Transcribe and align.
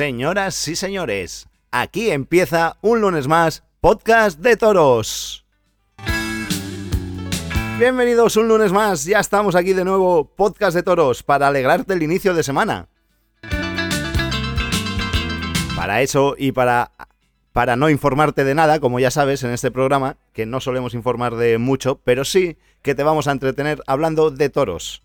Señoras 0.00 0.66
y 0.66 0.76
señores, 0.76 1.46
aquí 1.70 2.10
empieza 2.10 2.78
un 2.80 3.02
lunes 3.02 3.28
más 3.28 3.64
Podcast 3.82 4.40
de 4.40 4.56
Toros. 4.56 5.44
Bienvenidos 7.78 8.38
un 8.38 8.48
lunes 8.48 8.72
más, 8.72 9.04
ya 9.04 9.20
estamos 9.20 9.54
aquí 9.54 9.74
de 9.74 9.84
nuevo, 9.84 10.24
Podcast 10.24 10.74
de 10.74 10.82
Toros, 10.82 11.22
para 11.22 11.48
alegrarte 11.48 11.92
el 11.92 12.02
inicio 12.02 12.32
de 12.32 12.42
semana. 12.42 12.88
Para 15.76 16.00
eso 16.00 16.34
y 16.38 16.52
para, 16.52 16.92
para 17.52 17.76
no 17.76 17.90
informarte 17.90 18.42
de 18.42 18.54
nada, 18.54 18.80
como 18.80 19.00
ya 19.00 19.10
sabes 19.10 19.42
en 19.42 19.50
este 19.50 19.70
programa, 19.70 20.16
que 20.32 20.46
no 20.46 20.60
solemos 20.60 20.94
informar 20.94 21.36
de 21.36 21.58
mucho, 21.58 22.00
pero 22.04 22.24
sí 22.24 22.56
que 22.80 22.94
te 22.94 23.02
vamos 23.02 23.28
a 23.28 23.32
entretener 23.32 23.82
hablando 23.86 24.30
de 24.30 24.48
toros. 24.48 25.02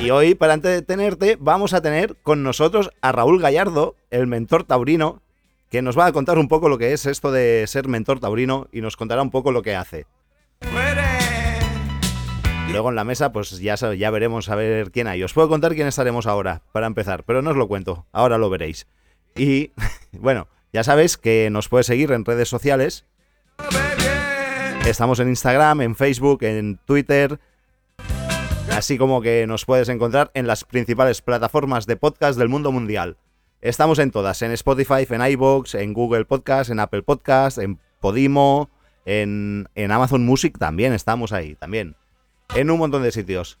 Y 0.00 0.10
hoy, 0.10 0.34
para 0.34 0.54
entretenerte, 0.54 1.36
vamos 1.38 1.74
a 1.74 1.80
tener 1.80 2.16
con 2.22 2.42
nosotros 2.42 2.90
a 3.00 3.12
Raúl 3.12 3.40
Gallardo, 3.40 3.96
el 4.10 4.26
mentor 4.26 4.64
taurino, 4.64 5.22
que 5.68 5.82
nos 5.82 5.98
va 5.98 6.06
a 6.06 6.12
contar 6.12 6.38
un 6.38 6.48
poco 6.48 6.68
lo 6.68 6.78
que 6.78 6.92
es 6.92 7.06
esto 7.06 7.32
de 7.32 7.64
ser 7.66 7.88
mentor 7.88 8.20
taurino 8.20 8.68
y 8.72 8.80
nos 8.80 8.96
contará 8.96 9.22
un 9.22 9.30
poco 9.30 9.52
lo 9.52 9.62
que 9.62 9.76
hace. 9.76 10.06
Luego 12.70 12.88
en 12.88 12.96
la 12.96 13.04
mesa, 13.04 13.32
pues 13.32 13.58
ya, 13.58 13.74
ya 13.74 14.10
veremos 14.10 14.48
a 14.48 14.54
ver 14.56 14.90
quién 14.90 15.06
hay. 15.06 15.22
Os 15.22 15.34
puedo 15.34 15.48
contar 15.48 15.74
quién 15.74 15.86
estaremos 15.86 16.26
ahora, 16.26 16.62
para 16.72 16.86
empezar, 16.86 17.24
pero 17.24 17.42
no 17.42 17.50
os 17.50 17.56
lo 17.56 17.68
cuento, 17.68 18.06
ahora 18.12 18.38
lo 18.38 18.50
veréis. 18.50 18.86
Y 19.36 19.72
bueno, 20.12 20.48
ya 20.72 20.82
sabéis 20.82 21.16
que 21.16 21.48
nos 21.50 21.68
puedes 21.68 21.86
seguir 21.86 22.12
en 22.12 22.24
redes 22.24 22.48
sociales. 22.48 23.04
Estamos 24.86 25.20
en 25.20 25.28
Instagram, 25.28 25.80
en 25.82 25.94
Facebook, 25.94 26.42
en 26.42 26.78
Twitter, 26.84 27.38
así 28.82 28.98
como 28.98 29.22
que 29.22 29.46
nos 29.46 29.64
puedes 29.64 29.88
encontrar 29.88 30.32
en 30.34 30.48
las 30.48 30.64
principales 30.64 31.22
plataformas 31.22 31.86
de 31.86 31.96
podcast 31.96 32.36
del 32.36 32.48
mundo 32.48 32.72
mundial. 32.72 33.16
Estamos 33.60 34.00
en 34.00 34.10
todas, 34.10 34.42
en 34.42 34.50
Spotify, 34.50 35.06
en 35.08 35.24
iVoox, 35.24 35.76
en 35.76 35.92
Google 35.92 36.24
Podcast, 36.24 36.68
en 36.68 36.80
Apple 36.80 37.04
Podcast, 37.04 37.58
en 37.58 37.78
Podimo, 38.00 38.70
en, 39.04 39.68
en 39.76 39.92
Amazon 39.92 40.26
Music 40.26 40.58
también 40.58 40.92
estamos 40.94 41.30
ahí, 41.32 41.54
también. 41.54 41.94
En 42.56 42.72
un 42.72 42.78
montón 42.80 43.04
de 43.04 43.12
sitios. 43.12 43.60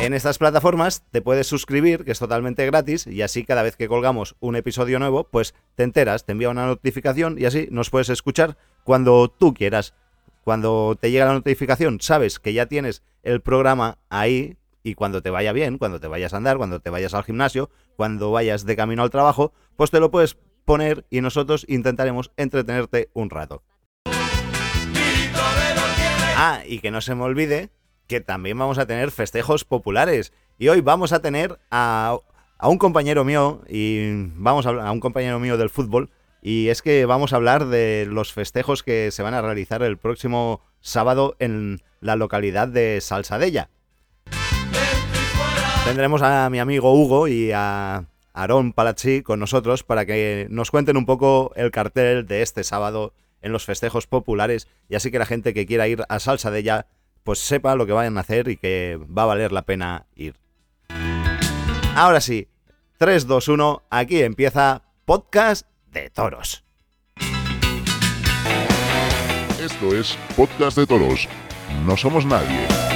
En 0.00 0.12
estas 0.12 0.38
plataformas 0.38 1.04
te 1.12 1.22
puedes 1.22 1.46
suscribir, 1.46 2.04
que 2.04 2.10
es 2.10 2.18
totalmente 2.18 2.66
gratis, 2.66 3.06
y 3.06 3.22
así 3.22 3.44
cada 3.44 3.62
vez 3.62 3.76
que 3.76 3.86
colgamos 3.86 4.34
un 4.40 4.56
episodio 4.56 4.98
nuevo, 4.98 5.22
pues 5.22 5.54
te 5.76 5.84
enteras, 5.84 6.26
te 6.26 6.32
envía 6.32 6.50
una 6.50 6.66
notificación 6.66 7.36
y 7.38 7.44
así 7.44 7.68
nos 7.70 7.90
puedes 7.90 8.08
escuchar 8.08 8.56
cuando 8.82 9.28
tú 9.28 9.54
quieras. 9.54 9.94
Cuando 10.42 10.96
te 11.00 11.12
llega 11.12 11.26
la 11.26 11.34
notificación, 11.34 12.00
sabes 12.00 12.40
que 12.40 12.52
ya 12.52 12.66
tienes 12.66 13.02
el 13.22 13.40
programa 13.40 13.98
ahí 14.10 14.56
y 14.82 14.94
cuando 14.94 15.22
te 15.22 15.30
vaya 15.30 15.52
bien, 15.52 15.78
cuando 15.78 16.00
te 16.00 16.08
vayas 16.08 16.34
a 16.34 16.38
andar, 16.38 16.56
cuando 16.56 16.80
te 16.80 16.90
vayas 16.90 17.14
al 17.14 17.22
gimnasio, 17.22 17.70
cuando 17.96 18.32
vayas 18.32 18.66
de 18.66 18.74
camino 18.74 19.04
al 19.04 19.10
trabajo, 19.10 19.52
pues 19.76 19.92
te 19.92 20.00
lo 20.00 20.10
puedes 20.10 20.36
poner 20.64 21.06
y 21.10 21.20
nosotros 21.20 21.64
intentaremos 21.68 22.32
entretenerte 22.36 23.08
un 23.14 23.30
rato. 23.30 23.62
Ah, 26.36 26.62
y 26.66 26.80
que 26.80 26.90
no 26.90 27.00
se 27.00 27.14
me 27.14 27.22
olvide 27.22 27.70
que 28.08 28.20
también 28.20 28.58
vamos 28.58 28.78
a 28.78 28.86
tener 28.86 29.12
festejos 29.12 29.64
populares. 29.64 30.32
Y 30.58 30.68
hoy 30.68 30.80
vamos 30.80 31.12
a 31.12 31.22
tener 31.22 31.60
a, 31.70 32.18
un 32.62 32.78
compañero 32.78 33.24
mío, 33.24 33.62
y 33.68 34.26
vamos 34.34 34.66
a, 34.66 34.70
a 34.70 34.90
un 34.90 34.98
compañero 34.98 35.38
mío 35.38 35.56
del 35.56 35.70
fútbol, 35.70 36.10
y 36.42 36.68
es 36.68 36.82
que 36.82 37.06
vamos 37.06 37.32
a 37.32 37.36
hablar 37.36 37.66
de 37.66 38.04
los 38.10 38.32
festejos 38.32 38.82
que 38.82 39.12
se 39.12 39.22
van 39.22 39.32
a 39.32 39.40
realizar 39.40 39.82
el 39.84 39.96
próximo 39.96 40.60
sábado 40.80 41.36
en 41.38 41.80
la 42.00 42.16
localidad 42.16 42.66
de 42.66 43.00
Salsadella. 43.00 43.70
Tendremos 45.84 46.20
a 46.22 46.50
mi 46.50 46.58
amigo 46.58 46.92
Hugo 46.92 47.28
y 47.28 47.52
a 47.52 48.06
Aarón 48.34 48.72
Palazzi 48.72 49.22
con 49.22 49.38
nosotros 49.38 49.84
para 49.84 50.04
que 50.04 50.48
nos 50.50 50.72
cuenten 50.72 50.96
un 50.96 51.06
poco 51.06 51.52
el 51.54 51.70
cartel 51.70 52.26
de 52.26 52.42
este 52.42 52.64
sábado 52.64 53.14
en 53.40 53.52
los 53.52 53.64
festejos 53.64 54.08
populares 54.08 54.66
y 54.88 54.96
así 54.96 55.12
que 55.12 55.20
la 55.20 55.26
gente 55.26 55.54
que 55.54 55.66
quiera 55.66 55.86
ir 55.86 56.04
a 56.08 56.18
Salsadella 56.18 56.86
pues 57.22 57.38
sepa 57.38 57.76
lo 57.76 57.86
que 57.86 57.92
vayan 57.92 58.16
a 58.18 58.22
hacer 58.22 58.48
y 58.48 58.56
que 58.56 58.98
va 59.16 59.22
a 59.22 59.26
valer 59.26 59.52
la 59.52 59.62
pena 59.62 60.06
ir. 60.16 60.34
Ahora 61.94 62.20
sí, 62.20 62.48
3, 62.98 63.26
2, 63.28 63.48
1, 63.48 63.82
aquí 63.90 64.22
empieza 64.22 64.82
Podcast 65.04 65.66
de 65.92 66.10
toros. 66.10 66.64
Esto 69.60 69.94
es 69.94 70.18
Podcast 70.36 70.76
de 70.76 70.86
Toros. 70.86 71.28
No 71.86 71.96
somos 71.96 72.26
nadie. 72.26 72.91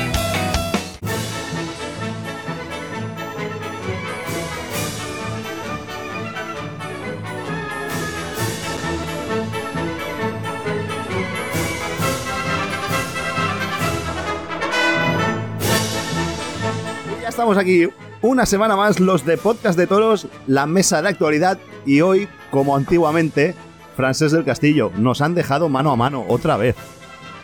Estamos 17.37 17.59
aquí 17.59 17.87
una 18.23 18.47
semana 18.47 18.77
más 18.77 18.99
los 18.99 19.27
de 19.27 19.37
Podcast 19.37 19.79
de 19.79 19.87
Toros, 19.87 20.27
la 20.47 20.65
mesa 20.67 21.03
de 21.03 21.09
actualidad 21.11 21.59
y 21.85 22.01
hoy, 22.01 22.29
como 22.51 22.75
antiguamente, 22.75 23.55
Francés 23.95 24.33
del 24.33 24.43
Castillo, 24.45 24.91
nos 24.97 25.21
han 25.21 25.35
dejado 25.35 25.69
mano 25.69 25.91
a 25.91 25.97
mano 25.97 26.25
otra 26.29 26.57
vez. 26.57 26.77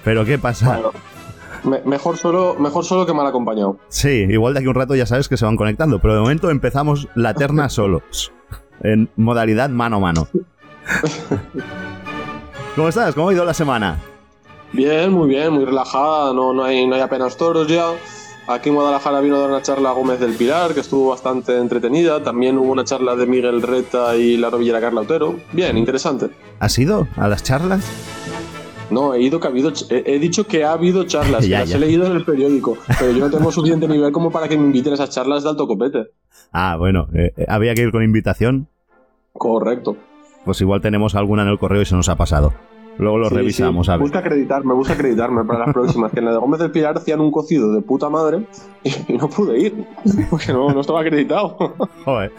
Pero 0.02 0.25
¿qué 0.25 0.38
pasa? 0.38 0.66
Bueno, 0.66 0.92
me- 1.64 1.82
mejor, 1.91 2.16
solo, 2.16 2.56
mejor 2.58 2.86
solo 2.86 3.04
que 3.04 3.12
mal 3.12 3.26
acompañado. 3.26 3.76
Sí, 3.88 4.25
igual 4.31 4.54
de 4.54 4.60
aquí 4.60 4.66
un 4.69 4.75
rato 4.75 4.94
ya 4.94 5.04
sabes 5.04 5.28
que 5.28 5.36
se 5.36 5.44
van 5.44 5.56
conectando, 5.56 5.98
pero 6.00 6.14
de 6.14 6.20
momento 6.20 6.48
empezamos 6.48 7.06
la 7.14 7.34
terna 7.34 7.69
solos, 7.69 8.32
en 8.82 9.10
modalidad 9.16 9.69
mano 9.69 9.97
a 9.97 10.00
mano. 10.00 10.26
¿Cómo 12.76 12.88
estás? 12.88 13.14
¿Cómo 13.14 13.28
ha 13.28 13.34
ido 13.34 13.44
la 13.44 13.52
semana? 13.54 13.98
Bien, 14.72 15.12
muy 15.12 15.28
bien, 15.28 15.52
muy 15.52 15.66
relajada, 15.66 16.32
no, 16.32 16.54
no, 16.54 16.64
hay, 16.64 16.86
no 16.86 16.94
hay 16.94 17.02
apenas 17.02 17.36
toros 17.36 17.69
ya. 17.69 17.84
Aquí 18.48 18.69
en 18.70 18.75
Guadalajara 18.75 19.20
vino 19.20 19.36
a 19.36 19.41
dar 19.41 19.50
una 19.50 19.62
charla 19.62 19.91
a 19.91 19.92
Gómez 19.92 20.19
del 20.19 20.34
Pilar, 20.34 20.75
que 20.75 20.80
estuvo 20.80 21.10
bastante 21.10 21.56
entretenida. 21.58 22.22
También 22.22 22.58
hubo 22.58 22.72
una 22.72 22.84
charla 22.84 23.14
de 23.14 23.26
Miguel 23.26 23.62
Reta 23.62 24.16
y 24.16 24.36
la 24.36 24.50
novillera 24.50 24.80
Carla 24.80 25.03
Otero. 25.03 25.36
Bien, 25.53 25.78
interesante. 25.78 26.28
¿Has 26.58 26.76
ido 26.78 27.06
a 27.16 27.28
las 27.28 27.42
charlas? 27.44 27.88
No, 28.91 29.14
he 29.14 29.22
ido 29.22 29.41
que 29.41 29.47
ha 29.47 29.50
habido, 29.50 29.72
he, 29.91 30.02
he 30.06 30.19
dicho 30.19 30.47
que 30.47 30.64
ha 30.64 30.72
habido 30.72 31.04
charlas, 31.04 31.47
Ya, 31.48 31.58
que 31.58 31.60
las 31.62 31.70
ya. 31.70 31.76
he 31.76 31.81
leído 31.81 32.04
en 32.04 32.12
el 32.12 32.25
periódico, 32.25 32.76
pero 32.98 33.12
yo 33.12 33.20
no 33.20 33.31
tengo 33.31 33.50
suficiente 33.52 33.88
nivel 33.88 34.12
como 34.12 34.31
para 34.31 34.48
que 34.48 34.58
me 34.58 34.64
inviten 34.64 34.92
a 34.92 34.94
esas 34.97 35.10
charlas 35.10 35.44
de 35.44 35.48
alto 35.50 35.66
copete. 35.66 36.08
Ah, 36.52 36.76
bueno, 36.76 37.08
eh, 37.14 37.32
eh, 37.36 37.47
había 37.48 37.75
que 37.75 37.82
ir 37.82 37.91
con 37.92 38.02
invitación. 38.02 38.69
Correcto. 39.32 39.97
Pues 40.44 40.60
igual 40.60 40.81
tenemos 40.82 41.14
alguna 41.14 41.42
en 41.42 41.48
el 41.48 41.58
correo 41.58 41.81
y 41.81 41.86
se 41.86 41.94
nos 41.94 42.08
ha 42.10 42.16
pasado. 42.16 42.52
Luego 42.98 43.19
lo 43.19 43.28
Sí, 43.30 43.34
revisamos, 43.36 43.86
sí. 43.86 43.92
a 43.92 43.97
ver. 43.97 44.03
Busca 44.03 44.19
acreditarme, 44.20 44.75
busca 44.75 44.92
acreditarme 44.92 45.44
para 45.44 45.60
las 45.66 45.72
próximas. 45.75 46.12
Que 46.12 46.19
en 46.20 46.26
la 46.26 46.32
de 46.32 46.38
Gómez 46.38 46.60
del 46.60 46.70
Pilar 46.70 46.97
hacían 46.97 47.20
un 47.20 47.30
cocido 47.32 47.72
de 47.72 47.80
puta 47.82 48.08
madre 48.10 48.47
y, 48.84 49.12
no 49.14 49.28
pude 49.28 49.58
ir. 49.58 49.86
Porque 50.30 50.53
no, 50.53 50.69
no 50.72 50.80
estaba 50.80 51.00
acreditado. 51.00 51.56
Joder. 52.04 52.32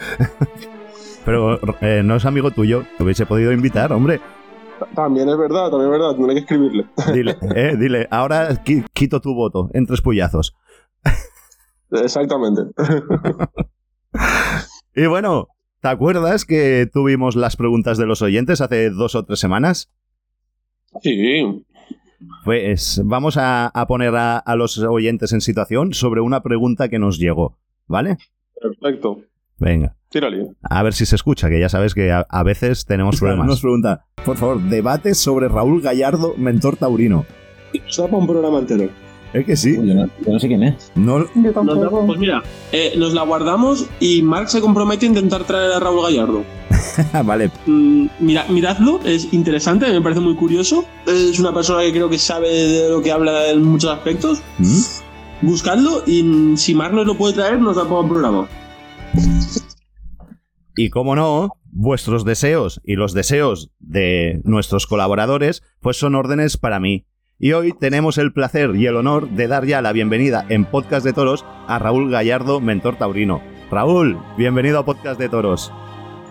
Pero 1.25 1.59
eh, 1.81 2.01
no 2.03 2.15
es 2.15 2.25
amigo 2.25 2.51
tuyo, 2.51 2.83
te 2.97 3.03
hubiese 3.03 3.25
podido 3.25 3.51
invitar, 3.51 3.91
hombre. 3.93 4.19
También 4.95 5.29
es 5.29 5.37
verdad, 5.37 5.69
también 5.69 5.91
es 5.93 5.99
verdad. 5.99 6.15
Tendré 6.15 6.33
que 6.35 6.39
escribirle. 6.41 6.85
Dile, 7.13 7.37
eh, 7.55 7.75
dile, 7.79 8.07
ahora 8.11 8.49
qui- 8.63 8.85
quito 8.93 9.21
tu 9.21 9.33
voto 9.33 9.69
en 9.73 9.85
tres 9.85 10.01
puyazos. 10.01 10.55
Exactamente. 11.91 12.61
Y 14.95 15.07
bueno, 15.07 15.47
¿te 15.81 15.87
acuerdas 15.87 16.45
que 16.45 16.87
tuvimos 16.93 17.35
las 17.35 17.55
preguntas 17.55 17.97
de 17.97 18.05
los 18.05 18.21
oyentes 18.21 18.61
hace 18.61 18.91
dos 18.91 19.15
o 19.15 19.25
tres 19.25 19.39
semanas? 19.39 19.89
Sí. 21.01 21.65
Pues 22.45 23.01
vamos 23.03 23.37
a, 23.37 23.67
a 23.67 23.87
poner 23.87 24.15
a, 24.15 24.37
a 24.37 24.55
los 24.55 24.77
oyentes 24.79 25.33
en 25.33 25.41
situación 25.41 25.93
sobre 25.93 26.21
una 26.21 26.41
pregunta 26.41 26.87
que 26.89 26.99
nos 26.99 27.19
llegó, 27.19 27.57
¿vale? 27.87 28.17
Perfecto. 28.61 29.19
Venga, 29.59 29.95
Tírale. 30.09 30.47
a 30.61 30.83
ver 30.83 30.93
si 30.93 31.05
se 31.05 31.15
escucha, 31.15 31.47
que 31.49 31.59
ya 31.59 31.69
sabes 31.69 31.93
que 31.93 32.11
a, 32.11 32.25
a 32.29 32.43
veces 32.43 32.85
tenemos 32.85 33.19
problemas. 33.19 33.47
Nos 33.47 33.61
pregunta, 33.61 34.05
por 34.25 34.35
favor, 34.37 34.61
debate 34.61 35.15
sobre 35.15 35.47
Raúl 35.47 35.81
Gallardo, 35.81 36.33
mentor 36.37 36.75
taurino. 36.77 37.25
Para 37.97 38.17
un 38.17 38.27
programa 38.27 38.59
entero. 38.59 38.89
Es 39.33 39.45
que 39.45 39.55
sí, 39.55 39.75
Yo 39.75 39.81
no, 39.95 40.05
yo 40.25 40.31
no 40.33 40.39
sé 40.39 40.47
quién 40.47 40.61
es. 40.63 40.91
no, 40.95 41.19
Nos 41.35 41.53
da- 41.55 41.89
pues 42.05 42.19
mira, 42.19 42.43
eh, 42.71 42.93
nos 42.97 43.13
la 43.13 43.23
guardamos 43.23 43.87
y 43.99 44.21
Mark 44.21 44.47
se 44.49 44.61
compromete 44.61 45.05
a 45.07 45.09
intentar 45.09 45.43
traer 45.43 45.71
a 45.71 45.79
Raúl 45.79 46.03
Gallardo. 46.03 46.43
vale, 47.25 47.49
Mm, 47.65 48.07
mira, 48.19 48.45
miradlo, 48.49 48.99
es 49.05 49.33
interesante, 49.33 49.91
me 49.91 50.01
parece 50.01 50.21
muy 50.21 50.35
curioso. 50.35 50.85
Es 51.07 51.39
una 51.39 51.53
persona 51.53 51.81
que 51.81 51.91
creo 51.91 52.09
que 52.09 52.19
sabe 52.19 52.49
de 52.49 52.89
lo 52.89 53.01
que 53.01 53.11
habla 53.11 53.49
en 53.49 53.63
muchos 53.63 53.89
aspectos. 53.91 54.41
¿Mm? 54.59 55.47
Buscadlo 55.47 56.03
y 56.05 56.21
mm, 56.23 56.57
si 56.57 56.75
Mark 56.75 56.93
nos 56.93 57.07
lo 57.07 57.17
puede 57.17 57.33
traer, 57.33 57.59
nos 57.59 57.75
da 57.75 57.83
para 57.83 58.01
un 58.01 58.09
programa. 58.09 58.47
Y 60.75 60.89
como 60.89 61.15
no, 61.15 61.49
vuestros 61.71 62.25
deseos 62.25 62.81
y 62.83 62.95
los 62.95 63.13
deseos 63.13 63.69
de 63.79 64.41
nuestros 64.43 64.87
colaboradores, 64.87 65.61
pues 65.81 65.97
son 65.97 66.15
órdenes 66.15 66.57
para 66.57 66.79
mí. 66.79 67.05
Y 67.39 67.53
hoy 67.53 67.73
tenemos 67.73 68.17
el 68.19 68.31
placer 68.31 68.75
y 68.75 68.85
el 68.85 68.95
honor 68.95 69.27
de 69.29 69.47
dar 69.47 69.65
ya 69.65 69.81
la 69.81 69.91
bienvenida 69.91 70.45
en 70.49 70.65
Podcast 70.65 71.03
de 71.03 71.13
Toros 71.13 71.43
a 71.67 71.79
Raúl 71.79 72.11
Gallardo, 72.11 72.61
mentor 72.61 72.95
taurino. 72.95 73.41
Raúl, 73.71 74.19
bienvenido 74.37 74.79
a 74.79 74.85
Podcast 74.85 75.19
de 75.19 75.29
Toros. 75.29 75.71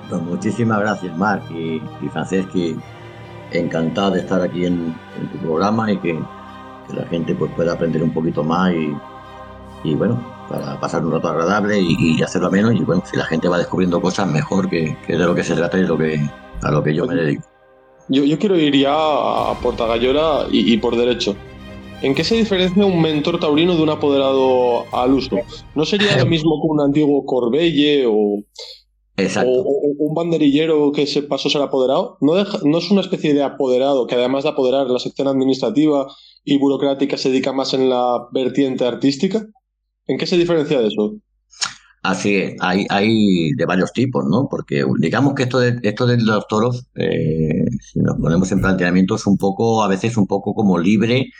Pues 0.08 0.22
muchísimas 0.22 0.78
gracias, 0.78 1.16
Marc 1.18 1.42
y, 1.50 1.82
y 2.00 2.08
Franceschi. 2.08 2.76
Encantado 3.50 4.12
de 4.12 4.20
estar 4.20 4.40
aquí 4.40 4.64
en, 4.64 4.94
en 5.20 5.28
tu 5.32 5.38
programa 5.38 5.90
y 5.90 5.98
que, 5.98 6.18
que, 6.88 6.94
la 6.94 7.04
gente 7.06 7.34
pues, 7.34 7.50
pueda 7.52 7.72
aprender 7.72 8.02
un 8.02 8.14
poquito 8.14 8.44
más 8.44 8.72
y, 8.72 8.96
y 9.84 9.94
bueno, 9.96 10.24
para 10.48 10.78
pasar 10.78 11.04
un 11.04 11.12
rato 11.12 11.28
agradable 11.28 11.80
y, 11.80 11.96
y, 11.98 12.22
hacerlo 12.22 12.50
menos. 12.50 12.74
Y 12.74 12.84
bueno, 12.84 13.02
si 13.04 13.16
la 13.16 13.24
gente 13.24 13.48
va 13.48 13.58
descubriendo 13.58 14.00
cosas, 14.00 14.28
mejor 14.30 14.70
que, 14.70 14.96
que 15.06 15.18
de 15.18 15.26
lo 15.26 15.34
que 15.34 15.42
se 15.42 15.56
trata 15.56 15.78
y 15.78 15.82
lo 15.84 15.98
que, 15.98 16.20
a 16.62 16.70
lo 16.70 16.82
que 16.82 16.94
yo 16.94 17.06
me 17.06 17.16
dedico. 17.16 17.51
Yo, 18.08 18.24
yo 18.24 18.38
quiero 18.38 18.58
ir 18.58 18.76
ya 18.76 18.92
a 18.92 19.58
Portagallora 19.62 20.46
y, 20.50 20.72
y, 20.72 20.76
por 20.78 20.96
derecho. 20.96 21.36
¿En 22.02 22.14
qué 22.14 22.24
se 22.24 22.34
diferencia 22.34 22.84
un 22.84 23.00
mentor 23.00 23.38
taurino 23.38 23.76
de 23.76 23.82
un 23.82 23.90
apoderado 23.90 24.84
al 24.92 25.12
uso? 25.12 25.36
¿No 25.74 25.84
sería 25.84 26.18
lo 26.18 26.26
mismo 26.34 26.60
que 26.60 26.68
un 26.68 26.80
antiguo 26.80 27.24
Corbelle 27.24 28.06
o, 28.06 28.42
Exacto. 29.16 29.50
o, 29.50 29.62
o 29.62 29.94
un 29.98 30.14
banderillero 30.14 30.90
que 30.90 31.06
se 31.06 31.22
pasó 31.22 31.48
a 31.48 31.52
ser 31.52 31.62
apoderado? 31.62 32.18
¿No, 32.20 32.34
deja, 32.34 32.58
¿No 32.64 32.78
es 32.78 32.90
una 32.90 33.02
especie 33.02 33.34
de 33.34 33.42
apoderado 33.42 34.06
que 34.06 34.16
además 34.16 34.42
de 34.42 34.50
apoderar 34.50 34.88
la 34.88 34.98
sección 34.98 35.28
administrativa 35.28 36.06
y 36.44 36.58
burocrática 36.58 37.16
se 37.16 37.30
dedica 37.30 37.52
más 37.52 37.72
en 37.72 37.88
la 37.88 38.26
vertiente 38.32 38.84
artística? 38.84 39.46
¿En 40.06 40.18
qué 40.18 40.26
se 40.26 40.36
diferencia 40.36 40.80
de 40.80 40.88
eso? 40.88 41.14
Así 42.02 42.34
es, 42.34 42.56
hay, 42.58 42.84
hay 42.90 43.52
de 43.52 43.64
varios 43.64 43.92
tipos, 43.92 44.24
¿no? 44.28 44.48
Porque 44.50 44.84
digamos 44.98 45.34
que 45.34 45.44
esto 45.44 45.60
de, 45.60 45.78
esto 45.84 46.04
de 46.04 46.20
los 46.20 46.48
toros, 46.48 46.86
eh, 46.96 47.61
si 47.80 48.00
nos 48.00 48.16
ponemos 48.18 48.50
en 48.52 48.60
planteamiento, 48.60 49.16
es 49.16 49.26
un 49.26 49.36
poco, 49.36 49.82
a 49.82 49.88
veces 49.88 50.16
un 50.16 50.26
poco 50.26 50.54
como 50.54 50.78
libre 50.78 51.30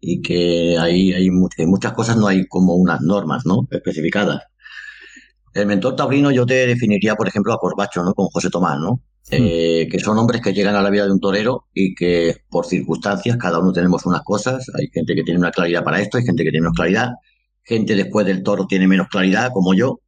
y 0.00 0.22
que 0.22 0.78
hay, 0.78 1.12
hay 1.12 1.30
muchas 1.30 1.92
cosas, 1.92 2.16
no 2.16 2.26
hay 2.26 2.46
como 2.46 2.74
unas 2.74 3.00
normas, 3.02 3.44
¿no? 3.46 3.66
Especificadas. 3.70 4.42
El 5.52 5.66
mentor 5.66 5.96
taurino 5.96 6.30
yo 6.30 6.46
te 6.46 6.66
definiría, 6.66 7.16
por 7.16 7.28
ejemplo, 7.28 7.52
a 7.52 7.58
Corbacho, 7.58 8.02
¿no? 8.02 8.14
Con 8.14 8.26
José 8.26 8.50
Tomás, 8.50 8.78
¿no? 8.78 9.02
Sí. 9.22 9.36
Eh, 9.38 9.88
que 9.90 9.98
son 9.98 10.16
hombres 10.18 10.40
que 10.40 10.52
llegan 10.54 10.74
a 10.76 10.82
la 10.82 10.90
vida 10.90 11.04
de 11.04 11.12
un 11.12 11.20
torero 11.20 11.66
y 11.74 11.94
que 11.94 12.36
por 12.48 12.66
circunstancias 12.66 13.36
cada 13.36 13.58
uno 13.58 13.72
tenemos 13.72 14.06
unas 14.06 14.22
cosas. 14.22 14.70
Hay 14.78 14.88
gente 14.92 15.14
que 15.14 15.22
tiene 15.22 15.40
una 15.40 15.50
claridad 15.50 15.84
para 15.84 16.00
esto, 16.00 16.18
hay 16.18 16.24
gente 16.24 16.44
que 16.44 16.50
tiene 16.50 16.62
menos 16.62 16.76
claridad, 16.76 17.10
gente 17.62 17.94
después 17.94 18.26
del 18.26 18.42
toro 18.42 18.66
tiene 18.66 18.88
menos 18.88 19.08
claridad, 19.08 19.50
como 19.52 19.74
yo, 19.74 20.00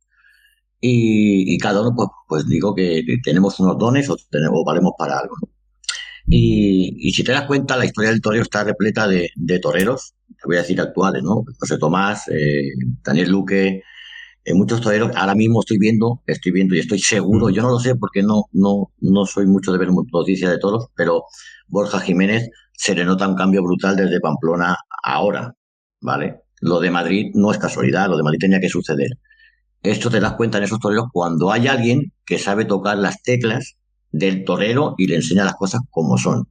y, 0.80 1.54
y, 1.54 1.58
cada 1.58 1.80
uno, 1.80 1.92
pues, 1.94 2.08
pues 2.28 2.48
digo 2.48 2.74
que 2.74 3.04
tenemos 3.22 3.60
unos 3.60 3.78
dones 3.78 4.10
o, 4.10 4.16
tenemos, 4.30 4.58
o 4.60 4.64
valemos 4.64 4.92
para 4.98 5.18
algo. 5.18 5.36
¿no? 5.40 5.48
Y, 6.34 7.08
y, 7.08 7.12
si 7.12 7.22
te 7.24 7.32
das 7.32 7.46
cuenta, 7.46 7.76
la 7.76 7.84
historia 7.84 8.10
del 8.10 8.22
torero 8.22 8.42
está 8.42 8.64
repleta 8.64 9.06
de, 9.06 9.28
de, 9.36 9.58
toreros, 9.58 10.14
te 10.28 10.46
voy 10.46 10.56
a 10.56 10.60
decir 10.60 10.80
actuales, 10.80 11.22
¿no? 11.22 11.44
José 11.58 11.76
Tomás, 11.76 12.26
eh, 12.28 12.70
Daniel 13.04 13.30
Luque, 13.30 13.82
eh, 14.42 14.54
muchos 14.54 14.80
toreros. 14.80 15.12
Ahora 15.14 15.34
mismo 15.34 15.60
estoy 15.60 15.76
viendo, 15.76 16.22
estoy 16.26 16.52
viendo 16.52 16.74
y 16.74 16.78
estoy 16.78 17.00
seguro, 17.00 17.50
yo 17.50 17.60
no 17.60 17.72
lo 17.72 17.78
sé 17.78 17.96
porque 17.96 18.22
no, 18.22 18.44
no, 18.52 18.92
no 19.00 19.26
soy 19.26 19.46
mucho 19.46 19.72
de 19.72 19.78
ver 19.78 19.90
noticias 19.92 20.50
de 20.50 20.58
toros, 20.58 20.86
pero 20.96 21.24
Borja 21.68 22.00
Jiménez 22.00 22.48
se 22.72 22.94
le 22.94 23.04
nota 23.04 23.28
un 23.28 23.36
cambio 23.36 23.62
brutal 23.62 23.94
desde 23.94 24.18
Pamplona 24.18 24.74
ahora, 25.04 25.54
¿vale? 26.00 26.44
Lo 26.62 26.80
de 26.80 26.90
Madrid 26.90 27.26
no 27.34 27.52
es 27.52 27.58
casualidad, 27.58 28.08
lo 28.08 28.16
de 28.16 28.22
Madrid 28.22 28.38
tenía 28.40 28.60
que 28.60 28.70
suceder. 28.70 29.10
Esto 29.82 30.08
te 30.08 30.18
das 30.18 30.32
cuenta 30.32 30.56
en 30.56 30.64
esos 30.64 30.80
toreros 30.80 31.08
cuando 31.12 31.52
hay 31.52 31.68
alguien 31.68 32.14
que 32.24 32.38
sabe 32.38 32.64
tocar 32.64 32.96
las 32.96 33.22
teclas 33.22 33.76
del 34.12 34.44
torero 34.44 34.94
y 34.98 35.06
le 35.08 35.16
enseña 35.16 35.44
las 35.44 35.56
cosas 35.56 35.82
como 35.90 36.18
son. 36.18 36.48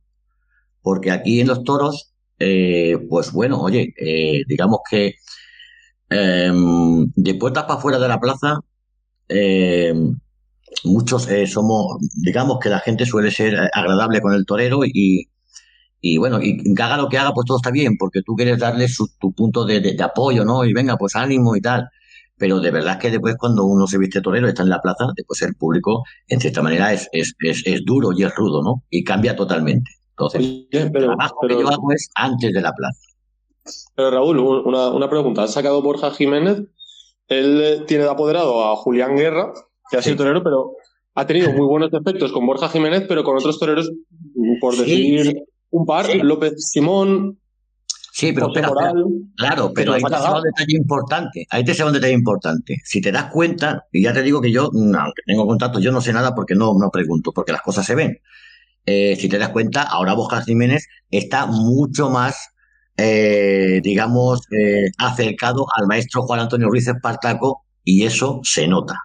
Porque 0.81 1.11
aquí 1.11 1.41
en 1.41 1.47
los 1.47 1.63
toros, 1.63 2.13
eh, 2.39 2.97
pues 3.09 3.31
bueno, 3.33 3.61
oye, 3.61 3.93
eh, 3.97 4.43
digamos 4.47 4.79
que 4.89 5.15
eh, 6.09 6.51
de 7.15 7.35
puertas 7.35 7.63
para 7.65 7.79
afuera 7.79 7.99
de 7.99 8.07
la 8.07 8.19
plaza, 8.19 8.59
muchos 10.83 11.27
eh, 11.29 11.47
somos, 11.47 11.97
digamos 12.23 12.59
que 12.59 12.69
la 12.69 12.79
gente 12.79 13.05
suele 13.05 13.31
ser 13.31 13.55
agradable 13.73 14.21
con 14.21 14.33
el 14.33 14.45
torero 14.45 14.85
y, 14.85 15.29
y 16.01 16.17
bueno, 16.17 16.41
y 16.41 16.59
haga 16.81 16.97
lo 16.97 17.09
que 17.09 17.17
haga, 17.17 17.33
pues 17.33 17.45
todo 17.47 17.57
está 17.57 17.71
bien, 17.71 17.97
porque 17.97 18.21
tú 18.23 18.35
quieres 18.35 18.59
darle 18.59 18.87
su, 18.87 19.09
tu 19.19 19.33
punto 19.33 19.65
de, 19.65 19.81
de 19.81 20.03
apoyo, 20.03 20.45
¿no? 20.45 20.65
Y 20.65 20.73
venga, 20.73 20.97
pues 20.97 21.15
ánimo 21.15 21.55
y 21.55 21.61
tal 21.61 21.89
pero 22.41 22.59
de 22.59 22.71
verdad 22.71 22.97
que 22.97 23.11
después 23.11 23.35
cuando 23.37 23.65
uno 23.65 23.85
se 23.85 23.99
viste 23.99 24.19
torero, 24.19 24.47
está 24.47 24.63
en 24.63 24.69
la 24.69 24.81
plaza, 24.81 25.05
después 25.15 25.43
el 25.43 25.53
público, 25.53 26.03
en 26.27 26.39
cierta 26.39 26.63
manera, 26.63 26.91
es, 26.91 27.07
es, 27.11 27.35
es, 27.37 27.61
es 27.67 27.85
duro 27.85 28.13
y 28.17 28.23
es 28.23 28.33
rudo, 28.33 28.63
¿no? 28.63 28.83
Y 28.89 29.03
cambia 29.03 29.35
totalmente. 29.35 29.91
Entonces, 30.09 30.41
Oye, 30.41 30.67
pero, 30.71 31.11
el 31.11 31.17
trabajo 31.17 31.37
pero, 31.43 31.55
que 31.55 31.61
yo 31.61 31.69
hago 31.69 31.91
es 31.91 32.09
antes 32.15 32.51
de 32.51 32.61
la 32.61 32.73
plaza. 32.73 32.99
Pero 33.93 34.09
Raúl, 34.09 34.39
una, 34.39 34.89
una 34.89 35.07
pregunta. 35.07 35.43
¿Has 35.43 35.53
sacado 35.53 35.83
Borja 35.83 36.09
Jiménez? 36.09 36.63
Él 37.27 37.83
tiene 37.85 38.05
de 38.05 38.09
apoderado 38.09 38.63
a 38.71 38.75
Julián 38.75 39.15
Guerra, 39.15 39.53
que 39.91 39.97
ha 39.97 40.01
sido 40.01 40.15
sí. 40.15 40.17
torero, 40.17 40.41
pero 40.41 40.71
ha 41.13 41.27
tenido 41.27 41.51
muy 41.51 41.67
buenos 41.67 41.93
efectos 41.93 42.31
con 42.31 42.47
Borja 42.47 42.69
Jiménez, 42.69 43.05
pero 43.07 43.23
con 43.23 43.37
otros 43.37 43.59
toreros, 43.59 43.91
por 44.59 44.75
decir 44.75 45.25
sí, 45.25 45.43
un 45.69 45.85
par, 45.85 46.07
López 46.15 46.55
Simón, 46.57 47.39
Sí, 48.13 48.33
pero 48.33 48.47
espera, 48.47 48.69
claro, 49.37 49.71
pero 49.73 49.93
ahí 49.93 50.01
te 50.01 50.09
se 50.09 50.21
va 50.21 50.37
un 50.37 50.43
detalle 50.43 50.75
importante. 50.75 51.47
Ahí 51.49 51.63
te 51.63 51.73
se 51.73 51.81
va 51.81 51.89
un 51.89 51.93
detalle 51.95 52.13
importante. 52.13 52.81
Si 52.83 52.99
te 52.99 53.09
das 53.09 53.31
cuenta, 53.31 53.85
y 53.89 54.03
ya 54.03 54.11
te 54.11 54.21
digo 54.21 54.41
que 54.41 54.51
yo, 54.51 54.63
aunque 54.65 55.21
tengo 55.25 55.47
contacto, 55.47 55.79
yo 55.79 55.93
no 55.93 56.01
sé 56.01 56.11
nada 56.11 56.35
porque 56.35 56.53
no, 56.53 56.73
no 56.77 56.89
pregunto, 56.91 57.31
porque 57.31 57.53
las 57.53 57.61
cosas 57.61 57.85
se 57.85 57.95
ven. 57.95 58.19
Eh, 58.85 59.15
si 59.15 59.29
te 59.29 59.37
das 59.37 59.49
cuenta, 59.49 59.83
ahora 59.83 60.13
Borja 60.13 60.41
Jiménez 60.41 60.87
está 61.09 61.45
mucho 61.45 62.09
más, 62.09 62.49
eh, 62.97 63.79
digamos, 63.81 64.41
eh, 64.51 64.91
acercado 64.97 65.65
al 65.73 65.87
maestro 65.87 66.23
Juan 66.23 66.41
Antonio 66.41 66.67
Ruiz 66.67 66.89
Espartaco, 66.89 67.65
y 67.85 68.03
eso 68.03 68.41
se 68.43 68.67
nota. 68.67 68.99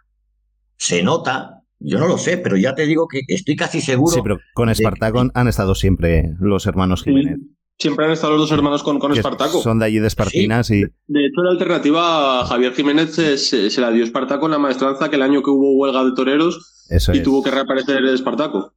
Se 0.79 1.05
nota, 1.05 1.63
yo 1.79 2.01
no 2.01 2.09
lo 2.09 2.19
sé, 2.19 2.39
pero 2.39 2.57
ya 2.57 2.75
te 2.75 2.87
digo 2.87 3.07
que 3.07 3.21
estoy 3.29 3.55
casi 3.55 3.81
seguro. 3.81 4.13
Sí, 4.13 4.21
pero 4.21 4.39
con 4.53 4.69
Espartaco 4.69 5.23
de... 5.23 5.31
han 5.33 5.47
estado 5.47 5.77
siempre 5.77 6.35
los 6.41 6.67
hermanos 6.67 7.05
Jiménez. 7.05 7.37
Sí. 7.39 7.56
Siempre 7.79 8.07
han 8.07 8.13
estado 8.13 8.33
los 8.33 8.49
dos 8.49 8.53
hermanos 8.53 8.83
con, 8.83 8.99
con 8.99 9.13
Espartaco. 9.13 9.61
Son 9.61 9.79
de 9.79 9.85
allí 9.85 9.99
de 9.99 10.07
Espartinas 10.07 10.69
sí. 10.69 10.77
y. 10.77 11.13
De 11.13 11.27
hecho, 11.27 11.43
la 11.43 11.51
alternativa 11.51 12.41
a 12.41 12.47
Javier 12.47 12.73
Jiménez 12.73 13.15
se, 13.15 13.37
se, 13.37 13.69
se, 13.69 13.81
la 13.81 13.91
dio 13.91 14.03
Espartaco 14.03 14.47
en 14.47 14.53
la 14.53 14.59
maestranza 14.59 15.11
que 15.11 15.17
el 15.17 15.23
año 15.23 15.43
que 15.43 15.51
hubo 15.51 15.77
huelga 15.77 16.03
de 16.05 16.13
toreros 16.15 16.87
Eso 16.89 17.13
y 17.13 17.19
es. 17.19 17.23
tuvo 17.23 17.43
que 17.43 17.51
reaparecer 17.51 18.03
Espartaco. 18.07 18.73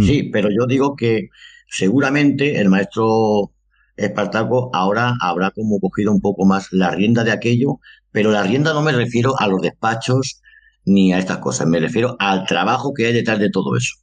Sí, 0.00 0.24
pero 0.32 0.48
yo 0.50 0.66
digo 0.66 0.94
que 0.96 1.28
seguramente 1.68 2.60
el 2.60 2.68
maestro 2.68 3.52
Espartaco 3.96 4.70
ahora 4.72 5.14
habrá 5.20 5.50
como 5.50 5.80
cogido 5.80 6.12
un 6.12 6.20
poco 6.20 6.44
más 6.44 6.72
la 6.72 6.92
rienda 6.92 7.24
de 7.24 7.32
aquello, 7.32 7.80
pero 8.12 8.30
la 8.30 8.44
rienda 8.44 8.72
no 8.72 8.82
me 8.82 8.92
refiero 8.92 9.34
a 9.38 9.48
los 9.48 9.60
despachos 9.60 10.40
ni 10.84 11.12
a 11.12 11.18
estas 11.18 11.38
cosas, 11.38 11.66
me 11.66 11.80
refiero 11.80 12.16
al 12.18 12.46
trabajo 12.46 12.94
que 12.94 13.06
hay 13.06 13.12
detrás 13.12 13.38
de 13.38 13.50
todo 13.50 13.76
eso. 13.76 13.94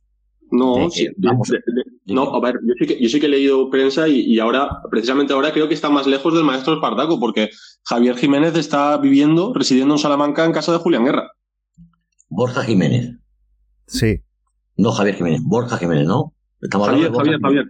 No, 0.51 0.77
de, 0.77 0.91
sí, 0.91 1.07
vamos, 1.17 1.49
de, 1.49 1.57
de, 1.57 1.83
no, 2.05 2.35
a 2.35 2.39
ver, 2.39 2.59
yo 2.63 2.73
sí 2.79 2.85
que, 2.85 3.01
yo 3.01 3.09
sí 3.09 3.19
que 3.19 3.25
he 3.25 3.29
leído 3.29 3.69
prensa 3.69 4.07
y, 4.07 4.21
y, 4.21 4.39
ahora, 4.39 4.69
precisamente 4.91 5.33
ahora 5.33 5.51
creo 5.51 5.67
que 5.67 5.73
está 5.73 5.89
más 5.89 6.05
lejos 6.05 6.33
del 6.35 6.43
maestro 6.43 6.75
Espartaco, 6.75 7.19
porque 7.19 7.49
Javier 7.83 8.15
Jiménez 8.15 8.55
está 8.55 8.97
viviendo, 8.97 9.53
residiendo 9.53 9.95
en 9.95 9.99
Salamanca 9.99 10.45
en 10.45 10.51
casa 10.51 10.71
de 10.71 10.77
Julián 10.77 11.05
Guerra. 11.05 11.31
Borja 12.29 12.63
Jiménez. 12.63 13.15
Sí. 13.87 14.21
No 14.77 14.91
Javier 14.91 15.15
Jiménez, 15.15 15.41
Borja 15.43 15.77
Jiménez, 15.77 16.07
¿no? 16.07 16.33
Estamos 16.61 16.89
Javier, 16.89 17.11
Javier, 17.11 17.39
Javier, 17.41 17.65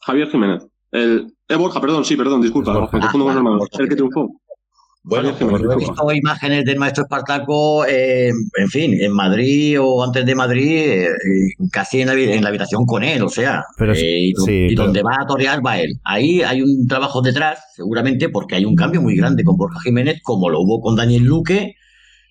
Javier 0.00 0.30
Jiménez. 0.30 0.66
El, 0.92 1.34
eh, 1.48 1.56
Borja, 1.56 1.80
perdón, 1.80 2.04
sí, 2.04 2.16
perdón, 2.16 2.40
disculpa, 2.40 2.72
Pues 2.72 2.90
Borja, 2.90 3.00
confundo 3.00 3.24
con 3.26 3.32
el 3.32 3.38
hermano, 3.38 3.64
el 3.78 3.88
que 3.88 3.94
triunfó. 3.94 4.40
Bueno, 5.08 5.32
pues 5.38 5.62
yo 5.62 5.70
he 5.70 5.76
visto 5.76 6.12
imágenes 6.12 6.64
del 6.64 6.80
maestro 6.80 7.04
Espartaco, 7.04 7.86
eh, 7.86 8.28
en 8.28 8.68
fin, 8.68 8.92
en 9.00 9.12
Madrid 9.12 9.80
o 9.80 10.02
antes 10.02 10.26
de 10.26 10.34
Madrid, 10.34 10.78
eh, 10.78 11.08
casi 11.70 12.00
en 12.00 12.08
la, 12.08 12.14
en 12.14 12.42
la, 12.42 12.48
habitación 12.48 12.84
con 12.86 13.04
él, 13.04 13.22
o 13.22 13.28
sea, 13.28 13.62
pero, 13.78 13.94
eh, 13.94 14.00
y, 14.00 14.32
sí, 14.44 14.66
y 14.70 14.74
donde 14.74 15.04
va 15.04 15.18
a 15.20 15.26
torear 15.26 15.64
va 15.64 15.78
él. 15.78 16.00
Ahí 16.02 16.42
hay 16.42 16.60
un 16.60 16.88
trabajo 16.88 17.22
detrás, 17.22 17.60
seguramente, 17.76 18.30
porque 18.30 18.56
hay 18.56 18.64
un 18.64 18.74
cambio 18.74 19.00
muy 19.00 19.14
grande 19.14 19.44
con 19.44 19.56
Borja 19.56 19.78
Jiménez, 19.80 20.18
como 20.24 20.50
lo 20.50 20.60
hubo 20.60 20.80
con 20.80 20.96
Daniel 20.96 21.22
Luque 21.22 21.76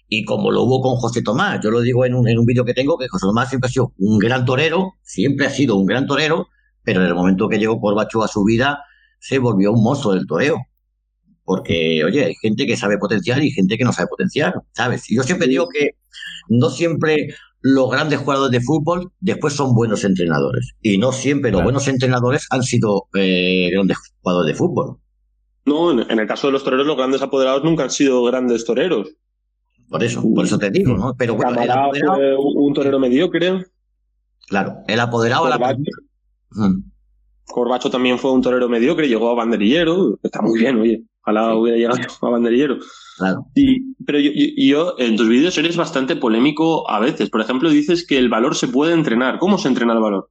y 0.10 0.26
como 0.26 0.52
lo 0.52 0.64
hubo 0.64 0.82
con 0.82 0.98
José 0.98 1.22
Tomás. 1.22 1.62
Yo 1.64 1.72
lo 1.72 1.80
digo 1.80 2.04
en 2.04 2.14
un, 2.14 2.28
en 2.28 2.38
un 2.38 2.46
vídeo 2.46 2.66
que 2.66 2.74
tengo, 2.74 2.98
que 2.98 3.08
José 3.08 3.26
Tomás 3.26 3.48
siempre 3.48 3.70
ha 3.70 3.72
sido 3.72 3.94
un 4.00 4.18
gran 4.18 4.44
torero, 4.44 4.96
siempre 5.02 5.46
ha 5.46 5.50
sido 5.50 5.78
un 5.78 5.86
gran 5.86 6.08
torero, 6.08 6.50
pero 6.84 7.00
en 7.00 7.08
el 7.08 7.16
momento 7.16 7.48
que 7.48 7.58
llegó 7.58 7.80
Corbacho 7.80 8.22
a 8.22 8.28
su 8.28 8.44
vida, 8.44 8.84
se 9.18 9.40
volvió 9.40 9.72
un 9.72 9.82
monstruo 9.82 10.14
del 10.14 10.28
toreo 10.28 10.58
porque, 11.46 12.04
oye, 12.04 12.26
hay 12.26 12.36
gente 12.36 12.66
que 12.66 12.76
sabe 12.76 12.98
potenciar 12.98 13.42
y 13.42 13.52
gente 13.52 13.78
que 13.78 13.86
no 13.86 13.94
sabe 13.94 14.08
potenciar, 14.08 14.56
¿sabes? 14.74 15.10
Y 15.10 15.16
yo 15.16 15.24
siempre 15.24 15.48
digo 15.48 15.70
que 15.70 15.92
no 16.50 16.70
siempre 16.70 17.36
los 17.62 17.90
grandes 17.90 18.20
jugadores 18.20 18.52
de 18.52 18.66
fútbol 18.66 19.12
después 19.20 19.54
son 19.54 19.74
buenos 19.74 20.04
entrenadores. 20.04 20.74
Y 20.82 20.98
no 20.98 21.12
siempre 21.12 21.52
los 21.52 21.64
buenos 21.64 21.88
entrenadores 21.88 22.48
han 22.50 22.64
sido 22.64 23.08
eh, 23.14 23.70
grandes 23.72 23.98
jugadores 24.22 24.54
de 24.54 24.58
fútbol. 24.58 24.98
No, 25.66 25.92
en 25.92 26.20
el 26.20 26.28
caso 26.28 26.48
de 26.48 26.54
los 26.54 26.64
toreros, 26.64 26.86
los 26.86 26.98
grandes 26.98 27.22
apoderados 27.22 27.64
nunca 27.64 27.84
han 27.84 27.90
sido 27.90 28.24
grandes 28.24 28.66
toreros. 28.66 29.16
Por 29.90 30.04
eso, 30.04 30.22
por 30.34 30.46
eso 30.46 30.58
te 30.58 30.72
digo, 30.72 30.94
¿no? 30.96 31.16
Pero 31.18 31.36
bueno, 31.36 31.62
el 31.62 31.70
apoderado, 31.70 32.16
fue 32.16 32.38
un 32.38 32.74
torero 32.74 33.00
mediocre. 33.00 33.66
Claro, 34.48 34.78
el 34.88 35.00
apoderado 35.00 35.46
a 35.46 35.58
la... 35.58 35.78
Corbacho 37.46 37.90
también 37.90 38.18
fue 38.18 38.32
un 38.32 38.42
torero 38.42 38.68
mediocre, 38.68 39.08
llegó 39.08 39.30
a 39.30 39.36
banderillero, 39.36 40.20
está 40.24 40.42
muy 40.42 40.60
bien, 40.60 40.80
oye, 40.80 41.04
ojalá 41.26 41.56
hubiera 41.56 41.78
llegado 41.78 42.00
a 42.22 42.30
banderillero. 42.30 42.78
Claro. 43.18 43.48
Y, 43.56 43.94
pero 44.06 44.20
yo, 44.20 44.32
yo- 44.34 44.52
yo, 44.58 44.96
en 45.00 45.16
tus 45.16 45.28
vídeos 45.28 45.58
eres 45.58 45.78
bastante 45.78 46.16
polémico 46.16 46.90
a 46.90 47.00
veces. 47.00 47.30
Por 47.30 47.42
ejemplo, 47.42 47.70
dices 47.70 48.06
que 48.06 48.18
el 48.18 48.30
valor 48.30 48.56
se 48.56 48.68
puede 48.68 48.94
entrenar. 48.94 49.40
¿Cómo 49.40 49.58
se 49.58 49.68
entrena 49.70 49.94
el 49.94 50.00
valor? 50.02 50.30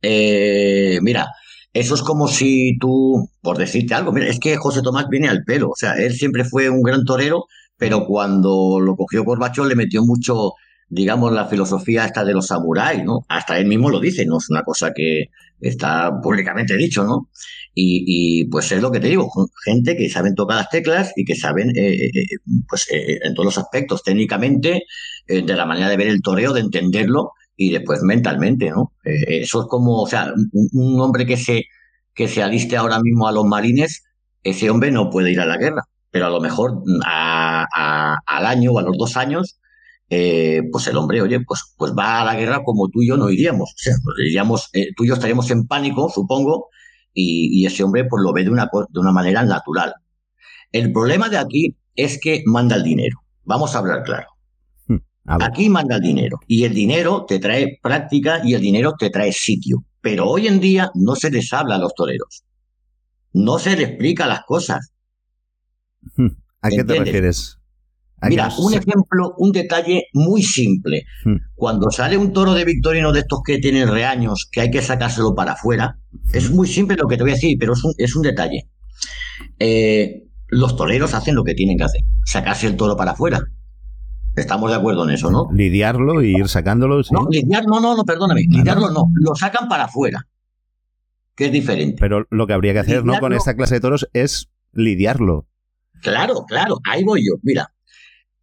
Eh, 0.00 0.98
mira, 1.02 1.28
eso 1.72 1.94
es 1.94 2.02
como 2.02 2.28
si 2.28 2.76
tú, 2.78 3.28
por 3.40 3.56
decirte 3.58 3.94
algo, 3.94 4.12
mira, 4.12 4.26
es 4.28 4.40
que 4.40 4.56
José 4.56 4.82
Tomás 4.82 5.06
viene 5.08 5.28
al 5.28 5.44
pelo, 5.44 5.70
o 5.70 5.76
sea, 5.76 5.94
él 5.94 6.12
siempre 6.14 6.44
fue 6.44 6.68
un 6.68 6.82
gran 6.82 7.04
torero, 7.04 7.46
pero 7.76 8.04
cuando 8.04 8.80
lo 8.80 8.96
cogió 8.96 9.24
Corbacho 9.24 9.64
le 9.64 9.76
metió 9.76 10.02
mucho, 10.04 10.52
digamos, 10.88 11.32
la 11.32 11.46
filosofía 11.46 12.04
esta 12.04 12.24
de 12.24 12.34
los 12.34 12.48
samuráis, 12.48 13.04
¿no? 13.04 13.20
Hasta 13.28 13.58
él 13.58 13.66
mismo 13.66 13.90
lo 13.90 14.00
dice, 14.00 14.26
no 14.26 14.38
es 14.38 14.50
una 14.50 14.62
cosa 14.62 14.92
que 14.94 15.26
está 15.60 16.10
públicamente 16.20 16.76
dicho, 16.76 17.04
¿no? 17.04 17.28
Y, 17.74 18.04
y, 18.42 18.44
pues 18.46 18.70
es 18.72 18.82
lo 18.82 18.90
que 18.92 19.00
te 19.00 19.08
digo, 19.08 19.30
gente 19.64 19.96
que 19.96 20.10
saben 20.10 20.34
tocar 20.34 20.58
las 20.58 20.68
teclas 20.68 21.12
y 21.16 21.24
que 21.24 21.34
saben, 21.34 21.70
eh, 21.76 22.06
eh, 22.06 22.10
pues 22.68 22.86
eh, 22.90 23.18
en 23.22 23.34
todos 23.34 23.46
los 23.46 23.58
aspectos, 23.58 24.02
técnicamente, 24.02 24.82
eh, 25.26 25.42
de 25.42 25.54
la 25.56 25.64
manera 25.66 25.88
de 25.88 25.96
ver 25.96 26.08
el 26.08 26.20
toreo, 26.22 26.52
de 26.52 26.60
entenderlo 26.60 27.30
y 27.56 27.70
después 27.72 28.02
mentalmente, 28.02 28.70
¿no? 28.70 28.92
Eh, 29.04 29.40
eso 29.42 29.62
es 29.62 29.66
como, 29.68 30.02
o 30.02 30.06
sea, 30.06 30.32
un, 30.52 30.68
un 30.72 31.00
hombre 31.00 31.24
que 31.26 31.36
se, 31.38 31.64
que 32.14 32.28
se 32.28 32.42
aliste 32.42 32.76
ahora 32.76 33.00
mismo 33.00 33.26
a 33.28 33.32
los 33.32 33.44
marines, 33.46 34.02
ese 34.42 34.68
hombre 34.70 34.90
no 34.90 35.08
puede 35.10 35.32
ir 35.32 35.40
a 35.40 35.46
la 35.46 35.56
guerra, 35.56 35.82
pero 36.10 36.26
a 36.26 36.30
lo 36.30 36.40
mejor 36.40 36.82
a, 37.06 37.66
a- 37.74 38.16
al 38.26 38.46
año 38.46 38.72
o 38.72 38.78
a 38.78 38.82
los 38.82 38.96
dos 38.98 39.16
años, 39.16 39.58
eh, 40.10 40.62
pues 40.70 40.86
el 40.88 40.96
hombre, 40.96 41.22
oye, 41.22 41.40
pues, 41.40 41.60
pues 41.76 41.92
va 41.98 42.20
a 42.20 42.24
la 42.24 42.34
guerra 42.34 42.62
como 42.64 42.88
tú 42.88 43.02
y 43.02 43.08
yo 43.08 43.16
no 43.16 43.30
iríamos. 43.30 43.70
O 43.70 43.74
sea, 43.78 43.94
pues 44.02 44.16
iríamos, 44.26 44.68
eh, 44.74 44.88
tú 44.96 45.04
y 45.04 45.08
yo 45.08 45.14
estaríamos 45.14 45.50
en 45.50 45.66
pánico, 45.66 46.10
supongo, 46.10 46.68
y, 47.14 47.60
y 47.60 47.66
ese 47.66 47.82
hombre 47.84 48.04
pues 48.04 48.22
lo 48.22 48.32
ve 48.32 48.44
de 48.44 48.50
una, 48.50 48.68
de 48.88 49.00
una 49.00 49.12
manera 49.12 49.42
natural. 49.44 49.94
El 50.70 50.92
problema 50.92 51.28
de 51.28 51.38
aquí 51.38 51.76
es 51.94 52.18
que 52.20 52.42
manda 52.46 52.76
el 52.76 52.82
dinero. 52.82 53.18
Vamos 53.44 53.74
a 53.74 53.78
hablar 53.78 54.02
claro. 54.02 54.26
A 55.24 55.38
ver, 55.38 55.48
Aquí 55.48 55.68
manda 55.68 55.96
el 55.96 56.02
dinero 56.02 56.40
y 56.48 56.64
el 56.64 56.74
dinero 56.74 57.24
te 57.26 57.38
trae 57.38 57.78
práctica 57.80 58.40
y 58.44 58.54
el 58.54 58.60
dinero 58.60 58.94
te 58.98 59.08
trae 59.10 59.32
sitio. 59.32 59.84
Pero 60.00 60.28
hoy 60.28 60.48
en 60.48 60.58
día 60.58 60.90
no 60.94 61.14
se 61.14 61.30
les 61.30 61.52
habla 61.52 61.76
a 61.76 61.78
los 61.78 61.94
toreros. 61.94 62.44
No 63.32 63.58
se 63.58 63.76
les 63.76 63.90
explica 63.90 64.26
las 64.26 64.42
cosas. 64.44 64.92
¿a 66.60 66.68
qué 66.68 66.82
te 66.82 66.98
refieres? 66.98 67.58
¿A 68.22 68.28
qué 68.28 68.30
Mira, 68.30 68.48
un 68.56 68.72
ejemplo, 68.72 69.34
un 69.36 69.50
detalle 69.50 70.06
muy 70.12 70.44
simple. 70.44 71.06
Hmm. 71.24 71.38
Cuando 71.56 71.90
sale 71.90 72.16
un 72.16 72.32
toro 72.32 72.54
de 72.54 72.64
Victorino 72.64 73.12
de 73.12 73.20
estos 73.20 73.40
que 73.44 73.58
tienen 73.58 73.88
reaños, 73.88 74.48
que 74.50 74.60
hay 74.60 74.70
que 74.70 74.80
sacárselo 74.80 75.34
para 75.34 75.52
afuera, 75.54 75.98
es 76.32 76.48
muy 76.52 76.68
simple 76.68 76.96
lo 76.96 77.08
que 77.08 77.16
te 77.16 77.24
voy 77.24 77.32
a 77.32 77.34
decir, 77.34 77.56
pero 77.58 77.72
es 77.72 77.82
un, 77.82 77.92
es 77.98 78.14
un 78.14 78.22
detalle. 78.22 78.68
Eh, 79.58 80.28
los 80.46 80.76
toreros 80.76 81.14
hacen 81.14 81.34
lo 81.34 81.42
que 81.42 81.54
tienen 81.54 81.76
que 81.76 81.82
hacer, 81.82 82.02
sacarse 82.24 82.68
el 82.68 82.76
toro 82.76 82.96
para 82.96 83.10
afuera. 83.10 83.44
Estamos 84.36 84.70
de 84.70 84.76
acuerdo 84.76 85.02
en 85.02 85.10
eso, 85.10 85.28
¿no? 85.28 85.48
lidiarlo 85.52 86.22
y 86.22 86.36
ir 86.36 86.48
sacándolo, 86.48 87.02
sí. 87.02 87.12
No, 87.12 87.26
lidiar, 87.28 87.66
no, 87.66 87.80
no, 87.80 87.96
no, 87.96 88.04
perdóname. 88.04 88.42
Ah, 88.42 88.56
Lidiarlo 88.56 88.90
no, 88.90 89.10
lo 89.14 89.34
sacan 89.34 89.68
para 89.68 89.84
afuera. 89.84 90.28
Que 91.34 91.46
es 91.46 91.52
diferente. 91.52 91.96
Pero 91.98 92.24
lo 92.30 92.46
que 92.46 92.52
habría 92.52 92.72
que 92.72 92.78
hacer, 92.78 93.04
¿no? 93.04 93.18
Con 93.18 93.32
esta 93.32 93.54
clase 93.54 93.74
de 93.74 93.80
toros 93.80 94.08
es 94.12 94.48
lidiarlo. 94.72 95.48
Claro, 96.02 96.44
claro, 96.46 96.78
ahí 96.88 97.02
voy 97.04 97.26
yo. 97.26 97.34
Mira, 97.42 97.71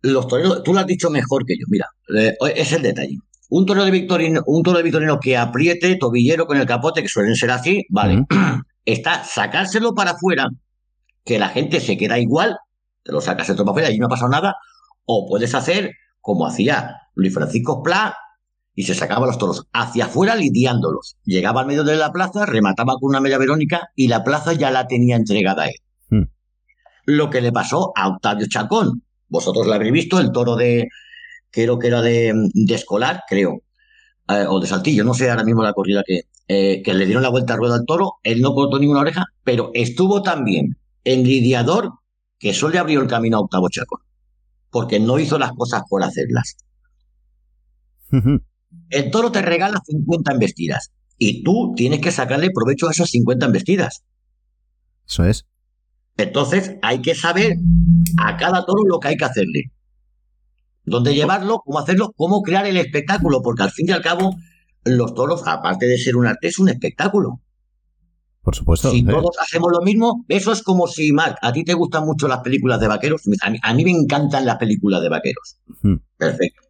los 0.01 0.27
toreros, 0.27 0.63
tú 0.63 0.73
lo 0.73 0.79
has 0.79 0.87
dicho 0.87 1.09
mejor 1.09 1.45
que 1.45 1.55
yo. 1.55 1.65
Mira, 1.69 1.87
eh, 2.17 2.35
es 2.55 2.71
el 2.73 2.81
detalle. 2.81 3.17
Un 3.49 3.65
toro 3.65 3.83
de 3.83 3.91
Victorino, 3.91 4.41
un 4.45 4.63
toro 4.63 4.77
de 4.77 4.83
Victorino 4.83 5.19
que 5.19 5.35
apriete, 5.35 5.95
tobillero 5.95 6.45
con 6.45 6.57
el 6.57 6.65
capote, 6.65 7.01
que 7.01 7.07
suelen 7.07 7.35
ser 7.35 7.51
así, 7.51 7.85
vale. 7.89 8.25
Está 8.85 9.23
sacárselo 9.23 9.93
para 9.93 10.11
afuera, 10.11 10.47
que 11.25 11.39
la 11.39 11.49
gente 11.49 11.79
se 11.79 11.97
queda 11.97 12.19
igual, 12.19 12.57
te 13.03 13.11
lo 13.11 13.21
sacas 13.21 13.49
el 13.49 13.55
toro 13.55 13.65
para 13.65 13.87
afuera 13.87 13.95
y 13.95 13.99
no 13.99 14.05
ha 14.05 14.09
pasado 14.09 14.29
nada, 14.29 14.55
o 15.05 15.27
puedes 15.27 15.55
hacer 15.55 15.91
como 16.21 16.45
hacía 16.45 16.95
Luis 17.15 17.33
Francisco 17.33 17.81
Pla 17.81 18.15
y 18.79 18.83
se 18.83 18.95
sacaba 18.95 19.27
los 19.27 19.37
toros 19.37 19.67
hacia 19.73 20.05
afuera 20.05 20.35
lidiándolos. 20.35 21.17
Llegaba 21.25 21.61
al 21.61 21.67
medio 21.67 21.83
de 21.83 21.97
la 21.97 22.13
plaza, 22.13 22.45
remataba 22.45 22.93
con 22.99 23.09
una 23.09 23.19
media 23.19 23.37
verónica 23.37 23.89
y 23.95 24.07
la 24.07 24.23
plaza 24.23 24.53
ya 24.53 24.71
la 24.71 24.87
tenía 24.87 25.17
entregada 25.17 25.63
a 25.63 25.67
él. 25.67 25.75
Hmm. 26.09 26.29
Lo 27.05 27.29
que 27.29 27.41
le 27.41 27.51
pasó 27.51 27.91
a 27.95 28.07
Octavio 28.07 28.47
Chacón. 28.47 29.03
Vosotros 29.29 29.67
lo 29.67 29.73
habréis 29.73 29.93
visto, 29.93 30.19
el 30.19 30.31
toro 30.31 30.55
de, 30.55 30.87
creo 31.51 31.79
que 31.79 31.87
era 31.87 32.01
de, 32.01 32.33
de 32.53 32.75
escolar, 32.75 33.23
creo, 33.27 33.61
eh, 34.27 34.45
o 34.47 34.59
de 34.59 34.67
saltillo, 34.67 35.03
no 35.03 35.13
sé 35.13 35.29
ahora 35.29 35.43
mismo 35.43 35.63
la 35.63 35.73
corrida 35.73 36.03
que, 36.05 36.21
eh, 36.47 36.81
que 36.83 36.93
le 36.93 37.05
dieron 37.05 37.23
la 37.23 37.29
vuelta 37.29 37.53
a 37.53 37.57
rueda 37.57 37.75
al 37.75 37.85
toro, 37.85 38.15
él 38.23 38.41
no 38.41 38.53
cortó 38.53 38.79
ninguna 38.79 39.01
oreja, 39.01 39.25
pero 39.43 39.71
estuvo 39.73 40.21
también 40.21 40.77
en 41.03 41.23
lidiador 41.23 41.93
que 42.37 42.49
eso 42.49 42.69
le 42.69 42.79
abrió 42.79 43.01
el 43.01 43.07
camino 43.07 43.37
a 43.37 43.41
Octavio 43.41 43.69
Chacón, 43.69 44.01
porque 44.69 44.99
no 44.99 45.19
hizo 45.19 45.37
las 45.37 45.51
cosas 45.53 45.83
por 45.89 46.03
hacerlas. 46.03 46.57
El 48.89 49.11
toro 49.11 49.31
te 49.31 49.41
regala 49.41 49.81
50 49.85 50.31
embestidas 50.31 50.91
y 51.17 51.43
tú 51.43 51.73
tienes 51.75 52.01
que 52.01 52.11
sacarle 52.11 52.49
provecho 52.51 52.87
a 52.87 52.91
esas 52.91 53.09
50 53.09 53.47
embestidas. 53.47 54.03
Eso 55.07 55.25
es. 55.25 55.45
Entonces 56.23 56.75
hay 56.81 57.01
que 57.01 57.15
saber 57.15 57.57
a 58.17 58.37
cada 58.37 58.65
toro 58.65 58.83
lo 58.85 58.99
que 58.99 59.09
hay 59.09 59.17
que 59.17 59.25
hacerle. 59.25 59.71
Dónde 60.83 61.13
llevarlo, 61.13 61.61
cómo 61.63 61.79
hacerlo, 61.79 62.13
cómo 62.15 62.41
crear 62.41 62.65
el 62.65 62.77
espectáculo, 62.77 63.41
porque 63.41 63.63
al 63.63 63.71
fin 63.71 63.89
y 63.89 63.91
al 63.91 64.01
cabo 64.01 64.35
los 64.83 65.13
toros, 65.13 65.43
aparte 65.45 65.85
de 65.85 65.97
ser 65.97 66.15
un 66.15 66.27
arte, 66.27 66.47
es 66.47 66.59
un 66.59 66.69
espectáculo. 66.69 67.41
Por 68.41 68.55
supuesto. 68.55 68.89
Si 68.91 68.99
eh. 68.99 69.05
todos 69.05 69.37
hacemos 69.41 69.71
lo 69.71 69.81
mismo, 69.81 70.25
eso 70.27 70.51
es 70.51 70.63
como 70.63 70.87
si, 70.87 71.11
Marc, 71.11 71.37
a 71.41 71.51
ti 71.51 71.63
te 71.63 71.73
gustan 71.73 72.05
mucho 72.05 72.27
las 72.27 72.39
películas 72.39 72.79
de 72.79 72.87
vaqueros. 72.87 73.21
A 73.41 73.49
mí, 73.49 73.57
a 73.61 73.73
mí 73.73 73.83
me 73.85 73.91
encantan 73.91 74.45
las 74.45 74.57
películas 74.57 75.01
de 75.01 75.09
vaqueros. 75.09 75.59
Hmm. 75.81 75.97
Perfecto. 76.17 76.61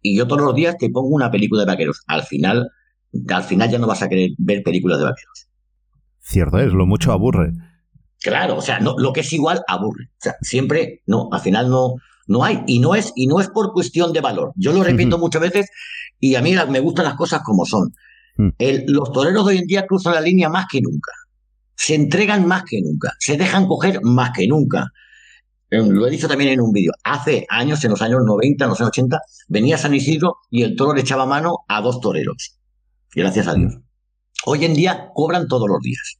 Y 0.00 0.16
yo 0.16 0.28
todos 0.28 0.42
los 0.42 0.54
días 0.54 0.76
te 0.78 0.90
pongo 0.90 1.08
una 1.08 1.30
película 1.30 1.62
de 1.62 1.66
vaqueros. 1.66 2.02
Al 2.06 2.22
final, 2.22 2.70
al 3.28 3.42
final 3.42 3.70
ya 3.70 3.78
no 3.78 3.86
vas 3.86 4.02
a 4.02 4.08
querer 4.08 4.30
ver 4.38 4.62
películas 4.62 4.98
de 4.98 5.04
vaqueros. 5.04 5.48
Cierto 6.20 6.58
es, 6.58 6.72
lo 6.72 6.86
mucho 6.86 7.10
aburre. 7.10 7.52
Claro, 8.24 8.56
o 8.56 8.62
sea, 8.62 8.80
no, 8.80 8.94
lo 8.96 9.12
que 9.12 9.20
es 9.20 9.30
igual 9.34 9.60
aburre. 9.68 10.06
O 10.06 10.16
sea, 10.18 10.34
siempre, 10.40 11.02
no, 11.04 11.28
al 11.30 11.40
final 11.42 11.68
no, 11.68 11.96
no 12.26 12.42
hay. 12.42 12.62
Y 12.66 12.78
no 12.78 12.94
es, 12.94 13.12
y 13.14 13.26
no 13.26 13.38
es 13.38 13.48
por 13.50 13.74
cuestión 13.74 14.14
de 14.14 14.22
valor. 14.22 14.52
Yo 14.56 14.72
lo 14.72 14.82
repito 14.82 15.18
muchas 15.18 15.42
veces 15.42 15.68
y 16.18 16.34
a 16.34 16.40
mí 16.40 16.54
me 16.70 16.80
gustan 16.80 17.04
las 17.04 17.16
cosas 17.16 17.42
como 17.44 17.66
son. 17.66 17.92
Mm. 18.38 18.48
El- 18.58 18.84
los 18.88 19.12
toreros 19.12 19.44
de 19.44 19.52
hoy 19.52 19.58
en 19.58 19.66
día 19.66 19.86
cruzan 19.86 20.14
la 20.14 20.22
línea 20.22 20.48
más 20.48 20.64
que 20.72 20.80
nunca. 20.80 21.12
Se 21.76 21.94
entregan 21.94 22.46
más 22.46 22.62
que 22.64 22.80
nunca. 22.80 23.12
Se 23.18 23.36
dejan 23.36 23.66
coger 23.66 24.00
más 24.02 24.30
que 24.34 24.46
nunca. 24.46 24.86
Lo 25.70 26.06
he 26.06 26.10
dicho 26.10 26.26
también 26.26 26.50
en 26.52 26.60
un 26.62 26.72
vídeo. 26.72 26.92
Hace 27.04 27.44
años, 27.50 27.84
en 27.84 27.90
los 27.90 28.00
años 28.00 28.20
90, 28.24 28.64
en 28.64 28.70
los 28.70 28.80
años 28.80 28.88
80, 28.88 29.18
venía 29.48 29.76
San 29.76 29.92
Isidro 29.92 30.36
y 30.50 30.62
el 30.62 30.76
toro 30.76 30.94
le 30.94 31.02
echaba 31.02 31.26
mano 31.26 31.58
a 31.68 31.82
dos 31.82 32.00
toreros. 32.00 32.56
Gracias 33.14 33.48
a 33.48 33.54
Dios. 33.54 33.74
Hoy 34.46 34.64
en 34.64 34.72
día 34.72 35.08
cobran 35.12 35.46
todos 35.46 35.68
los 35.68 35.80
días. 35.80 36.18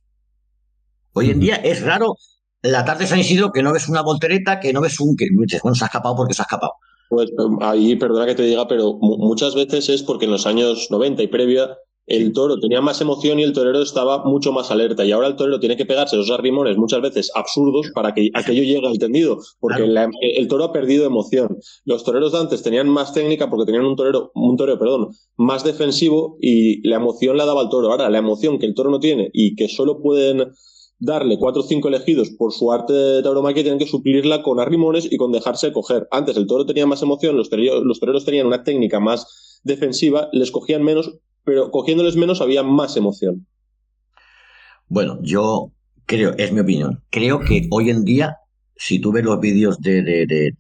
Hoy 1.15 1.31
en 1.31 1.41
día 1.41 1.57
es 1.57 1.83
raro 1.83 2.17
la 2.63 2.85
tarde 2.85 3.05
de 3.05 3.07
San 3.09 3.19
Isidro 3.21 3.53
que 3.53 3.63
no 3.63 3.73
ves 3.73 3.89
una 3.89 4.03
voltereta, 4.03 4.59
que 4.61 4.73
no 4.73 4.81
ves 4.81 4.99
un... 5.01 5.17
que 5.17 5.27
dices, 5.31 5.63
bueno, 5.63 5.75
se 5.75 5.85
ha 5.85 5.87
escapado 5.87 6.15
porque 6.17 6.35
se 6.35 6.43
ha 6.43 6.45
escapado. 6.45 6.73
Pues 7.09 7.31
um, 7.39 7.59
ahí, 7.63 7.95
perdona 7.97 8.27
que 8.27 8.35
te 8.35 8.43
diga, 8.43 8.67
pero 8.67 8.95
mu- 8.95 9.19
muchas 9.19 9.55
veces 9.55 9.89
es 9.89 10.03
porque 10.03 10.25
en 10.25 10.31
los 10.33 10.47
años 10.47 10.89
90 10.91 11.23
y 11.23 11.29
previa 11.29 11.77
el 12.07 12.33
toro 12.35 12.59
tenía 12.61 12.83
más 12.83 13.01
emoción 13.01 13.39
y 13.41 13.45
el 13.45 13.53
torero 13.55 13.81
estaba 13.81 14.25
mucho 14.25 14.53
más 14.53 14.71
alerta. 14.71 15.05
Y 15.05 15.13
ahora 15.13 15.27
el 15.29 15.37
torero 15.37 15.59
tiene 15.61 15.77
que 15.77 15.87
pegarse 15.87 16.17
esos 16.17 16.31
arrimones 16.31 16.77
muchas 16.77 17.01
veces 17.01 17.31
absurdos 17.35 17.87
para 17.95 18.13
que 18.13 18.29
aquello 18.35 18.63
llegue 18.63 18.87
al 18.87 18.99
tendido, 18.99 19.39
porque 19.61 19.85
Claro. 19.85 19.93
la- 19.93 20.11
el 20.21 20.49
toro 20.49 20.65
ha 20.65 20.73
perdido 20.73 21.07
emoción. 21.07 21.57
Los 21.85 22.05
toreros 22.05 22.33
de 22.33 22.39
antes 22.39 22.63
tenían 22.63 22.89
más 22.89 23.13
técnica 23.15 23.49
porque 23.49 23.67
tenían 23.67 23.87
un 23.87 23.97
torero, 23.97 24.33
un 24.35 24.57
torero, 24.57 24.79
perdón, 24.79 25.09
más 25.37 25.65
defensivo 25.65 26.37
y 26.41 26.87
la 26.89 26.97
emoción 26.97 27.37
la 27.37 27.45
daba 27.47 27.61
al 27.63 27.69
toro. 27.71 27.91
Ahora, 27.91 28.11
la 28.11 28.19
emoción 28.19 28.59
que 28.59 28.67
el 28.67 28.75
toro 28.75 28.91
no 28.91 29.01
tiene 29.01 29.31
y 29.33 29.55
que 29.55 29.69
solo 29.69 30.01
pueden 30.03 30.53
darle 30.99 31.39
cuatro 31.39 31.63
o 31.63 31.65
cinco 31.67 31.89
elegidos 31.89 32.31
por 32.31 32.53
su 32.53 32.73
arte 32.73 32.93
de 32.93 33.23
tauromaquia 33.23 33.63
tienen 33.63 33.79
que 33.79 33.87
suplirla 33.87 34.43
con 34.43 34.61
arrimones 34.61 35.07
y 35.11 35.17
con 35.17 35.33
dejarse 35.33 35.73
coger. 35.73 36.07
Antes 36.11 36.37
el 36.37 36.47
toro 36.47 36.65
tenía 36.67 36.87
más 36.87 37.03
emoción, 37.03 37.37
los, 37.37 37.51
toreros- 37.51 37.83
los 37.85 38.01
toreros 38.01 38.25
tenían 38.25 38.47
una 38.47 38.63
técnica 38.65 39.01
más 39.01 39.61
defensiva, 39.65 40.29
les 40.33 40.51
cogían 40.51 40.83
menos, 40.83 41.19
pero 41.45 41.71
cogiéndoles 41.71 42.17
menos 42.17 42.41
había 42.41 42.63
más 42.63 42.97
emoción. 42.97 43.47
Bueno, 44.89 45.19
yo 45.23 45.73
creo, 46.07 46.35
es 46.39 46.53
mi 46.53 46.61
opinión, 46.61 47.03
creo 47.11 47.41
que 47.41 47.67
hoy 47.71 47.91
en 47.91 48.05
día, 48.05 48.37
si 48.77 48.99
tú 48.99 49.13
ves 49.13 49.25
los 49.25 49.41
vídeos 49.41 49.81
de, 49.81 50.03
de, 50.03 50.27
de, 50.27 50.53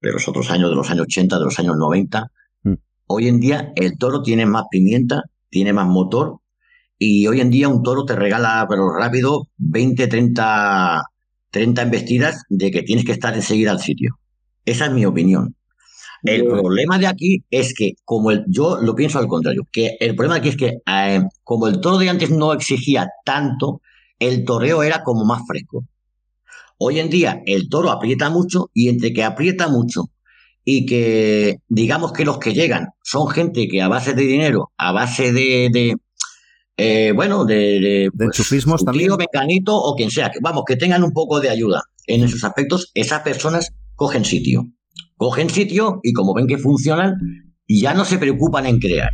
de 0.00 0.12
los 0.12 0.26
otros 0.28 0.50
años, 0.50 0.70
de 0.70 0.76
los 0.76 0.90
años 0.90 1.02
80, 1.04 1.38
de 1.38 1.44
los 1.44 1.58
años 1.58 1.76
90, 1.76 2.30
Mm. 2.64 2.72
hoy 3.06 3.28
en 3.28 3.38
día 3.38 3.72
el 3.76 3.96
toro 3.98 4.20
tiene 4.22 4.44
más 4.44 4.64
pimienta, 4.68 5.22
tiene 5.48 5.72
más 5.72 5.86
motor, 5.86 6.38
y 6.98 7.26
hoy 7.26 7.40
en 7.40 7.50
día 7.50 7.68
un 7.68 7.82
toro 7.82 8.04
te 8.04 8.16
regala, 8.16 8.66
pero 8.68 8.92
rápido, 8.92 9.48
20, 9.58 10.08
30, 10.08 11.02
30 11.50 11.82
embestidas 11.82 12.42
de 12.48 12.70
que 12.70 12.82
tienes 12.82 13.04
que 13.04 13.12
estar 13.12 13.34
enseguida 13.34 13.70
al 13.70 13.80
sitio. 13.80 14.18
Esa 14.64 14.86
es 14.86 14.92
mi 14.92 15.04
opinión. 15.04 15.54
El 16.24 16.46
problema 16.46 16.98
de 16.98 17.06
aquí 17.06 17.44
es 17.48 17.72
que, 17.74 17.94
como 18.04 18.32
el, 18.32 18.44
yo 18.48 18.78
lo 18.80 18.94
pienso 18.96 19.20
al 19.20 19.28
contrario, 19.28 19.66
que 19.70 19.96
el 20.00 20.16
problema 20.16 20.34
de 20.34 20.40
aquí 20.40 20.48
es 20.48 20.56
que, 20.56 20.78
eh, 20.84 21.22
como 21.44 21.68
el 21.68 21.80
toro 21.80 21.96
de 21.98 22.08
antes 22.08 22.30
no 22.30 22.52
exigía 22.52 23.08
tanto, 23.24 23.80
el 24.18 24.44
toreo 24.44 24.82
era 24.82 25.04
como 25.04 25.24
más 25.24 25.42
fresco. 25.46 25.84
Hoy 26.76 26.98
en 26.98 27.08
día 27.08 27.40
el 27.46 27.68
toro 27.68 27.90
aprieta 27.90 28.30
mucho 28.30 28.70
y 28.74 28.88
entre 28.88 29.12
que 29.12 29.24
aprieta 29.24 29.68
mucho 29.68 30.10
y 30.64 30.86
que 30.86 31.58
digamos 31.68 32.12
que 32.12 32.24
los 32.24 32.38
que 32.38 32.52
llegan 32.52 32.88
son 33.02 33.28
gente 33.28 33.68
que 33.68 33.80
a 33.80 33.88
base 33.88 34.14
de 34.14 34.22
dinero, 34.22 34.70
a 34.76 34.92
base 34.92 35.32
de, 35.32 35.70
de 35.72 35.96
eh, 36.80 37.12
bueno, 37.12 37.44
de, 37.44 37.54
de, 37.54 37.80
De 37.80 38.10
pues, 38.16 38.28
enchufismos 38.28 38.84
también. 38.84 39.10
mecanito 39.18 39.76
o 39.76 39.96
quien 39.96 40.10
sea, 40.10 40.30
que, 40.30 40.38
vamos, 40.40 40.62
que 40.64 40.76
tengan 40.76 41.02
un 41.02 41.12
poco 41.12 41.40
de 41.40 41.50
ayuda 41.50 41.82
en 42.06 42.22
esos 42.22 42.44
aspectos, 42.44 42.92
esas 42.94 43.20
personas 43.22 43.72
cogen 43.96 44.24
sitio. 44.24 44.64
Cogen 45.16 45.50
sitio 45.50 45.98
y 46.04 46.12
como 46.12 46.32
ven 46.34 46.46
que 46.46 46.56
funcionan, 46.56 47.16
ya 47.68 47.94
no 47.94 48.04
se 48.04 48.16
preocupan 48.18 48.64
en 48.66 48.78
crear. 48.78 49.10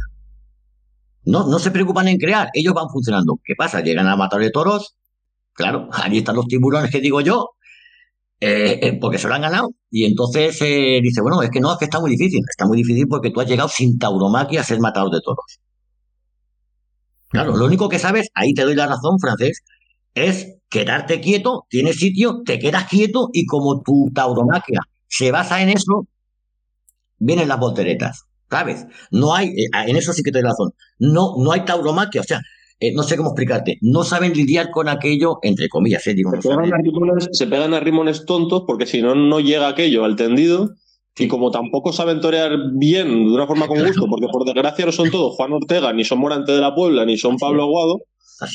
No, 1.24 1.48
no 1.48 1.58
se 1.58 1.70
preocupan 1.70 2.06
en 2.08 2.18
crear, 2.18 2.50
ellos 2.52 2.74
van 2.74 2.90
funcionando. 2.90 3.40
¿Qué 3.42 3.54
pasa? 3.56 3.80
Llegan 3.80 4.06
a 4.08 4.16
matar 4.16 4.40
de 4.40 4.50
toros, 4.50 4.94
claro, 5.54 5.88
allí 5.90 6.18
están 6.18 6.36
los 6.36 6.46
tiburones 6.46 6.90
que 6.90 7.00
digo 7.00 7.22
yo, 7.22 7.52
eh, 8.40 8.78
eh, 8.82 8.98
porque 9.00 9.16
se 9.16 9.26
lo 9.26 9.34
han 9.34 9.40
ganado. 9.40 9.70
Y 9.90 10.04
entonces 10.04 10.60
eh, 10.60 11.00
dice, 11.02 11.22
bueno, 11.22 11.40
es 11.40 11.48
que 11.48 11.60
no, 11.60 11.72
es 11.72 11.78
que 11.78 11.86
está 11.86 11.98
muy 11.98 12.10
difícil. 12.10 12.42
Está 12.46 12.66
muy 12.66 12.76
difícil 12.76 13.06
porque 13.08 13.30
tú 13.30 13.40
has 13.40 13.48
llegado 13.48 13.70
sin 13.70 13.98
tauromaquia 13.98 14.60
a 14.60 14.64
ser 14.64 14.80
matador 14.80 15.10
de 15.10 15.22
toros. 15.22 15.60
Claro, 17.34 17.56
lo 17.56 17.66
único 17.66 17.88
que 17.88 17.98
sabes, 17.98 18.28
ahí 18.34 18.54
te 18.54 18.62
doy 18.62 18.76
la 18.76 18.86
razón, 18.86 19.18
francés, 19.18 19.64
es 20.14 20.54
quedarte 20.68 21.20
quieto, 21.20 21.66
tienes 21.68 21.96
sitio, 21.96 22.42
te 22.44 22.60
quedas 22.60 22.88
quieto 22.88 23.28
y 23.32 23.44
como 23.44 23.82
tu 23.82 24.08
tauromaquia 24.14 24.82
se 25.08 25.32
basa 25.32 25.60
en 25.60 25.70
eso, 25.70 26.06
vienen 27.18 27.48
las 27.48 27.58
volteretas, 27.58 28.22
¿sabes? 28.48 28.86
No 29.10 29.34
hay, 29.34 29.48
eh, 29.48 29.66
en 29.84 29.96
eso 29.96 30.12
sí 30.12 30.22
que 30.22 30.30
te 30.30 30.38
doy 30.40 30.48
razón, 30.48 30.74
no, 31.00 31.34
no 31.36 31.50
hay 31.50 31.64
tauromaquia, 31.64 32.20
o 32.20 32.24
sea, 32.24 32.40
eh, 32.78 32.92
no 32.94 33.02
sé 33.02 33.16
cómo 33.16 33.30
explicarte, 33.30 33.78
no 33.80 34.04
saben 34.04 34.32
lidiar 34.32 34.70
con 34.70 34.88
aquello, 34.88 35.40
entre 35.42 35.68
comillas, 35.68 36.06
eh, 36.06 36.14
digo, 36.14 36.30
no 36.30 36.40
Se 36.40 36.48
pegan, 36.50 36.72
a 36.72 36.78
rimones, 36.78 37.28
se 37.32 37.46
pegan 37.48 37.74
a 37.74 37.80
rimones 37.80 38.24
tontos 38.26 38.62
porque 38.64 38.86
si 38.86 39.02
no, 39.02 39.16
no 39.16 39.40
llega 39.40 39.66
aquello 39.66 40.04
al 40.04 40.14
tendido. 40.14 40.76
Y 41.16 41.28
como 41.28 41.50
tampoco 41.50 41.92
saben 41.92 42.20
torear 42.20 42.58
bien, 42.72 43.28
de 43.28 43.34
una 43.34 43.46
forma 43.46 43.68
con 43.68 43.78
gusto, 43.78 44.06
porque 44.08 44.26
por 44.26 44.44
desgracia 44.44 44.84
no 44.84 44.92
son 44.92 45.10
todos 45.10 45.36
Juan 45.36 45.52
Ortega, 45.52 45.92
ni 45.92 46.04
son 46.04 46.18
Morante 46.18 46.52
de 46.52 46.60
la 46.60 46.74
Puebla, 46.74 47.04
ni 47.04 47.16
son 47.16 47.36
Pablo 47.36 47.62
Aguado, 47.62 48.00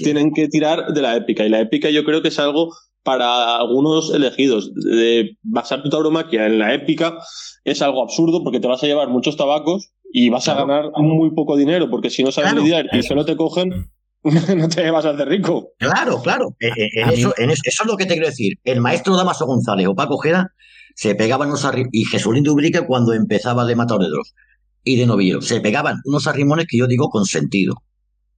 tienen 0.04 0.34
que 0.34 0.50
tirar 0.50 0.94
de 0.94 1.02
la 1.02 1.16
épica. 1.16 1.46
Y 1.46 1.50
la 1.50 1.62
épica 1.62 1.90
yo 1.90 2.04
creo 2.04 2.22
que 2.22 2.28
es 2.28 2.40
algo 2.40 2.74
para 3.04 3.56
algunos 3.58 4.14
elegidos. 4.14 4.74
De 4.76 5.38
basar 5.42 5.84
tu 5.84 5.90
tauromaquia 5.90 6.48
en 6.48 6.60
la 6.60 6.74
épica 6.74 7.18
es 7.64 7.82
algo 7.82 8.04
absurdo 8.04 8.44
porque 8.44 8.60
te 8.60 8.68
vas 8.68 8.84
a 8.84 8.88
llevar 8.88 9.08
muchos 9.08 9.38
tabacos 9.38 9.92
y 10.12 10.30
vas 10.30 10.48
a 10.50 10.56
ganar 10.56 10.92
muy 10.98 11.32
poco 11.32 11.56
dinero 11.56 11.90
porque 11.90 12.10
si 12.10 12.24
no 12.24 12.32
sabes 12.32 12.52
Claro. 12.52 12.64
lidiar 12.64 12.88
y 12.92 13.04
solo 13.04 13.24
te 13.24 13.38
cogen, 13.38 13.90
no 14.24 14.68
te 14.68 14.92
vas 14.92 15.06
a 15.06 15.12
hacer 15.12 15.30
rico. 15.30 15.70
Claro, 15.78 16.22
claro. 16.22 16.50
Eh, 16.60 16.68
eh, 16.76 16.90
en 16.96 17.10
eso, 17.10 17.34
en 17.38 17.52
eso, 17.52 17.62
eso 17.64 17.84
es 17.84 17.88
lo 17.90 17.96
que 17.96 18.06
te 18.06 18.16
quiero 18.16 18.28
decir. 18.28 18.58
El 18.66 18.82
maestro 18.82 19.16
Damaso 19.16 19.46
González 19.46 19.88
o 19.88 19.96
Paco 19.96 20.18
Jeda 20.18 20.52
se 21.00 21.16
pegaban 21.16 21.48
unos 21.48 21.66
y 21.94 22.04
Jesulín 22.04 22.44
de 22.44 22.50
Ubrique 22.50 22.86
cuando 22.86 23.14
empezaba 23.14 23.64
de 23.64 23.74
matador 23.74 24.04
de 24.04 24.10
Dros 24.10 24.36
y 24.84 24.98
de 24.98 25.06
novillero. 25.06 25.42
Se 25.42 25.62
pegaban 25.62 26.02
unos 26.04 26.28
arrimones 26.28 26.66
que 26.68 26.78
yo 26.78 26.88
digo 26.88 27.10
con 27.10 27.24
sentido. 27.24 27.76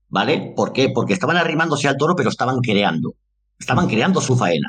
¿Vale? 0.08 0.52
¿Por 0.54 0.72
qué? 0.72 0.88
Porque 0.94 1.12
estaban 1.12 1.36
arrimándose 1.36 1.88
al 1.88 1.96
toro, 1.96 2.14
pero 2.14 2.28
estaban 2.28 2.60
creando. 2.60 3.16
Estaban 3.58 3.88
creando 3.88 4.20
su 4.20 4.36
faena. 4.36 4.68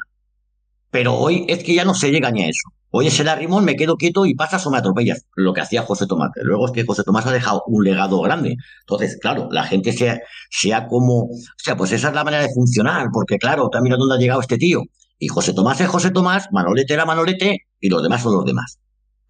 Pero 0.90 1.14
hoy 1.14 1.46
es 1.48 1.64
que 1.64 1.76
ya 1.76 1.86
no 1.86 1.94
se 1.94 2.10
llega 2.10 2.32
ni 2.32 2.42
a 2.42 2.50
eso. 2.50 2.68
Hoy 2.90 3.06
es 3.06 3.20
el 3.20 3.28
arrimón, 3.28 3.64
me 3.64 3.76
quedo 3.76 3.96
quieto 3.96 4.26
y 4.26 4.34
pasas 4.34 4.66
o 4.66 4.72
me 4.72 4.80
atropellas. 4.80 5.28
Lo 5.36 5.54
que 5.54 5.62
hacía 5.62 5.84
José 5.84 6.08
Tomás. 6.08 6.32
Luego 6.42 6.66
es 6.66 6.72
que 6.72 6.86
José 6.88 7.04
Tomás 7.04 7.28
ha 7.28 7.32
dejado 7.32 7.62
un 7.68 7.84
legado 7.84 8.20
grande. 8.22 8.56
Entonces, 8.88 9.20
claro, 9.22 9.50
la 9.52 9.66
gente 9.66 9.94
sea, 9.94 10.20
sea 10.50 10.88
como. 10.88 11.26
O 11.26 11.30
sea, 11.58 11.78
pues 11.78 11.92
esa 11.92 12.08
es 12.08 12.16
la 12.16 12.24
manera 12.24 12.42
de 12.42 12.50
funcionar. 12.56 13.10
Porque, 13.14 13.38
claro, 13.38 13.70
también 13.70 13.92
mira 13.92 13.98
dónde 13.98 14.16
ha 14.16 14.18
llegado 14.18 14.42
este 14.42 14.58
tío. 14.58 14.82
Y 15.24 15.30
José 15.30 15.54
Tomás 15.54 15.80
es 15.80 15.88
José 15.88 16.12
Tomás, 16.12 16.50
Manolete 16.52 16.94
era 16.94 17.06
Manolete 17.06 17.60
y 17.80 17.88
los 17.88 18.04
demás 18.04 18.22
son 18.22 18.34
los 18.34 18.44
demás. 18.44 18.78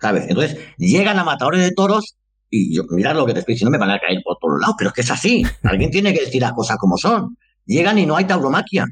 ¿Sabes? 0.01 0.25
Entonces, 0.27 0.58
llegan 0.79 1.19
a 1.19 1.23
matadores 1.23 1.62
de 1.62 1.71
toros 1.71 2.17
y 2.49 2.75
yo, 2.75 2.82
mirad 2.89 3.15
lo 3.15 3.27
que 3.27 3.34
te 3.34 3.41
estoy 3.41 3.53
diciendo, 3.53 3.69
me 3.69 3.77
van 3.77 3.91
a 3.91 3.99
caer 3.99 4.17
por 4.25 4.38
todos 4.41 4.60
lados, 4.60 4.73
pero 4.75 4.89
es 4.89 4.95
que 4.95 5.01
es 5.01 5.12
así. 5.12 5.43
Alguien 5.63 5.91
tiene 5.91 6.12
que 6.12 6.21
decir 6.21 6.41
las 6.41 6.53
cosas 6.53 6.77
como 6.77 6.97
son. 6.97 7.38
Llegan 7.67 7.99
y 7.99 8.08
no 8.08 8.15
hay 8.15 8.25
tauromaquia. 8.25 8.88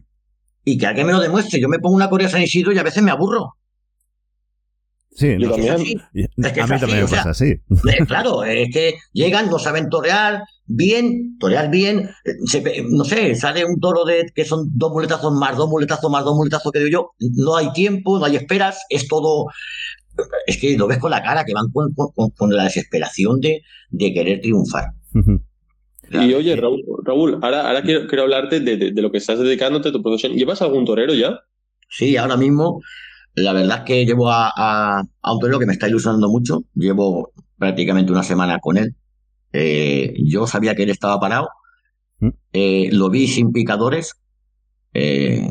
Y 0.64 0.78
que 0.78 0.86
alguien 0.86 1.08
me 1.08 1.14
lo 1.14 1.20
demuestre. 1.20 1.60
Yo 1.60 1.68
me 1.68 1.80
pongo 1.80 1.96
una 1.96 2.08
Corea 2.08 2.30
San 2.30 2.44
Isidro 2.44 2.72
y 2.72 2.78
a 2.78 2.84
veces 2.84 3.02
me 3.02 3.10
aburro. 3.10 3.56
Sí, 5.14 5.36
Yo 5.38 5.50
no, 5.50 5.56
Es 5.56 5.56
que 5.56 5.62
es 5.68 5.68
también. 5.76 6.02
es 6.14 6.52
que 6.54 6.62
a 6.62 6.68
mí 6.68 6.80
también 6.80 7.02
me 7.04 7.08
pasa 7.10 7.30
así. 7.32 7.54
Eh, 7.70 8.06
claro, 8.08 8.44
es 8.44 8.70
que 8.74 8.96
llegan, 9.14 9.50
no 9.50 9.60
saben 9.60 9.90
torear 9.90 10.44
bien, 10.68 11.38
torear 11.38 11.70
bien, 11.70 12.10
eh, 12.24 12.32
se 12.46 12.64
no 12.90 13.04
sé, 13.04 13.36
sale 13.36 13.66
un 13.66 13.80
toro 13.80 14.06
de 14.06 14.26
que 14.34 14.46
son 14.46 14.70
dos 14.74 14.92
muletazos 14.92 15.34
más, 15.34 15.58
dos 15.58 15.70
muletazos 15.70 16.10
más, 16.10 16.24
dos 16.24 16.36
muletazos 16.38 16.72
que 16.72 16.80
digo 16.80 16.90
yo, 16.92 17.30
no 17.36 17.58
hay 17.58 17.74
tiempo, 17.74 18.20
no 18.20 18.26
hay 18.26 18.38
esperas, 18.38 18.80
es 18.90 19.08
todo, 19.10 19.48
es 20.48 20.58
que 20.58 20.78
lo 20.78 20.88
ves 20.88 20.98
con 21.00 21.12
la 21.12 21.22
cara, 21.22 21.44
que 21.44 21.54
van 21.54 21.70
con, 21.74 21.92
con- 21.94 22.30
con 22.32 22.56
la 22.56 22.64
desesperación 22.64 23.42
de, 23.42 23.62
de 23.90 24.14
querer 24.14 24.40
triunfar. 24.40 24.86
Y 26.10 26.34
oye, 26.34 26.56
Raúl, 26.56 26.82
Raúl 27.04 27.40
ahora, 27.42 27.68
ahora 27.68 27.82
quiero, 27.84 28.08
quiero 28.08 28.24
hablarte 28.24 28.60
de, 28.60 28.76
de- 28.78 28.92
de 28.92 29.02
lo 29.02 29.12
que 29.12 29.18
estás 29.18 29.40
dedicándote 29.40 29.90
a 29.90 29.92
tu 29.92 30.02
profesión. 30.02 30.34
¿Llevas 30.34 30.62
algún 30.62 30.86
torero 30.86 31.14
ya? 31.14 31.40
Sí, 31.90 32.18
ahora 32.18 32.36
mismo, 32.38 32.82
la 33.36 33.54
verdad 33.54 33.80
es 33.80 33.84
que 33.86 34.06
llevo 34.06 34.30
a, 34.32 34.52
a, 34.56 35.04
a 35.22 35.34
un 35.34 35.60
que 35.60 35.66
me 35.66 35.74
está 35.74 35.88
ilusionando 35.88 36.30
mucho. 36.30 36.64
Llevo 36.76 37.32
prácticamente 37.58 38.12
una 38.12 38.24
semana 38.24 38.60
con 38.60 38.78
él. 38.78 38.96
Eh, 39.54 40.14
yo 40.26 40.48
sabía 40.48 40.76
que 40.76 40.84
él 40.84 40.90
estaba 40.90 41.20
parado. 41.20 41.50
¿Mm? 42.20 42.30
Eh, 42.54 42.90
lo 42.94 43.10
vi 43.10 43.28
sin 43.28 43.52
picadores. 43.52 44.14
Eh, 44.94 45.50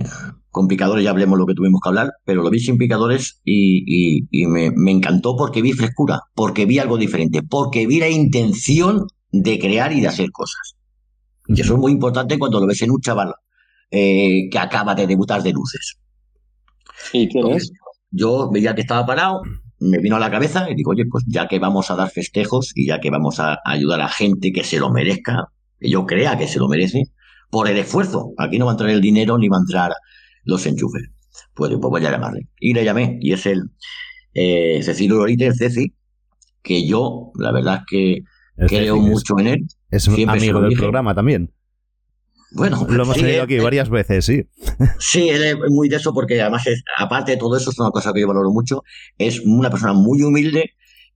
con 0.50 0.68
picadores 0.68 1.04
ya 1.04 1.10
hablemos 1.10 1.38
lo 1.38 1.46
que 1.46 1.54
tuvimos 1.54 1.80
que 1.82 1.88
hablar, 1.90 2.12
pero 2.24 2.42
lo 2.42 2.50
vi 2.50 2.60
sin 2.60 2.78
picadores 2.78 3.40
y, 3.44 3.84
y- 3.86 4.28
y 4.30 4.46
me, 4.46 4.70
me 4.72 4.90
encantó 4.90 5.36
porque 5.36 5.62
vi 5.62 5.72
frescura, 5.72 6.20
porque 6.34 6.66
vi 6.66 6.78
algo 6.78 6.98
diferente, 6.98 7.42
porque 7.42 7.86
vi 7.86 8.00
la 8.00 8.08
intención 8.08 9.06
de 9.32 9.58
crear 9.60 9.92
y 9.92 10.00
de 10.00 10.08
hacer 10.08 10.30
cosas. 10.32 10.76
Y 11.48 11.60
eso 11.60 11.74
es 11.74 11.80
muy 11.80 11.92
importante 11.92 12.38
cuando 12.38 12.60
lo 12.60 12.66
ves 12.66 12.82
en 12.82 12.90
un 12.92 13.00
chaval 13.00 13.34
que 13.90 14.58
acaba 14.58 14.94
de 14.94 15.06
debutar 15.06 15.42
de 15.42 15.52
luces. 15.52 15.98
¿Y 17.12 17.28
quién 17.28 17.48
es? 17.50 17.72
Yo 18.10 18.50
veía 18.50 18.74
que 18.74 18.80
estaba 18.82 19.06
parado, 19.06 19.42
me 19.78 19.98
vino 19.98 20.16
a 20.16 20.20
la 20.20 20.30
cabeza 20.30 20.68
y 20.70 20.74
digo, 20.74 20.90
oye, 20.90 21.04
pues 21.10 21.24
ya 21.26 21.48
que 21.48 21.58
vamos 21.58 21.90
a 21.90 21.96
dar 21.96 22.10
festejos 22.10 22.72
y 22.74 22.86
ya 22.86 23.00
que 23.00 23.10
vamos 23.10 23.40
a 23.40 23.58
ayudar 23.64 24.00
a 24.00 24.08
gente 24.08 24.52
que 24.52 24.64
se 24.64 24.78
lo 24.78 24.90
merezca, 24.90 25.46
que 25.78 25.88
yo 25.90 26.06
crea 26.06 26.36
que 26.36 26.46
se 26.48 26.58
lo 26.58 26.68
merece, 26.68 27.04
por 27.50 27.68
el 27.68 27.78
esfuerzo. 27.78 28.32
Aquí 28.36 28.58
no 28.58 28.66
va 28.66 28.72
a 28.72 28.74
entrar 28.74 28.90
el 28.90 29.00
dinero 29.00 29.38
ni 29.38 29.48
va 29.48 29.56
a 29.56 29.60
entrar 29.60 29.92
los 30.44 30.66
enchufes. 30.66 31.08
Pues, 31.54 31.70
pues 31.70 31.80
voy 31.80 32.04
a 32.04 32.10
llamarle. 32.10 32.48
Y 32.58 32.74
le 32.74 32.84
llamé, 32.84 33.18
y 33.20 33.32
es 33.32 33.46
el 33.46 33.70
eh, 34.34 34.80
Cecilio 34.82 35.16
Lorite, 35.16 35.46
el 35.46 35.54
Ceci, 35.56 35.94
que 36.62 36.86
yo, 36.86 37.32
la 37.36 37.52
verdad 37.52 37.76
es 37.78 37.82
que 37.88 38.12
El 38.56 38.68
creo 38.68 38.96
Ceci, 38.96 39.08
mucho 39.08 39.38
en 39.38 39.46
él. 39.46 39.66
Es, 39.90 40.06
es 40.08 40.14
siempre 40.14 40.38
se 40.40 40.46
amigo 40.46 40.60
del 40.60 40.70
dije. 40.70 40.80
programa 40.82 41.14
también. 41.14 41.52
Bueno, 42.52 42.84
Lo 42.88 43.04
hemos 43.04 43.14
tenido 43.14 43.38
eh, 43.38 43.40
aquí 43.42 43.58
varias 43.58 43.88
veces, 43.88 44.24
sí. 44.24 44.44
Sí, 44.98 45.28
él 45.28 45.42
es 45.42 45.56
muy 45.68 45.88
de 45.88 45.96
eso 45.96 46.12
porque 46.12 46.40
además, 46.40 46.66
es, 46.66 46.82
aparte 46.98 47.32
de 47.32 47.36
todo 47.36 47.56
eso, 47.56 47.70
es 47.70 47.78
una 47.78 47.90
cosa 47.90 48.12
que 48.12 48.20
yo 48.20 48.28
valoro 48.28 48.50
mucho. 48.50 48.82
Es 49.18 49.40
una 49.40 49.70
persona 49.70 49.92
muy 49.92 50.22
humilde 50.22 50.70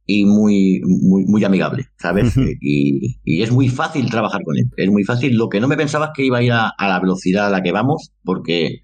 y 0.06 0.26
muy, 0.26 0.82
muy, 0.84 1.24
muy 1.24 1.44
amigable, 1.44 1.86
¿sabes? 1.98 2.34
Y, 2.60 3.18
y 3.24 3.42
es 3.42 3.50
muy 3.50 3.68
fácil 3.68 4.10
trabajar 4.10 4.42
con 4.44 4.56
él. 4.56 4.64
Es 4.76 4.90
muy 4.90 5.04
fácil. 5.04 5.36
Lo 5.36 5.48
que 5.48 5.60
no 5.60 5.68
me 5.68 5.76
pensaba 5.76 6.06
es 6.06 6.10
que 6.14 6.24
iba 6.26 6.38
a 6.38 6.42
ir 6.42 6.52
a, 6.52 6.68
a 6.68 6.88
la 6.88 7.00
velocidad 7.00 7.46
a 7.46 7.50
la 7.50 7.62
que 7.62 7.72
vamos, 7.72 8.12
porque 8.22 8.80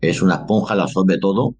es 0.00 0.20
una 0.20 0.34
esponja, 0.34 0.74
lo 0.74 0.82
absorbe 0.82 1.18
todo. 1.18 1.56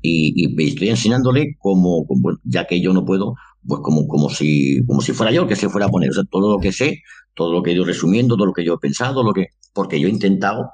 Y, 0.00 0.34
y 0.36 0.68
estoy 0.68 0.90
enseñándole 0.90 1.56
como, 1.58 2.06
como, 2.06 2.38
ya 2.44 2.66
que 2.66 2.80
yo 2.80 2.92
no 2.92 3.04
puedo, 3.04 3.34
pues 3.66 3.80
como, 3.82 4.06
como 4.06 4.30
si, 4.30 4.84
como 4.86 5.00
si 5.00 5.12
fuera 5.12 5.32
yo 5.32 5.42
el 5.42 5.48
que 5.48 5.56
se 5.56 5.68
fuera 5.68 5.86
a 5.86 5.88
poner. 5.88 6.10
O 6.10 6.12
sea, 6.12 6.22
todo 6.30 6.52
lo 6.52 6.58
que 6.60 6.70
sé, 6.70 7.00
todo 7.34 7.52
lo 7.52 7.62
que 7.62 7.70
he 7.70 7.74
ido 7.74 7.84
resumiendo, 7.84 8.36
todo 8.36 8.46
lo 8.46 8.52
que 8.52 8.64
yo 8.64 8.74
he 8.74 8.78
pensado, 8.78 9.24
lo 9.24 9.32
que, 9.32 9.46
porque 9.72 9.98
yo 9.98 10.06
he 10.06 10.10
intentado, 10.10 10.70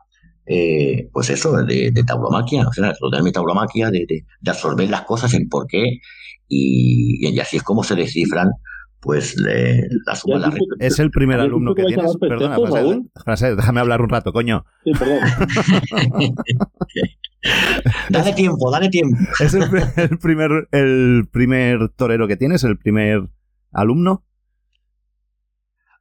eh, 0.49 1.09
pues 1.13 1.31
eso, 1.31 1.53
de, 1.65 1.91
de 1.93 2.05
tauromaquia, 2.05 2.67
o 2.67 2.73
sea, 2.73 2.93
de 3.13 3.23
mi 3.23 3.31
tauromaquia, 3.33 3.91
de, 3.91 4.01
de, 4.09 4.25
de 4.41 4.51
absorber 4.51 4.89
las 4.91 5.03
cosas, 5.03 5.35
el 5.35 5.47
porqué, 5.49 6.01
y, 6.49 7.29
y 7.29 7.39
así 7.41 7.59
es 7.59 7.63
como 7.63 7.85
se 7.85 7.95
descifran, 7.95 8.49
pues, 9.01 9.37
le- 9.37 9.87
la 10.07 10.15
suma 10.17 10.37
de 10.37 10.41
¿Ya 10.41 10.49
la. 10.49 10.57
Es 10.81 10.99
el 10.99 11.11
primer 11.11 11.39
¿Habías 11.39 11.51
alumno 11.53 11.75
que 11.75 11.85
tienes. 11.85 12.17
Perdona? 12.17 12.57
Francés, 13.23 13.57
déjame 13.57 13.81
hablar 13.81 14.01
un 14.01 14.09
rato, 14.09 14.33
coño. 14.33 14.65
Sí, 14.85 14.91
perdón. 14.99 15.19
Dale 18.11 18.33
tiempo, 18.33 18.71
dale 18.71 18.89
tiempo. 18.89 19.17
¿Es 19.41 19.55
el, 19.55 19.63
el 19.97 20.19
primer, 20.19 20.69
el 20.73 21.29
primer 21.31 21.89
torero 21.91 22.27
que 22.27 22.37
tienes? 22.37 22.65
¿El 22.65 22.77
primer 22.79 23.29
alumno? 23.73 24.25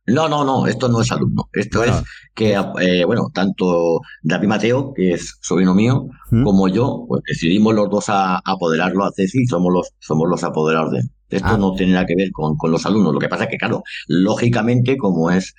No, 0.08 0.30
no, 0.30 0.46
no, 0.46 0.68
esto 0.68 0.88
no 0.90 1.02
es 1.02 1.12
alumno. 1.12 1.50
Esto 1.54 1.80
Bueno. 1.80 1.94
es 1.98 2.04
que, 2.34 2.54
eh, 2.80 3.04
bueno, 3.06 3.30
tanto 3.34 4.00
David 4.24 4.48
Mateo, 4.48 4.94
que 4.96 5.12
es 5.12 5.38
sobrino 5.42 5.76
mío, 5.76 6.08
¿Mm? 6.32 6.44
como 6.44 6.68
yo, 6.70 7.06
pues 7.08 7.22
decidimos 7.28 7.76
los 7.76 7.90
dos 7.90 8.10
a, 8.10 8.36
a 8.36 8.42
apoderarlo 8.46 9.04
a 9.04 9.12
Ceci 9.16 9.42
y 9.44 9.48
somos 9.48 9.74
los, 9.74 9.90
somos 10.00 10.30
los 10.30 10.44
apoderados 10.44 10.92
de 10.94 11.00
él. 11.00 11.10
Esto 11.30 11.50
Ah. 11.52 11.58
no 11.58 11.74
tiene 11.74 11.92
nada 11.92 12.06
que 12.06 12.16
ver 12.16 12.32
con, 12.32 12.56
con 12.56 12.72
los 12.72 12.86
alumnos. 12.86 13.14
Lo 13.14 13.20
que 13.20 13.28
pasa 13.28 13.44
es 13.44 13.50
que, 13.50 13.58
claro, 13.58 13.84
lógicamente, 14.08 14.96
como 14.98 15.30
es 15.30 15.54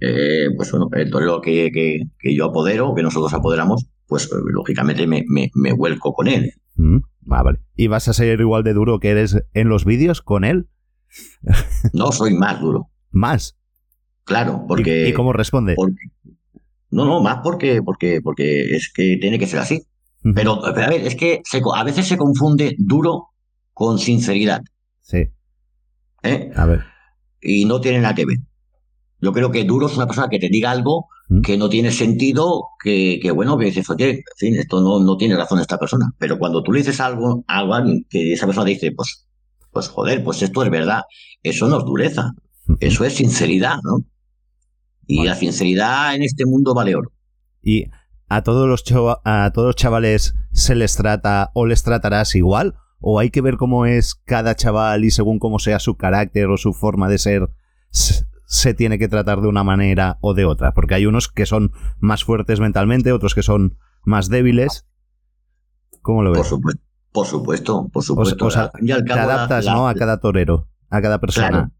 eh, 0.00 0.48
pues 0.56 0.70
bueno, 0.70 0.88
el 0.92 1.10
torero 1.10 1.40
que, 1.40 1.70
que, 1.72 2.00
que 2.18 2.34
yo 2.36 2.46
apodero, 2.46 2.94
que 2.94 3.02
nosotros 3.02 3.32
apoderamos, 3.32 3.86
pues 4.06 4.24
eh, 4.26 4.36
lógicamente 4.52 5.06
me, 5.06 5.24
me, 5.28 5.50
me 5.54 5.72
vuelco 5.72 6.12
con 6.12 6.28
él. 6.28 6.52
Mm, 6.74 6.98
ah, 7.30 7.42
vale. 7.42 7.60
¿Y 7.74 7.86
vas 7.86 8.08
a 8.08 8.12
ser 8.12 8.38
igual 8.40 8.64
de 8.64 8.74
duro 8.74 8.98
que 9.00 9.10
eres 9.10 9.42
en 9.54 9.68
los 9.70 9.84
vídeos 9.86 10.20
con 10.20 10.44
él? 10.44 10.68
No 11.92 12.12
soy 12.12 12.34
más 12.34 12.60
duro, 12.60 12.90
Más. 13.10 13.56
Claro, 14.24 14.60
¿Y- 14.64 14.68
porque... 14.68 15.08
¿Y, 15.08 15.12
cómo 15.12 15.32
responde? 15.32 15.74
porque- 15.76 16.10
no, 16.90 17.04
no, 17.04 17.20
más 17.20 17.38
porque, 17.42 17.82
porque, 17.82 18.20
porque 18.22 18.76
es 18.76 18.92
que 18.94 19.16
tiene 19.20 19.38
que 19.38 19.46
ser 19.46 19.58
así. 19.60 19.82
Pero, 20.34 20.60
pero 20.74 20.86
a 20.86 20.90
ver, 20.90 21.06
es 21.06 21.16
que 21.16 21.42
se 21.44 21.60
a 21.74 21.84
veces 21.84 22.06
se 22.06 22.16
confunde 22.16 22.74
duro 22.78 23.28
con 23.72 23.98
sinceridad. 23.98 24.62
Sí, 25.02 25.26
¿eh? 26.22 26.50
a 26.56 26.64
ver. 26.66 26.84
y 27.42 27.64
no 27.66 27.80
tiene 27.80 28.00
nada 28.00 28.14
que 28.14 28.24
ver. 28.24 28.38
Yo 29.20 29.32
creo 29.32 29.50
que 29.50 29.64
duro 29.64 29.86
es 29.86 29.96
una 29.96 30.06
persona 30.06 30.28
que 30.28 30.38
te 30.38 30.48
diga 30.48 30.70
algo 30.70 31.08
que 31.42 31.56
no 31.56 31.68
tiene 31.70 31.90
sentido, 31.90 32.64
que, 32.82 33.18
que 33.20 33.30
bueno, 33.30 33.56
que 33.58 33.64
dices, 33.66 33.88
oye, 33.90 34.10
en 34.10 34.22
fin, 34.36 34.56
esto 34.56 34.80
no, 34.82 35.00
no 35.00 35.16
tiene 35.16 35.36
razón 35.36 35.58
esta 35.58 35.78
persona. 35.78 36.10
Pero 36.18 36.38
cuando 36.38 36.62
tú 36.62 36.70
le 36.72 36.78
dices 36.80 37.00
algo, 37.00 37.42
algo 37.48 37.74
a 37.74 37.78
alguien 37.78 38.06
que 38.08 38.34
esa 38.34 38.46
persona 38.46 38.66
dice, 38.66 38.92
pues, 38.92 39.26
pues 39.72 39.88
joder, 39.88 40.22
pues 40.22 40.42
esto 40.42 40.62
es 40.62 40.70
verdad, 40.70 41.02
eso 41.42 41.66
no 41.66 41.78
es 41.78 41.84
dureza, 41.84 42.30
eso 42.80 43.04
es 43.04 43.14
sinceridad, 43.14 43.76
¿no? 43.82 44.04
Y 45.06 45.18
Vale. 45.18 45.30
la 45.30 45.36
sinceridad 45.36 46.14
en 46.14 46.22
este 46.22 46.44
mundo 46.46 46.74
vale 46.74 46.94
oro. 46.96 47.12
¿Y 47.62 47.86
a 48.28 48.42
todos 48.42 48.68
los 48.68 48.84
a 49.24 49.50
todos 49.54 49.66
los 49.68 49.76
chavales 49.76 50.34
se 50.52 50.74
les 50.74 50.96
trata 50.96 51.50
o 51.54 51.66
les 51.66 51.82
tratarás 51.82 52.34
igual? 52.34 52.74
¿O 53.00 53.18
hay 53.18 53.30
que 53.30 53.42
ver 53.42 53.56
cómo 53.58 53.84
es 53.86 54.14
cada 54.14 54.54
chaval 54.54 55.04
y 55.04 55.10
según 55.10 55.38
cómo 55.38 55.58
sea 55.58 55.78
su 55.78 55.96
carácter 55.96 56.46
o 56.46 56.56
su 56.56 56.72
forma 56.72 57.08
de 57.08 57.18
ser, 57.18 57.50
se, 57.90 58.72
tiene 58.74 58.98
que 58.98 59.08
tratar 59.08 59.42
de 59.42 59.48
una 59.48 59.62
manera 59.62 60.16
o 60.22 60.32
de 60.32 60.46
otra? 60.46 60.72
Porque 60.72 60.94
hay 60.94 61.04
unos 61.06 61.28
que 61.28 61.44
son 61.44 61.72
más 61.98 62.24
fuertes 62.24 62.60
mentalmente, 62.60 63.12
otros 63.12 63.34
que 63.34 63.42
son 63.42 63.76
más 64.04 64.30
débiles. 64.30 64.86
¿Cómo 66.02 66.22
lo 66.22 66.30
Por 66.30 66.38
ves? 66.38 66.48
supuesto, 66.48 66.82
por 67.12 67.26
supuesto, 67.26 67.88
por 67.92 68.02
supuesto. 68.04 68.46
o 68.46 68.50
sea, 68.50 68.70
y 68.80 68.90
al 68.90 69.04
Te 69.04 69.14
la- 69.14 69.22
adaptas, 69.24 69.64
la- 69.66 69.72
¿no? 69.74 69.88
A 69.88 69.94
cada 69.94 70.18
torero, 70.20 70.68
a 70.90 71.00
cada 71.02 71.18
persona. 71.20 71.48
Claro. 71.48 71.70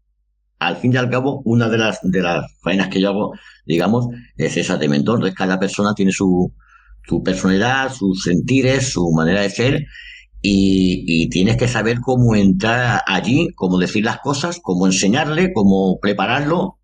Al 0.59 0.77
fin 0.77 0.93
y 0.93 0.97
al 0.97 1.09
cabo, 1.09 1.41
una 1.45 1.69
de 1.69 1.77
las, 1.77 1.99
de 2.03 2.21
las 2.21 2.45
faenas 2.61 2.89
que 2.89 3.01
yo 3.01 3.09
hago, 3.09 3.33
digamos, 3.65 4.07
es 4.37 4.57
esa 4.57 4.77
de 4.77 4.87
mentor. 4.87 5.15
Entonces, 5.17 5.37
cada 5.37 5.59
persona 5.59 5.93
tiene 5.93 6.11
su, 6.11 6.53
su 7.07 7.21
personalidad, 7.23 7.93
sus 7.93 8.23
sentires, 8.23 8.89
su 8.89 9.11
manera 9.11 9.41
de 9.41 9.49
ser, 9.49 9.85
y, 10.41 11.03
y 11.07 11.29
tienes 11.29 11.57
que 11.57 11.67
saber 11.67 11.99
cómo 12.01 12.35
entrar 12.35 13.01
allí, 13.07 13.49
cómo 13.55 13.77
decir 13.79 14.05
las 14.05 14.19
cosas, 14.19 14.59
cómo 14.61 14.85
enseñarle, 14.85 15.51
cómo 15.53 15.99
prepararlo, 15.99 16.79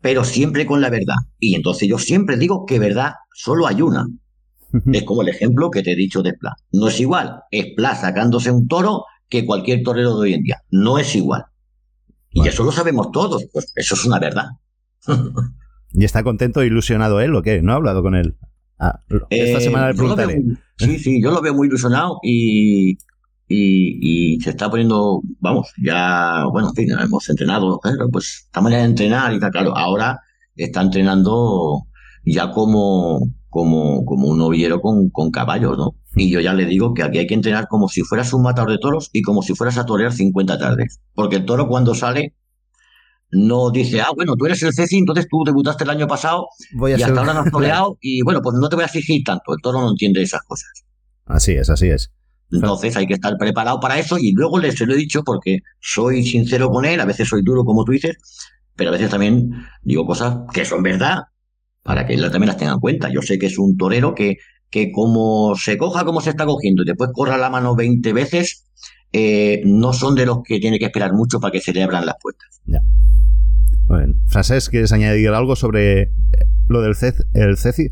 pero 0.00 0.24
siempre 0.24 0.66
con 0.66 0.80
la 0.80 0.90
verdad. 0.90 1.16
Y 1.38 1.54
entonces 1.54 1.88
yo 1.88 1.98
siempre 1.98 2.36
digo 2.36 2.66
que 2.66 2.78
verdad 2.78 3.12
solo 3.34 3.66
hay 3.66 3.82
una. 3.82 4.06
Es 4.92 5.04
como 5.04 5.22
el 5.22 5.28
ejemplo 5.28 5.70
que 5.70 5.82
te 5.82 5.92
he 5.92 5.96
dicho 5.96 6.22
de 6.22 6.32
Pla. 6.32 6.54
No 6.72 6.88
es 6.88 6.98
igual. 7.00 7.40
Es 7.50 7.66
Pla 7.76 7.94
sacándose 7.94 8.50
un 8.50 8.66
toro 8.68 9.04
que 9.28 9.44
cualquier 9.44 9.82
torero 9.82 10.16
de 10.16 10.22
hoy 10.22 10.34
en 10.34 10.42
día. 10.42 10.62
No 10.70 10.98
es 10.98 11.14
igual. 11.14 11.44
Y 12.32 12.40
Vale. 12.40 12.50
eso 12.50 12.64
lo 12.64 12.72
sabemos 12.72 13.10
todos. 13.12 13.44
Pues 13.52 13.72
eso 13.76 13.94
es 13.94 14.04
una 14.04 14.18
verdad. 14.18 14.46
¿Y 15.92 16.04
está 16.04 16.22
contento 16.22 16.62
e 16.62 16.66
ilusionado 16.66 17.20
él 17.20 17.34
o 17.34 17.42
qué? 17.42 17.62
¿No 17.62 17.72
he 17.72 17.76
hablado 17.76 18.02
con 18.02 18.14
él? 18.14 18.36
Ah, 18.78 18.98
esta 19.30 19.58
Eh, 19.58 19.60
semana 19.60 19.88
le 19.88 19.92
veo 19.92 19.96
preguntaré. 19.98 20.42
sí, 20.78 20.98
sí, 20.98 21.22
yo 21.22 21.30
lo 21.30 21.40
veo 21.42 21.54
muy 21.54 21.68
ilusionado 21.68 22.18
y, 22.22 22.92
y, 23.48 24.34
y 24.36 24.40
se 24.40 24.50
está 24.50 24.70
poniendo, 24.70 25.20
vamos, 25.38 25.68
ya, 25.82 26.44
bueno, 26.50 26.68
en 26.70 26.74
fin, 26.74 26.88
hemos 26.98 27.28
entrenado, 27.28 27.78
pero 27.82 28.08
pues 28.08 28.44
esta 28.46 28.60
manera 28.60 28.82
de 28.82 28.88
entrenar 28.88 29.32
y 29.34 29.38
tal, 29.38 29.50
claro, 29.52 29.76
ahora 29.76 30.18
está 30.56 30.80
entrenando 30.82 31.82
ya 32.24 32.50
como, 32.50 33.30
como, 33.50 34.04
como 34.04 34.28
un 34.28 34.38
novillero 34.38 34.80
con, 34.80 35.10
con 35.10 35.30
caballos, 35.30 35.76
¿no? 35.76 35.94
Y 36.14 36.30
yo 36.30 36.40
ya 36.40 36.52
le 36.52 36.66
digo 36.66 36.92
que 36.94 37.02
aquí 37.02 37.18
hay 37.18 37.26
que 37.26 37.34
entrenar 37.34 37.68
como 37.68 37.88
si 37.88 38.02
fueras 38.02 38.32
un 38.34 38.42
matador 38.42 38.70
de 38.70 38.78
toros 38.78 39.08
y 39.12 39.22
como 39.22 39.42
si 39.42 39.54
fueras 39.54 39.78
a 39.78 39.86
torear 39.86 40.12
50 40.12 40.58
tardes. 40.58 41.00
Porque 41.14 41.36
el 41.36 41.44
toro 41.46 41.66
cuando 41.68 41.94
sale 41.94 42.34
no 43.30 43.70
dice, 43.70 44.00
ah, 44.02 44.10
bueno, 44.14 44.36
tú 44.36 44.44
eres 44.44 44.62
el 44.62 44.74
Ceci, 44.74 44.98
entonces 44.98 45.26
tú 45.30 45.42
debutaste 45.44 45.84
el 45.84 45.90
año 45.90 46.06
pasado 46.06 46.48
Voy 46.74 46.92
a 46.92 46.96
y 46.96 46.98
ser- 46.98 47.08
hasta 47.08 47.20
ahora 47.20 47.32
no 47.34 47.40
has 47.40 47.50
toreado 47.52 47.96
y 48.00 48.20
bueno, 48.22 48.42
pues 48.42 48.56
no 48.60 48.68
te 48.68 48.76
voy 48.76 48.82
a 48.82 48.86
exigir 48.86 49.22
tanto. 49.24 49.54
El 49.54 49.62
toro 49.62 49.80
no 49.80 49.90
entiende 49.90 50.20
esas 50.22 50.42
cosas. 50.42 50.68
Así 51.24 51.52
es, 51.52 51.70
así 51.70 51.88
es. 51.88 52.10
Entonces 52.50 52.94
hay 52.96 53.06
que 53.06 53.14
estar 53.14 53.38
preparado 53.38 53.80
para 53.80 53.98
eso 53.98 54.18
y 54.18 54.32
luego 54.32 54.58
le 54.58 54.72
se 54.72 54.84
lo 54.84 54.92
he 54.92 54.96
dicho 54.98 55.22
porque 55.24 55.60
soy 55.80 56.22
sincero 56.26 56.68
con 56.68 56.84
él, 56.84 57.00
a 57.00 57.06
veces 57.06 57.26
soy 57.26 57.42
duro 57.42 57.64
como 57.64 57.84
tú 57.84 57.92
dices, 57.92 58.18
pero 58.76 58.90
a 58.90 58.92
veces 58.92 59.08
también 59.08 59.50
digo 59.82 60.04
cosas 60.04 60.36
que 60.52 60.66
son 60.66 60.82
verdad 60.82 61.20
para 61.82 62.06
que 62.06 62.12
él 62.12 62.20
también 62.30 62.48
las 62.48 62.58
tenga 62.58 62.72
en 62.74 62.80
cuenta. 62.80 63.08
Yo 63.10 63.22
sé 63.22 63.38
que 63.38 63.46
es 63.46 63.56
un 63.58 63.78
torero 63.78 64.14
que, 64.14 64.36
que 64.72 64.90
como 64.90 65.54
se 65.54 65.76
coja 65.76 66.04
como 66.04 66.20
se 66.22 66.30
está 66.30 66.46
cogiendo 66.46 66.82
y 66.82 66.86
después 66.86 67.10
corra 67.12 67.36
la 67.36 67.50
mano 67.50 67.76
20 67.76 68.12
veces, 68.14 68.66
eh, 69.12 69.60
no 69.66 69.92
son 69.92 70.14
de 70.14 70.24
los 70.24 70.38
que 70.42 70.58
tiene 70.58 70.78
que 70.78 70.86
esperar 70.86 71.12
mucho 71.12 71.38
para 71.38 71.52
que 71.52 71.60
se 71.60 71.72
le 71.72 71.82
abran 71.82 72.06
las 72.06 72.16
puertas. 72.20 72.62
Bueno, 73.86 74.14
Francesc, 74.28 74.70
¿quieres 74.70 74.90
añadir 74.92 75.28
algo 75.28 75.54
sobre 75.54 76.12
lo 76.68 76.80
del 76.80 76.96
CEC, 76.96 77.16
el 77.34 77.58
CECI? 77.58 77.90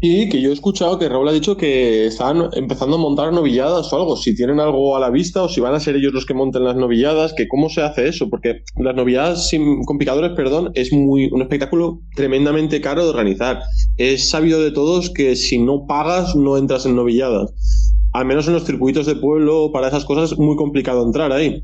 Y 0.00 0.28
que 0.28 0.42
yo 0.42 0.50
he 0.50 0.52
escuchado 0.52 0.98
que 0.98 1.08
Raúl 1.08 1.28
ha 1.28 1.32
dicho 1.32 1.56
que 1.56 2.06
están 2.06 2.50
empezando 2.52 2.96
a 2.96 2.98
montar 2.98 3.32
novilladas 3.32 3.90
o 3.90 3.96
algo, 3.96 4.16
si 4.16 4.36
tienen 4.36 4.60
algo 4.60 4.94
a 4.94 5.00
la 5.00 5.08
vista 5.08 5.42
o 5.42 5.48
si 5.48 5.60
van 5.60 5.74
a 5.74 5.80
ser 5.80 5.96
ellos 5.96 6.12
los 6.12 6.26
que 6.26 6.34
monten 6.34 6.64
las 6.64 6.76
novilladas, 6.76 7.32
que 7.32 7.48
cómo 7.48 7.70
se 7.70 7.80
hace 7.80 8.06
eso, 8.06 8.28
porque 8.28 8.62
las 8.76 8.94
novilladas 8.94 9.48
sin, 9.48 9.82
con 9.84 9.96
picadores, 9.96 10.32
perdón, 10.32 10.70
es 10.74 10.92
muy 10.92 11.30
un 11.32 11.40
espectáculo 11.40 12.00
tremendamente 12.14 12.82
caro 12.82 13.04
de 13.04 13.10
organizar. 13.10 13.62
Es 13.96 14.28
sabido 14.28 14.62
de 14.62 14.70
todos 14.70 15.08
que 15.08 15.34
si 15.34 15.58
no 15.58 15.86
pagas 15.86 16.36
no 16.36 16.58
entras 16.58 16.84
en 16.84 16.94
novilladas. 16.94 17.54
Al 18.12 18.26
menos 18.26 18.46
en 18.48 18.54
los 18.54 18.64
circuitos 18.64 19.06
de 19.06 19.16
pueblo, 19.16 19.70
para 19.72 19.88
esas 19.88 20.04
cosas 20.04 20.32
es 20.32 20.38
muy 20.38 20.56
complicado 20.56 21.04
entrar 21.04 21.32
ahí. 21.32 21.62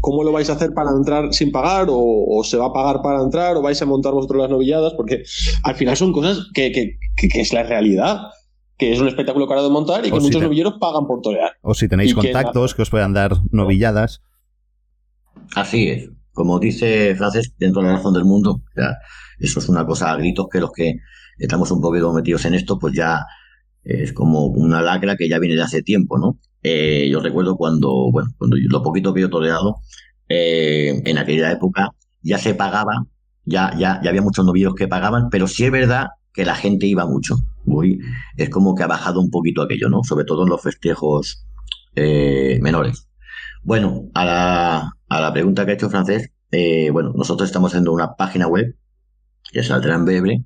¿Cómo 0.00 0.24
lo 0.24 0.32
vais 0.32 0.48
a 0.50 0.54
hacer 0.54 0.72
para 0.74 0.90
entrar 0.90 1.32
sin 1.34 1.52
pagar? 1.52 1.88
¿O, 1.90 1.96
o 2.28 2.44
se 2.44 2.56
va 2.56 2.66
a 2.66 2.72
pagar 2.72 3.02
para 3.02 3.20
entrar? 3.22 3.56
¿O 3.56 3.62
vais 3.62 3.80
a 3.82 3.86
montar 3.86 4.12
vosotros 4.12 4.40
las 4.42 4.50
novilladas? 4.50 4.94
Porque 4.94 5.22
al 5.64 5.74
final 5.74 5.96
son 5.96 6.12
cosas 6.12 6.46
que, 6.54 6.72
que- 6.72 6.98
que- 7.16 7.28
que 7.28 7.40
es 7.40 7.52
la 7.52 7.62
realidad. 7.62 8.18
Que 8.78 8.92
es 8.92 8.98
un 9.00 9.06
espectáculo 9.06 9.46
caro 9.46 9.62
de 9.62 9.70
montar 9.70 10.04
y 10.04 10.10
que 10.10 10.16
O 10.16 10.20
si 10.20 10.26
muchos 10.26 10.40
te- 10.40 10.46
novilleros 10.46 10.74
pagan 10.80 11.06
por 11.06 11.20
torear. 11.20 11.52
O 11.60 11.74
si 11.74 11.88
tenéis 11.88 12.12
Y 12.12 12.14
que 12.14 12.32
contactos 12.32 12.74
que 12.74 12.82
os 12.82 12.90
puedan 12.90 13.12
dar 13.12 13.32
novilladas. 13.52 14.22
Así 15.54 15.88
es. 15.88 16.08
Como 16.32 16.58
dice 16.58 17.14
Frances, 17.14 17.52
dentro 17.58 17.82
de 17.82 17.88
la 17.88 17.94
razón 17.96 18.14
del 18.14 18.24
mundo, 18.24 18.52
o 18.52 18.72
sea, 18.74 18.96
eso 19.38 19.58
es 19.60 19.68
una 19.68 19.86
cosa 19.86 20.10
a 20.10 20.16
gritos 20.16 20.46
que 20.50 20.60
los 20.60 20.72
que 20.72 20.96
estamos 21.38 21.70
un 21.70 21.80
poquito 21.80 22.12
metidos 22.12 22.44
en 22.46 22.54
esto, 22.54 22.78
pues 22.78 22.94
ya 22.94 23.24
es 23.84 24.12
como 24.12 24.46
una 24.46 24.82
lacra 24.82 25.16
que 25.16 25.28
ya 25.28 25.38
viene 25.38 25.56
de 25.56 25.62
hace 25.62 25.82
tiempo, 25.82 26.18
¿no? 26.18 26.38
Eh, 26.62 27.08
yo 27.10 27.20
recuerdo 27.20 27.56
cuando, 27.56 28.10
bueno, 28.12 28.30
cuando 28.38 28.56
lo 28.56 28.82
poquito 28.82 29.12
que 29.12 29.22
yo 29.22 29.28
he 29.42 29.52
eh, 30.28 31.02
en 31.04 31.18
aquella 31.18 31.50
época 31.50 31.90
ya 32.22 32.38
se 32.38 32.54
pagaba, 32.54 33.06
ya, 33.44 33.72
ya, 33.76 34.00
ya 34.02 34.10
había 34.10 34.22
muchos 34.22 34.44
novillos 34.44 34.74
que 34.74 34.86
pagaban, 34.88 35.28
pero 35.30 35.48
sí 35.48 35.64
es 35.64 35.72
verdad 35.72 36.08
que 36.32 36.44
la 36.44 36.54
gente 36.54 36.86
iba 36.86 37.06
mucho. 37.06 37.36
Uy, 37.64 37.98
es 38.36 38.48
como 38.48 38.74
que 38.74 38.84
ha 38.84 38.86
bajado 38.86 39.20
un 39.20 39.30
poquito 39.30 39.62
aquello, 39.62 39.88
¿no? 39.88 40.02
Sobre 40.04 40.24
todo 40.24 40.44
en 40.44 40.50
los 40.50 40.62
festejos 40.62 41.44
eh, 41.96 42.58
menores. 42.62 43.08
Bueno, 43.62 44.08
a 44.14 44.24
la, 44.24 44.92
a 45.08 45.20
la 45.20 45.32
pregunta 45.32 45.64
que 45.64 45.72
ha 45.72 45.74
hecho 45.74 45.90
Francés, 45.90 46.30
bueno, 46.92 47.12
nosotros 47.16 47.48
estamos 47.48 47.70
haciendo 47.70 47.92
una 47.92 48.14
página 48.14 48.46
web 48.46 48.76
que 49.52 49.62
saldrá 49.62 49.94
en 49.94 50.04
breve. 50.04 50.44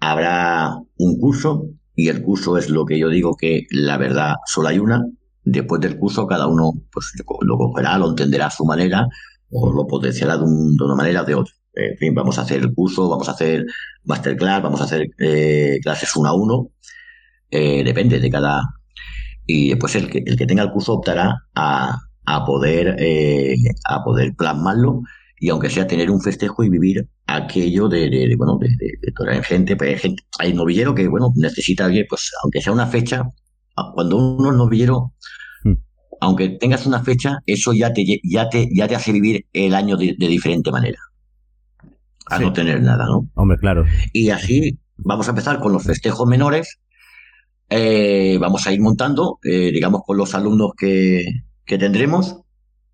Habrá 0.00 0.76
un 0.98 1.18
curso 1.18 1.68
y 1.94 2.08
el 2.08 2.22
curso 2.22 2.56
es 2.58 2.70
lo 2.70 2.84
que 2.84 2.98
yo 2.98 3.08
digo 3.08 3.36
que 3.36 3.66
la 3.70 3.96
verdad 3.98 4.34
solo 4.46 4.68
hay 4.68 4.78
una. 4.78 5.04
Después 5.44 5.80
del 5.80 5.98
curso 5.98 6.26
cada 6.26 6.46
uno 6.46 6.72
pues 6.92 7.12
lo 7.42 7.56
cogerá, 7.58 7.98
lo 7.98 8.08
entenderá 8.10 8.46
a 8.46 8.50
su 8.50 8.64
manera 8.64 9.06
o 9.50 9.72
lo 9.72 9.86
potenciará 9.86 10.36
de, 10.38 10.44
un- 10.44 10.76
de 10.76 10.84
una 10.84 10.94
manera 10.96 11.22
o 11.22 11.24
de 11.24 11.34
otra. 11.34 11.54
En 11.74 11.96
fin, 11.98 12.14
vamos 12.14 12.38
a 12.38 12.42
hacer 12.42 12.62
el 12.62 12.72
curso, 12.74 13.08
vamos 13.08 13.28
a 13.28 13.32
hacer 13.32 13.64
masterclass, 14.04 14.62
vamos 14.62 14.80
a 14.80 14.84
hacer 14.84 15.08
eh, 15.18 15.78
clases 15.82 16.14
uno 16.16 16.28
a 16.30 16.34
uno. 16.36 16.70
Eh, 17.50 17.84
depende 17.84 18.18
de 18.20 18.30
cada... 18.30 18.62
Y 19.46 19.70
después 19.70 19.94
el 19.96 20.08
que, 20.10 20.22
el 20.24 20.36
que 20.36 20.46
tenga 20.46 20.62
el 20.62 20.70
curso 20.72 20.94
optará 20.94 21.36
a, 21.54 21.98
a 22.24 22.44
poder, 22.46 22.96
eh, 22.98 23.56
a 23.88 24.02
poder 24.02 24.34
plasmarlo 24.36 25.02
y 25.44 25.50
aunque 25.50 25.68
sea 25.68 25.86
tener 25.86 26.10
un 26.10 26.22
festejo 26.22 26.64
y 26.64 26.70
vivir 26.70 27.06
aquello 27.26 27.86
de, 27.88 28.08
de- 28.08 28.28
de, 28.28 28.36
bueno, 28.36 28.58
de, 28.58 29.42
gente, 29.42 29.76
pues 29.76 29.90
hay 29.90 29.98
gente, 29.98 30.22
hay 30.38 30.54
novillero 30.54 30.94
que, 30.94 31.06
bueno, 31.06 31.32
necesita 31.36 31.84
alguien, 31.84 32.06
pues 32.08 32.30
aunque 32.42 32.62
sea 32.62 32.72
una 32.72 32.86
fecha, 32.86 33.24
cuando 33.94 34.16
uno 34.16 34.50
es 34.50 34.56
novillero, 34.56 35.12
Hmm. 35.64 35.74
aunque 36.20 36.48
tengas 36.48 36.86
una 36.86 37.02
fecha, 37.02 37.38
eso 37.44 37.74
ya 37.74 37.92
te, 37.92 38.04
ya 38.22 38.48
te, 38.48 38.68
ya 38.74 38.88
te 38.88 38.94
hace 38.96 39.12
vivir 39.12 39.44
el 39.52 39.74
año 39.74 39.96
de, 39.98 40.14
de 40.18 40.28
diferente 40.28 40.70
manera. 40.70 40.98
A 42.30 42.38
Sí. 42.38 42.44
no 42.44 42.52
tener 42.54 42.80
nada, 42.80 43.04
¿no? 43.04 43.28
Hombre, 43.34 43.58
claro. 43.58 43.84
Y 44.14 44.30
así 44.30 44.78
vamos 44.96 45.26
a 45.26 45.32
empezar 45.32 45.60
con 45.60 45.72
los 45.74 45.82
festejos 45.84 46.26
menores. 46.26 46.78
Eh, 47.68 48.38
vamos 48.40 48.66
a 48.66 48.72
ir 48.72 48.80
montando, 48.80 49.38
eh, 49.42 49.70
digamos, 49.72 50.00
con 50.06 50.16
los 50.16 50.34
alumnos 50.34 50.70
que, 50.78 51.24
que 51.66 51.76
tendremos. 51.76 52.40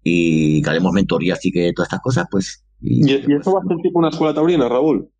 Y 0.02 0.62
que 0.62 0.70
haremos 0.70 0.92
mentorías 0.92 1.44
y 1.44 1.52
que 1.52 1.72
todas 1.74 1.88
estas 1.88 2.00
cosas, 2.00 2.26
pues... 2.30 2.64
¿Y, 2.80 3.10
y 3.10 3.34
esto 3.34 3.52
va 3.52 3.60
a 3.60 3.68
ser 3.68 3.76
tipo 3.82 3.98
una 3.98 4.08
escuela 4.08 4.32
taurina, 4.34 4.68
Raúl? 4.68 5.10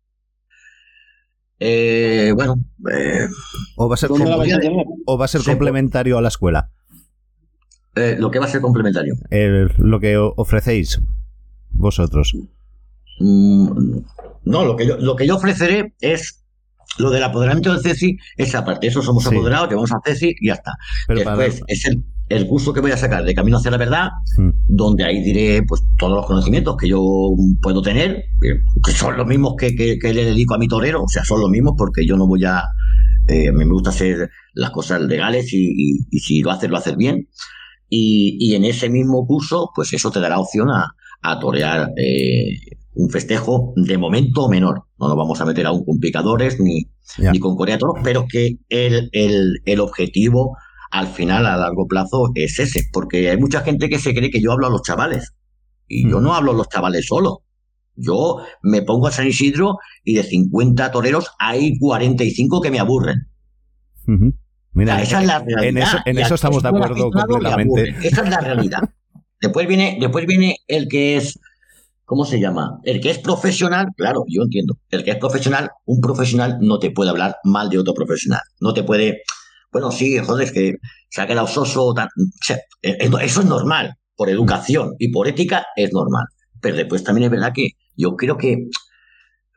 Eh, 1.59 2.31
bueno, 2.35 2.55
eh, 2.91 3.27
¿O 3.75 3.87
va 3.87 3.93
a 3.93 3.97
ser, 3.97 4.09
¿Dónde 4.09 4.25
la 4.25 4.31
com- 4.31 4.39
vais 4.39 4.53
a 4.53 4.59
o 5.05 5.17
va 5.17 5.25
a 5.25 5.27
ser 5.27 5.41
Sí, 5.41 5.49
complementario 5.51 6.17
a 6.17 6.21
la 6.21 6.27
escuela? 6.29 6.71
eh, 7.95 8.15
lo 8.17 8.31
que 8.31 8.39
va 8.39 8.45
a 8.45 8.49
ser 8.49 8.61
complementario. 8.61 9.15
El- 9.29 9.71
lo 9.77 9.99
que 9.99 10.17
ofrecéis 10.17 11.01
vosotros. 11.71 12.33
Mm, 13.19 13.97
no, 14.45 14.65
lo 14.65 14.75
que, 14.75 14.87
yo, 14.87 14.97
lo 14.97 15.15
que 15.15 15.27
yo 15.27 15.35
ofreceré 15.35 15.93
es 16.01 16.43
lo 16.97 17.11
del 17.11 17.23
apoderamiento 17.23 17.71
del 17.71 17.81
CECI, 17.81 18.17
esa 18.37 18.65
parte. 18.65 18.87
Eso 18.87 19.01
somos 19.03 19.23
Sí. 19.25 19.29
apoderados, 19.35 19.69
llevamos 19.69 19.91
al 19.91 20.01
CECI 20.03 20.35
y 20.39 20.47
ya 20.47 20.53
está. 20.55 20.73
Pero 21.07 21.23
para- 21.23 21.37
Después 21.37 21.63
es 21.67 21.85
el, 21.85 22.03
el 22.31 22.47
curso 22.47 22.73
que 22.73 22.79
voy 22.81 22.91
a 22.91 22.97
sacar 22.97 23.23
de 23.23 23.33
Camino 23.33 23.57
hacia 23.57 23.71
la 23.71 23.77
Verdad, 23.77 24.09
Mm. 24.37 24.49
donde 24.67 25.03
ahí 25.05 25.21
diré 25.21 25.63
pues 25.67 25.81
todos 25.97 26.13
los 26.13 26.25
conocimientos 26.25 26.75
que 26.77 26.87
yo 26.87 27.01
puedo 27.61 27.81
tener, 27.81 28.25
que 28.41 28.91
son 28.91 29.17
los 29.17 29.27
mismos 29.27 29.55
que, 29.57 29.75
que- 29.75 29.97
que 29.99 30.13
le 30.13 30.25
dedico 30.25 30.53
a 30.55 30.57
mi 30.57 30.67
torero, 30.67 31.03
o 31.03 31.07
sea, 31.07 31.23
son 31.23 31.41
los 31.41 31.49
mismos 31.49 31.73
porque 31.77 32.05
yo 32.05 32.15
no 32.17 32.27
voy 32.27 32.43
a... 32.45 32.63
eh, 33.27 33.49
a 33.49 33.51
mí 33.51 33.65
me 33.65 33.73
gusta 33.73 33.89
hacer 33.91 34.29
las 34.53 34.71
cosas 34.71 35.01
legales 35.01 35.53
y, 35.53 35.57
y- 35.67 35.99
y 36.09 36.19
si 36.19 36.41
lo 36.41 36.51
haces, 36.51 36.69
lo 36.69 36.77
haces 36.77 36.95
bien. 36.97 37.27
Y, 37.89 38.37
y 38.39 38.55
en 38.55 38.63
ese 38.65 38.89
mismo 38.89 39.25
curso, 39.27 39.69
pues 39.75 39.93
eso 39.93 40.11
te 40.11 40.19
dará 40.19 40.39
opción 40.39 40.69
a, 40.69 40.95
a 41.21 41.39
torear 41.39 41.89
eh, 41.97 42.57
un 42.93 43.09
festejo 43.09 43.73
de 43.75 43.97
momento 43.97 44.47
menor. 44.49 44.83
No 44.99 45.07
nos 45.09 45.17
vamos 45.17 45.39
a 45.41 45.45
meter 45.45 45.65
aún 45.65 45.83
con 45.85 45.99
picadores 45.99 46.59
ni, 46.59 46.85
ni 47.31 47.39
con 47.39 47.55
Corea 47.55 47.75
de 47.75 47.79
Toros, 47.79 47.97
pero 48.03 48.25
que 48.29 48.57
el, 48.69 49.09
el, 49.11 49.59
el 49.65 49.79
objetivo 49.81 50.55
al 50.91 51.07
final, 51.07 51.45
a 51.45 51.57
largo 51.57 51.87
plazo, 51.87 52.29
es 52.35 52.59
ese. 52.59 52.81
Porque 52.91 53.29
hay 53.29 53.37
mucha 53.37 53.61
gente 53.61 53.89
que 53.89 53.99
se 53.99 54.13
cree 54.13 54.29
que 54.29 54.41
yo 54.41 54.51
hablo 54.51 54.67
a 54.67 54.69
los 54.69 54.83
chavales. 54.83 55.33
Y 55.87 56.09
yo 56.09 56.19
Mm. 56.19 56.23
no 56.23 56.33
hablo 56.35 56.51
a 56.51 56.55
los 56.55 56.69
chavales 56.69 57.05
solo. 57.07 57.43
Yo 57.95 58.37
me 58.63 58.81
pongo 58.81 59.07
a 59.07 59.11
San 59.11 59.27
Isidro 59.27 59.77
y 60.03 60.15
de 60.15 60.23
50 60.23 60.91
toreros 60.91 61.31
hay 61.39 61.77
45 61.77 62.61
que 62.61 62.71
me 62.71 62.79
aburren. 62.79 63.27
Mira, 64.73 64.95
sea, 64.95 65.03
esa 65.03 65.21
es 65.21 65.27
la 65.27 65.39
realidad. 65.39 65.63
en 65.65 65.77
eso, 65.77 65.97
en 66.05 66.17
estamos 66.35 66.63
de 66.63 66.69
acuerdo 66.69 67.09
completamente. 67.11 67.95
Esa 68.03 68.23
es 68.23 68.29
la 68.29 68.39
realidad. 68.39 68.81
Después 69.41 69.67
viene, 69.67 69.97
después 69.99 70.25
viene 70.25 70.57
el 70.67 70.87
que 70.87 71.17
es, 71.17 71.39
¿cómo 72.05 72.25
se 72.25 72.39
llama? 72.39 72.79
El 72.83 73.01
que 73.01 73.09
es 73.09 73.17
profesional, 73.19 73.87
claro, 73.97 74.23
yo 74.27 74.43
entiendo. 74.43 74.77
El 74.89 75.03
que 75.03 75.11
es 75.11 75.17
profesional, 75.17 75.71
un 75.85 75.99
profesional 75.99 76.57
no 76.61 76.79
te 76.79 76.91
puede 76.91 77.09
hablar 77.09 77.37
mal 77.43 77.69
de 77.69 77.79
otro 77.79 77.93
profesional. 77.93 78.41
No 78.59 78.73
te 78.73 78.83
puede, 78.83 79.23
bueno, 79.71 79.91
sí, 79.91 80.17
joder, 80.19 80.45
es 80.47 80.51
que 80.51 80.75
se 81.09 81.21
ha 81.21 81.27
quedado 81.27 81.47
soso. 81.47 81.93
tan- 81.93 82.07
o 82.07 82.43
sea, 82.43 82.57
eh, 82.81 82.97
eh, 82.99 83.09
eso 83.23 83.41
es 83.41 83.47
normal. 83.47 83.95
Por 84.15 84.29
educación 84.29 84.95
y 84.99 85.09
por 85.11 85.27
ética 85.27 85.65
es 85.75 85.91
normal. 85.93 86.25
Pero 86.61 86.75
después 86.77 87.03
también 87.03 87.25
es 87.25 87.31
verdad 87.31 87.53
que 87.55 87.69
yo 87.97 88.15
creo 88.15 88.37
que, 88.37 88.67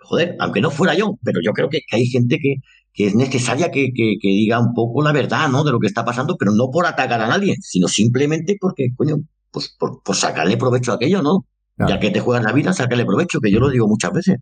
joder, 0.01 0.37
aunque 0.39 0.61
no 0.61 0.71
fuera 0.71 0.95
yo, 0.95 1.19
pero 1.23 1.41
yo 1.45 1.53
creo 1.53 1.69
que, 1.69 1.81
que 1.89 1.97
hay 1.97 2.07
gente 2.07 2.39
que, 2.39 2.57
que 2.93 3.07
es 3.07 3.15
necesaria 3.15 3.71
que, 3.71 3.91
que- 3.95 4.17
que 4.21 4.29
diga 4.29 4.59
un 4.61 4.75
poco 4.75 5.03
la 5.03 5.13
verdad, 5.13 5.49
¿no? 5.49 5.65
De 5.65 5.73
lo 5.73 5.81
que 5.81 5.87
está 5.87 6.05
pasando, 6.05 6.37
pero 6.39 6.53
no 6.53 6.71
por 6.71 6.87
atacar 6.87 7.21
a 7.21 7.29
nadie, 7.29 7.57
sino 7.61 7.89
simplemente 7.89 8.57
porque, 8.61 8.89
coño, 8.97 9.17
pues 9.51 9.75
por, 9.79 10.03
por 10.03 10.17
sacarle 10.17 10.57
provecho 10.57 10.93
a 10.93 10.97
aquello, 10.97 11.23
¿no? 11.23 11.47
Claro. 11.77 11.95
Ya 11.95 12.01
que 12.01 12.11
te 12.11 12.21
juegas 12.21 12.45
la 12.45 12.53
vida, 12.53 12.73
sacarle 12.73 13.05
provecho, 13.05 13.41
que 13.41 13.51
yo 13.51 13.59
lo 13.61 13.71
digo 13.71 13.89
muchas 13.89 14.13
veces. 14.13 14.37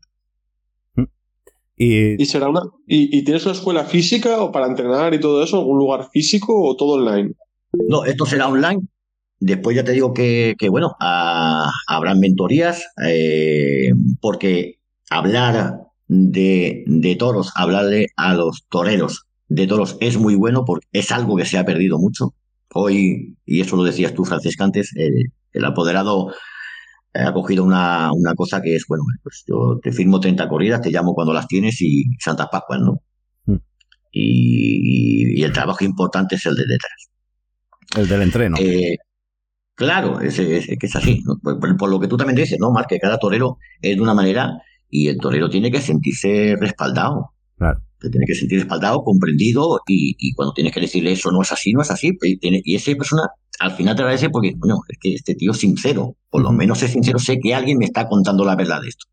Y 1.84 2.22
¿Y 2.22 2.26
será 2.26 2.48
una 2.48 2.62
y, 2.86 3.18
y 3.18 3.24
tienes 3.24 3.44
una 3.44 3.54
escuela 3.54 3.84
física 3.84 4.40
o 4.40 4.52
para 4.52 4.66
entrenar 4.68 5.14
y 5.14 5.20
todo 5.20 5.42
eso, 5.42 5.58
algún 5.58 5.78
lugar 5.78 6.08
físico 6.12 6.54
o 6.62 6.76
todo 6.76 6.92
online? 6.92 7.32
No, 7.88 8.04
esto 8.04 8.24
será 8.24 8.46
online. 8.46 8.82
Después 9.40 9.74
ya 9.74 9.82
te 9.82 9.90
digo 9.90 10.12
que, 10.12 10.54
que 10.56 10.68
bueno, 10.68 10.94
habrán 11.00 12.20
mentorías, 12.20 12.86
eh, 13.04 13.90
porque 14.20 14.78
hablar 15.10 15.80
de, 16.06 16.84
de 16.86 17.16
toros, 17.16 17.50
hablarle 17.56 18.06
a 18.16 18.34
los 18.34 18.64
toreros 18.68 19.26
de 19.48 19.66
toros 19.66 19.96
es 20.00 20.16
muy 20.16 20.36
bueno 20.36 20.64
porque 20.64 20.86
es 20.92 21.10
algo 21.10 21.36
que 21.36 21.46
se 21.46 21.58
ha 21.58 21.64
perdido 21.64 21.98
mucho. 21.98 22.32
Hoy, 22.72 23.36
y 23.44 23.60
eso 23.60 23.74
lo 23.74 23.82
decías 23.82 24.14
tú, 24.14 24.24
Francisca, 24.24 24.62
antes, 24.62 24.92
el, 24.94 25.32
el 25.52 25.64
apoderado 25.64 26.32
ha 27.14 27.32
cogido 27.32 27.64
una, 27.64 28.10
una 28.12 28.34
cosa 28.34 28.60
que 28.62 28.74
es, 28.76 28.84
bueno, 28.88 29.04
pues 29.22 29.44
yo 29.46 29.78
te 29.82 29.92
firmo 29.92 30.18
30 30.20 30.48
corridas, 30.48 30.80
te 30.80 30.90
llamo 30.90 31.14
cuando 31.14 31.32
las 31.32 31.46
tienes 31.46 31.80
y 31.82 32.04
Santas 32.18 32.48
Pascuas, 32.50 32.80
¿no? 32.80 33.02
Mm. 33.46 33.56
Y, 34.12 35.40
y 35.40 35.44
el 35.44 35.52
trabajo 35.52 35.84
importante 35.84 36.36
es 36.36 36.46
el 36.46 36.54
de 36.54 36.64
detrás. 36.66 37.10
el 37.96 38.08
del 38.08 38.22
entreno. 38.22 38.56
Eh, 38.58 38.96
claro, 39.74 40.20
es, 40.20 40.38
es- 40.38 40.68
es 40.68 40.78
que 40.78 40.86
es 40.86 40.96
así. 40.96 41.20
¿no? 41.24 41.38
Por, 41.42 41.58
por- 41.58 41.76
por 41.76 41.90
lo 41.90 42.00
que 42.00 42.08
tú 42.08 42.16
también 42.16 42.36
dices, 42.36 42.58
¿no, 42.58 42.70
Mar? 42.70 42.86
Que 42.88 42.98
cada 42.98 43.18
torero 43.18 43.58
es 43.80 43.96
de 43.96 44.02
una 44.02 44.14
manera 44.14 44.50
y 44.88 45.08
el 45.08 45.18
torero 45.18 45.48
tiene 45.50 45.70
que 45.70 45.80
sentirse 45.80 46.56
respaldado. 46.58 47.30
Claro. 47.56 47.80
Se 48.00 48.10
tiene 48.10 48.26
que 48.26 48.34
sentir 48.34 48.58
respaldado, 48.58 49.02
comprendido 49.04 49.80
y, 49.86 50.16
y 50.18 50.34
cuando 50.34 50.52
tienes 50.54 50.72
que 50.74 50.80
decirle 50.80 51.12
eso 51.12 51.30
no 51.30 51.42
es 51.42 51.52
así, 51.52 51.72
no 51.72 51.82
es 51.82 51.90
así. 51.90 52.12
pues, 52.14 52.32
Y, 52.32 52.38
tiene- 52.38 52.60
y 52.64 52.74
esa 52.74 52.92
persona 52.94 53.22
al 53.62 53.72
final 53.72 53.94
te 53.96 54.02
agradece 54.02 54.28
porque, 54.30 54.52
coño, 54.58 54.76
es 54.88 54.98
que 55.00 55.14
este 55.14 55.34
tío 55.34 55.52
es 55.52 55.58
sincero. 55.58 56.16
Por 56.30 56.42
lo 56.42 56.52
menos 56.52 56.82
es 56.82 56.90
sincero, 56.92 57.18
sé 57.18 57.38
que 57.40 57.54
alguien 57.54 57.78
me 57.78 57.84
está 57.86 58.08
contando 58.08 58.44
la 58.44 58.56
verdad 58.56 58.80
de 58.82 58.88
esto. 58.88 59.06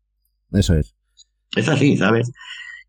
Eso 0.52 0.74
es. 0.74 0.94
Es 1.56 1.68
así, 1.68 1.96
¿sabes? 1.96 2.30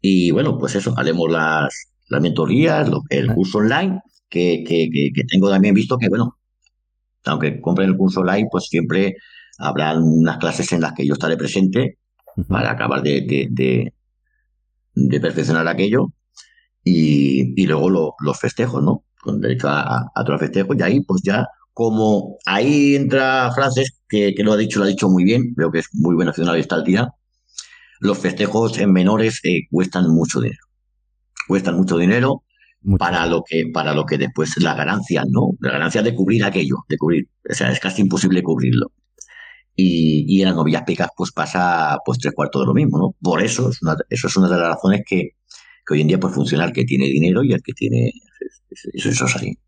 Y 0.01 0.31
bueno, 0.31 0.57
pues 0.57 0.75
eso, 0.75 0.93
haremos 0.97 1.29
las, 1.31 1.73
las 2.09 2.21
mentorías, 2.21 2.89
lo- 2.89 3.03
el 3.09 3.29
Ah. 3.29 3.35
curso 3.35 3.59
online, 3.59 3.99
que, 4.29 4.63
que, 4.67 4.89
que, 4.91 5.09
que 5.13 5.23
tengo 5.25 5.49
también 5.49 5.73
visto 5.75 5.97
que, 5.97 6.09
bueno, 6.09 6.37
aunque 7.25 7.61
compren 7.61 7.89
el 7.89 7.97
curso 7.97 8.21
online, 8.21 8.47
pues 8.51 8.65
siempre 8.65 9.15
habrán 9.59 10.01
unas 10.01 10.37
clases 10.37 10.71
en 10.71 10.81
las 10.81 10.93
que 10.93 11.05
yo 11.05 11.13
estaré 11.13 11.37
presente 11.37 11.97
para 12.47 12.71
acabar 12.71 13.03
de, 13.03 13.21
de, 13.21 13.47
de, 13.51 13.93
de 14.95 15.19
perfeccionar 15.19 15.67
aquello 15.67 16.07
y, 16.83 17.53
y 17.61 17.67
luego 17.67 17.89
lo- 17.89 18.13
los 18.19 18.39
festejos, 18.39 18.81
¿no? 18.81 19.03
Con 19.21 19.39
derecho 19.39 19.69
a, 19.69 19.81
a, 19.81 20.11
a 20.15 20.37
festejos 20.37 20.75
y 20.77 20.81
ahí 20.83 21.01
pues 21.01 21.21
ya 21.23 21.47
como 21.73 22.37
ahí 22.45 22.95
entra 22.95 23.51
Frances, 23.53 24.01
que, 24.09 24.33
que 24.35 24.43
lo 24.43 24.53
ha 24.53 24.57
dicho, 24.57 24.79
lo 24.79 24.85
ha 24.85 24.89
dicho 24.89 25.09
muy 25.09 25.23
bien, 25.23 25.53
veo 25.55 25.71
que 25.71 25.79
es 25.79 25.87
muy 25.93 26.15
buen 26.15 26.27
aficionado 26.27 26.57
y 26.57 26.61
está 26.61 26.75
al 26.75 26.83
día, 26.83 27.09
los 27.99 28.17
festejos 28.17 28.77
en 28.79 28.91
menores 28.91 29.39
eh, 29.43 29.61
cuestan 29.69 30.09
mucho 30.09 30.41
dinero. 30.41 30.63
Cuestan 31.47 31.75
mucho 31.77 31.97
dinero 31.97 32.43
Mucho. 32.81 32.97
para 32.99 33.25
lo 33.27 33.43
que 33.43 33.65
para 33.73 33.93
lo 33.93 34.05
que 34.05 34.17
después 34.17 34.57
las 34.57 34.75
ganancias, 34.75 35.25
¿no? 35.29 35.51
Las 35.59 35.73
ganancias 35.73 36.03
de 36.03 36.15
cubrir 36.15 36.43
aquello, 36.43 36.77
de 36.89 36.97
cubrir, 36.97 37.27
o 37.49 37.53
sea, 37.53 37.71
es 37.71 37.79
casi 37.79 38.01
imposible 38.01 38.41
cubrirlo. 38.43 38.91
Y, 39.75 40.25
y 40.27 40.41
en 40.41 40.47
las 40.49 40.55
novillas 40.55 40.83
picas 40.85 41.09
pues 41.15 41.31
pasa 41.31 41.97
pues 42.05 42.19
tres 42.19 42.33
cuartos 42.35 42.63
de 42.63 42.65
lo 42.67 42.73
mismo, 42.73 42.97
¿no? 42.97 43.15
Por 43.21 43.41
eso 43.41 43.69
es 43.69 43.81
una, 43.81 43.95
eso 44.09 44.27
es 44.27 44.35
una 44.37 44.49
de 44.49 44.57
las 44.57 44.69
razones 44.75 45.01
que, 45.07 45.29
que 45.85 45.93
hoy 45.93 46.01
en 46.01 46.07
día 46.07 46.19
pues 46.19 46.33
funciona 46.33 46.65
el 46.65 46.73
que 46.73 46.83
tiene 46.85 47.05
dinero 47.07 47.43
y 47.43 47.53
el 47.53 47.61
que 47.61 47.73
tiene 47.73 48.11
eso, 48.69 48.89
eso 48.93 49.09
es 49.25 49.35
así. 49.35 49.59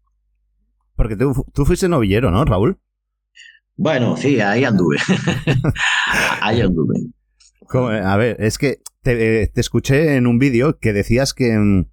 Porque 0.96 1.16
tú, 1.16 1.46
tú 1.54 1.66
fuiste 1.66 1.88
novillero, 1.90 2.30
¿no, 2.32 2.44
Raúl? 2.46 2.80
Bueno, 3.76 4.16
sí, 4.18 4.40
ahí 4.40 4.64
anduve. 4.64 4.98
ahí 6.42 6.62
anduve. 6.62 6.96
Como- 7.68 7.88
A 7.90 8.16
ver, 8.18 8.38
es 8.40 8.58
que 8.58 8.82
te, 9.02 9.48
te 9.48 9.62
escuché 9.62 10.16
en 10.16 10.28
un 10.28 10.38
vídeo 10.40 10.78
que 10.80 10.94
decías 10.94 11.34
que, 11.34 11.58
mm, 11.58 11.86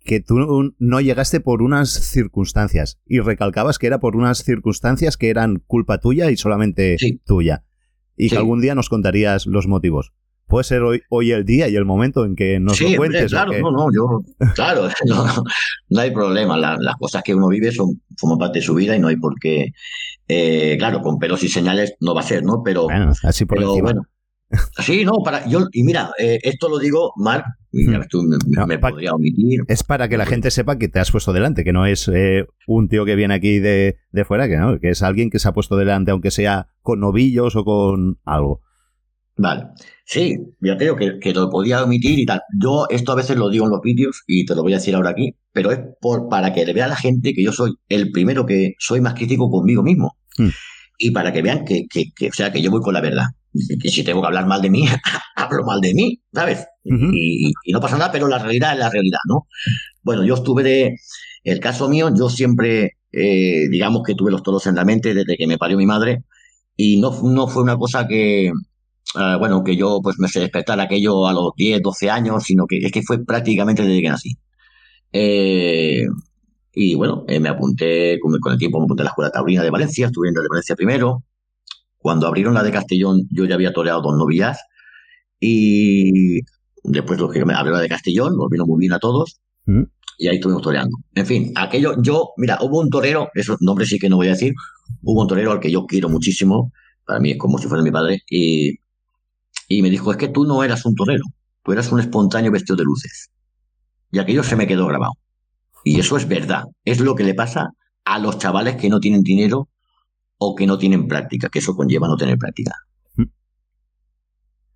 que 0.00 0.20
tú 0.20 0.74
no 0.78 1.00
llegaste 1.00 1.40
por 1.40 1.62
unas 1.62 1.88
circunstancias 1.90 3.00
y 3.06 3.20
recalcabas 3.20 3.78
que 3.78 3.86
era 3.86 4.00
por 4.00 4.16
unas 4.16 4.42
circunstancias 4.44 5.16
que 5.16 5.30
eran 5.30 5.62
culpa 5.66 5.98
tuya 5.98 6.30
y 6.30 6.36
solamente 6.36 6.96
Sí. 6.98 7.20
tuya. 7.24 7.64
Y 8.16 8.24
Sí. 8.24 8.30
que 8.30 8.36
algún 8.36 8.60
día 8.60 8.74
nos 8.74 8.90
contarías 8.90 9.46
los 9.46 9.66
motivos. 9.66 10.12
Puede 10.54 10.64
ser 10.64 10.82
hoy, 10.82 11.02
hoy 11.08 11.32
el 11.32 11.44
día 11.44 11.66
y 11.68 11.74
el 11.74 11.84
momento 11.84 12.24
en 12.24 12.36
que 12.36 12.60
nos 12.60 12.76
sí, 12.76 12.92
lo 12.92 12.98
cuentes. 12.98 13.24
o 13.24 13.26
claro, 13.34 13.50
que- 13.50 13.60
no, 13.60 13.72
no, 13.72 13.86
yo, 13.92 14.22
claro, 14.54 14.88
no, 15.06 15.24
no 15.88 16.00
hay 16.00 16.12
problema. 16.12 16.56
La- 16.56 16.76
las 16.78 16.94
cosas 16.94 17.24
que 17.24 17.34
uno 17.34 17.48
vive 17.48 17.72
son, 17.72 18.00
forman 18.16 18.38
parte 18.38 18.60
de 18.60 18.64
su 18.64 18.72
vida 18.76 18.94
y 18.94 19.00
no 19.00 19.08
hay 19.08 19.16
por 19.16 19.34
qué, 19.40 19.72
eh, 20.28 20.76
claro, 20.78 21.02
con 21.02 21.18
pelos 21.18 21.42
y 21.42 21.48
señales 21.48 21.94
no 22.00 22.14
va 22.14 22.20
a 22.20 22.24
ser, 22.24 22.44
¿no? 22.44 22.62
Pero, 22.64 22.84
Bueno, 22.84 23.12
así 23.24 23.44
por 23.46 23.58
pero 23.58 23.70
encima. 23.70 23.84
bueno. 23.94 24.02
Sí, 24.78 25.04
no, 25.04 25.14
para, 25.24 25.44
yo, 25.48 25.66
y 25.72 25.82
mira, 25.82 26.12
eh, 26.20 26.38
esto 26.44 26.68
lo 26.68 26.78
digo, 26.78 27.12
Marc, 27.16 27.44
Hmm. 27.72 28.02
tú 28.08 28.22
me, 28.22 28.36
No, 28.46 28.68
me 28.68 28.78
podría 28.78 29.10
omitir. 29.12 29.62
Es 29.66 29.82
para 29.82 30.08
que 30.08 30.16
la 30.16 30.26
gente 30.26 30.52
sepa 30.52 30.78
que 30.78 30.86
te 30.86 31.00
has 31.00 31.10
puesto 31.10 31.32
delante, 31.32 31.64
que 31.64 31.72
no 31.72 31.86
es 31.86 32.06
eh, 32.14 32.46
un 32.68 32.88
tío 32.88 33.04
que 33.04 33.16
viene 33.16 33.34
aquí 33.34 33.58
de, 33.58 33.96
de 34.12 34.24
fuera, 34.24 34.46
que 34.46 34.56
no, 34.56 34.78
que 34.78 34.90
es 34.90 35.02
alguien 35.02 35.28
que 35.28 35.40
se 35.40 35.48
ha 35.48 35.52
puesto 35.52 35.76
delante, 35.76 36.12
aunque 36.12 36.30
sea 36.30 36.68
con 36.82 37.00
novillos 37.00 37.56
o 37.56 37.64
con 37.64 38.20
algo. 38.24 38.60
Vale. 39.36 39.64
Sí, 40.06 40.36
ya 40.60 40.76
te 40.76 40.84
digo 40.84 40.96
que, 40.96 41.18
que 41.18 41.32
lo 41.32 41.50
podía 41.50 41.82
omitir 41.82 42.18
y 42.18 42.26
tal. 42.26 42.42
Yo 42.60 42.86
esto 42.90 43.12
a 43.12 43.16
veces 43.16 43.36
lo 43.36 43.48
digo 43.48 43.64
en 43.64 43.72
los 43.72 43.80
vídeos 43.80 44.22
y 44.26 44.44
te 44.44 44.54
lo 44.54 44.62
voy 44.62 44.74
a 44.74 44.76
decir 44.76 44.94
ahora 44.94 45.10
aquí, 45.10 45.34
pero 45.52 45.72
es 45.72 45.80
por, 46.00 46.28
para 46.28 46.52
que 46.52 46.64
le 46.64 46.72
vea 46.72 46.84
a 46.84 46.88
la 46.88 46.96
gente 46.96 47.32
que 47.32 47.42
yo 47.42 47.52
soy 47.52 47.72
el 47.88 48.12
primero 48.12 48.46
que 48.46 48.74
soy 48.78 49.00
más 49.00 49.14
crítico 49.14 49.50
conmigo 49.50 49.82
mismo. 49.82 50.16
Hmm. 50.36 50.50
Y 50.98 51.10
para 51.10 51.32
que 51.32 51.42
vean 51.42 51.64
que, 51.64 51.86
que, 51.90 52.12
que, 52.14 52.28
o 52.28 52.32
sea, 52.32 52.52
que 52.52 52.62
yo 52.62 52.70
voy 52.70 52.80
con 52.80 52.94
la 52.94 53.00
verdad. 53.00 53.26
Y 53.52 53.78
que 53.78 53.88
si 53.88 54.04
tengo 54.04 54.20
que 54.20 54.26
hablar 54.26 54.46
mal 54.46 54.62
de 54.62 54.70
mí, 54.70 54.86
hablo 55.36 55.64
mal 55.64 55.80
de 55.80 55.94
mí, 55.94 56.20
¿sabes? 56.32 56.66
Y, 56.84 57.52
y 57.64 57.72
no 57.72 57.80
pasa 57.80 57.96
nada, 57.96 58.12
pero 58.12 58.28
la 58.28 58.38
realidad 58.38 58.74
es 58.74 58.78
la 58.78 58.90
realidad, 58.90 59.20
¿no? 59.28 59.46
Bueno, 60.02 60.24
yo 60.24 60.34
estuve 60.34 60.62
de, 60.62 60.96
El 61.42 61.60
caso 61.60 61.88
mío, 61.88 62.10
yo 62.16 62.28
siempre, 62.28 62.98
eh, 63.10 63.68
digamos 63.70 64.02
que 64.06 64.14
tuve 64.14 64.30
los 64.30 64.42
toros 64.42 64.66
en 64.66 64.76
la 64.76 64.84
mente 64.84 65.14
desde 65.14 65.36
que 65.36 65.46
me 65.46 65.58
parió 65.58 65.76
mi 65.76 65.86
madre 65.86 66.24
y 66.76 67.00
no, 67.00 67.10
no 67.22 67.48
fue 67.48 67.62
una 67.62 67.76
cosa 67.76 68.06
que, 68.06 68.52
ah, 69.16 69.36
bueno, 69.38 69.62
que 69.64 69.76
yo 69.76 70.00
pues 70.02 70.18
me 70.18 70.28
sé 70.28 70.40
despertar 70.40 70.80
aquello 70.80 71.26
a 71.26 71.32
los 71.32 71.52
10, 71.56 71.82
12 71.82 72.10
años, 72.10 72.44
sino 72.44 72.66
que 72.66 72.78
es 72.78 72.92
que 72.92 73.02
fue 73.02 73.24
prácticamente 73.24 73.82
desde 73.82 74.02
que 74.02 74.08
nací. 74.08 74.38
Eh, 75.12 76.06
y 76.74 76.94
bueno, 76.96 77.24
eh, 77.28 77.38
me 77.40 77.48
apunté, 77.48 78.18
con, 78.20 78.38
con 78.40 78.52
el 78.52 78.58
tiempo 78.58 78.78
me 78.80 78.84
apunté 78.84 79.02
a 79.02 79.04
la 79.04 79.10
Escuela 79.10 79.30
Taurina 79.30 79.62
de 79.62 79.70
Valencia, 79.70 80.06
estuve 80.06 80.28
en 80.28 80.34
la 80.34 80.42
de 80.42 80.48
Valencia 80.48 80.76
primero. 80.76 81.24
Cuando 81.98 82.26
abrieron 82.26 82.54
la 82.54 82.62
de 82.62 82.72
Castellón, 82.72 83.22
yo 83.30 83.44
ya 83.46 83.54
había 83.54 83.72
toreado 83.72 84.02
dos 84.02 84.16
novillas. 84.16 84.58
Y 85.40 86.40
después 86.82 87.18
lo 87.18 87.30
que 87.30 87.44
me 87.44 87.54
abrió 87.54 87.72
la 87.72 87.80
de 87.80 87.88
Castellón, 87.88 88.36
nos 88.36 88.48
vino 88.50 88.66
muy 88.66 88.80
bien 88.80 88.92
a 88.92 88.98
todos. 88.98 89.40
¿Mm? 89.66 89.84
Y 90.18 90.28
ahí 90.28 90.36
estuvimos 90.36 90.62
toreando. 90.62 90.96
En 91.14 91.26
fin, 91.26 91.52
aquello, 91.56 92.00
yo, 92.02 92.30
mira, 92.36 92.58
hubo 92.60 92.80
un 92.80 92.90
torero, 92.90 93.30
esos 93.34 93.56
nombres 93.60 93.88
sí 93.88 93.98
que 93.98 94.08
no 94.08 94.16
voy 94.16 94.28
a 94.28 94.30
decir, 94.30 94.52
hubo 95.02 95.22
un 95.22 95.28
torero 95.28 95.52
al 95.52 95.60
que 95.60 95.70
yo 95.70 95.86
quiero 95.86 96.08
muchísimo, 96.08 96.72
para 97.04 97.18
mí 97.20 97.32
es 97.32 97.38
como 97.38 97.58
si 97.58 97.66
fuera 97.66 97.82
mi 97.82 97.90
padre, 97.90 98.22
y, 98.30 98.76
y 99.68 99.82
me 99.82 99.90
dijo, 99.90 100.10
es 100.10 100.16
que 100.16 100.28
tú 100.28 100.44
no 100.44 100.62
eras 100.62 100.84
un 100.84 100.94
torero, 100.94 101.24
tú 101.62 101.72
eras 101.72 101.90
un 101.92 102.00
espontáneo 102.00 102.52
vestido 102.52 102.76
de 102.76 102.84
luces. 102.84 103.30
Y 104.10 104.18
aquello 104.18 104.42
se 104.42 104.56
me 104.56 104.66
quedó 104.66 104.86
grabado. 104.86 105.14
Y 105.84 106.00
eso 106.00 106.16
es 106.16 106.28
verdad, 106.28 106.64
es 106.84 107.00
lo 107.00 107.14
que 107.14 107.24
le 107.24 107.34
pasa 107.34 107.70
a 108.04 108.18
los 108.18 108.38
chavales 108.38 108.76
que 108.76 108.88
no 108.88 109.00
tienen 109.00 109.22
dinero 109.22 109.68
o 110.38 110.54
que 110.54 110.66
no 110.66 110.78
tienen 110.78 111.08
práctica, 111.08 111.48
que 111.48 111.58
eso 111.58 111.74
conlleva 111.74 112.08
no 112.08 112.16
tener 112.16 112.38
práctica. 112.38 112.72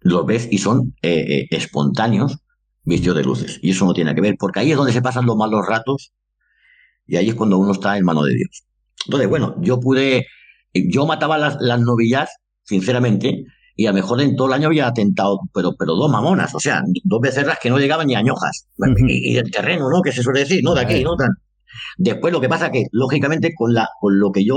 Los 0.01 0.27
ves 0.27 0.49
y 0.51 0.59
son 0.59 0.95
eh, 1.03 1.41
eh, 1.41 1.47
espontáneos 1.51 2.39
vestidos 2.85 3.17
de 3.17 3.25
luces. 3.25 3.59
Y 3.63 3.71
eso 3.71 3.85
no 3.85 3.93
tiene 3.93 4.15
que 4.15 4.21
ver, 4.21 4.37
porque 4.39 4.61
ahí 4.61 4.71
es 4.71 4.77
donde 4.77 4.93
se 4.93 5.03
pasan 5.03 5.27
los 5.27 5.37
malos 5.37 5.67
ratos 5.67 6.13
y 7.07 7.17
ahí 7.17 7.29
es 7.29 7.35
cuando 7.35 7.59
uno 7.59 7.73
está 7.73 7.97
en 7.97 8.05
mano 8.05 8.23
de 8.23 8.35
Dios. 8.35 8.65
Entonces, 9.07 9.29
bueno, 9.29 9.57
yo 9.61 9.81
pude, 9.81 10.27
yo 10.73 11.07
mataba 11.07 11.39
las, 11.39 11.57
las 11.61 11.81
novillas, 11.81 12.31
sinceramente, 12.65 13.45
y 13.81 13.87
a 13.87 13.91
lo 13.91 13.95
mejor 13.95 14.21
en 14.21 14.35
todo 14.35 14.49
el 14.49 14.55
año 14.55 14.67
había 14.67 14.89
atentado, 14.89 15.39
pero, 15.55 15.73
pero 15.79 15.95
dos 15.95 16.11
mamonas, 16.11 16.53
o 16.53 16.59
sea, 16.59 16.83
dos 17.05 17.21
becerras 17.21 17.61
que 17.63 17.71
no 17.71 17.79
llegaban 17.79 18.09
ni 18.09 18.17
a 18.17 18.23
ñojas. 18.23 18.67
Bueno, 18.77 18.95
Ujú. 18.95 19.07
y, 19.09 19.31
y 19.31 19.35
del 19.35 19.53
terreno, 19.53 19.89
¿no? 19.89 20.03
Que 20.03 20.11
se 20.11 20.21
suele 20.21 20.41
decir, 20.41 20.65
no 20.65 20.75
de 20.75 20.81
aquí, 20.81 21.05
no 21.05 21.15
tan. 21.15 21.31
Después 21.97 22.33
lo 22.33 22.41
que 22.41 22.49
pasa 22.49 22.73
que, 22.73 22.87
lógicamente, 22.91 23.55
con 23.55 23.73
la, 23.73 23.89
con 24.01 24.19
lo 24.19 24.33
que 24.33 24.45
yo, 24.45 24.57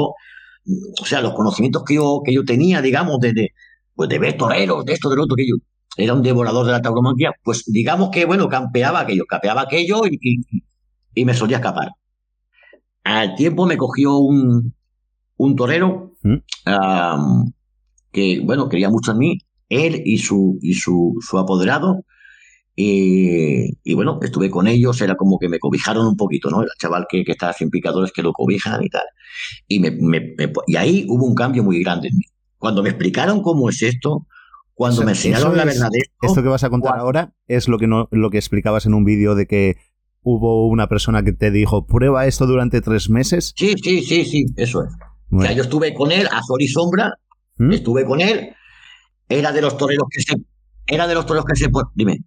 o 0.99 1.05
sea, 1.05 1.21
los 1.21 1.35
conocimientos 1.35 1.83
que 1.83 1.93
yo, 1.93 2.21
que 2.25 2.33
yo 2.33 2.43
tenía, 2.43 2.81
digamos, 2.81 3.19
de, 3.19 3.31
de, 3.33 3.49
pues 3.93 4.09
de 4.09 4.17
ver 4.17 4.37
toreros, 4.37 4.83
de 4.85 4.93
esto, 4.93 5.07
de 5.11 5.17
lo 5.17 5.23
otro, 5.25 5.35
que 5.35 5.47
yo 5.47 5.55
era 5.97 6.15
un 6.15 6.23
devorador 6.23 6.65
de 6.65 6.71
la 6.71 6.81
tauromaquia, 6.81 7.31
pues 7.43 7.63
digamos 7.67 8.09
que, 8.09 8.25
bueno, 8.25 8.49
campeaba 8.49 9.01
aquello, 9.01 9.25
campeaba 9.29 9.61
aquello 9.61 10.01
y, 10.07 10.17
y, 10.19 10.63
y 11.13 11.25
me 11.25 11.35
solía 11.35 11.57
escapar. 11.57 11.89
Al 13.03 13.35
tiempo 13.35 13.67
me 13.67 13.77
cogió 13.77 14.17
un, 14.17 14.73
un 15.37 15.55
torero 15.55 16.13
¿Mm? 16.23 16.37
Que, 18.11 18.41
bueno, 18.43 18.69
quería 18.69 18.89
mucho 18.89 19.11
en 19.11 19.17
mí, 19.19 19.39
él 19.69 20.01
y 20.05 20.17
su, 20.19 20.57
y 20.61 20.73
su, 20.73 21.15
su 21.21 21.37
apoderado. 21.37 22.03
Y, 22.75 23.77
y 23.83 23.93
bueno, 23.93 24.19
estuve 24.21 24.49
con 24.49 24.67
ellos, 24.67 25.01
era 25.01 25.15
como 25.15 25.37
que 25.39 25.49
me 25.49 25.59
cobijaron 25.59 26.07
un 26.07 26.15
poquito, 26.15 26.49
¿no? 26.49 26.61
El 26.63 26.69
chaval 26.79 27.05
que, 27.09 27.23
que 27.23 27.33
está 27.33 27.51
sin 27.53 27.69
picadores 27.69 28.11
que 28.11 28.21
lo 28.23 28.31
cobijan 28.33 28.81
y 28.83 28.89
tal. 28.89 29.03
Y, 29.67 29.79
me, 29.79 29.91
me- 29.91 30.33
me- 30.37 30.53
y 30.67 30.75
ahí 30.77 31.05
hubo 31.09 31.25
un 31.25 31.35
cambio 31.35 31.63
muy 31.63 31.83
grande 31.83 32.07
en 32.07 32.17
mí. 32.17 32.23
Cuando 32.57 32.81
me 32.81 32.89
explicaron 32.89 33.41
cómo 33.41 33.69
es 33.69 33.81
esto, 33.81 34.25
cuando 34.73 34.95
O 34.95 34.97
sea, 34.99 35.05
me 35.05 35.11
enseñaron 35.11 35.57
la 35.57 35.65
verdad 35.65 35.89
esto, 35.93 36.27
Esto 36.27 36.43
que 36.43 36.49
vas 36.49 36.63
a 36.63 36.69
contar 36.69 36.97
ahora 36.97 37.33
es 37.47 37.67
lo 37.67 37.77
que 37.77 37.87
no, 37.87 38.07
lo 38.11 38.29
que 38.29 38.37
explicabas 38.37 38.85
en 38.85 38.93
un 38.93 39.03
vídeo 39.03 39.35
de 39.35 39.47
que 39.47 39.77
hubo 40.23 40.67
una 40.67 40.87
persona 40.87 41.23
que 41.23 41.33
te 41.33 41.51
dijo 41.51 41.85
prueba 41.85 42.25
esto 42.25 42.45
durante 42.47 42.81
tres 42.81 43.09
meses. 43.09 43.53
sí, 43.57 43.75
sí, 43.83 44.01
sí, 44.01 44.25
sí, 44.25 44.45
eso 44.55 44.83
es. 44.83 44.89
O 44.89 44.91
sea, 44.91 44.99
Bueno, 45.29 45.51
yo 45.53 45.63
estuve 45.63 45.93
con 45.93 46.11
él 46.11 46.27
a 46.31 46.41
sol 46.43 46.61
y 46.61 46.67
sombra, 46.67 47.13
¿Mm? 47.57 47.71
estuve 47.73 48.05
con 48.05 48.21
él, 48.21 48.53
era 49.29 49.51
de 49.51 49.61
los 49.61 49.77
toreros 49.77 50.05
que 50.09 50.21
se, 50.21 50.35
era 50.87 51.07
de 51.07 51.13
los 51.15 51.25
toreros 51.25 51.45
que 51.45 51.55
se, 51.55 51.69
dime, 51.95 52.19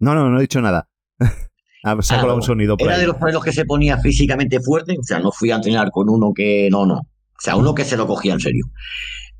No, 0.00 0.14
no, 0.14 0.30
no 0.30 0.38
he 0.38 0.42
dicho 0.42 0.60
nada. 0.60 0.88
Ah, 1.86 1.94
se 2.00 2.14
ha 2.14 2.16
Ah, 2.16 2.20
colado 2.22 2.38
un 2.38 2.42
sonido 2.42 2.78
por 2.78 2.86
Era 2.86 2.94
ahí. 2.96 3.02
de 3.02 3.06
los 3.08 3.18
toreros 3.18 3.44
que 3.44 3.52
se 3.52 3.66
ponía 3.66 3.98
físicamente 3.98 4.58
fuerte, 4.58 4.96
o 4.98 5.02
sea, 5.02 5.18
no 5.18 5.30
fui 5.30 5.50
a 5.50 5.56
entrenar 5.56 5.90
con 5.90 6.08
uno 6.08 6.32
que 6.34 6.68
no, 6.70 6.86
no, 6.86 6.94
o 6.94 7.06
sea, 7.38 7.56
uno 7.56 7.74
que 7.74 7.84
se 7.84 7.98
lo 7.98 8.06
cogía 8.06 8.32
en 8.32 8.40
serio. 8.40 8.64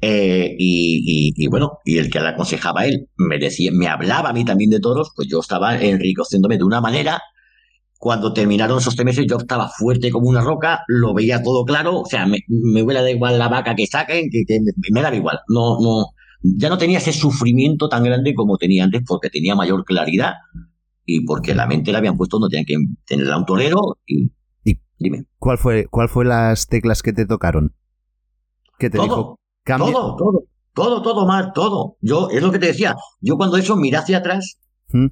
Eh, 0.02 0.54
y, 0.58 1.30
y- 1.30 1.32
y 1.42 1.46
bueno, 1.48 1.78
y 1.86 1.96
el 1.96 2.10
que 2.10 2.20
le 2.20 2.28
aconsejaba 2.28 2.82
a 2.82 2.86
él 2.86 3.08
me 3.16 3.38
decía, 3.38 3.70
me 3.72 3.88
hablaba 3.88 4.28
a 4.28 4.32
mí 4.34 4.44
también 4.44 4.68
de 4.68 4.78
toros, 4.80 5.12
pues 5.16 5.26
yo 5.26 5.40
estaba 5.40 5.80
enriqueciéndome 5.80 6.58
de 6.58 6.64
una 6.64 6.82
manera. 6.82 7.22
Cuando 8.04 8.34
terminaron 8.34 8.76
esos 8.76 8.94
tres 8.94 9.06
meses, 9.06 9.24
yo 9.26 9.38
estaba 9.38 9.66
fuerte 9.70 10.10
como 10.10 10.28
una 10.28 10.42
roca, 10.42 10.80
lo 10.88 11.14
veía 11.14 11.42
todo 11.42 11.64
claro, 11.64 12.00
o 12.00 12.04
sea, 12.04 12.26
me, 12.26 12.40
me 12.48 12.82
hubiera 12.82 13.00
da 13.00 13.10
igual 13.10 13.38
la 13.38 13.48
vaca 13.48 13.74
que 13.74 13.86
saquen, 13.86 14.28
que, 14.30 14.44
que 14.46 14.60
me, 14.60 14.72
me 14.92 15.00
daba 15.00 15.16
igual. 15.16 15.38
No, 15.48 15.78
no, 15.80 16.08
ya 16.42 16.68
no 16.68 16.76
tenía 16.76 16.98
ese 16.98 17.14
sufrimiento 17.14 17.88
tan 17.88 18.04
grande 18.04 18.34
como 18.34 18.58
tenía 18.58 18.84
antes, 18.84 19.00
porque 19.06 19.30
tenía 19.30 19.54
mayor 19.54 19.86
claridad 19.86 20.34
y 21.06 21.24
porque 21.24 21.54
la 21.54 21.66
mente 21.66 21.92
la 21.92 21.98
habían 22.00 22.18
puesto 22.18 22.38
donde 22.38 22.52
tenían 22.58 22.66
que 22.66 22.94
tener 23.06 23.32
a 23.32 23.38
un 23.38 23.46
torero. 23.46 23.96
Y, 24.06 24.30
Y- 24.64 24.78
dime, 24.98 25.24
¿Cuál 25.38 25.56
fue, 25.56 25.86
cuál 25.90 26.10
fue 26.10 26.26
las 26.26 26.66
teclas 26.66 27.02
que 27.02 27.14
te 27.14 27.24
tocaron? 27.24 27.74
¿Qué 28.78 28.90
te 28.90 28.98
dijo? 28.98 29.14
todo, 29.14 29.38
Cambia. 29.64 29.92
todo, 29.92 30.16
todo, 30.16 30.44
todo, 30.74 31.02
todo, 31.02 31.26
más, 31.26 31.54
todo. 31.54 31.96
Yo, 32.02 32.28
es 32.28 32.42
lo 32.42 32.52
que 32.52 32.58
te 32.58 32.66
decía, 32.66 32.94
yo 33.22 33.38
cuando 33.38 33.56
eso 33.56 33.76
miré 33.76 33.96
hacia 33.96 34.18
atrás. 34.18 34.58
¿Mm? 34.92 35.06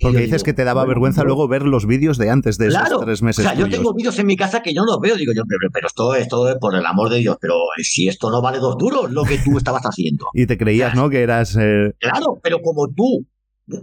Porque 0.00 0.18
dices 0.18 0.32
digo, 0.42 0.44
que 0.44 0.52
te 0.54 0.64
daba 0.64 0.82
bueno, 0.82 0.88
vergüenza 0.90 1.24
luego 1.24 1.46
ver 1.48 1.62
los 1.66 1.86
vídeos 1.86 2.16
de 2.18 2.30
antes 2.30 2.56
de 2.58 2.68
esos 2.68 2.80
Claro, 2.80 3.00
tres 3.00 3.22
o 3.22 3.24
meses. 3.24 3.44
sea, 3.44 3.54
yo 3.54 3.68
tengo 3.68 3.92
vídeos 3.94 4.18
en 4.18 4.26
mi 4.26 4.36
casa 4.36 4.62
que 4.62 4.72
yo 4.74 4.82
no 4.82 4.92
los 4.92 5.00
veo, 5.00 5.16
digo 5.16 5.32
yo, 5.34 5.42
pero, 5.48 5.70
pero 5.72 5.86
esto, 5.86 6.46
es 6.46 6.56
por 6.58 6.74
el 6.74 6.86
amor 6.86 7.10
de 7.10 7.18
Dios, 7.18 7.36
pero 7.40 7.54
si 7.82 8.08
esto 8.08 8.30
no 8.30 8.40
vale 8.42 8.58
dos 8.58 8.76
duros, 8.78 9.10
lo 9.10 9.24
que 9.24 9.38
tú 9.38 9.58
estabas 9.58 9.82
haciendo. 9.82 10.26
Y 10.34 10.46
te 10.46 10.56
creías, 10.58 10.94
¿no? 10.94 11.10
Que 11.10 11.22
eras. 11.22 11.56
eh, 11.60 11.92
Claro, 11.98 12.40
pero 12.42 12.60
como 12.62 12.88
tú 12.88 13.26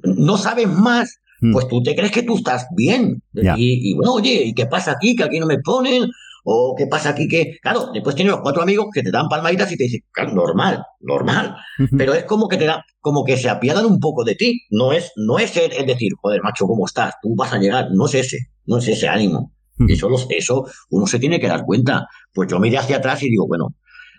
no 0.03 0.37
sabes 0.37 0.67
más, 0.67 1.19
Mm. 1.39 1.51
pues 1.53 1.67
tú 1.67 1.83
te 1.83 1.95
crees 1.95 2.11
que 2.11 2.23
tú 2.23 2.35
estás 2.37 2.65
bien. 2.75 3.21
Y 3.57 3.93
bueno, 3.93 4.13
oye, 4.13 4.41
¿y 4.45 4.53
qué 4.55 4.65
pasa 4.65 4.93
aquí? 4.93 5.15
Que 5.15 5.23
aquí 5.23 5.39
no 5.39 5.45
me 5.45 5.59
ponen. 5.59 6.05
O 6.49 6.75
qué 6.77 6.87
pasa 6.87 7.09
aquí 7.09 7.27
que. 7.27 7.57
Claro, 7.61 7.89
después 7.93 8.15
tienes 8.15 8.31
los 8.31 8.41
cuatro 8.41 8.61
amigos 8.61 8.87
que 8.93 9.03
te 9.03 9.11
dan 9.11 9.27
palmaditas 9.27 9.69
y 9.69 9.75
te 9.75 9.83
dicen, 9.83 9.99
claro, 10.11 10.33
normal, 10.33 10.81
normal. 11.01 11.57
Pero 11.97 12.13
es 12.13 12.23
como 12.23 12.47
que 12.47 12.55
te 12.55 12.63
da, 12.63 12.85
como 13.01 13.25
que 13.25 13.35
se 13.35 13.49
apiadan 13.49 13.85
un 13.85 13.99
poco 13.99 14.23
de 14.23 14.35
ti. 14.35 14.61
No 14.69 14.93
es, 14.93 15.11
no 15.17 15.39
es 15.39 15.57
el, 15.57 15.73
el 15.73 15.85
decir, 15.85 16.13
joder, 16.21 16.41
macho, 16.41 16.65
¿cómo 16.65 16.85
estás? 16.85 17.15
Tú 17.21 17.35
vas 17.35 17.51
a 17.51 17.57
llegar. 17.57 17.89
No 17.91 18.05
es 18.05 18.15
ese, 18.15 18.37
no 18.65 18.77
es 18.77 18.87
ese 18.87 19.09
ánimo. 19.09 19.51
Y 19.77 19.91
eso, 19.91 20.07
eso 20.29 20.65
uno 20.89 21.05
se 21.05 21.19
tiene 21.19 21.37
que 21.37 21.49
dar 21.49 21.65
cuenta. 21.65 22.07
Pues 22.33 22.49
yo 22.49 22.59
miré 22.59 22.77
hacia 22.77 22.95
atrás 22.95 23.21
y 23.23 23.29
digo, 23.29 23.45
bueno, 23.45 23.65
o 23.65 23.75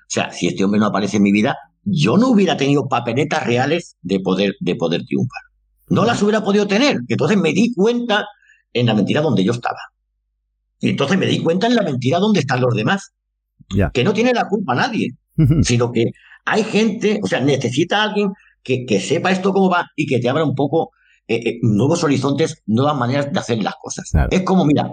sea, 0.07 0.31
si 0.31 0.49
este 0.49 0.65
hombre 0.65 0.81
no 0.81 0.87
aparece 0.87 1.17
en 1.17 1.23
mi 1.23 1.33
vida, 1.33 1.57
yo 1.83 2.19
no 2.19 2.29
hubiera 2.29 2.59
tenido 2.59 2.89
papeletas 2.89 3.47
reales 3.47 3.97
de 4.03 4.21
poder, 4.21 4.55
de 4.61 4.77
poder 4.77 5.03
triunfar. 5.07 5.43
No 5.89 6.05
las 6.05 6.23
hubiera 6.23 6.45
podido 6.45 6.67
tener. 6.67 6.99
Entonces 7.09 7.39
me 7.39 7.55
di 7.55 7.73
cuenta 7.75 8.27
en 8.75 8.85
la 8.85 8.93
mentira 8.93 9.23
donde 9.23 9.45
yo 9.45 9.53
estaba. 9.53 9.79
Y 10.81 10.91
entonces 10.91 11.19
me 11.19 11.27
di 11.27 11.41
cuenta 11.43 11.67
en 11.67 11.75
la 11.75 11.83
mentira 11.83 12.19
donde 12.19 12.41
están 12.41 12.61
los 12.61 12.75
demás. 12.75 13.13
Ya. 13.75 13.91
Que 13.91 14.05
no 14.05 14.13
tiene 14.13 14.33
la 14.33 14.49
culpa 14.49 14.75
nadie, 14.75 15.15
sino 15.63 15.93
que 15.93 16.07
hay 16.45 16.65
gente, 16.65 17.21
o 17.23 17.27
sea, 17.27 17.41
necesita 17.41 18.03
alguien 18.03 18.33
que, 18.63 18.87
que 18.87 19.01
sepa 19.01 19.31
esto 19.31 19.53
cómo 19.53 19.69
va 19.71 19.87
y 19.97 20.07
que 20.07 20.19
te 20.19 20.29
abra 20.29 20.45
un 20.45 20.55
poco 20.55 20.91
eh, 21.27 21.43
eh, 21.45 21.59
nuevos 21.63 22.03
horizontes, 22.05 22.63
nuevas 22.67 22.97
maneras 22.97 23.31
de 23.33 23.39
hacer 23.39 23.63
las 23.63 23.75
cosas. 23.81 24.09
Claro. 24.11 24.29
Es 24.31 24.43
como, 24.43 24.65
mira, 24.65 24.89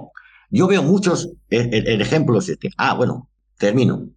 yo 0.49 0.67
veo 0.67 0.83
muchos, 0.83 1.29
el, 1.49 1.73
el- 1.73 1.87
el 1.87 2.01
ejemplo 2.01 2.39
es 2.39 2.49
este. 2.49 2.69
Ah, 2.77 2.93
bueno, 2.95 3.29
termino. 3.57 4.09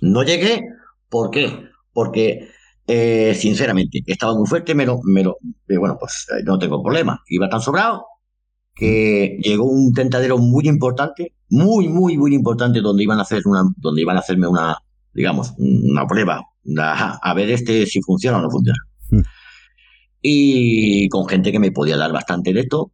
No 0.00 0.22
llegué, 0.22 0.62
¿por 1.10 1.30
qué? 1.30 1.50
Porque, 1.92 2.48
eh, 2.86 3.34
sinceramente, 3.34 4.02
estaba 4.06 4.34
muy 4.34 4.46
fuerte, 4.46 4.74
me 4.74 4.86
lo, 4.86 5.00
me 5.04 5.22
lo, 5.22 5.36
eh, 5.68 5.76
bueno, 5.76 5.96
pues 5.98 6.26
eh, 6.30 6.42
no 6.44 6.58
tengo 6.58 6.82
problema. 6.82 7.20
Iba 7.28 7.48
tan 7.48 7.60
sobrado 7.60 8.04
que 8.76 9.38
llegó 9.42 9.64
un 9.64 9.92
tentadero 9.94 10.36
muy 10.38 10.68
importante, 10.68 11.32
muy, 11.48 11.88
muy, 11.88 12.16
muy 12.18 12.34
importante, 12.34 12.80
donde 12.82 13.02
iban 13.02 13.18
a 13.18 13.22
hacer 13.22 13.42
una, 13.46 13.62
donde 13.78 14.02
iban 14.02 14.16
a 14.16 14.20
hacerme 14.20 14.46
una, 14.46 14.76
digamos, 15.14 15.54
una 15.56 16.06
prueba, 16.06 16.42
una- 16.64 17.14
a 17.14 17.34
ver 17.34 17.50
este 17.50 17.86
si 17.86 18.00
funciona 18.02 18.36
o 18.38 18.42
no 18.42 18.50
funciona. 18.50 18.78
Mm. 19.10 19.20
Y 20.22 21.08
con 21.08 21.26
gente 21.28 21.52
que 21.52 21.58
me 21.58 21.70
podía 21.72 21.96
dar 21.96 22.12
bastante 22.12 22.52
de 22.52 22.60
esto. 22.60 22.92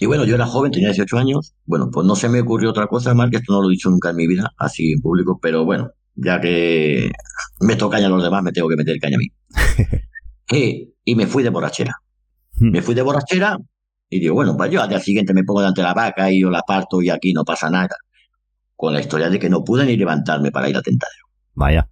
Y 0.00 0.06
bueno, 0.06 0.24
yo 0.24 0.34
era 0.34 0.46
joven, 0.46 0.72
tenía 0.72 0.88
18 0.88 1.16
años. 1.18 1.54
Bueno, 1.66 1.88
pues 1.90 2.06
no 2.06 2.16
se 2.16 2.28
me 2.28 2.40
ocurrió 2.40 2.70
otra 2.70 2.88
cosa 2.88 3.14
más, 3.14 3.30
que 3.30 3.36
esto 3.36 3.52
no 3.52 3.62
lo 3.62 3.68
he 3.68 3.72
dicho 3.72 3.90
nunca 3.90 4.10
en 4.10 4.16
mi 4.16 4.26
vida, 4.26 4.52
así 4.58 4.92
en 4.92 5.00
público, 5.00 5.38
pero 5.40 5.64
bueno, 5.64 5.90
ya 6.16 6.40
que 6.40 7.10
me 7.60 7.76
toca 7.76 7.96
a 7.98 8.08
los 8.08 8.22
demás, 8.22 8.42
me 8.42 8.52
tengo 8.52 8.68
que 8.68 8.76
meter 8.76 8.98
caña 8.98 9.16
a 9.16 9.18
mí. 9.18 9.28
y, 10.50 10.92
y 11.04 11.14
me 11.14 11.26
fui 11.26 11.42
de 11.44 11.50
borrachera. 11.50 11.94
Me 12.58 12.82
fui 12.82 12.94
de 12.94 13.02
borrachera 13.02 13.56
y 14.14 14.20
digo, 14.20 14.34
bueno, 14.34 14.56
pues 14.56 14.70
yo 14.70 14.80
al 14.80 14.88
día 14.88 15.00
siguiente 15.00 15.34
me 15.34 15.42
pongo 15.42 15.58
delante 15.58 15.80
de 15.80 15.88
la 15.88 15.92
vaca 15.92 16.30
y 16.30 16.40
yo 16.40 16.48
la 16.48 16.62
parto 16.62 17.02
y 17.02 17.10
aquí 17.10 17.32
no 17.32 17.44
pasa 17.44 17.68
nada. 17.68 17.96
Con 18.76 18.94
la 18.94 19.00
historia 19.00 19.28
de 19.28 19.40
que 19.40 19.50
no 19.50 19.64
pude 19.64 19.84
ni 19.84 19.96
levantarme 19.96 20.52
para 20.52 20.68
ir 20.68 20.76
a 20.76 20.82
tentadero. 20.82 21.26
Vaya. 21.54 21.88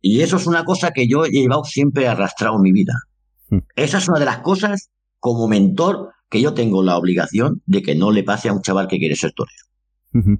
Y 0.00 0.20
eso 0.20 0.36
es 0.36 0.46
una 0.46 0.64
cosa 0.64 0.92
que 0.92 1.08
yo 1.08 1.24
he 1.24 1.30
llevado 1.30 1.64
siempre 1.64 2.06
arrastrado 2.06 2.54
en 2.54 2.62
mi 2.62 2.70
vida. 2.70 2.92
Hmm. 3.48 3.58
Esa 3.74 3.98
es 3.98 4.08
una 4.08 4.20
de 4.20 4.24
las 4.24 4.38
cosas, 4.38 4.90
como 5.18 5.48
mentor, 5.48 6.10
que 6.30 6.40
yo 6.40 6.54
tengo 6.54 6.84
la 6.84 6.96
obligación 6.96 7.60
de 7.66 7.82
que 7.82 7.96
no 7.96 8.12
le 8.12 8.22
pase 8.22 8.48
a 8.48 8.52
un 8.52 8.62
chaval 8.62 8.86
que 8.86 8.98
quiere 8.98 9.16
ser 9.16 9.32
torero. 9.32 10.38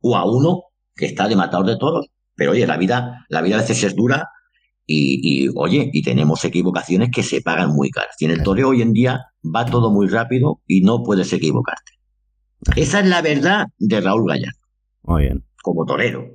O 0.00 0.16
a 0.16 0.30
uno 0.30 0.62
que 0.94 1.06
está 1.06 1.26
de 1.26 1.34
matador 1.34 1.66
de 1.66 1.76
toros. 1.76 2.06
Pero 2.36 2.52
oye, 2.52 2.68
la 2.68 2.76
vida, 2.76 3.26
la 3.28 3.42
vida 3.42 3.56
a 3.56 3.62
veces 3.62 3.82
es 3.82 3.96
dura 3.96 4.28
y, 4.94 5.44
y, 5.46 5.48
oye, 5.54 5.90
y 5.92 6.02
tenemos 6.02 6.44
equivocaciones 6.44 7.10
que 7.10 7.22
se 7.22 7.40
pagan 7.40 7.70
muy 7.70 7.90
caras. 7.90 8.14
Y 8.20 8.26
en 8.26 8.32
el 8.32 8.42
toreo 8.42 8.68
hoy 8.68 8.82
en 8.82 8.92
día 8.92 9.26
va 9.42 9.64
todo 9.64 9.90
muy 9.90 10.06
rápido 10.08 10.60
y 10.66 10.82
no 10.82 11.02
puedes 11.02 11.32
equivocarte. 11.32 11.92
Esa 12.76 13.00
es 13.00 13.06
la 13.06 13.22
verdad 13.22 13.68
de 13.78 14.00
Raúl 14.00 14.28
Gallardo. 14.28 14.58
Muy 15.02 15.22
bien. 15.22 15.44
Como 15.62 15.86
torero. 15.86 16.26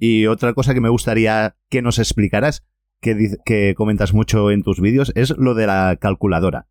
Y 0.00 0.26
otra 0.26 0.54
cosa 0.54 0.74
que 0.74 0.80
me 0.80 0.88
gustaría 0.88 1.56
que 1.68 1.82
nos 1.82 1.98
explicaras, 1.98 2.64
que, 3.00 3.36
que 3.44 3.74
comentas 3.76 4.14
mucho 4.14 4.52
en 4.52 4.62
tus 4.62 4.80
vídeos, 4.80 5.12
es 5.16 5.36
lo 5.36 5.54
de 5.54 5.66
la 5.66 5.98
calculadora. 6.00 6.68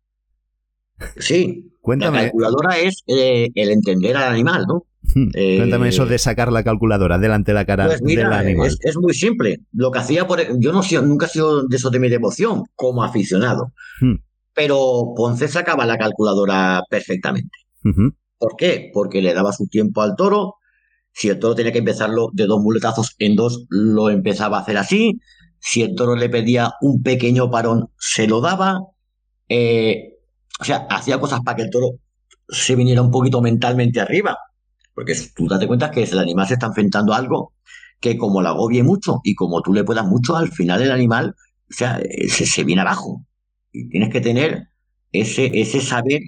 Sí. 1.18 1.72
Cuéntame. 1.80 2.18
La 2.18 2.22
calculadora 2.24 2.78
es 2.78 3.02
eh, 3.06 3.48
el 3.54 3.70
entender 3.70 4.16
al 4.16 4.32
animal, 4.32 4.64
¿no? 4.68 4.84
Cuéntame 5.14 5.86
Eh, 5.86 5.88
eso 5.88 6.04
de 6.06 6.18
sacar 6.18 6.52
la 6.52 6.62
calculadora 6.62 7.18
delante 7.18 7.52
de 7.52 7.54
la 7.54 7.64
cara 7.64 7.86
Pues 7.86 8.02
mira, 8.02 8.24
del 8.28 8.32
animal. 8.38 8.66
es, 8.68 8.78
es 8.82 8.96
muy 8.98 9.14
simple. 9.14 9.60
Lo 9.72 9.90
que 9.90 10.00
hacía, 10.00 10.26
por, 10.26 10.38
yo 10.60 10.72
no 10.72 10.82
nunca 11.02 11.26
he 11.26 11.28
sido 11.30 11.66
de 11.66 11.76
eso 11.76 11.88
de 11.90 11.98
mi 11.98 12.08
devoción 12.08 12.64
como 12.74 13.02
aficionado, 13.02 13.72
Hmm. 14.00 14.16
pero 14.54 15.14
Ponce 15.16 15.48
sacaba 15.48 15.86
la 15.86 15.96
calculadora 15.96 16.82
perfectamente. 16.90 17.56
¿Por 18.38 18.54
qué? 18.56 18.90
Porque 18.92 19.22
le 19.22 19.32
daba 19.34 19.52
su 19.52 19.66
tiempo 19.66 20.02
al 20.02 20.14
toro. 20.14 20.56
Si 21.12 21.28
el 21.28 21.38
toro 21.38 21.54
tenía 21.54 21.72
que 21.72 21.78
empezarlo 21.78 22.28
de 22.32 22.44
dos 22.46 22.60
muletazos 22.60 23.14
en 23.18 23.34
dos, 23.34 23.64
lo 23.70 24.10
empezaba 24.10 24.58
a 24.58 24.60
hacer 24.60 24.76
así. 24.76 25.18
Si 25.58 25.82
el 25.82 25.94
toro 25.96 26.14
le 26.16 26.28
pedía 26.28 26.72
un 26.82 27.02
pequeño 27.02 27.50
parón, 27.50 27.88
se 27.98 28.28
lo 28.28 28.40
daba. 28.40 28.78
Eh, 29.48 30.17
o 30.58 30.64
sea, 30.64 30.86
hacía 30.90 31.20
cosas 31.20 31.40
para 31.44 31.56
que 31.56 31.62
el 31.62 31.70
toro 31.70 31.90
se 32.48 32.74
viniera 32.74 33.02
un 33.02 33.10
poquito 33.10 33.40
mentalmente 33.40 34.00
arriba. 34.00 34.36
Porque 34.94 35.14
tú 35.34 35.46
date 35.46 35.66
cuenta 35.66 35.90
que 35.90 36.02
el 36.02 36.18
animal 36.18 36.46
se 36.46 36.54
está 36.54 36.66
enfrentando 36.66 37.12
a 37.12 37.18
algo 37.18 37.52
que 38.00 38.16
como 38.16 38.42
lo 38.42 38.48
agobie 38.48 38.82
mucho 38.82 39.20
y 39.24 39.34
como 39.34 39.60
tú 39.62 39.72
le 39.72 39.84
puedas 39.84 40.06
mucho, 40.06 40.36
al 40.36 40.50
final 40.50 40.82
el 40.82 40.92
animal, 40.92 41.34
o 41.70 41.72
sea, 41.72 41.98
eh, 41.98 42.28
se, 42.28 42.46
se 42.46 42.64
viene 42.64 42.82
abajo. 42.82 43.24
Y 43.72 43.88
tienes 43.88 44.10
que 44.10 44.20
tener 44.20 44.68
ese, 45.12 45.50
ese 45.54 45.80
saber 45.80 46.20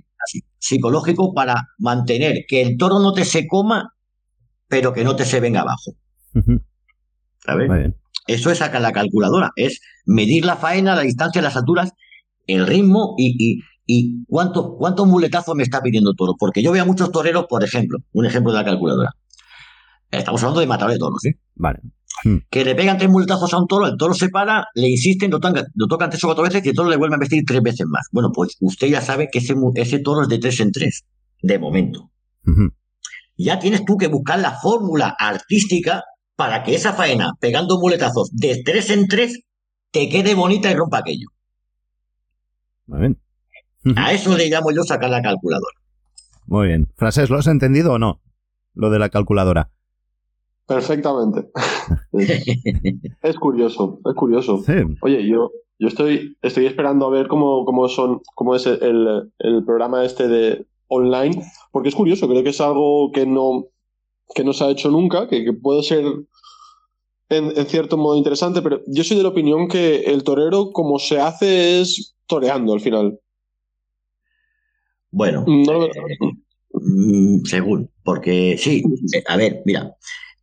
psicológico 0.59 1.33
para 1.35 1.68
mantener 1.78 2.45
que 2.47 2.61
el 2.61 2.76
toro 2.76 2.99
no 3.01 3.12
te 3.12 3.24
se 3.24 3.47
coma, 3.47 3.95
pero 4.68 4.93
que 4.93 5.05
no 5.05 5.16
te 5.16 5.24
se 5.24 5.41
venga 5.41 5.62
abajo. 5.62 5.93
Muy 6.33 7.78
bien. 7.78 7.97
Eso 8.26 8.51
es 8.51 8.59
sacar 8.59 8.83
la 8.83 8.93
calculadora, 8.93 9.51
es 9.57 9.81
medir 10.05 10.45
la 10.45 10.57
faena, 10.57 10.95
la 10.95 11.03
distancia, 11.03 11.43
las 11.43 11.57
alturas, 11.57 11.93
el 12.47 12.66
ritmo 12.66 13.14
y, 13.18 13.35
y, 13.39 13.62
y 13.93 14.24
cuánto, 14.28 14.76
cuántos 14.76 15.09
muletazos 15.09 15.57
me 15.57 15.64
está 15.64 15.82
pidiendo 15.82 16.11
el 16.11 16.16
toro. 16.16 16.36
Porque 16.38 16.62
yo 16.62 16.70
veo 16.70 16.84
a 16.84 16.86
muchos 16.86 17.11
toreros, 17.11 17.47
por 17.49 17.64
ejemplo, 17.64 17.99
un 18.12 18.24
ejemplo 18.24 18.53
de 18.53 18.59
la 18.59 18.64
calculadora. 18.64 19.11
Estamos 20.12 20.41
hablando 20.45 20.61
de 20.61 20.68
matar 20.68 20.91
de 20.91 20.99
toros, 20.99 21.18
¿sí? 21.20 21.32
Vale. 21.57 21.80
Que 22.51 22.64
le 22.64 22.76
pegan 22.76 22.99
tres 22.99 23.11
muletazos 23.11 23.53
a 23.53 23.59
un 23.59 23.66
toro, 23.66 23.88
el 23.88 23.97
toro 23.97 24.14
se 24.14 24.28
para, 24.28 24.66
le 24.74 24.91
insisten, 24.91 25.30
lo 25.32 25.41
tocan, 25.41 25.64
lo 25.74 25.88
tocan 25.88 26.09
tres 26.09 26.22
o 26.22 26.28
cuatro 26.28 26.45
veces 26.45 26.64
y 26.64 26.68
el 26.68 26.74
toro 26.76 26.88
le 26.88 26.97
vuelve 26.97 27.16
a 27.16 27.18
vestir 27.18 27.43
tres 27.45 27.62
veces 27.62 27.86
más. 27.88 28.07
Bueno, 28.12 28.30
pues 28.32 28.57
usted 28.61 28.86
ya 28.86 29.01
sabe 29.01 29.28
que 29.32 29.41
ese, 29.41 29.99
toro 29.99 30.22
es 30.22 30.28
de 30.28 30.38
tres 30.38 30.61
en 30.61 30.70
tres, 30.70 31.05
de 31.43 31.59
momento. 31.59 32.12
Ya 33.36 33.59
tienes 33.59 33.84
tú 33.84 33.97
que 33.97 34.07
buscar 34.07 34.38
la 34.38 34.53
fórmula 34.53 35.16
artística 35.18 36.05
para 36.36 36.62
que 36.62 36.76
esa 36.76 36.93
faena, 36.93 37.32
pegando 37.41 37.80
muletazos 37.80 38.30
de 38.32 38.62
tres 38.64 38.91
en 38.91 39.09
tres, 39.09 39.41
te 39.91 40.09
quede 40.09 40.34
bonita 40.34 40.70
y 40.70 40.74
rompa 40.74 40.99
aquello. 40.99 41.26
Muy 42.86 43.01
bien. 43.01 43.20
A 43.97 44.12
eso 44.12 44.37
le 44.37 44.49
llamo 44.49 44.70
yo 44.72 44.83
sacar 44.83 45.11
la 45.11 45.22
calculadora. 45.22 45.76
Muy 46.47 46.68
bien. 46.68 46.89
Frases, 46.97 47.31
¿lo 47.31 47.39
has 47.39 47.47
entendido 47.47 47.95
o 47.95 47.99
no? 47.99 48.20
Lo 48.74 48.91
de 48.91 48.99
la 48.99 49.09
calculadora. 49.09 49.70
Perfectamente. 50.66 51.51
es 53.22 53.37
curioso, 53.37 54.01
es 54.05 54.14
curioso. 54.14 54.62
Sí. 54.64 54.74
Oye, 55.03 55.26
yo, 55.26 55.51
yo 55.78 55.89
estoy, 55.89 56.37
estoy 56.43 56.66
esperando 56.66 57.07
a 57.07 57.11
ver 57.11 57.26
cómo, 57.26 57.64
cómo 57.64 57.89
son, 57.89 58.20
cómo 58.35 58.55
es 58.55 58.66
el, 58.66 59.33
el 59.39 59.64
programa 59.64 60.05
este 60.05 60.28
de 60.28 60.66
online, 60.87 61.43
porque 61.72 61.89
es 61.89 61.95
curioso, 61.95 62.28
creo 62.28 62.43
que 62.43 62.51
es 62.51 62.61
algo 62.61 63.11
que 63.12 63.24
no, 63.26 63.66
que 64.35 64.45
no 64.45 64.53
se 64.53 64.64
ha 64.64 64.70
hecho 64.70 64.91
nunca, 64.91 65.28
que, 65.28 65.45
que 65.45 65.53
puede 65.53 65.83
ser 65.83 66.05
en, 66.05 67.57
en 67.57 67.66
cierto 67.66 67.97
modo 67.97 68.16
interesante, 68.16 68.61
pero 68.61 68.81
yo 68.87 69.05
soy 69.05 69.16
de 69.16 69.22
la 69.22 69.31
opinión 69.31 69.68
que 69.68 70.03
el 70.03 70.24
torero, 70.24 70.72
como 70.72 70.99
se 70.99 71.20
hace, 71.20 71.81
es 71.81 72.16
toreando 72.26 72.72
al 72.72 72.81
final. 72.81 73.18
Bueno, 75.11 75.44
No 75.46 75.72
lo- 75.72 75.88
mm, 76.72 77.44
según, 77.44 77.90
porque 78.04 78.56
sí, 78.58 78.82
eh, 79.12 79.22
a 79.28 79.36
ver, 79.36 79.62
mira, 79.64 79.92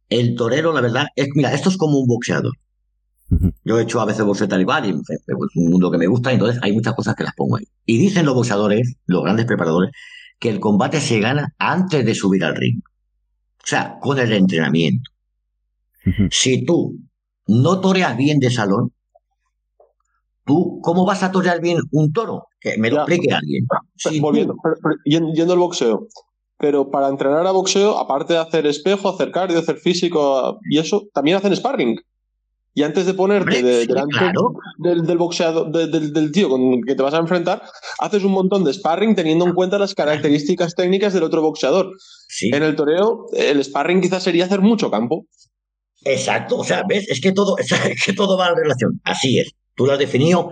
el 0.10 0.36
torero, 0.36 0.74
la 0.74 0.82
verdad, 0.82 1.06
es, 1.16 1.30
mira, 1.36 1.54
esto 1.54 1.70
es 1.70 1.78
como 1.78 2.00
un 2.00 2.08
boxeador. 2.08 2.54
Yo 3.66 3.78
he 3.78 3.84
hecho 3.84 4.00
a 4.00 4.06
veces 4.06 4.24
boxeo 4.26 4.48
tal 4.48 4.62
y 4.62 4.66
cual, 4.66 4.86
y 4.86 4.90
en 4.90 5.04
fin, 5.04 5.18
es 5.26 5.36
un 5.56 5.70
mundo 5.72 5.92
que 5.92 5.98
me 5.98 6.08
gusta, 6.08 6.32
entonces 6.32 6.60
hay 6.64 6.72
muchas 6.72 6.94
cosas 6.94 7.16
que 7.16 7.24
las 7.26 7.34
pongo 7.36 7.58
ahí. 7.58 7.66
Y 7.86 7.98
dicen 7.98 8.26
los 8.26 8.36
boxeadores, 8.36 8.96
los 9.06 9.24
grandes 9.24 9.46
preparadores, 9.46 9.92
que 10.40 10.50
el 10.50 10.60
combate 10.60 11.02
se 11.02 11.20
gana 11.20 11.54
antes 11.58 12.06
de 12.06 12.16
subir 12.16 12.44
al 12.46 12.56
ring. 12.56 12.80
O 13.64 13.66
sea, 13.68 13.98
con 14.00 14.18
el 14.20 14.32
entrenamiento. 14.32 15.12
Si 16.32 16.64
tú 16.66 16.98
no 17.48 17.82
toreas 17.82 18.16
bien 18.16 18.40
de 18.40 18.50
salón, 18.50 18.94
¿tú 20.46 20.80
cómo 20.82 21.06
vas 21.06 21.24
a 21.24 21.32
torear 21.32 21.60
bien 21.62 21.80
un 21.92 22.14
toro? 22.14 22.48
Que 22.62 22.78
me 22.78 22.90
lo 22.90 22.98
explique 22.98 23.34
alguien. 23.34 23.68
Tú- 24.04 24.10
volviendo, 24.22 24.56
pero- 24.64 24.76
pero 24.82 24.96
yen- 25.06 25.34
yendo 25.36 25.54
al 25.54 25.60
boxeo. 25.60 26.08
Pero 26.60 26.90
para 26.90 27.08
entrenar 27.10 27.46
a 27.46 27.52
boxeo, 27.52 27.98
aparte 28.00 28.34
de 28.34 28.40
hacer 28.40 28.66
espejo, 28.66 29.10
hacer 29.10 29.32
cardio, 29.32 29.60
hacer 29.60 29.78
físico 29.78 30.60
y 30.70 30.80
eso, 30.80 31.04
también 31.14 31.38
hacen 31.38 31.56
sparring. 31.56 32.00
Y 32.74 32.84
antes 32.84 33.06
de 33.08 33.14
ponerte 33.16 33.62
de- 33.64 33.82
sí, 33.82 33.88
delante 33.88 34.18
claro. 34.18 34.54
del, 34.80 35.06
del 35.06 35.18
boxeador, 35.18 35.72
de- 35.72 35.88
del, 35.88 36.14
del 36.14 36.32
tío 36.32 36.48
con 36.50 36.62
el 36.74 36.86
que 36.86 36.94
te 36.96 37.02
vas 37.04 37.14
a 37.14 37.18
enfrentar, 37.18 37.62
haces 38.00 38.24
un 38.24 38.32
montón 38.32 38.64
de 38.64 38.74
sparring 38.74 39.16
teniendo 39.16 39.46
en 39.46 39.54
cuenta 39.54 39.78
las 39.80 39.94
características 39.96 40.76
técnicas 40.76 41.14
del 41.14 41.24
otro 41.24 41.42
boxeador. 41.42 41.92
Sí. 42.28 42.50
En 42.54 42.62
el 42.64 42.76
toreo, 42.76 43.26
el 43.34 43.64
sparring 43.64 44.02
quizás 44.02 44.22
sería 44.24 44.46
hacer 44.46 44.62
mucho 44.62 44.90
campo. 44.92 45.26
Exacto, 46.06 46.58
o 46.58 46.64
sea, 46.64 46.84
ves, 46.88 47.08
es 47.10 47.20
que 47.20 47.32
todo, 47.32 47.56
es 47.98 48.04
que 48.06 48.14
todo 48.14 48.38
va 48.38 48.50
en 48.50 48.56
relación. 48.56 49.02
Así 49.04 49.40
es. 49.40 49.52
Tú 49.76 49.86
lo 49.86 49.94
has 49.94 50.00
definido 50.00 50.52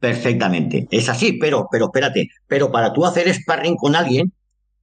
perfectamente. 0.00 0.88
Es 0.90 1.08
así, 1.08 1.34
pero, 1.34 1.68
pero 1.70 1.86
espérate, 1.86 2.28
pero 2.48 2.72
para 2.72 2.92
tú 2.92 3.04
hacer 3.04 3.32
sparring 3.32 3.76
con 3.76 3.94
alguien, 3.94 4.32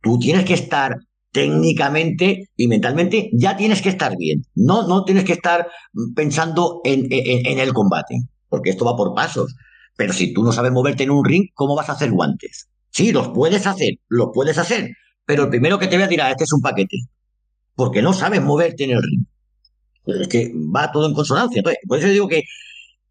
tú 0.01 0.17
tienes 0.19 0.45
que 0.45 0.53
estar 0.53 0.95
técnicamente 1.31 2.49
y 2.55 2.67
mentalmente, 2.67 3.29
ya 3.33 3.57
tienes 3.57 3.81
que 3.81 3.89
estar 3.89 4.15
bien. 4.17 4.43
No, 4.55 4.87
no 4.87 5.03
tienes 5.03 5.25
que 5.25 5.33
estar 5.33 5.67
pensando 6.15 6.81
en, 6.83 7.07
en, 7.09 7.59
el 7.59 7.73
combate, 7.73 8.15
porque 8.47 8.69
esto 8.69 8.85
va 8.85 8.95
por 8.95 9.13
pasos. 9.13 9.53
Pero 9.97 10.13
si 10.13 10.33
tú 10.33 10.43
no 10.43 10.51
sabes 10.51 10.71
moverte 10.71 11.03
en 11.03 11.11
un 11.11 11.25
ring, 11.25 11.47
¿cómo 11.53 11.75
vas 11.75 11.89
a 11.89 11.93
hacer 11.93 12.11
guantes? 12.11 12.69
Sí, 12.91 13.11
los 13.11 13.29
puedes 13.29 13.67
hacer, 13.67 13.95
los 14.07 14.29
puedes 14.33 14.57
hacer, 14.57 14.91
pero 15.25 15.43
el 15.43 15.49
primero 15.49 15.77
que 15.77 15.87
te 15.87 15.97
vea 15.97 16.07
dirá, 16.07 16.31
este 16.31 16.45
es 16.45 16.53
un 16.53 16.61
paquete, 16.61 16.97
porque 17.75 18.01
no 18.01 18.13
sabes 18.13 18.41
moverte 18.41 18.85
en 18.85 18.91
el 18.91 19.03
ring. 19.03 19.25
Es 20.05 20.27
que 20.27 20.51
va 20.55 20.91
todo 20.91 21.07
en 21.07 21.13
consonancia. 21.13 21.59
Entonces, 21.59 21.81
por 21.87 21.99
eso 21.99 22.07
digo 22.07 22.27
que, 22.27 22.43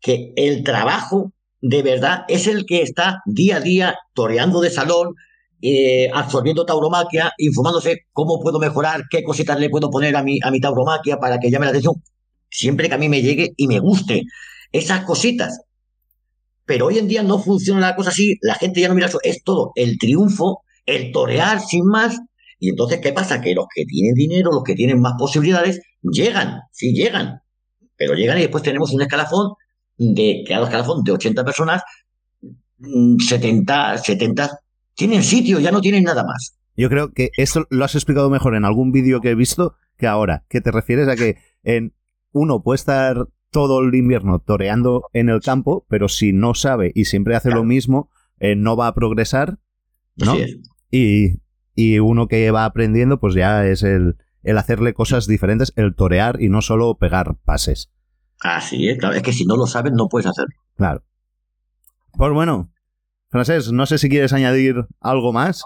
que 0.00 0.32
el 0.34 0.64
trabajo 0.64 1.32
de 1.60 1.82
verdad 1.82 2.24
es 2.28 2.46
el 2.46 2.66
que 2.66 2.82
está 2.82 3.22
día 3.26 3.56
a 3.56 3.60
día 3.60 3.96
toreando 4.14 4.60
de 4.60 4.70
salón, 4.70 5.14
eh, 5.62 6.10
absorbiendo 6.12 6.66
tauromaquia, 6.66 7.32
informándose 7.38 8.06
cómo 8.12 8.40
puedo 8.40 8.58
mejorar, 8.58 9.04
qué 9.10 9.22
cositas 9.22 9.58
le 9.58 9.70
puedo 9.70 9.90
poner 9.90 10.16
a 10.16 10.22
mi, 10.22 10.38
a 10.42 10.50
mi 10.50 10.60
tauromaquia 10.60 11.18
para 11.18 11.38
que 11.38 11.50
llame 11.50 11.66
la 11.66 11.70
atención, 11.70 11.94
siempre 12.50 12.88
que 12.88 12.94
a 12.94 12.98
mí 12.98 13.08
me 13.08 13.22
llegue 13.22 13.52
y 13.56 13.66
me 13.66 13.80
guste. 13.80 14.22
Esas 14.72 15.04
cositas. 15.04 15.60
Pero 16.66 16.86
hoy 16.86 16.98
en 16.98 17.08
día 17.08 17.22
no 17.22 17.38
funciona 17.38 17.80
la 17.80 17.96
cosa 17.96 18.10
así, 18.10 18.36
la 18.42 18.54
gente 18.54 18.80
ya 18.80 18.88
no 18.88 18.94
mira 18.94 19.06
eso, 19.06 19.20
es 19.22 19.42
todo 19.44 19.72
el 19.76 19.98
triunfo, 19.98 20.62
el 20.84 21.12
torear 21.12 21.60
sin 21.60 21.86
más. 21.86 22.18
Y 22.58 22.70
entonces, 22.70 23.00
¿qué 23.00 23.12
pasa? 23.12 23.40
Que 23.40 23.54
los 23.54 23.66
que 23.72 23.84
tienen 23.84 24.14
dinero, 24.14 24.50
los 24.50 24.64
que 24.64 24.74
tienen 24.74 25.00
más 25.00 25.14
posibilidades, 25.18 25.80
llegan, 26.02 26.60
sí 26.72 26.92
llegan, 26.92 27.40
pero 27.96 28.14
llegan 28.14 28.38
y 28.38 28.42
después 28.42 28.64
tenemos 28.64 28.92
un 28.92 29.02
escalafón 29.02 29.52
de, 29.98 30.44
cada 30.46 30.64
escalafón 30.64 31.02
de 31.04 31.12
80 31.12 31.44
personas, 31.44 31.82
mm, 32.78 33.18
70, 33.18 33.98
70 33.98 34.60
tienen 34.94 35.22
sitio, 35.22 35.60
ya 35.60 35.70
no 35.70 35.80
tienen 35.80 36.04
nada 36.04 36.24
más. 36.24 36.56
Yo 36.76 36.88
creo 36.88 37.12
que 37.12 37.30
esto 37.36 37.66
lo 37.70 37.84
has 37.84 37.94
explicado 37.94 38.28
mejor 38.30 38.54
en 38.54 38.64
algún 38.64 38.92
vídeo 38.92 39.20
que 39.20 39.30
he 39.30 39.34
visto 39.34 39.74
que 39.96 40.06
ahora, 40.06 40.44
que 40.48 40.60
te 40.60 40.70
refieres 40.70 41.08
a 41.08 41.16
que 41.16 41.36
en 41.62 41.94
uno 42.32 42.62
puede 42.62 42.76
estar 42.76 43.28
todo 43.50 43.80
el 43.80 43.94
invierno 43.94 44.40
toreando 44.40 45.04
en 45.14 45.30
el 45.30 45.40
campo, 45.40 45.86
pero 45.88 46.08
si 46.08 46.32
no 46.32 46.54
sabe 46.54 46.92
y 46.94 47.06
siempre 47.06 47.34
hace 47.34 47.48
Claro. 47.48 47.62
lo 47.62 47.66
mismo, 47.66 48.10
eh, 48.38 48.56
no 48.56 48.76
va 48.76 48.88
a 48.88 48.94
progresar, 48.94 49.58
¿no? 50.16 50.32
Así 50.32 50.42
es. 50.42 50.58
Y, 50.90 51.40
y 51.74 51.98
uno 51.98 52.28
que 52.28 52.50
va 52.50 52.66
aprendiendo, 52.66 53.18
pues 53.18 53.34
ya 53.34 53.66
es 53.66 53.82
el, 53.82 54.16
el 54.42 54.58
hacerle 54.58 54.92
cosas 54.92 55.26
diferentes, 55.26 55.72
el 55.76 55.94
torear 55.94 56.42
y 56.42 56.50
no 56.50 56.60
solo 56.60 56.98
pegar 56.98 57.36
pases. 57.44 57.90
Así 58.40 58.88
es, 58.88 58.98
claro. 58.98 59.14
Es 59.14 59.22
que 59.22 59.32
si 59.32 59.44
no 59.44 59.56
lo 59.56 59.66
sabes, 59.66 59.92
no 59.92 60.08
puedes 60.08 60.26
hacerlo. 60.26 60.54
Claro. 60.76 61.02
Pues 62.12 62.32
bueno, 62.32 62.70
Francés, 63.28 63.72
no 63.72 63.86
sé 63.86 63.98
si 63.98 64.08
quieres 64.08 64.32
añadir 64.32 64.86
algo 65.00 65.32
más. 65.32 65.62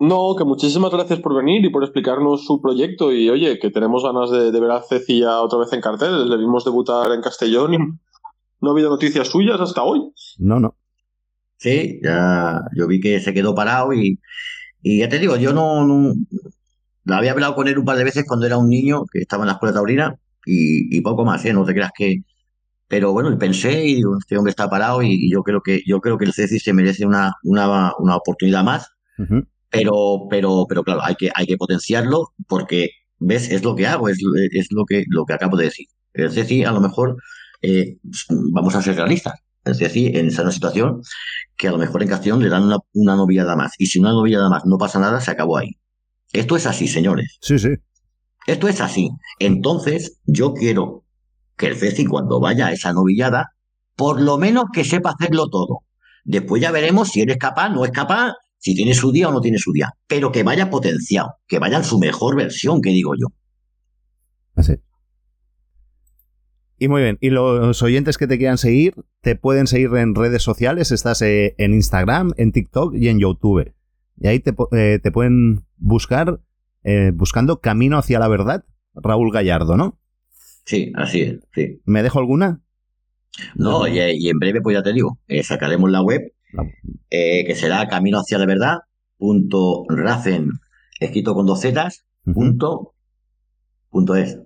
No, 0.00 0.36
que 0.36 0.44
muchísimas 0.44 0.92
gracias 0.92 1.18
por 1.18 1.34
venir 1.34 1.64
y 1.64 1.70
por 1.70 1.82
explicarnos 1.82 2.44
su 2.44 2.60
proyecto. 2.60 3.12
Y 3.12 3.28
oye, 3.30 3.58
que 3.58 3.70
tenemos 3.70 4.04
ganas 4.04 4.30
de, 4.30 4.52
de 4.52 4.60
ver 4.60 4.70
a 4.70 4.82
Ceci 4.82 5.20
ya 5.20 5.40
otra 5.40 5.58
vez 5.58 5.72
en 5.72 5.80
carteles. 5.80 6.28
Le 6.28 6.36
vimos 6.36 6.64
debutar 6.64 7.10
en 7.12 7.20
Castellón 7.20 7.74
y 7.74 7.78
no 8.60 8.70
ha 8.70 8.72
habido 8.72 8.90
noticias 8.90 9.28
suyas 9.28 9.60
hasta 9.60 9.82
hoy. 9.82 10.00
No, 10.38 10.60
no. 10.60 10.76
Sí, 11.56 11.98
ya 12.02 12.60
yo 12.76 12.86
vi 12.86 13.00
que 13.00 13.18
se 13.18 13.34
quedó 13.34 13.54
parado 13.54 13.92
y, 13.92 14.20
y 14.80 15.00
ya 15.00 15.08
te 15.08 15.18
digo, 15.18 15.36
yo 15.36 15.52
no, 15.52 15.84
no 15.84 16.14
había 17.08 17.32
hablado 17.32 17.56
con 17.56 17.66
él 17.66 17.78
un 17.78 17.84
par 17.84 17.96
de 17.96 18.04
veces 18.04 18.24
cuando 18.26 18.46
era 18.46 18.58
un 18.58 18.68
niño 18.68 19.02
que 19.12 19.20
estaba 19.20 19.42
en 19.42 19.48
la 19.48 19.54
escuela 19.54 19.74
taurina 19.74 20.16
y, 20.46 20.96
y 20.96 21.00
poco 21.00 21.24
más, 21.24 21.44
¿eh? 21.44 21.52
No 21.52 21.64
te 21.64 21.74
creas 21.74 21.90
que. 21.96 22.22
Pero 22.88 23.12
bueno, 23.12 23.36
pensé 23.38 23.84
y 23.84 23.96
digo, 23.96 24.16
este 24.18 24.38
hombre 24.38 24.50
está 24.50 24.70
parado 24.70 25.02
y, 25.02 25.12
y 25.12 25.30
yo 25.30 25.42
creo 25.42 25.60
que 25.62 25.82
yo 25.86 26.00
creo 26.00 26.16
que 26.16 26.24
el 26.24 26.32
Ceci 26.32 26.58
se 26.58 26.72
merece 26.72 27.04
una, 27.04 27.34
una, 27.42 27.92
una 27.98 28.16
oportunidad 28.16 28.64
más. 28.64 28.88
Pero, 29.70 30.26
pero, 30.30 30.64
pero 30.68 30.82
claro, 30.82 31.02
hay 31.02 31.14
que, 31.16 31.30
hay 31.34 31.46
que 31.46 31.56
potenciarlo 31.58 32.32
porque, 32.46 32.90
¿ves? 33.18 33.50
Es 33.50 33.62
lo 33.62 33.74
que 33.74 33.86
hago, 33.86 34.08
es, 34.08 34.18
es 34.52 34.68
lo, 34.70 34.84
que, 34.86 35.04
lo 35.08 35.26
que 35.26 35.34
acabo 35.34 35.56
de 35.56 35.66
decir. 35.66 35.86
Es 36.14 36.34
decir, 36.34 36.66
a 36.66 36.72
lo 36.72 36.80
mejor 36.80 37.16
eh, 37.60 37.98
vamos 38.52 38.74
a 38.74 38.82
ser 38.82 38.96
realistas. 38.96 39.34
Es 39.64 39.78
decir, 39.78 40.16
en 40.16 40.28
esa 40.28 40.50
situación 40.50 41.02
que 41.56 41.68
a 41.68 41.72
lo 41.72 41.78
mejor 41.78 42.02
en 42.02 42.08
Castellón 42.08 42.42
le 42.42 42.48
dan 42.48 42.62
una, 42.62 42.78
una 42.94 43.16
novillada 43.16 43.54
más. 43.56 43.72
Y 43.78 43.86
si 43.86 43.98
una 43.98 44.12
novillada 44.12 44.48
más 44.48 44.64
no 44.64 44.78
pasa 44.78 44.98
nada, 44.98 45.20
se 45.20 45.30
acabó 45.30 45.58
ahí. 45.58 45.76
Esto 46.32 46.56
es 46.56 46.66
así, 46.66 46.88
señores. 46.88 47.36
Sí, 47.42 47.58
sí. 47.58 47.70
Esto 48.48 48.66
es 48.66 48.80
así. 48.80 49.10
Entonces, 49.38 50.20
yo 50.24 50.54
quiero 50.54 51.04
que 51.54 51.66
el 51.66 51.76
Ceci, 51.76 52.06
cuando 52.06 52.40
vaya 52.40 52.68
a 52.68 52.72
esa 52.72 52.94
novillada, 52.94 53.52
por 53.94 54.22
lo 54.22 54.38
menos 54.38 54.66
que 54.72 54.84
sepa 54.84 55.10
hacerlo 55.10 55.50
todo. 55.50 55.80
Después 56.24 56.62
ya 56.62 56.70
veremos 56.70 57.10
si 57.10 57.20
eres 57.20 57.36
capaz, 57.36 57.68
no 57.68 57.84
es 57.84 57.90
capaz, 57.90 58.32
si 58.56 58.74
tiene 58.74 58.94
su 58.94 59.12
día 59.12 59.28
o 59.28 59.32
no 59.32 59.42
tiene 59.42 59.58
su 59.58 59.70
día. 59.72 59.92
Pero 60.06 60.32
que 60.32 60.44
vaya 60.44 60.70
potenciado, 60.70 61.34
que 61.46 61.58
vaya 61.58 61.76
en 61.76 61.84
su 61.84 61.98
mejor 61.98 62.36
versión, 62.36 62.80
que 62.80 62.88
digo 62.88 63.12
yo. 63.20 63.26
Así. 64.54 64.76
Y 66.78 66.88
muy 66.88 67.02
bien, 67.02 67.18
y 67.20 67.28
los 67.28 67.82
oyentes 67.82 68.16
que 68.16 68.26
te 68.26 68.38
quieran 68.38 68.56
seguir, 68.56 68.94
te 69.20 69.36
pueden 69.36 69.66
seguir 69.66 69.94
en 69.96 70.14
redes 70.14 70.42
sociales, 70.42 70.90
estás 70.90 71.20
eh, 71.20 71.54
en 71.58 71.74
Instagram, 71.74 72.32
en 72.38 72.52
TikTok 72.52 72.94
y 72.94 73.08
en 73.08 73.18
YouTube. 73.18 73.74
Y 74.18 74.26
ahí 74.26 74.40
te, 74.40 74.54
eh, 74.72 75.00
te 75.02 75.12
pueden 75.12 75.66
buscar 75.76 76.40
eh, 76.88 77.10
buscando 77.14 77.60
Camino 77.60 77.98
hacia 77.98 78.18
la 78.18 78.28
Verdad, 78.28 78.64
Raúl 78.94 79.32
Gallardo, 79.32 79.76
¿no? 79.76 79.98
Sí, 80.64 80.92
así 80.96 81.22
es, 81.22 81.38
sí. 81.54 81.80
¿Me 81.84 82.02
dejo 82.02 82.18
alguna? 82.18 82.60
No, 83.54 83.86
y, 83.86 83.98
y 84.00 84.28
en 84.28 84.38
breve, 84.38 84.60
pues 84.60 84.74
ya 84.76 84.82
te 84.82 84.92
digo, 84.92 85.18
eh, 85.28 85.42
sacaremos 85.42 85.90
la 85.90 86.02
web, 86.02 86.20
eh, 87.10 87.44
que 87.46 87.54
será 87.54 87.86
camino 87.88 88.18
hacia 88.18 88.38
la 88.38 88.46
verdad, 88.46 88.78
punto 89.16 89.84
Racen, 89.88 90.50
escrito 91.00 91.34
con 91.34 91.46
dos 91.46 91.60
zetas, 91.60 92.04
Ujú. 92.26 92.34
punto, 92.34 92.94
punto 93.90 94.16
es. 94.16 94.38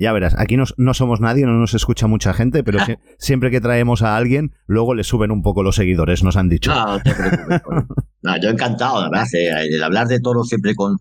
Ya 0.00 0.12
verás, 0.12 0.36
aquí 0.38 0.56
no, 0.56 0.62
no 0.76 0.94
somos 0.94 1.20
nadie, 1.20 1.44
no 1.44 1.54
nos 1.58 1.74
escucha 1.74 2.06
mucha 2.06 2.32
gente, 2.32 2.62
pero 2.62 2.78
sie- 2.78 2.98
siempre 3.18 3.50
que 3.50 3.60
traemos 3.60 4.02
a 4.02 4.16
alguien, 4.16 4.52
luego 4.68 4.94
le 4.94 5.02
suben 5.02 5.32
un 5.32 5.42
poco 5.42 5.64
los 5.64 5.74
seguidores, 5.74 6.22
nos 6.22 6.36
han 6.36 6.48
dicho. 6.48 6.70
No, 6.72 6.86
no 6.86 7.00
te 7.00 7.12
preocupes. 7.14 7.60
por- 7.62 7.86
No, 8.22 8.36
yo 8.40 8.48
encantado, 8.50 9.00
la 9.02 9.10
verdad, 9.10 9.26
el 9.32 9.82
hablar 9.82 10.06
de 10.06 10.20
toros 10.20 10.48
siempre 10.48 10.74
con, 10.76 10.98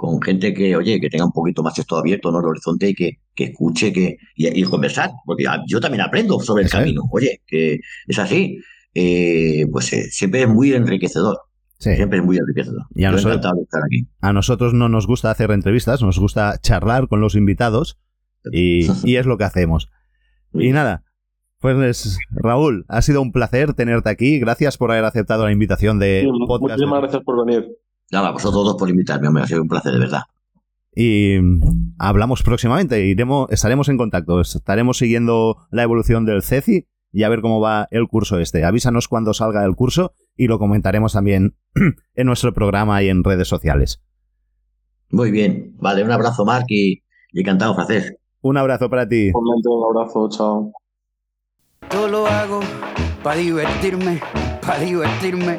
con 0.00 0.22
gente 0.22 0.54
que, 0.54 0.74
oye, 0.74 0.98
que 0.98 1.10
tenga 1.10 1.26
un 1.26 1.32
poquito 1.32 1.62
más 1.62 1.78
esto 1.78 1.98
abierto, 1.98 2.32
¿no? 2.32 2.38
El 2.40 2.46
horizonte 2.46 2.88
y 2.88 2.94
que, 2.94 3.18
que 3.34 3.44
escuche 3.44 3.92
que, 3.92 4.16
y, 4.34 4.58
y 4.58 4.62
conversar, 4.62 5.10
porque 5.26 5.44
yo 5.68 5.78
también 5.78 6.00
aprendo 6.00 6.40
sobre 6.40 6.64
el 6.64 6.70
camino. 6.70 7.02
Oye, 7.12 7.42
que 7.46 7.80
es 8.06 8.18
así. 8.18 8.58
Eh, 8.94 9.66
pues 9.70 9.92
eh, 9.92 10.04
siempre 10.10 10.40
es 10.42 10.48
muy 10.48 10.72
enriquecedor. 10.72 11.36
Sí. 11.78 11.94
Siempre 11.96 12.18
es 12.20 12.24
muy 12.24 12.38
enriquecedor. 12.38 12.82
Y 12.94 13.04
a 13.04 13.10
nosotros- 13.10 13.34
encantado 13.36 13.56
de 13.56 13.62
estar 13.64 13.82
aquí. 13.84 14.08
A 14.22 14.32
nosotros 14.32 14.72
no 14.72 14.88
nos 14.88 15.06
gusta 15.06 15.30
hacer 15.30 15.50
entrevistas, 15.50 16.00
nos 16.00 16.18
gusta 16.18 16.58
charlar 16.62 17.06
con 17.08 17.20
los 17.20 17.34
invitados 17.34 17.98
y, 18.50 18.86
y 19.04 19.16
es 19.16 19.26
lo 19.26 19.36
que 19.36 19.44
hacemos. 19.44 19.90
Y 20.54 20.70
nada, 20.70 21.04
pues 21.58 22.18
Raúl, 22.30 22.86
ha 22.88 23.02
sido 23.02 23.20
un 23.20 23.32
placer 23.32 23.74
tenerte 23.74 24.08
aquí. 24.08 24.38
Gracias 24.38 24.78
por 24.78 24.90
haber 24.92 25.04
aceptado 25.04 25.44
la 25.44 25.52
invitación 25.52 25.98
de 25.98 26.22
Sí, 26.24 26.30
podcast. 26.46 26.78
muchísimas 26.78 27.00
gracias 27.02 27.22
por 27.22 27.44
venir. 27.44 27.68
Nada, 28.10 28.28
a 28.28 28.32
vosotros 28.32 28.64
dos 28.64 28.76
por 28.76 28.90
invitarme, 28.90 29.28
hombre, 29.28 29.44
ha 29.44 29.46
sido 29.46 29.62
un 29.62 29.68
placer, 29.68 29.92
de 29.92 29.98
verdad. 29.98 30.22
Y 30.94 31.38
mm, 31.40 31.94
hablamos 31.98 32.42
próximamente, 32.42 33.06
iremos, 33.06 33.50
estaremos 33.50 33.88
en 33.88 33.96
contacto, 33.96 34.40
estaremos 34.40 34.98
siguiendo 34.98 35.56
la 35.70 35.82
evolución 35.82 36.24
del 36.24 36.42
CECI 36.42 36.86
y 37.12 37.22
a 37.22 37.28
ver 37.28 37.40
cómo 37.40 37.60
va 37.60 37.88
el 37.90 38.08
curso 38.08 38.38
este. 38.38 38.64
Avísanos 38.64 39.08
cuando 39.08 39.34
salga 39.34 39.64
el 39.64 39.74
curso 39.74 40.12
y 40.36 40.46
lo 40.48 40.58
comentaremos 40.58 41.12
también 41.12 41.56
en 42.14 42.26
nuestro 42.26 42.52
programa 42.52 43.02
y 43.02 43.08
en 43.08 43.24
redes 43.24 43.48
sociales. 43.48 44.02
Muy 45.10 45.30
bien. 45.30 45.74
Vale, 45.78 46.04
un 46.04 46.10
abrazo, 46.10 46.44
Marc, 46.44 46.66
y, 46.68 47.02
y 47.32 47.40
encantado, 47.40 47.74
francés. 47.74 48.14
Un 48.42 48.56
abrazo 48.56 48.88
para 48.88 49.08
ti. 49.08 49.30
Un 49.34 49.98
abrazo, 49.98 50.28
chao. 50.30 50.72
Todo 51.88 52.08
lo 52.08 52.26
hago 52.26 52.60
para 53.22 53.40
divertirme, 53.40 54.20
para 54.62 54.80
divertirme, 54.80 55.58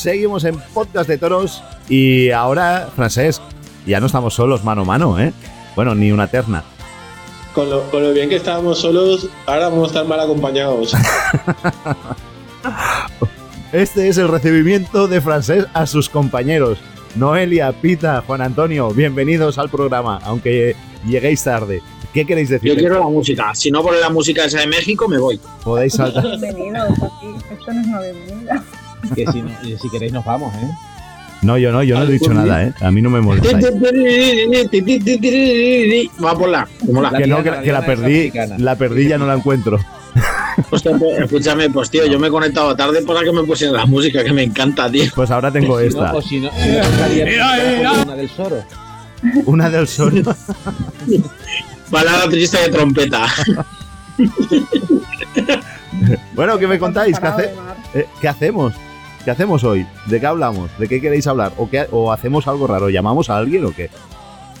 Seguimos, 0.00 0.44
en 0.44 0.58
Podcast 0.72 1.06
de 1.10 1.18
Toros 1.18 1.62
y 1.86 2.30
ahora, 2.30 2.88
Francés, 2.96 3.42
ya 3.84 4.00
no 4.00 4.06
estamos 4.06 4.32
solos 4.32 4.64
mano 4.64 4.80
a 4.80 4.84
mano, 4.86 5.20
¿eh? 5.20 5.34
Bueno, 5.76 5.94
ni 5.94 6.10
una 6.10 6.26
terna. 6.26 6.64
Con 7.52 7.68
lo, 7.68 7.82
con 7.90 8.02
lo 8.02 8.14
bien 8.14 8.30
que 8.30 8.36
estábamos 8.36 8.78
solos, 8.78 9.28
ahora 9.44 9.68
vamos 9.68 9.84
a 9.84 9.86
estar 9.88 10.06
mal 10.06 10.18
acompañados. 10.20 10.96
Este 13.72 14.08
es 14.08 14.16
el 14.18 14.28
recibimiento 14.28 15.06
de 15.06 15.20
Francés 15.20 15.66
a 15.74 15.86
sus 15.86 16.08
compañeros. 16.08 16.78
Noelia, 17.14 17.70
Pita, 17.70 18.24
Juan 18.26 18.40
Antonio, 18.40 18.90
bienvenidos 18.92 19.58
al 19.58 19.68
programa, 19.68 20.18
aunque 20.24 20.74
lleguéis 21.06 21.44
tarde. 21.44 21.82
¿Qué 22.14 22.24
queréis 22.24 22.48
decir? 22.48 22.70
Yo 22.70 22.76
quiero 22.76 22.98
la 22.98 23.06
música. 23.06 23.54
Si 23.54 23.70
no 23.70 23.82
pone 23.82 24.00
la 24.00 24.08
música 24.08 24.46
esa 24.46 24.60
de 24.60 24.66
México, 24.66 25.06
me 25.06 25.18
voy. 25.18 25.38
Podéis 25.62 25.92
saltar. 25.92 26.24
Bienvenidos 26.24 26.90
aquí. 26.90 27.34
Esto 27.52 27.72
no 27.72 27.80
es 27.80 27.86
una 27.86 28.00
bienvenida. 28.00 28.64
Que 29.14 29.26
si, 29.30 29.42
no- 29.42 29.50
y 29.62 29.76
si 29.78 29.88
queréis 29.90 30.12
nos 30.12 30.24
vamos, 30.24 30.54
¿eh? 30.54 30.70
No, 31.42 31.56
yo 31.56 31.72
no, 31.72 31.82
yo 31.82 31.98
no 31.98 32.04
he 32.04 32.12
dicho 32.12 32.34
nada, 32.34 32.64
¿eh? 32.64 32.72
A 32.82 32.90
mí 32.90 33.00
no 33.00 33.08
me 33.08 33.20
molesta. 33.22 33.58
Va 36.22 36.34
por 36.36 36.48
la. 36.50 36.68
Que 37.16 37.26
no, 37.26 37.42
que, 37.42 37.50
que 37.64 37.72
la 37.72 37.84
perdí, 37.86 38.30
la 38.58 38.76
perdí 38.76 39.08
ya 39.08 39.16
no 39.18 39.26
la 39.26 39.34
encuentro. 39.34 39.78
Pues, 40.68 40.82
escúchame, 40.84 41.70
pues 41.70 41.88
tío, 41.88 42.04
yo 42.06 42.18
me 42.18 42.26
he 42.26 42.30
conectado 42.30 42.74
tarde 42.76 43.00
para 43.02 43.20
que 43.20 43.32
me 43.32 43.44
pusieran 43.44 43.76
la 43.76 43.86
música, 43.86 44.22
que 44.22 44.32
me 44.32 44.42
encanta, 44.42 44.90
tío. 44.90 45.04
Pues 45.14 45.30
ahora 45.30 45.50
tengo 45.50 45.78
Si 45.78 45.84
no- 45.84 45.88
esta. 45.88 46.12
o 46.14 46.20
si 46.20 46.40
no, 46.40 46.50
si 46.50 46.68
no 46.68 46.82
tocaría 46.82 47.92
una 48.02 48.16
del 48.16 48.28
Soro. 48.28 48.64
Una 49.46 49.70
del 49.70 49.86
sol. 49.88 50.22
Balada 51.90 52.28
triste 52.28 52.58
de 52.58 52.68
trompeta. 52.68 53.26
Bueno, 56.34 56.58
¿qué 56.58 56.66
me 56.66 56.78
contáis? 56.78 57.18
¿Qué, 57.18 57.26
hace- 57.26 57.54
eh, 57.94 58.06
¿qué 58.20 58.28
hacemos? 58.28 58.74
¿Qué 59.24 59.30
hacemos 59.30 59.64
hoy? 59.64 59.86
¿De 60.06 60.18
qué 60.18 60.26
hablamos? 60.26 60.70
¿De 60.78 60.88
qué 60.88 61.00
queréis 61.00 61.26
hablar? 61.26 61.52
¿O, 61.58 61.68
qué, 61.68 61.86
¿O 61.90 62.10
hacemos 62.12 62.46
algo 62.48 62.66
raro? 62.66 62.88
¿Llamamos 62.88 63.28
a 63.30 63.36
alguien 63.36 63.64
o 63.64 63.72
qué? 63.72 63.90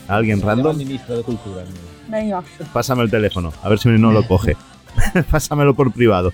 a 0.08 0.16
alguien 0.16 0.40
Llama 0.40 0.52
al 0.52 0.58
random. 0.58 0.76
ministro 0.76 1.16
de 1.16 1.22
Cultura. 1.22 1.62
Venga. 2.08 2.42
Pásame 2.72 3.04
el 3.04 3.10
teléfono, 3.10 3.52
a 3.62 3.68
ver 3.68 3.78
si 3.78 3.88
no 3.90 4.10
lo 4.12 4.26
coge. 4.26 4.56
Pásamelo 5.30 5.74
por 5.74 5.92
privado. 5.92 6.32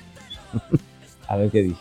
A 1.28 1.36
ver 1.36 1.50
qué 1.50 1.62
dice. 1.62 1.76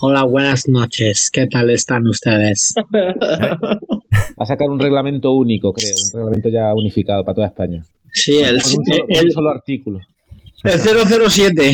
Hola, 0.00 0.22
buenas 0.22 0.68
noches. 0.68 1.30
¿Qué 1.32 1.48
tal 1.48 1.70
están 1.70 2.06
ustedes? 2.06 2.72
Va 2.94 4.44
a 4.44 4.46
sacar 4.46 4.70
un 4.70 4.78
reglamento 4.78 5.32
único, 5.32 5.72
creo. 5.72 5.94
Un 6.12 6.18
reglamento 6.20 6.48
ya 6.48 6.72
unificado 6.74 7.24
para 7.24 7.34
toda 7.34 7.46
España. 7.48 7.84
Sí, 8.12 8.38
el, 8.38 8.54
un 8.56 8.60
solo, 8.60 8.84
el, 9.08 9.24
un 9.26 9.32
solo 9.32 9.50
artículo. 9.50 10.00
el 10.62 10.78
007. 10.80 11.72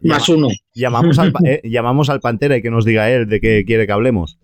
Más 0.00 0.28
uno. 0.28 0.48
Llamamos 0.74 1.18
al, 1.18 1.32
eh, 1.44 1.60
llamamos 1.64 2.10
al 2.10 2.20
Pantera 2.20 2.56
y 2.56 2.62
que 2.62 2.70
nos 2.70 2.84
diga 2.84 3.10
él 3.10 3.28
de 3.28 3.40
qué 3.40 3.64
quiere 3.66 3.86
que 3.86 3.92
hablemos. 3.92 4.38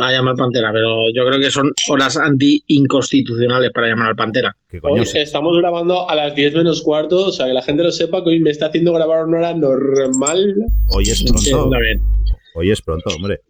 Va 0.00 0.08
a 0.08 0.12
llamar 0.12 0.34
Pantera, 0.34 0.72
pero 0.72 1.08
yo 1.14 1.24
creo 1.24 1.38
que 1.38 1.52
son 1.52 1.72
horas 1.88 2.16
anti-inconstitucionales 2.16 3.70
para 3.70 3.86
llamar 3.86 4.08
al 4.08 4.16
Pantera. 4.16 4.56
¿Qué 4.68 4.80
Hoy 4.82 5.02
estamos 5.02 5.56
grabando 5.58 6.10
a 6.10 6.16
las 6.16 6.34
10 6.34 6.54
menos 6.54 6.82
cuarto, 6.82 7.26
o 7.26 7.32
sea 7.32 7.46
que 7.46 7.52
la 7.52 7.62
gente 7.62 7.84
lo 7.84 7.92
sepa 7.92 8.24
que 8.24 8.30
hoy 8.30 8.40
me 8.40 8.50
está 8.50 8.66
haciendo 8.66 8.92
grabar 8.92 9.24
una 9.24 9.38
hora 9.38 9.54
normal. 9.54 10.56
Hoy 10.88 11.04
es 11.04 11.22
pronto. 11.22 11.70
Hoy 12.56 12.70
es 12.72 12.82
pronto, 12.82 13.10
hombre. 13.14 13.40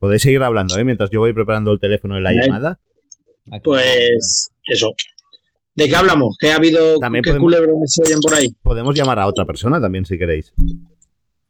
Podéis 0.00 0.22
seguir 0.22 0.42
hablando, 0.42 0.78
¿eh? 0.78 0.84
Mientras 0.84 1.10
yo 1.10 1.20
voy 1.20 1.34
preparando 1.34 1.72
el 1.72 1.80
teléfono 1.80 2.14
de 2.14 2.22
la 2.22 2.32
llamada. 2.32 2.78
Pues 3.62 4.50
eso. 4.64 4.94
¿De 5.74 5.88
qué 5.88 5.96
hablamos? 5.96 6.36
¿Qué 6.38 6.52
ha 6.52 6.56
habido? 6.56 6.98
También 6.98 7.22
¿Qué 7.24 7.30
podemos- 7.30 7.44
culebrones 7.52 7.92
se 7.92 8.02
oyen 8.02 8.20
por 8.20 8.34
ahí? 8.34 8.48
Podemos 8.62 8.94
llamar 8.94 9.18
a 9.18 9.26
otra 9.26 9.44
persona 9.44 9.80
también 9.80 10.04
si 10.04 10.16
queréis. 10.18 10.52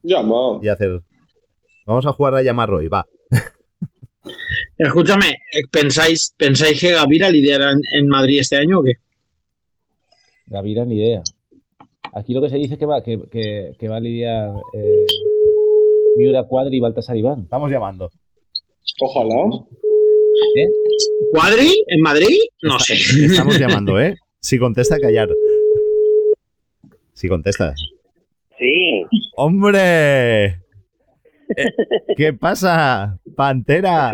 Llama. 0.03 0.61
Y 0.63 0.69
hacer. 0.69 1.03
Vamos 1.87 2.07
a 2.07 2.13
jugar 2.13 2.35
a 2.37 2.43
llamar 2.43 2.71
hoy, 2.71 2.89
va. 2.89 3.07
Escúchame, 4.79 5.29
eh, 5.53 5.63
¿pensáis, 5.71 6.35
¿pensáis 6.37 6.81
que 6.81 6.93
Gavira 6.93 7.29
lidera 7.31 7.73
en, 7.73 7.81
en 7.93 8.09
Madrid 8.09 8.41
este 8.41 8.57
año 8.57 8.81
o 8.81 8.83
qué? 8.83 8.93
Gavira, 10.47 10.85
ni 10.85 10.97
idea. 10.97 11.23
Aquí 12.15 12.33
lo 12.33 12.41
que 12.41 12.49
se 12.49 12.57
dice 12.57 12.75
es 12.75 12.79
que 12.79 12.87
va, 12.87 13.03
que, 13.03 13.21
que, 13.31 13.73
que 13.79 13.89
va 13.89 13.97
a 13.97 14.01
lidiar 14.01 14.55
eh, 14.73 15.07
Miura 16.17 16.45
Cuadri 16.45 16.77
y 16.77 16.81
Baltasar 16.81 17.17
Iván. 17.17 17.43
Estamos 17.43 17.71
llamando. 17.71 18.11
Ojalá. 19.01 19.65
¿Eh? 20.57 20.69
¿Cuadri? 21.33 21.85
¿En 21.89 22.01
Madrid? 22.01 22.39
No 22.63 22.79
sé. 22.79 22.95
Estamos 22.95 23.59
llamando, 23.59 24.01
¿eh? 24.01 24.17
Si 24.41 24.59
contesta, 24.59 24.99
callar. 25.01 25.29
Si 27.13 27.29
contesta. 27.29 27.75
Sí, 28.59 29.05
¡Hombre! 29.37 30.45
Eh, 30.47 30.59
¿Qué 32.17 32.33
pasa, 32.33 33.19
Pantera? 33.37 34.13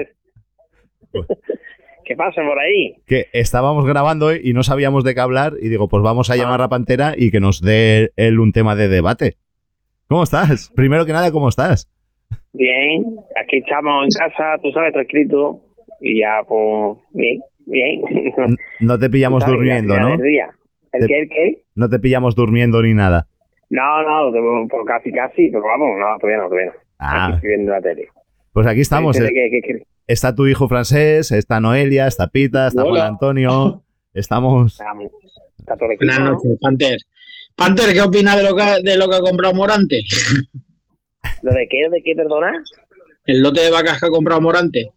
¿qué 2.05 2.17
pasa 2.17 2.43
por 2.43 2.59
ahí? 2.59 2.97
Que 3.07 3.29
estábamos 3.33 3.87
grabando 3.87 4.35
y 4.35 4.53
no 4.53 4.63
sabíamos 4.63 5.05
de 5.05 5.15
qué 5.15 5.21
hablar 5.21 5.55
y 5.61 5.69
digo, 5.69 5.89
pues 5.89 6.03
vamos 6.03 6.31
a 6.31 6.37
llamar 6.37 6.63
a 6.63 6.69
Pantera 6.69 7.15
y 7.17 7.31
que 7.31 7.41
nos 7.41 7.61
dé 7.61 8.13
él 8.17 8.41
un 8.41 8.53
tema 8.53 8.75
de 8.77 8.89
debate. 8.89 9.37
¿Cómo 10.09 10.23
estás? 10.23 10.73
Primero 10.75 11.07
que 11.07 11.13
nada, 11.13 11.31
¿cómo 11.31 11.49
estás? 11.49 11.89
Bien, 12.53 13.05
aquí 13.41 13.59
estamos 13.59 14.05
en 14.05 14.11
casa, 14.11 14.59
tú 14.63 14.73
sabes, 14.73 14.95
escrito 14.97 15.61
y 16.01 16.21
ya, 16.21 16.43
pues, 16.47 16.99
bien, 17.13 17.41
bien. 17.67 18.01
No 18.81 18.99
te 18.99 19.11
pillamos 19.11 19.43
sabes, 19.43 19.57
durmiendo, 19.57 19.99
¿no? 19.99 20.15
¿El 20.15 20.21
Te- 21.01 21.07
qué, 21.07 21.21
el 21.21 21.29
qué? 21.29 21.63
No 21.75 21.89
te 21.89 21.99
pillamos 21.99 22.35
durmiendo 22.35 22.83
ni 22.83 22.95
nada. 22.95 23.27
No, 23.69 24.03
no, 24.03 24.33
de- 24.33 24.69
pues 24.69 24.83
casi, 24.87 25.13
casi, 25.13 25.49
pero 25.49 25.63
vamos, 25.63 25.91
no, 25.99 26.19
todavía 26.19 26.39
no, 26.43 26.49
todavía 26.49 26.73
no. 26.73 26.79
Ah, 26.99 27.27
Aquí 27.27 27.35
estoy 27.37 27.49
viendo 27.51 27.73
la 27.73 27.81
tele. 27.81 28.09
pues 28.53 28.67
aquí 28.67 28.81
estamos. 28.81 29.17
¿Qué, 29.17 29.25
eh. 29.27 29.31
qué, 29.33 29.51
qué, 29.51 29.61
qué? 29.79 29.83
Está 30.09 30.35
tu 30.35 30.47
hijo 30.49 30.67
francés, 30.69 31.31
está 31.31 31.61
Noelia, 31.61 32.09
está 32.09 32.27
Pita, 32.29 32.67
está 32.67 32.83
Juan. 32.83 33.01
Antonio. 33.01 33.83
Estamos. 34.13 34.77
Vamos, 34.79 35.13
Está 35.57 35.77
todo 35.77 35.87
el 35.87 35.93
equipo, 35.93 36.07
Buenas 36.07 36.19
¿no? 36.25 36.33
noches, 36.33 36.59
Panther. 36.61 36.99
Panther, 37.55 37.93
¿qué 37.93 38.01
opina 38.03 38.37
de 38.37 38.43
lo 38.43 38.57
que, 38.57 38.63
ha- 38.63 38.81
de 38.81 38.97
lo 38.99 39.09
que 39.09 39.15
ha 39.15 39.21
comprado 39.21 39.55
Morante? 39.55 40.01
¿Lo 41.43 41.53
de 41.53 41.69
qué, 41.69 41.89
de 41.89 42.03
qué, 42.03 42.15
perdona? 42.17 42.53
El 43.25 43.41
lote 43.43 43.61
de 43.61 43.71
vacas 43.71 44.01
que 44.01 44.07
ha 44.07 44.11
comprado 44.11 44.41
Morante. 44.41 44.91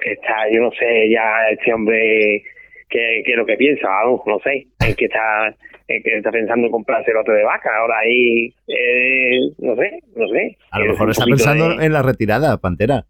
Que 0.00 0.12
está, 0.12 0.48
yo 0.50 0.60
no 0.62 0.70
sé 0.72 1.08
ya 1.10 1.48
este 1.50 1.72
hombre 1.72 2.42
qué, 2.88 3.22
qué 3.24 3.32
es 3.32 3.36
lo 3.36 3.46
que 3.46 3.56
piensa, 3.56 3.88
vamos, 3.88 4.20
no 4.26 4.38
sé, 4.40 4.66
en 4.86 4.94
qué 4.94 5.04
está, 5.06 5.48
en 5.88 6.02
qué 6.02 6.16
está 6.16 6.30
pensando 6.30 6.66
en 6.66 6.72
comprarse 6.72 7.10
el 7.10 7.16
otro 7.16 7.34
de 7.34 7.44
vaca, 7.44 7.70
ahora 7.78 7.98
ahí, 7.98 8.52
eh, 8.68 9.38
no 9.58 9.76
sé, 9.76 10.00
no 10.16 10.28
sé. 10.28 10.56
A 10.70 10.78
lo 10.80 10.92
mejor 10.92 11.10
está 11.10 11.24
pensando 11.24 11.76
de- 11.76 11.86
en 11.86 11.92
la 11.92 12.02
retirada, 12.02 12.58
Pantera. 12.58 13.04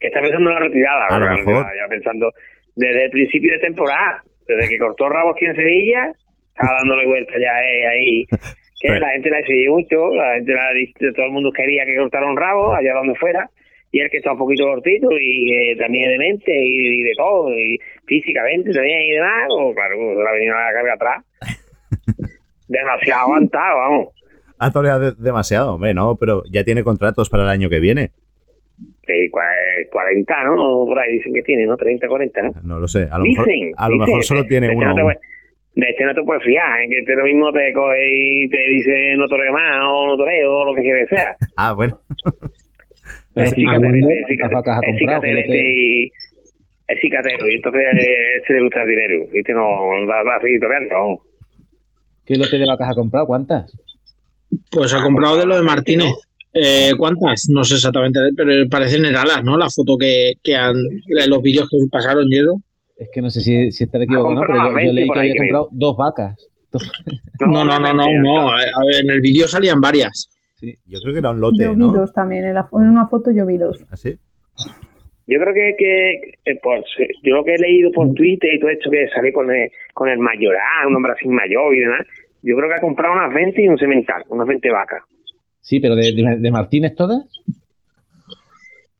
que 0.00 0.08
está 0.08 0.20
pensando 0.20 0.50
en 0.50 0.54
la 0.54 0.60
retirada, 0.60 1.06
A 1.08 1.18
lo 1.18 1.30
mejor. 1.36 1.66
Ya 1.66 1.88
pensando 1.88 2.32
desde 2.76 3.04
el 3.04 3.10
principio 3.10 3.52
de 3.52 3.58
temporada, 3.60 4.22
desde 4.46 4.68
que 4.68 4.78
cortó 4.78 5.08
Ramos 5.08 5.34
aquí 5.36 5.46
en 5.46 5.56
Sevilla, 5.56 6.12
estaba 6.48 6.76
dándole 6.78 7.06
vuelta 7.06 7.32
ya 7.38 7.62
eh, 7.62 7.86
ahí. 7.86 8.24
Que 8.80 8.90
la 8.90 9.08
gente 9.12 9.30
la 9.30 9.38
decidió 9.38 9.72
mucho, 9.72 10.14
la 10.14 10.34
gente 10.34 10.52
la, 10.52 11.12
todo 11.14 11.24
el 11.24 11.32
mundo 11.32 11.50
quería 11.52 11.86
que 11.86 11.96
cortara 11.96 12.26
un 12.26 12.36
rabo 12.36 12.74
allá 12.74 12.92
donde 12.92 13.14
fuera, 13.14 13.48
y 13.94 14.00
él 14.00 14.10
que 14.10 14.16
está 14.18 14.32
un 14.32 14.38
poquito 14.38 14.64
cortito 14.64 15.08
y 15.20 15.52
eh, 15.52 15.76
también 15.76 16.10
de 16.10 16.18
mente 16.18 16.52
y, 16.52 17.00
y 17.00 17.02
de 17.02 17.12
todo, 17.16 17.48
y 17.56 17.78
físicamente 18.06 18.72
también 18.72 19.00
y 19.02 19.10
demás, 19.12 19.44
pues 19.48 19.74
claro, 19.76 19.94
se 19.96 20.22
le 20.22 20.28
ha 20.28 20.32
venido 20.32 20.54
la 20.54 20.72
carga 20.72 20.92
atrás. 20.94 21.24
Demasiado 22.68 23.20
aguantado, 23.22 23.78
vamos. 23.78 24.08
Ha 24.58 24.70
toreado 24.72 25.00
de- 25.12 25.22
demasiado, 25.22 25.74
hombre, 25.74 25.94
no, 25.94 26.16
pero 26.16 26.42
ya 26.50 26.64
tiene 26.64 26.82
contratos 26.82 27.28
para 27.30 27.42
el 27.44 27.48
año 27.50 27.68
que 27.68 27.80
viene. 27.80 28.10
Sí, 29.06 29.30
cua- 29.30 29.88
40, 29.92 30.44
¿no? 30.44 30.56
Por 30.86 30.98
ahí 30.98 31.12
dicen 31.12 31.34
que 31.34 31.42
tiene, 31.42 31.66
¿no? 31.66 31.76
30, 31.76 32.08
40, 32.08 32.42
¿no? 32.42 32.50
No 32.64 32.80
lo 32.80 32.88
sé. 32.88 33.06
A 33.10 33.18
lo 33.18 33.24
mejor, 33.26 33.46
Dicen, 33.46 33.72
a 33.76 33.88
lo 33.88 33.94
dicen. 33.94 34.06
mejor 34.06 34.24
solo 34.24 34.44
tiene 34.46 34.66
De 34.68 34.72
este 34.72 34.84
uno. 34.84 34.94
no 34.94 35.08
de 35.76 35.86
este 35.90 36.04
no 36.04 36.14
te 36.14 36.22
puedes 36.22 36.42
fiar, 36.44 36.82
en 36.82 36.90
que 36.90 36.98
este 37.00 37.16
lo 37.16 37.24
mismo 37.24 37.52
te 37.52 37.72
coge 37.72 37.98
y 38.08 38.48
te 38.48 38.58
dice 38.68 39.14
no 39.16 39.26
toreo 39.28 39.52
más 39.52 39.80
o 39.82 40.06
no 40.06 40.16
toreo 40.16 40.52
o 40.52 40.64
lo 40.66 40.74
que 40.74 40.82
quiera 40.82 41.00
que 41.00 41.16
sea. 41.16 41.36
Ah, 41.56 41.72
bueno. 41.74 41.98
Es 43.36 43.52
Pero, 43.54 43.56
cicatero, 43.56 44.50
¿cuántas 44.52 44.82
es 44.82 44.98
cicatero, 44.98 45.40
y- 45.54 46.10
es 46.86 47.00
cicatero, 47.00 47.48
y 47.48 47.54
entonces 47.54 47.82
eh, 47.98 48.42
se 48.46 48.52
le 48.52 48.62
gusta 48.62 48.82
el 48.82 48.88
dinero, 48.90 49.26
¿viste? 49.32 49.52
No 49.52 49.62
va, 50.06 50.22
va 50.22 50.36
a 50.36 50.40
seguir 50.40 50.60
toreando. 50.60 51.22
¿Qué 52.24 52.36
lote 52.36 52.58
de 52.58 52.66
vacas 52.66 52.90
ha 52.90 52.94
comprado? 52.94 53.26
¿Cuántas? 53.26 53.72
Pues 54.70 54.92
ha 54.94 55.02
comprado 55.02 55.36
de 55.38 55.46
lo 55.46 55.56
de 55.56 55.62
Martínez. 55.62 56.12
Eh, 56.52 56.92
¿Cuántas? 56.96 57.48
No 57.48 57.64
sé 57.64 57.74
exactamente, 57.74 58.20
pero 58.36 58.68
parecen 58.68 59.04
heralas, 59.04 59.42
¿no? 59.42 59.56
La 59.56 59.68
foto 59.68 59.96
que, 59.98 60.34
que 60.42 60.54
han, 60.54 60.76
los 61.26 61.42
vídeos 61.42 61.68
que 61.68 61.78
pasaron 61.90 62.26
y 62.30 62.38
eso. 62.38 62.60
Es 62.96 63.08
que 63.12 63.20
no 63.20 63.30
sé 63.30 63.40
si, 63.40 63.72
si 63.72 63.84
estaré 63.84 64.04
equivocado 64.04 64.34
no, 64.36 64.40
pero 64.42 64.58
yo, 64.58 64.68
yo 64.68 64.74
20 64.74 64.92
leí 64.92 65.08
que 65.08 65.18
había 65.18 65.34
comprado 65.36 65.68
dos 65.72 65.96
vacas. 65.96 66.48
No, 67.40 67.64
no, 67.64 67.78
no, 67.80 67.92
no, 67.92 68.06
no. 68.20 68.50
A 68.52 68.56
ver, 68.56 69.04
en 69.04 69.10
el 69.10 69.20
vídeo 69.20 69.48
salían 69.48 69.80
varias. 69.80 70.28
Sí, 70.56 70.74
yo 70.86 71.00
creo 71.00 71.12
que 71.12 71.18
era 71.18 71.30
un 71.30 71.40
lote, 71.40 71.64
Yo 71.64 71.72
vi 71.72 71.76
¿no? 71.78 71.92
dos 71.92 72.12
también. 72.12 72.44
En, 72.44 72.54
la 72.54 72.68
en 72.72 72.88
una 72.90 73.06
foto 73.08 73.30
yo 73.30 73.44
vi 73.46 73.58
dos. 73.58 73.84
¿Así? 73.90 74.16
Yo 75.26 75.38
creo 75.40 75.54
que, 75.54 75.74
que 76.44 76.54
por, 76.62 76.78
yo 77.22 77.34
lo 77.36 77.44
que 77.44 77.54
he 77.54 77.58
leído 77.58 77.90
por 77.92 78.12
Twitter 78.14 78.52
y 78.54 78.60
todo 78.60 78.70
esto 78.70 78.90
que 78.90 79.08
sale 79.08 79.32
con 79.32 79.50
el, 79.50 79.70
con 79.94 80.08
el 80.08 80.18
mayoral, 80.18 80.86
un 80.88 80.96
hombre 80.96 81.12
así 81.12 81.26
mayor 81.28 81.74
y 81.74 81.80
demás, 81.80 82.06
yo 82.42 82.54
creo 82.56 82.68
que 82.68 82.74
ha 82.74 82.80
comprado 82.80 83.14
unas 83.14 83.32
20 83.34 83.62
y 83.62 83.68
un 83.68 83.78
cemental, 83.78 84.22
unas 84.28 84.46
20 84.46 84.70
vacas. 84.70 85.02
Sí, 85.60 85.80
pero 85.80 85.96
de, 85.96 86.12
de- 86.12 86.36
de 86.38 86.50
Martínez 86.50 86.94
todas. 86.94 87.24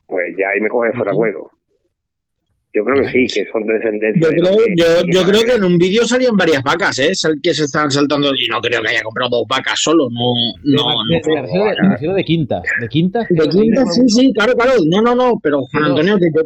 Pues 0.07 0.35
ya 0.37 0.49
ahí 0.49 0.61
me 0.61 0.69
coge 0.69 0.91
fuera 0.93 1.11
de 1.11 1.17
juego. 1.17 1.51
Yo 2.75 2.83
creo 2.83 3.03
que 3.03 3.09
sí, 3.09 3.25
que 3.33 3.45
son 3.51 3.65
de 3.65 3.73
descendencia. 3.75 4.21
Yo 4.21 4.29
creo, 4.29 4.57
yo, 5.07 5.23
creo 5.23 5.41
que 5.45 5.53
en 5.53 5.63
un 5.63 5.77
vídeo 5.77 6.03
salían 6.05 6.35
varias 6.35 6.61
vacas, 6.61 6.99
¿eh? 6.99 7.15
Sal- 7.15 7.39
Que 7.41 7.53
se 7.53 7.63
estaban 7.63 7.89
saltando. 7.89 8.35
Y 8.35 8.47
no 8.49 8.59
creo 8.59 8.81
que 8.81 8.89
haya 8.89 9.01
comprado 9.01 9.29
dos 9.29 9.45
vacas 9.47 9.79
solo. 9.81 10.09
No, 10.11 10.33
no, 10.65 10.83
no. 10.83 11.03
de- 11.07 11.21
me, 11.25 11.41
refiero 11.41 11.65
de, 11.65 11.75
me 11.81 11.89
refiero 11.89 12.13
de 12.15 12.23
quintas. 12.25 12.63
De 12.81 12.87
quintas. 12.89 13.27
De 13.29 13.49
sí, 13.91 14.01
sí, 14.09 14.33
claro, 14.33 14.53
claro. 14.55 14.73
No, 14.87 15.01
no, 15.01 15.15
no. 15.15 15.39
Pero 15.41 15.61
Juan 15.71 15.85
Antonio, 15.85 16.17
que 16.19 16.27
yo, 16.35 16.41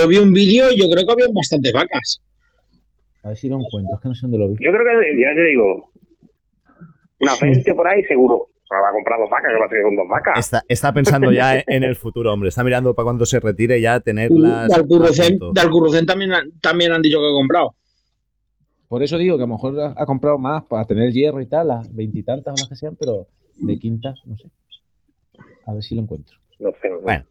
yo 0.00 0.08
vi 0.08 0.16
un 0.16 0.32
vídeo 0.32 0.72
y 0.72 0.80
yo 0.80 0.90
creo 0.90 1.06
que 1.06 1.12
habían 1.12 1.32
bastantes 1.32 1.72
vacas. 1.72 2.20
A 3.22 3.28
ver 3.28 3.36
si 3.36 3.48
lo 3.48 3.60
encuentro, 3.60 3.94
es 3.94 4.00
que 4.02 4.08
no 4.08 4.14
sé 4.16 4.20
dónde 4.22 4.38
lo 4.38 4.48
vi. 4.48 4.54
Yo 4.54 4.72
creo 4.72 4.82
que, 4.82 5.22
ya 5.22 5.32
te 5.32 5.44
digo, 5.44 5.90
unas 7.20 7.40
20 7.40 7.74
por 7.74 7.86
ahí 7.86 8.02
seguro. 8.02 8.48
Ahora 8.72 8.84
va 8.84 8.88
a 8.88 8.92
comprar 8.92 9.18
dos 9.20 9.28
vacas, 9.28 9.52
que 9.52 9.58
va 9.58 9.66
a 9.66 9.68
tener 9.68 9.84
con 9.84 9.96
dos 9.96 10.08
vacas. 10.08 10.38
Está, 10.38 10.62
está 10.66 10.92
pensando 10.94 11.30
ya 11.30 11.58
en- 11.66 11.84
el 11.84 11.94
futuro, 11.96 12.32
hombre. 12.32 12.48
Está 12.48 12.64
mirando 12.64 12.94
para 12.94 13.04
cuando 13.04 13.26
se 13.26 13.38
retire 13.38 13.78
ya 13.80 13.96
Y 13.96 14.00
tenerlas. 14.00 14.68
de 14.68 14.74
Alcurrucén, 14.74 15.38
de 15.38 16.06
también, 16.06 16.32
han- 16.32 16.50
también 16.60 16.92
han 16.92 17.02
dicho 17.02 17.18
que 17.18 17.26
ha 17.26 17.32
comprado. 17.32 17.74
Por 18.88 19.02
eso 19.02 19.18
digo 19.18 19.36
que 19.36 19.42
a 19.44 19.46
lo 19.46 19.52
mejor 19.54 19.78
ha, 19.78 19.94
ha 19.96 20.06
comprado 20.06 20.38
más 20.38 20.64
para 20.64 20.84
tener 20.86 21.12
hierro 21.12 21.40
y 21.40 21.46
tal, 21.46 21.68
las 21.68 21.94
veintitantas 21.94 22.54
o 22.54 22.56
las 22.56 22.68
que 22.68 22.76
sean, 22.76 22.96
pero 22.98 23.26
de 23.56 23.78
quintas, 23.78 24.20
no 24.24 24.36
sé. 24.36 24.48
A 25.66 25.74
ver 25.74 25.82
si 25.82 25.94
lo 25.94 26.02
encuentro. 26.02 26.36
No 26.58 26.70
sé, 26.80 26.88
no 26.88 26.96
sé. 26.98 27.02
Bueno. 27.02 27.24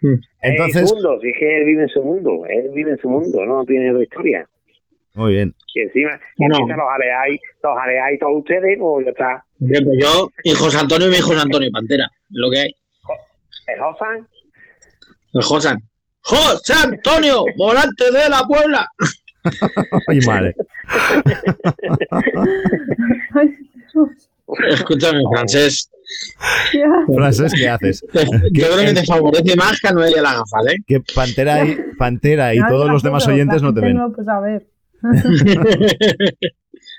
Mm. 0.00 0.14
Entonces, 0.42 0.82
Es 0.84 0.88
su 0.90 0.94
mundo, 0.94 1.18
si 1.20 1.28
es 1.28 1.36
que 1.38 1.58
él 1.58 1.64
vive 1.64 1.82
en 1.82 1.88
su 1.88 2.02
mundo, 2.02 2.46
él 2.48 2.70
vive 2.74 2.92
en 2.92 2.98
su 2.98 3.08
mundo, 3.08 3.44
no 3.44 3.64
tiene 3.64 3.90
otra 3.90 4.02
historia. 4.04 4.48
muy 5.14 5.32
bien. 5.32 5.54
Y 5.74 5.80
encima, 5.80 6.18
Bueno. 6.36 6.56
empiezan 6.56 6.78
los 6.78 6.88
aleáis, 6.94 7.40
los 7.62 7.76
aleáis 7.76 8.18
todos 8.20 8.38
ustedes, 8.38 8.78
pues 8.78 9.04
ya 9.06 9.10
está. 9.10 9.44
Bien, 9.58 9.84
pues 9.84 9.98
yo, 10.00 10.30
y 10.44 10.54
José 10.54 10.78
Antonio 10.78 11.08
y 11.08 11.10
mi 11.10 11.20
José 11.20 11.40
Antonio 11.40 11.68
Pantera, 11.72 12.06
es 12.06 12.26
lo 12.30 12.50
que 12.50 12.60
hay. 12.60 12.74
El 13.66 13.80
Josan, 13.80 14.26
El 15.34 15.42
José. 15.42 15.74
José 16.20 16.74
Antonio, 16.74 17.44
volante 17.56 18.10
de 18.10 18.28
la 18.28 18.44
Puebla. 18.46 18.86
Ay, 20.08 20.20
madre. 20.26 20.54
Escúchame, 24.70 25.20
francés. 25.30 25.90
Francés, 27.14 27.52
¿qué 27.54 27.68
haces? 27.68 28.02
Yo 28.52 28.66
creo 28.66 28.78
que 28.78 28.94
te 28.94 29.04
favorece 29.04 29.54
más 29.56 29.78
que 29.80 29.88
a 29.88 29.92
Noelia 29.92 30.22
la 30.22 30.34
gafa, 30.34 30.58
¿eh? 30.70 30.76
Que 30.86 31.00
Pantera 31.14 31.64
y, 31.64 31.76
Pantera 31.98 32.54
y 32.54 32.60
todos 32.66 32.90
los 32.90 33.02
demás 33.02 33.26
oyentes 33.26 33.62
no 33.62 33.74
te 33.74 33.80
ven. 33.80 33.96
No, 33.96 34.12
pues 34.12 34.28
a 34.28 34.40
ver. 34.40 34.66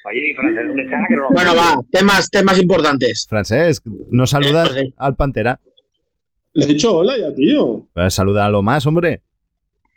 Oye, 0.05 0.31
y 0.31 0.33
francés, 0.33 0.63
¿dónde 0.67 0.83
está? 0.83 0.97
Que 1.07 1.15
no 1.15 1.21
lo- 1.23 1.29
Bueno, 1.31 1.55
va, 1.55 1.81
temas, 1.91 2.29
temas 2.29 2.59
importantes. 2.59 3.25
Francés, 3.29 3.81
¿nos 4.11 4.29
saludas 4.29 4.71
al 4.97 5.15
Pantera? 5.15 5.59
Le 6.53 6.65
he 6.65 6.67
dicho 6.67 6.95
hola 6.97 7.17
ya, 7.17 7.33
tío. 7.35 7.85
Pues 7.93 8.13
salúdalo 8.13 8.61
más, 8.61 8.85
hombre. 8.85 9.21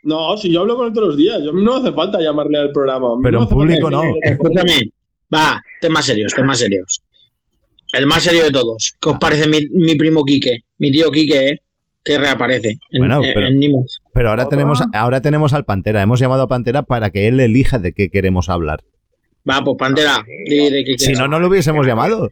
No, 0.03 0.35
si 0.37 0.51
yo 0.51 0.61
hablo 0.61 0.75
con 0.75 0.87
él 0.87 0.93
todos 0.93 1.07
los 1.09 1.17
días. 1.17 1.39
Yo 1.43 1.53
no 1.53 1.75
hace 1.77 1.91
falta 1.93 2.19
llamarle 2.19 2.57
al 2.59 2.71
programa. 2.71 3.07
Pero 3.23 3.37
en 3.37 3.43
hace 3.43 3.55
falta 3.55 3.55
público 3.55 3.89
no. 3.89 4.03
Escúchame. 4.21 4.91
Va, 5.33 5.61
temas 5.79 6.05
serios, 6.05 6.33
temas 6.33 6.59
serios. 6.59 7.01
El 7.93 8.05
más 8.07 8.23
serio 8.23 8.43
de 8.43 8.51
todos. 8.51 8.95
¿Qué 8.99 9.09
os 9.09 9.17
parece 9.17 9.47
mi, 9.47 9.59
mi 9.71 9.95
primo 9.95 10.23
Quique? 10.25 10.59
Mi 10.79 10.91
tío 10.91 11.09
Quique, 11.11 11.47
¿eh? 11.49 11.59
Que 12.03 12.17
reaparece 12.17 12.77
en, 12.91 12.99
Bueno, 12.99 13.23
en- 13.23 13.33
pero- 13.33 13.47
en 13.47 13.57
Nimes. 13.59 13.99
Pero 14.13 14.29
ahora 14.29 14.49
tenemos, 14.49 14.81
ahora 14.93 15.21
tenemos 15.21 15.53
al 15.53 15.63
Pantera. 15.63 16.01
Hemos 16.01 16.19
llamado 16.19 16.43
a 16.43 16.47
Pantera 16.47 16.83
para 16.83 17.09
que 17.11 17.27
él 17.29 17.39
elija 17.39 17.79
de 17.79 17.93
qué 17.93 18.09
queremos 18.09 18.49
hablar. 18.49 18.83
Va, 19.49 19.61
pues 19.63 19.75
Pantera. 19.77 20.23
de 20.25 20.83
qué 20.85 20.93
Si 20.97 21.13
no, 21.13 21.27
no 21.27 21.39
lo 21.39 21.47
hubiésemos 21.47 21.85
llamado. 21.85 22.29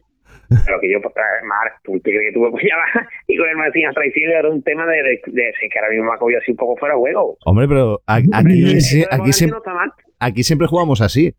Pero 0.66 0.80
que 0.80 0.92
yo, 0.92 1.00
pues, 1.00 1.14
Marc, 1.46 1.80
tú 1.82 1.92
te 2.00 2.10
crees 2.10 2.28
que 2.28 2.32
tuve 2.34 2.50
que 2.60 2.68
llamar 2.68 3.08
y 3.26 3.36
con 3.38 3.48
el 3.48 3.56
Martín 3.56 3.88
traición 3.94 4.30
era 4.32 4.48
un 4.50 4.62
tema 4.62 4.84
de, 4.86 4.96
de, 5.02 5.20
de, 5.26 5.52
sí, 5.58 5.68
que 5.68 5.78
ahora 5.78 5.90
mismo 5.90 6.04
me 6.10 6.14
ha 6.14 6.18
cogido 6.18 6.40
así 6.40 6.50
un 6.50 6.56
poco 6.58 6.76
fuera 6.76 6.94
de 6.94 7.00
juego. 7.00 7.36
Hombre, 7.46 7.66
pero 7.68 8.00
aquí, 8.06 8.80
sí- 8.82 9.02
aquí, 9.02 9.16
volante 9.16 9.32
siempre, 9.32 9.52
no 9.54 9.58
está 9.58 9.72
mal. 9.74 9.92
aquí 10.20 10.42
siempre 10.42 10.66
jugamos 10.66 11.00
así. 11.00 11.32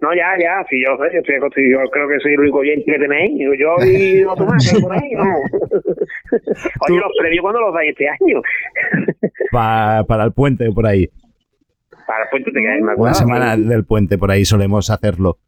No, 0.00 0.14
ya, 0.14 0.32
ya, 0.40 0.64
si 0.68 0.82
yo 0.82 0.96
sé, 0.96 1.12
yo, 1.12 1.20
estoy 1.20 1.36
acostumbrado, 1.36 1.84
yo 1.84 1.90
creo 1.90 2.08
que 2.08 2.18
soy 2.20 2.32
el 2.32 2.40
único 2.40 2.58
oyente 2.58 2.90
que 2.90 2.98
tenéis. 2.98 3.32
Yo 3.38 3.74
y 3.86 4.22
no 4.24 4.34
Tomás, 4.34 4.72
que 4.72 4.80
por 4.80 4.92
ahí, 4.94 5.10
no. 5.12 5.22
Oye, 6.88 6.98
los 6.98 7.12
premios, 7.20 7.42
¿cuándo 7.42 7.60
los 7.60 7.74
dais 7.74 7.90
este 7.90 8.08
año? 8.08 8.40
Pa- 9.52 10.04
para 10.08 10.24
el 10.24 10.32
puente 10.32 10.70
por 10.72 10.86
ahí. 10.86 11.08
Para 12.10 12.24
el 12.24 12.30
puente 12.30 12.50
te 12.50 12.60
quedáis, 12.60 12.82
me 12.82 12.94
Una 12.96 13.14
semana 13.14 13.56
del 13.56 13.84
puente 13.84 14.18
por 14.18 14.32
ahí 14.32 14.44
solemos 14.44 14.90
hacerlo. 14.90 15.38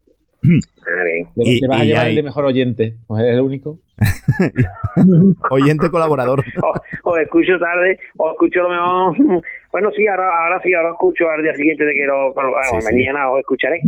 Ah, 0.45 1.03
bien. 1.05 1.27
Y- 1.35 1.67
vas 1.67 1.81
a 1.81 1.83
llevar 1.83 2.05
hay- 2.05 2.09
el 2.11 2.15
de 2.15 2.23
mejor 2.23 2.45
oyente. 2.45 2.95
Pues 3.07 3.23
es 3.23 3.33
el 3.33 3.41
único. 3.41 3.79
Oyente 5.51 5.89
colaborador. 5.89 6.43
O, 7.05 7.11
o 7.11 7.17
escucho 7.17 7.59
tarde, 7.59 7.99
o 8.17 8.31
escucho 8.31 8.61
lo 8.61 8.69
mejor. 8.69 9.41
Bueno, 9.73 9.89
sí, 9.95 10.05
ahora, 10.05 10.29
ahora 10.43 10.61
sí, 10.63 10.71
ahora 10.73 10.91
escucho 10.91 11.27
al 11.27 11.41
día 11.41 11.55
siguiente 11.55 11.83
de 11.83 11.93
que 11.93 12.05
lo. 12.05 12.31
Bueno, 12.33 12.51
Sí, 12.69 12.77
sí. 12.79 12.93
mañana 12.93 13.31
os 13.31 13.39
escucharé. 13.39 13.81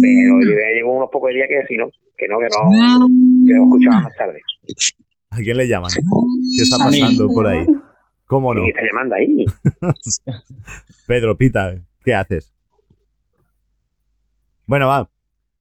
Pero 0.00 0.38
llevo 0.74 0.96
unos 0.96 1.10
pocos 1.12 1.30
días 1.34 1.46
que 1.48 1.66
sí, 1.68 1.76
¿no? 1.76 1.90
Que 2.16 2.26
no, 2.26 2.38
que 2.38 2.46
no. 2.46 3.06
Que 3.46 3.52
lo 3.54 3.64
escuchaba 3.64 4.00
más 4.00 4.16
tarde. 4.16 4.40
¿A 5.30 5.36
quién 5.36 5.56
le 5.58 5.68
llaman? 5.68 5.90
¿Qué 5.92 6.62
está 6.62 6.78
pasando 6.78 7.28
por 7.28 7.46
ahí? 7.46 7.66
¿Cómo 8.26 8.54
no? 8.54 8.62
¿Quién 8.62 8.76
está 8.76 8.86
llamando 8.86 9.14
ahí? 9.14 9.44
Pedro, 11.06 11.36
Pita, 11.36 11.74
¿qué 12.04 12.14
haces? 12.14 12.52
Bueno, 14.66 14.88
va. 14.88 15.08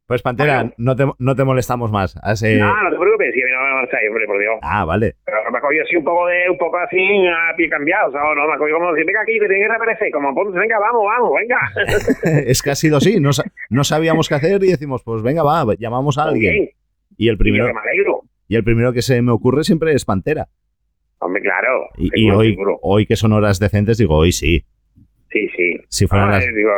Pues 0.08 0.22
Pantera, 0.22 0.72
no 0.78 0.96
te, 0.96 1.04
no 1.18 1.36
te 1.36 1.44
molestamos 1.44 1.92
más. 1.92 2.16
Has, 2.22 2.44
eh, 2.44 2.58
No, 2.60 2.84
no 2.84 2.92
te 2.92 2.98
preocupes, 2.98 3.34
si 3.34 3.42
a 3.42 3.46
mí 3.46 3.52
no 3.52 3.82
me 3.82 4.08
hombre, 4.08 4.26
por 4.28 4.40
Dios. 4.40 4.54
Ah, 4.62 4.86
vale. 4.86 5.16
Pero 5.26 5.38
me 5.52 5.58
ha 5.58 5.62
cogido 5.62 5.84
así 5.84 5.96
un 5.96 6.04
poco 6.04 6.28
de, 6.28 6.48
un 6.50 6.58
poco 6.60 6.78
así 6.78 7.26
a 7.28 7.56
pie 7.56 7.70
cambiado, 7.70 8.12
¿sabes? 8.12 8.38
No, 8.38 8.48
me 8.48 8.54
ha 8.54 8.58
cogido 8.58 8.78
como 8.78 8.92
decir, 8.94 9.06
venga 9.08 9.22
aquí, 9.22 9.34
que 9.34 9.48
tiene 9.48 9.64
que 9.64 9.68
reaparecer, 9.68 10.12
como 10.12 10.36
ponte, 10.36 10.60
venga, 10.60 10.78
vamos, 10.78 11.06
vamos, 11.06 11.32
venga. 11.40 12.42
es 12.46 12.62
que 12.62 12.70
ha 12.70 12.76
sido 12.76 12.98
así. 12.98 13.20
No, 13.20 13.32
no 13.72 13.84
sabíamos 13.84 14.30
qué 14.30 14.36
hacer 14.36 14.64
y 14.64 14.72
decimos, 14.72 15.02
pues 15.04 15.24
venga, 15.24 15.42
va, 15.42 15.66
llamamos 15.80 16.20
a 16.20 16.26
alguien. 16.26 16.70
Y 17.18 17.30
el 17.30 17.34
Y 17.34 17.36
yo 17.36 17.38
primero, 17.38 17.68
que 17.68 17.74
me 17.74 17.80
alegro. 17.80 18.22
y 18.48 18.56
el 18.58 18.64
primero 18.64 18.94
que 18.94 19.02
se 19.02 19.20
me 19.24 19.32
ocurre 19.32 19.64
siempre 19.64 19.94
es 19.94 20.06
Pantera. 20.06 20.50
Hombre, 21.26 21.42
claro. 21.42 21.90
Y, 21.98 22.10
y 22.26 22.30
hoy, 22.32 22.52
seguro. 22.52 22.80
hoy 22.82 23.06
que 23.06 23.16
son 23.16 23.34
horas 23.34 23.60
decentes, 23.60 23.98
digo, 23.98 24.16
hoy 24.16 24.32
sí. 24.32 24.64
Sí, 25.32 25.48
sí. 25.56 25.80
Si 25.90 26.08
fueran 26.08 26.30
Ah, 26.30 26.32
las- 26.34 26.46
digo, 26.54 26.72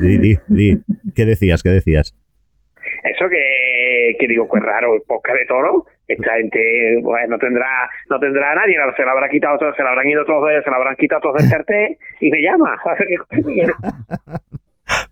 Di, 0.00 0.16
di, 0.18 0.38
di. 0.48 0.78
¿Qué 1.14 1.26
decías? 1.26 1.62
¿Qué 1.62 1.68
decías? 1.68 2.16
eso 3.04 3.28
que, 3.28 4.16
que 4.18 4.26
digo, 4.28 4.48
pues 4.48 4.62
raro, 4.62 4.94
el 4.94 5.02
podcast 5.02 5.36
de 5.38 5.46
toro, 5.46 5.86
esta 6.08 6.34
gente 6.36 6.98
pues, 7.02 7.28
no 7.28 7.36
tendrá 7.38 7.66
no 8.08 8.18
tendrá 8.20 8.52
a 8.52 8.54
nadie, 8.54 8.76
se 8.96 9.04
la 9.04 9.10
habrá 9.12 9.28
quitado 9.28 9.58
todo, 9.58 9.74
se 9.74 9.82
la 9.82 9.90
habrán 9.90 10.08
ido 10.08 10.24
todos, 10.24 10.48
se 10.64 10.70
la 10.70 10.76
habrán 10.76 10.96
quitado 10.96 11.20
todos 11.20 11.42
del 11.42 11.50
cartel 11.50 11.96
y 12.20 12.30
me 12.30 12.40
llama. 12.40 12.76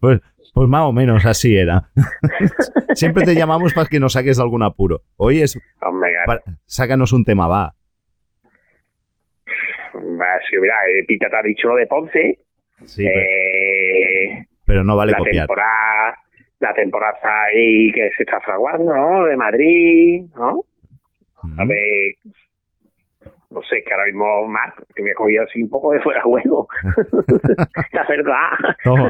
Pues, 0.00 0.20
pues 0.54 0.68
más 0.68 0.82
o 0.82 0.92
menos 0.92 1.24
así 1.26 1.56
era. 1.56 1.90
Siempre 2.94 3.24
te 3.24 3.34
llamamos 3.34 3.72
para 3.74 3.86
que 3.88 4.00
nos 4.00 4.12
saques 4.14 4.36
de 4.36 4.42
algún 4.42 4.62
apuro. 4.62 5.02
Hoy 5.16 5.40
es. 5.42 5.58
Hombre, 5.80 6.10
claro. 6.24 6.42
pa- 6.44 6.52
sácanos 6.66 7.12
un 7.12 7.24
tema, 7.24 7.48
va. 7.48 7.74
Si 10.48 10.58
hubiera, 10.58 10.74
eh, 10.88 11.04
Pita 11.06 11.28
te 11.28 11.36
ha 11.36 11.42
dicho 11.42 11.68
lo 11.68 11.76
de 11.76 11.86
Ponce, 11.86 12.38
Sí, 12.84 13.04
pero, 13.04 13.20
eh, 13.20 14.46
pero 14.66 14.84
no 14.84 14.96
vale 14.96 15.12
la 15.12 15.18
copiar. 15.18 15.46
temporada 15.46 16.16
la 16.60 16.74
temporada 16.74 17.14
está 17.14 17.44
ahí 17.44 17.90
que 17.92 18.10
se 18.16 18.22
está 18.22 18.38
fraguando, 18.40 18.94
¿no? 18.94 19.24
De 19.24 19.36
Madrid, 19.36 20.24
¿no? 20.36 20.62
A 21.56 21.64
ver, 21.64 22.14
no 23.50 23.62
sé, 23.62 23.82
que 23.82 23.92
ahora 23.92 24.04
mismo 24.06 24.46
más, 24.46 24.72
que 24.94 25.02
me 25.02 25.10
ha 25.12 25.14
cogido 25.14 25.42
así 25.44 25.62
un 25.62 25.70
poco 25.70 25.92
de 25.92 26.00
fuera 26.00 26.18
de 26.20 26.24
juego. 26.24 26.68
la 27.92 28.06
verdad. 28.06 28.50
No, 28.84 29.08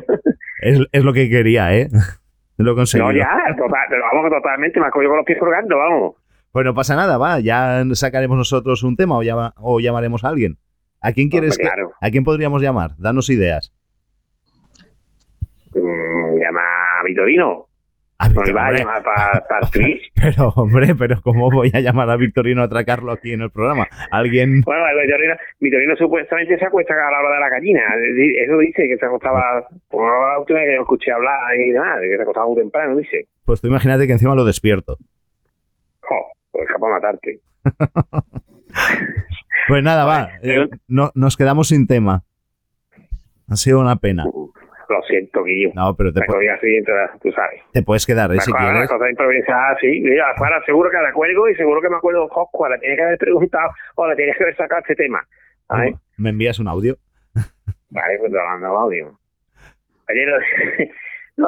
es, 0.63 0.81
es 0.93 1.05
lo 1.05 1.13
que 1.13 1.29
quería, 1.29 1.75
¿eh? 1.77 1.89
Lo 2.57 2.73
he 2.73 2.75
conseguido. 2.75 3.11
No, 3.13 3.19
ya, 3.19 3.57
total, 3.57 3.87
pero 3.89 4.03
vamos 4.13 4.31
totalmente, 4.31 4.79
me 4.81 4.87
ha 4.87 4.91
cogido 4.91 5.11
con 5.11 5.17
los 5.19 5.27
pies 5.27 5.39
colgando, 5.39 5.77
vamos. 5.79 6.15
Pues 6.53 6.65
no 6.65 6.75
pasa 6.75 6.95
nada, 6.95 7.17
va. 7.17 7.41
Ya 7.41 7.83
sacaremos 7.95 8.37
nosotros 8.37 8.83
un 8.83 8.97
tema 8.97 9.17
o, 9.17 9.23
llama- 9.23 9.55
o 9.57 9.81
llamaremos 9.81 10.25
a 10.25 10.29
alguien. 10.29 10.57
¿A 11.03 11.13
quién 11.13 11.29
quieres 11.31 11.53
Hombre, 11.53 11.63
que- 11.65 11.69
claro. 11.75 11.93
¿A 12.01 12.11
quién 12.11 12.25
podríamos 12.25 12.61
llamar? 12.63 12.91
Danos 12.99 13.31
ideas. 13.31 13.73
Mm, 15.75 16.39
llama 16.41 16.61
a 17.01 17.05
Vitorino. 17.05 17.67
A 18.19 18.29
No 18.29 18.35
Víctor, 18.43 18.49
iba 18.51 18.69
a 18.69 19.03
para 19.03 19.61
Twitch. 19.73 20.13
Pero, 20.15 20.49
hombre, 20.57 20.95
pero 20.95 21.23
¿cómo 21.23 21.51
voy 21.51 21.71
a 21.73 21.81
llamar 21.81 22.11
a 22.11 22.17
Victorino 22.17 22.61
a 22.61 22.67
atracarlo 22.67 23.13
aquí 23.13 23.33
en 23.33 23.41
el 23.41 23.51
programa? 23.51 23.87
Alguien. 24.11 24.61
Bueno, 24.61 24.83
el 24.89 25.07
Vitorino, 25.07 25.35
Vitorino 25.59 25.97
supuestamente 25.97 26.59
se 26.59 26.67
acuesta 26.67 26.93
a 26.93 27.11
la 27.11 27.19
hora 27.21 27.35
de 27.37 27.41
la 27.41 27.49
gallina. 27.49 27.81
Eso 28.45 28.59
dice 28.59 28.87
que 28.89 28.99
se 28.99 29.07
acostaba, 29.07 29.67
como 29.89 30.05
la 30.07 30.39
última 30.39 30.59
vez 30.59 30.69
que 30.69 30.75
lo 30.77 30.83
escuché 30.83 31.13
hablar 31.13 31.55
y 31.59 31.71
demás, 31.71 31.99
que 32.03 32.15
se 32.17 32.23
acostaba 32.23 32.47
muy 32.47 32.57
temprano, 32.57 32.97
dice. 32.97 33.27
Pues 33.47 33.63
tú 33.63 33.69
imagínate 33.69 34.07
que 34.07 34.13
encima 34.13 34.35
lo 34.35 34.45
despierto. 34.45 34.99
Jo, 36.03 36.17
pues 36.53 36.69
capaz 36.69 36.89
matarte. 36.91 37.41
Pues 39.69 39.83
nada, 39.83 40.05
va. 40.05 40.31
eh, 40.43 40.69
no, 40.89 41.11
nos 41.15 41.37
quedamos 41.37 41.69
sin 41.69 41.87
tema. 41.87 42.23
Ha 43.49 43.57
sido 43.57 43.81
una 43.81 43.97
pena. 43.97 44.25
Lo 44.25 45.03
siento, 45.07 45.45
Guillo. 45.45 45.71
No, 45.75 45.95
pero 45.97 46.13
te, 46.13 46.21
Me 46.21 46.27
pu- 46.27 46.33
cogí 46.35 46.49
así, 46.49 46.67
entonces, 46.77 47.21
tú 47.23 47.31
sabes. 47.33 47.61
te 47.73 47.83
puedes 47.83 48.05
quedar, 48.07 48.33
¿eh? 48.35 48.41
Si 48.41 48.53
quieres. 48.53 48.89
cosas 48.89 49.11
improvisadas, 49.11 49.79
sí. 49.81 50.01
Mira, 50.03 50.25
ahora 50.37 50.61
seguro 50.67 50.91
que 50.91 50.97
la 50.97 51.13
cuelgo 51.13 51.49
y 51.49 51.55
seguro 51.55 51.81
que 51.81 51.89
me 51.89 51.97
acuerdo, 51.97 52.29
Josco, 52.29 52.69
le 52.69 52.79
tiene 52.79 52.97
que 52.97 53.03
haber 53.03 53.19
preguntado 53.19 53.71
o 53.95 54.09
le 54.09 54.17
tienes 54.17 54.37
que 54.37 54.43
haber 54.45 54.57
sacado 54.57 54.81
este 54.81 54.97
tema. 54.97 55.25
¿sabes? 55.69 55.95
¿Me 56.17 56.31
envías 56.31 56.59
un 56.59 56.67
audio? 56.69 56.97
Vale, 57.91 58.19
pues 58.19 58.33
te 58.33 58.37
lo 58.39 58.45
mando 58.45 58.67
audio. 58.79 59.19
Oye, 60.09 60.27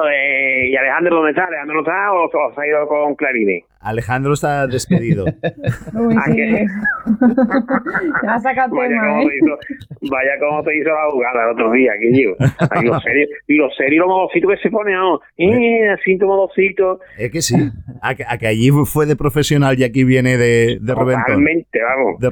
de- 0.01 0.69
¿y 0.69 0.75
Alejandro 0.75 1.15
dónde 1.17 1.31
está? 1.31 1.45
¿Alejandro 1.45 1.75
no 1.75 1.81
está 1.81 2.11
o, 2.13 2.25
o 2.25 2.53
se 2.55 2.61
ha 2.61 2.67
ido 2.67 2.87
con 2.87 3.15
Clarine? 3.15 3.63
Alejandro 3.81 4.33
está 4.33 4.65
despedido. 4.67 5.25
Uy, 5.93 6.15
sí. 6.25 6.35
que- 6.35 6.65
Ya 8.23 8.39
saca 8.39 8.67
Vaya 8.67 8.89
tema, 8.89 9.21
¿eh? 9.23 9.27
te 9.27 9.37
hizo, 9.37 9.57
vaya 10.11 10.31
como 10.39 10.63
te 10.63 10.77
hizo 10.77 10.89
la 10.89 11.11
jugada 11.11 11.43
el 11.43 11.49
otro 11.51 11.71
día, 11.71 11.91
Guillo. 11.99 12.35
Ay, 12.71 12.85
lo 12.85 12.99
serio, 13.01 13.27
y 13.47 13.55
lo 13.57 13.69
serio 13.71 13.93
y 13.95 13.97
lo 13.99 14.07
modosito 14.07 14.47
que 14.47 14.57
se 14.57 14.69
pone, 14.69 14.93
¿no? 14.93 15.19
Eh, 15.37 15.89
así 15.89 16.15
modosito. 16.17 16.99
Es 17.17 17.31
que 17.31 17.41
sí. 17.41 17.55
A 18.01 18.15
que, 18.15 18.23
a 18.27 18.37
que 18.37 18.47
allí 18.47 18.69
fue 18.85 19.05
de 19.05 19.15
profesional 19.15 19.77
y 19.77 19.83
aquí 19.83 20.03
viene 20.03 20.37
de, 20.37 20.77
de 20.81 20.95
reventón. 20.95 21.23
Totalmente, 21.25 21.79
vamos. 21.81 22.19
De 22.19 22.29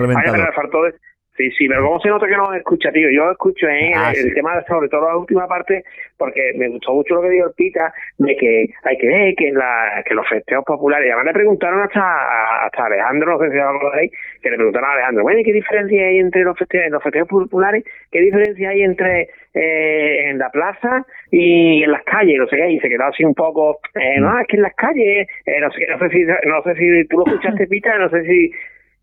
faltó 0.56 0.84
de- 0.84 0.94
Sí, 1.38 1.50
sí, 1.52 1.68
pero 1.68 1.84
¿cómo 1.84 2.00
se 2.02 2.10
nota 2.10 2.28
que 2.28 2.36
no 2.36 2.54
escucha, 2.54 2.92
tío? 2.92 3.10
Yo 3.10 3.32
escucho 3.32 3.66
¿eh? 3.68 3.92
Ah, 3.96 4.12
el, 4.14 4.30
sí. 4.30 4.34
tema, 4.36 4.58
de- 4.58 4.66
sobre 4.66 4.90
todo 4.90 5.08
la 5.08 5.18
última 5.18 5.48
parte, 5.48 5.84
porque 6.18 6.52
me 6.58 6.68
gustó 6.68 6.94
mucho 6.94 7.16
lo 7.16 7.22
que 7.22 7.30
dijo 7.30 7.48
el 7.48 7.54
Pita, 7.54 7.94
de 8.18 8.36
que 8.36 8.68
hay 8.84 8.98
que 8.98 9.08
ver 9.08 9.36
que, 9.36 9.52
la, 9.54 10.04
que 10.06 10.14
los 10.14 10.28
festejos 10.28 10.66
populares, 10.66 11.08
y 11.08 11.10
además 11.10 11.28
le 11.28 11.34
preguntaron 11.34 11.82
hasta, 11.82 12.66
hasta 12.66 12.86
Alejandro, 12.86 13.32
no 13.32 13.40
sé 13.40 13.52
si 13.52 13.58
acordáis, 13.60 14.12
que 14.42 14.50
le 14.52 14.58
preguntaron 14.58 14.90
a 14.90 14.94
Alejandro, 14.94 15.24
bueno, 15.24 15.40
¿y 15.40 15.44
qué 15.44 15.54
diferencia 15.54 16.06
hay 16.06 16.20
entre 16.20 16.44
los 16.44 16.58
festejos, 16.58 16.92
los 16.92 17.02
festejos 17.04 17.30
populares? 17.30 17.86
¿Qué 18.12 18.20
diferencia 18.20 18.70
hay 18.70 18.82
entre 18.84 19.30
eh, 19.54 20.30
en 20.30 20.38
la 20.38 20.50
plaza 20.50 21.06
y 21.32 21.82
en 21.82 21.92
las 21.92 22.04
calles? 22.04 22.38
No 22.40 22.48
sé 22.48 22.58
qué, 22.58 22.72
y 22.72 22.80
se 22.82 22.90
quedó 22.90 23.06
así 23.06 23.24
un 23.24 23.34
poco, 23.34 23.80
eh, 23.96 24.20
no, 24.20 24.38
es 24.38 24.48
que 24.48 24.58
en 24.58 24.64
las 24.64 24.76
calles, 24.76 25.28
eh, 25.46 25.60
no 25.62 25.72
sé, 25.72 25.88
no 25.90 25.98
sé 25.98 26.10
si, 26.10 26.24
no 26.24 26.62
sé 26.64 26.76
si 26.76 27.08
tú 27.08 27.18
lo 27.20 27.26
escuchaste, 27.26 27.68
Pita, 27.72 27.98
no 27.98 28.10
sé 28.10 28.22
si 28.26 28.52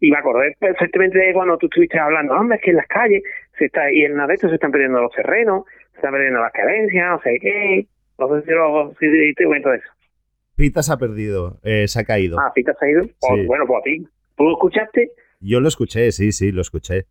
Y 0.01 0.11
me 0.11 0.19
acordé 0.19 0.55
perfectamente 0.61 1.19
de 1.19 1.33
cuando 1.33 1.59
tú 1.59 1.67
estuviste 1.67 1.99
hablando, 1.99 2.35
hombre, 2.35 2.57
es 2.59 2.63
que 2.63 2.71
en 2.71 2.77
las 2.77 2.87
calles 2.87 3.23
se 3.59 3.65
está, 3.67 3.91
y 3.93 4.05
en 4.05 4.15
nada 4.15 4.29
de 4.29 4.35
esto 4.35 4.49
se 4.49 4.55
están 4.55 4.71
perdiendo 4.71 5.01
los 5.01 5.13
terrenos, 5.13 5.65
se 5.93 5.97
están 5.97 6.13
perdiendo 6.13 6.41
las 6.41 6.53
carencias, 6.53 7.09
no 7.11 7.21
sé 7.23 7.39
qué. 7.41 7.87
No 8.19 8.29
sé 8.29 8.47
si, 8.47 8.51
lo, 8.51 8.95
si 8.99 9.35
te 9.35 9.45
cuento 9.45 9.73
eso. 9.73 9.87
Pita 10.57 10.83
se 10.83 10.93
ha 10.93 10.97
perdido, 10.97 11.59
eh, 11.63 11.87
se 11.87 12.01
ha 12.01 12.05
caído. 12.05 12.39
Ah, 12.41 12.51
¿sí 12.55 12.65
te 12.65 12.73
has 12.73 12.77
ido? 12.83 13.03
Pues, 13.03 13.41
Sí. 13.41 13.47
bueno, 13.47 13.65
pues 13.67 13.79
a 13.79 13.83
ti. 13.85 14.09
¿Tú 14.37 14.45
lo 14.45 14.53
escuchaste? 14.53 15.13
Yo 15.41 15.61
lo 15.61 15.69
escuché, 15.69 16.11
sí, 16.11 16.33
sí, 16.33 16.51
lo 16.51 16.61
escuché. 16.63 17.07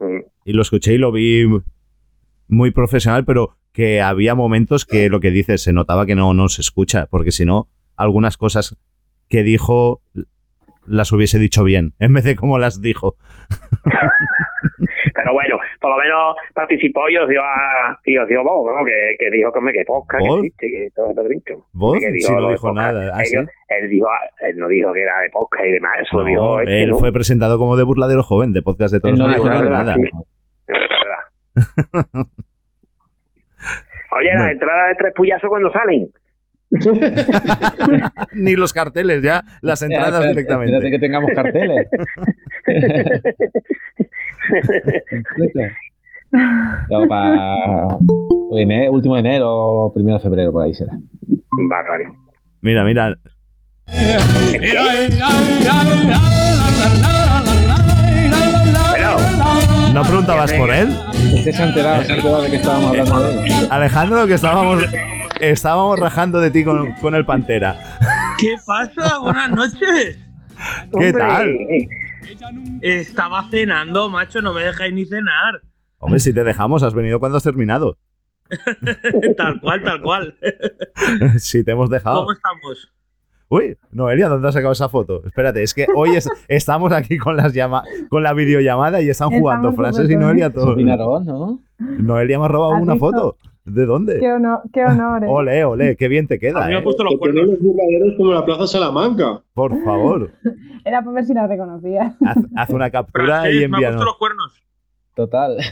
Mm. 0.00 0.20
Y 0.44 0.52
lo 0.54 0.62
escuché 0.62 0.94
y 0.94 0.98
lo 0.98 1.12
vi 1.12 1.46
muy 2.48 2.70
profesional, 2.70 3.24
pero 3.26 3.56
que 3.72 4.00
había 4.00 4.34
momentos 4.34 4.86
que 4.86 5.10
lo 5.10 5.20
que 5.20 5.30
dices 5.30 5.62
se 5.62 5.74
notaba 5.74 6.06
que 6.06 6.14
no, 6.14 6.32
no 6.32 6.48
se 6.48 6.62
escucha, 6.62 7.06
porque 7.10 7.30
si 7.30 7.44
no, 7.44 7.68
algunas 7.94 8.38
cosas 8.38 8.78
que 9.28 9.42
dijo 9.42 10.00
las 10.86 11.12
hubiese 11.12 11.38
dicho 11.38 11.64
bien, 11.64 11.92
en 11.98 12.12
vez 12.14 12.24
de 12.24 12.36
como 12.36 12.58
las 12.58 12.80
dijo. 12.80 13.16
Pero 15.14 15.32
bueno, 15.32 15.58
por 15.80 15.90
lo 15.90 15.96
menos 16.02 16.36
participó 16.54 17.08
y 17.08 17.16
os 17.16 17.28
dio 17.28 17.42
a, 17.42 17.98
y 18.04 18.16
os 18.18 18.28
dio 18.28 18.42
voz, 18.44 18.70
¿no? 18.76 18.84
Que, 18.84 19.16
que 19.18 19.30
dijo 19.30 19.52
que 19.52 19.60
me 19.60 19.72
que 19.72 19.84
posca, 19.84 20.18
que 20.18 20.24
existe, 20.36 20.66
que 20.68 20.88
todo 20.94 21.10
está 21.10 21.22
dicho. 21.22 21.66
¿Voz? 21.72 21.98
Que 21.98 22.12
Si 22.20 22.32
no 22.32 22.50
dijo 22.50 22.68
podcast. 22.68 22.74
nada, 22.76 23.12
¿ah, 23.16 23.24
sí? 23.24 23.36
Él, 23.36 23.90
dijo, 23.90 24.06
él 24.40 24.56
no 24.58 24.68
dijo 24.68 24.92
que 24.92 25.02
era 25.02 25.20
de 25.20 25.30
posca 25.30 25.66
y 25.66 25.72
demás, 25.72 25.92
eso 26.02 26.18
lo 26.18 26.22
No, 26.24 26.28
dijo 26.28 26.60
este, 26.60 26.82
él 26.82 26.90
¿no? 26.90 26.98
fue 26.98 27.12
presentado 27.12 27.58
como 27.58 27.76
de 27.76 27.84
burladero 27.84 28.22
joven, 28.22 28.52
de 28.52 28.62
podcast 28.62 28.92
de 28.92 29.00
todos. 29.00 29.18
No 29.18 29.26
no 29.28 29.34
dijo 29.34 29.48
dijo 29.48 29.64
nada. 29.64 29.84
nada. 29.84 29.94
Sí. 29.96 30.02
Es. 30.68 30.78
Oye, 34.18 34.34
No. 34.34 34.42
las 34.42 34.52
entradas 34.52 34.88
de 34.90 34.94
tres 34.96 35.14
puyazos 35.14 35.48
cuando 35.48 35.72
salen. 35.72 36.08
Ni 38.32 38.56
los 38.56 38.72
carteles, 38.72 39.22
ya, 39.22 39.44
las 39.62 39.82
entradas 39.82 40.06
Espérate, 40.24 40.28
directamente. 40.30 40.72
espérate 40.74 40.90
que 40.90 40.98
tengamos 40.98 41.30
carteles. 41.34 41.86
Claro, 46.88 47.08
para 47.08 47.86
ene- 48.52 48.90
último 48.90 49.14
de 49.14 49.20
enero 49.20 49.48
o 49.48 49.92
primero 49.94 50.18
de 50.18 50.22
febrero, 50.22 50.52
por 50.52 50.64
ahí 50.64 50.74
será. 50.74 50.92
Vale, 51.68 51.88
vale. 51.88 52.04
Mira, 52.62 52.84
mira, 52.84 53.14
¿no 59.92 60.02
preguntabas 60.02 60.52
por 60.52 60.70
él? 60.72 60.88
Usted 61.34 61.52
se 61.52 61.62
ha 61.62 61.66
enterado, 61.68 62.02
se 62.04 62.12
ha 62.12 62.16
enterado 62.16 62.42
de 62.42 62.50
que 62.50 62.56
estábamos 62.56 62.90
hablando 62.90 63.20
de 63.22 63.46
él. 63.46 63.52
Alejandro, 63.70 64.26
que 64.26 64.34
estábamos, 64.34 64.84
estábamos 65.40 65.98
rajando 65.98 66.40
de 66.40 66.50
ti 66.50 66.64
con, 66.64 66.92
con 66.94 67.14
el 67.14 67.24
Pantera. 67.24 67.98
¿Qué 68.38 68.56
pasa? 68.64 69.18
Buenas 69.18 69.50
noches. 69.50 70.18
¿Qué 70.98 71.12
tal? 71.12 71.58
Estaba 72.80 73.48
cenando, 73.50 74.08
macho, 74.08 74.40
no 74.40 74.52
me 74.52 74.64
dejáis 74.64 74.92
ni 74.92 75.04
cenar. 75.04 75.62
Hombre, 75.98 76.20
si 76.20 76.32
te 76.32 76.44
dejamos, 76.44 76.82
has 76.82 76.94
venido 76.94 77.18
cuando 77.20 77.38
has 77.38 77.44
terminado. 77.44 77.98
tal 79.36 79.60
cual, 79.60 79.82
tal 79.82 80.02
cual. 80.02 80.38
si 81.38 81.64
te 81.64 81.72
hemos 81.72 81.90
dejado. 81.90 82.20
¿Cómo 82.20 82.32
estamos? 82.32 82.92
Uy, 83.48 83.76
Noelia, 83.92 84.28
¿dónde 84.28 84.48
has 84.48 84.54
sacado 84.54 84.72
esa 84.72 84.88
foto? 84.88 85.22
Espérate, 85.24 85.62
es 85.62 85.72
que 85.72 85.86
hoy 85.94 86.16
es- 86.16 86.28
estamos 86.48 86.92
aquí 86.92 87.16
con 87.16 87.36
las 87.36 87.52
llama 87.52 87.84
con 88.10 88.22
la 88.24 88.32
videollamada 88.32 89.00
y 89.00 89.08
están 89.08 89.30
jugando 89.30 89.68
Estamos 89.70 89.92
frases 89.94 90.10
y 90.10 90.16
Noelia 90.16 90.52
todo. 90.52 90.72
Opinarón, 90.72 91.26
¿no? 91.26 91.60
Noelia 91.78 92.38
me 92.40 92.46
ha 92.46 92.48
robado 92.48 92.74
¿Has 92.74 92.82
una 92.82 92.94
visto? 92.94 93.06
foto. 93.12 93.36
¿De 93.64 93.84
dónde? 93.84 94.20
Qué 94.20 94.32
honor, 94.32 94.60
qué 94.72 94.84
honor. 94.84 95.24
¿eh? 95.24 95.26
Ole, 95.28 95.64
ole, 95.64 95.96
qué 95.96 96.06
bien 96.08 96.26
te 96.28 96.34
A 96.34 96.38
queda, 96.38 96.60
mí 96.62 96.68
me 96.68 96.76
ha 96.76 96.78
eh. 96.78 96.82
puesto 96.82 97.02
los 97.04 97.16
cuernos. 97.18 97.46
los 97.46 97.58
burladeros 97.60 98.14
como 98.16 98.32
la 98.32 98.44
Plaza 98.44 98.66
Salamanca. 98.66 99.42
Por 99.54 99.82
favor, 99.84 100.30
Era 100.84 101.02
por 101.02 101.14
ver 101.14 101.24
si 101.24 101.34
la 101.34 101.46
reconocía. 101.48 102.16
haz, 102.24 102.36
haz 102.56 102.70
una 102.70 102.90
captura 102.90 103.50
y 103.50 103.58
me 103.58 103.64
ha 103.64 103.68
puesto 103.68 103.74
envíanos. 103.76 104.04
los 104.04 104.16
cuernos. 104.18 104.62
Total. 105.14 105.56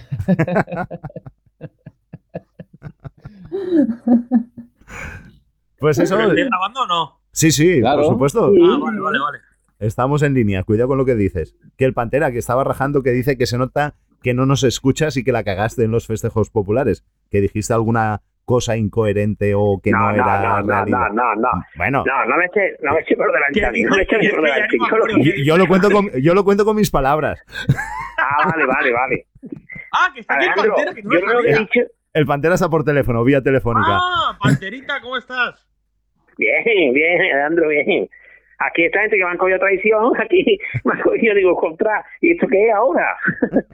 Pues 5.78 5.98
eso. 5.98 6.16
¿Pero 6.16 6.28
estoy 6.30 6.44
grabando 6.44 6.80
o 6.82 6.86
no? 6.86 7.20
Sí, 7.34 7.50
sí, 7.50 7.80
Claro. 7.80 8.02
por 8.02 8.12
supuesto. 8.12 8.46
Ah, 8.46 8.78
vale, 8.80 9.00
vale, 9.00 9.18
vale. 9.18 9.38
Estamos 9.80 10.22
en 10.22 10.34
línea, 10.34 10.62
cuidado 10.62 10.88
con 10.88 10.98
lo 10.98 11.04
que 11.04 11.14
dices. 11.16 11.56
Que 11.76 11.84
el 11.84 11.92
Pantera 11.92 12.30
que 12.30 12.38
estaba 12.38 12.64
rajando 12.64 13.02
que 13.02 13.10
dice 13.10 13.36
que 13.36 13.46
se 13.46 13.58
nota 13.58 13.94
que 14.22 14.32
no 14.32 14.46
nos 14.46 14.62
escuchas 14.62 15.16
y 15.16 15.24
que 15.24 15.32
la 15.32 15.44
cagaste 15.44 15.84
en 15.84 15.90
los 15.90 16.06
festejos 16.06 16.48
populares. 16.50 17.04
Que 17.30 17.40
dijiste 17.40 17.74
alguna 17.74 18.22
cosa 18.46 18.76
incoherente 18.76 19.52
o 19.56 19.80
que 19.82 19.90
no, 19.90 19.98
no, 19.98 20.04
no, 20.08 20.12
era 20.14 20.24
no, 20.42 20.60
no, 20.62 20.66
realidad. 20.74 21.08
no, 21.12 21.34
no, 21.34 21.34
no. 21.34 21.48
Bueno, 21.76 22.04
No, 22.06 22.24
no 22.26 22.36
me 22.36 22.44
eche, 22.46 22.76
no 22.82 22.92
me 22.94 23.00
eche 23.00 23.16
por 23.16 23.26
delante 23.32 23.60
¿Qué 23.60 23.66
a 23.66 23.70
mí, 23.72 23.82
no 23.82 23.96
me 23.96 24.02
eche 24.02 24.16
por 24.30 24.42
delante. 24.42 24.76
Yo 25.44 25.56
lo- 25.56 25.64
yo, 25.64 25.68
cuento 25.68 25.90
con, 25.90 26.08
yo 26.22 26.34
lo 26.34 26.44
cuento 26.44 26.64
con 26.64 26.76
mis 26.76 26.90
palabras. 26.90 27.40
Ah, 28.16 28.48
vale, 28.50 28.64
vale, 28.66 28.92
vale. 28.92 29.26
Ah, 29.96 30.10
que 30.12 30.20
está 30.20 30.34
aquí 30.34 30.46
el 30.46 30.54
pantera, 30.54 30.92
que 30.94 31.02
no 31.04 31.12
yo 31.14 31.20
lo 31.20 31.26
creo 31.26 31.42
que 31.42 31.50
he 31.50 31.58
dicho... 31.58 31.80
El 32.14 32.26
Pantera 32.26 32.54
está 32.54 32.68
por 32.68 32.82
teléfono, 32.82 33.22
vía 33.22 33.40
telefónica. 33.42 33.98
Ah, 34.00 34.36
panterita, 34.42 35.00
¿cómo 35.00 35.16
estás? 35.16 35.64
Bien, 36.38 36.92
bien, 36.92 37.20
Alejandro, 37.20 37.68
bien. 37.68 38.08
Aquí 38.58 38.84
esta 38.84 39.00
gente 39.00 39.16
que 39.16 39.24
me 39.24 39.30
han 39.30 39.36
cogido 39.38 39.58
traición, 39.58 40.12
aquí 40.20 40.58
me 40.84 40.92
han 40.92 41.00
cogido, 41.00 41.34
digo, 41.34 41.56
contra, 41.56 42.04
¿y 42.20 42.32
esto 42.32 42.46
qué 42.48 42.68
es 42.68 42.74
ahora? 42.74 43.16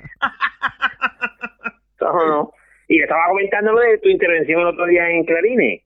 no, 2.00 2.26
no. 2.26 2.52
Y 2.88 2.96
le 2.98 3.04
estaba 3.04 3.26
comentando 3.28 3.72
lo 3.72 3.80
de 3.80 3.98
tu 3.98 4.08
intervención 4.08 4.60
el 4.62 4.66
otro 4.68 4.86
día 4.86 5.08
en 5.10 5.24
Clarines. 5.24 5.82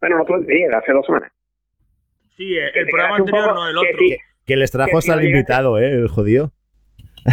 Bueno, 0.00 0.16
el 0.16 0.22
otro 0.22 0.38
día, 0.40 0.68
hace 0.76 0.92
dos 0.92 1.04
semanas. 1.06 1.32
Sí, 2.36 2.54
Que 2.72 2.80
el 2.80 2.86
programa 2.88 3.16
anterior, 3.16 3.44
poco- 3.48 3.54
no, 3.54 3.68
el 3.68 3.74
que 3.74 3.88
otro. 3.94 3.98
sí, 3.98 4.16
Que 4.46 4.56
les 4.56 4.70
trajo 4.70 4.90
Que 4.90 4.96
hasta 4.98 5.12
si 5.14 5.18
el 5.18 5.24
invitado, 5.26 5.78
¿eh? 5.78 5.88
El 5.90 6.08
jodido. 6.08 6.52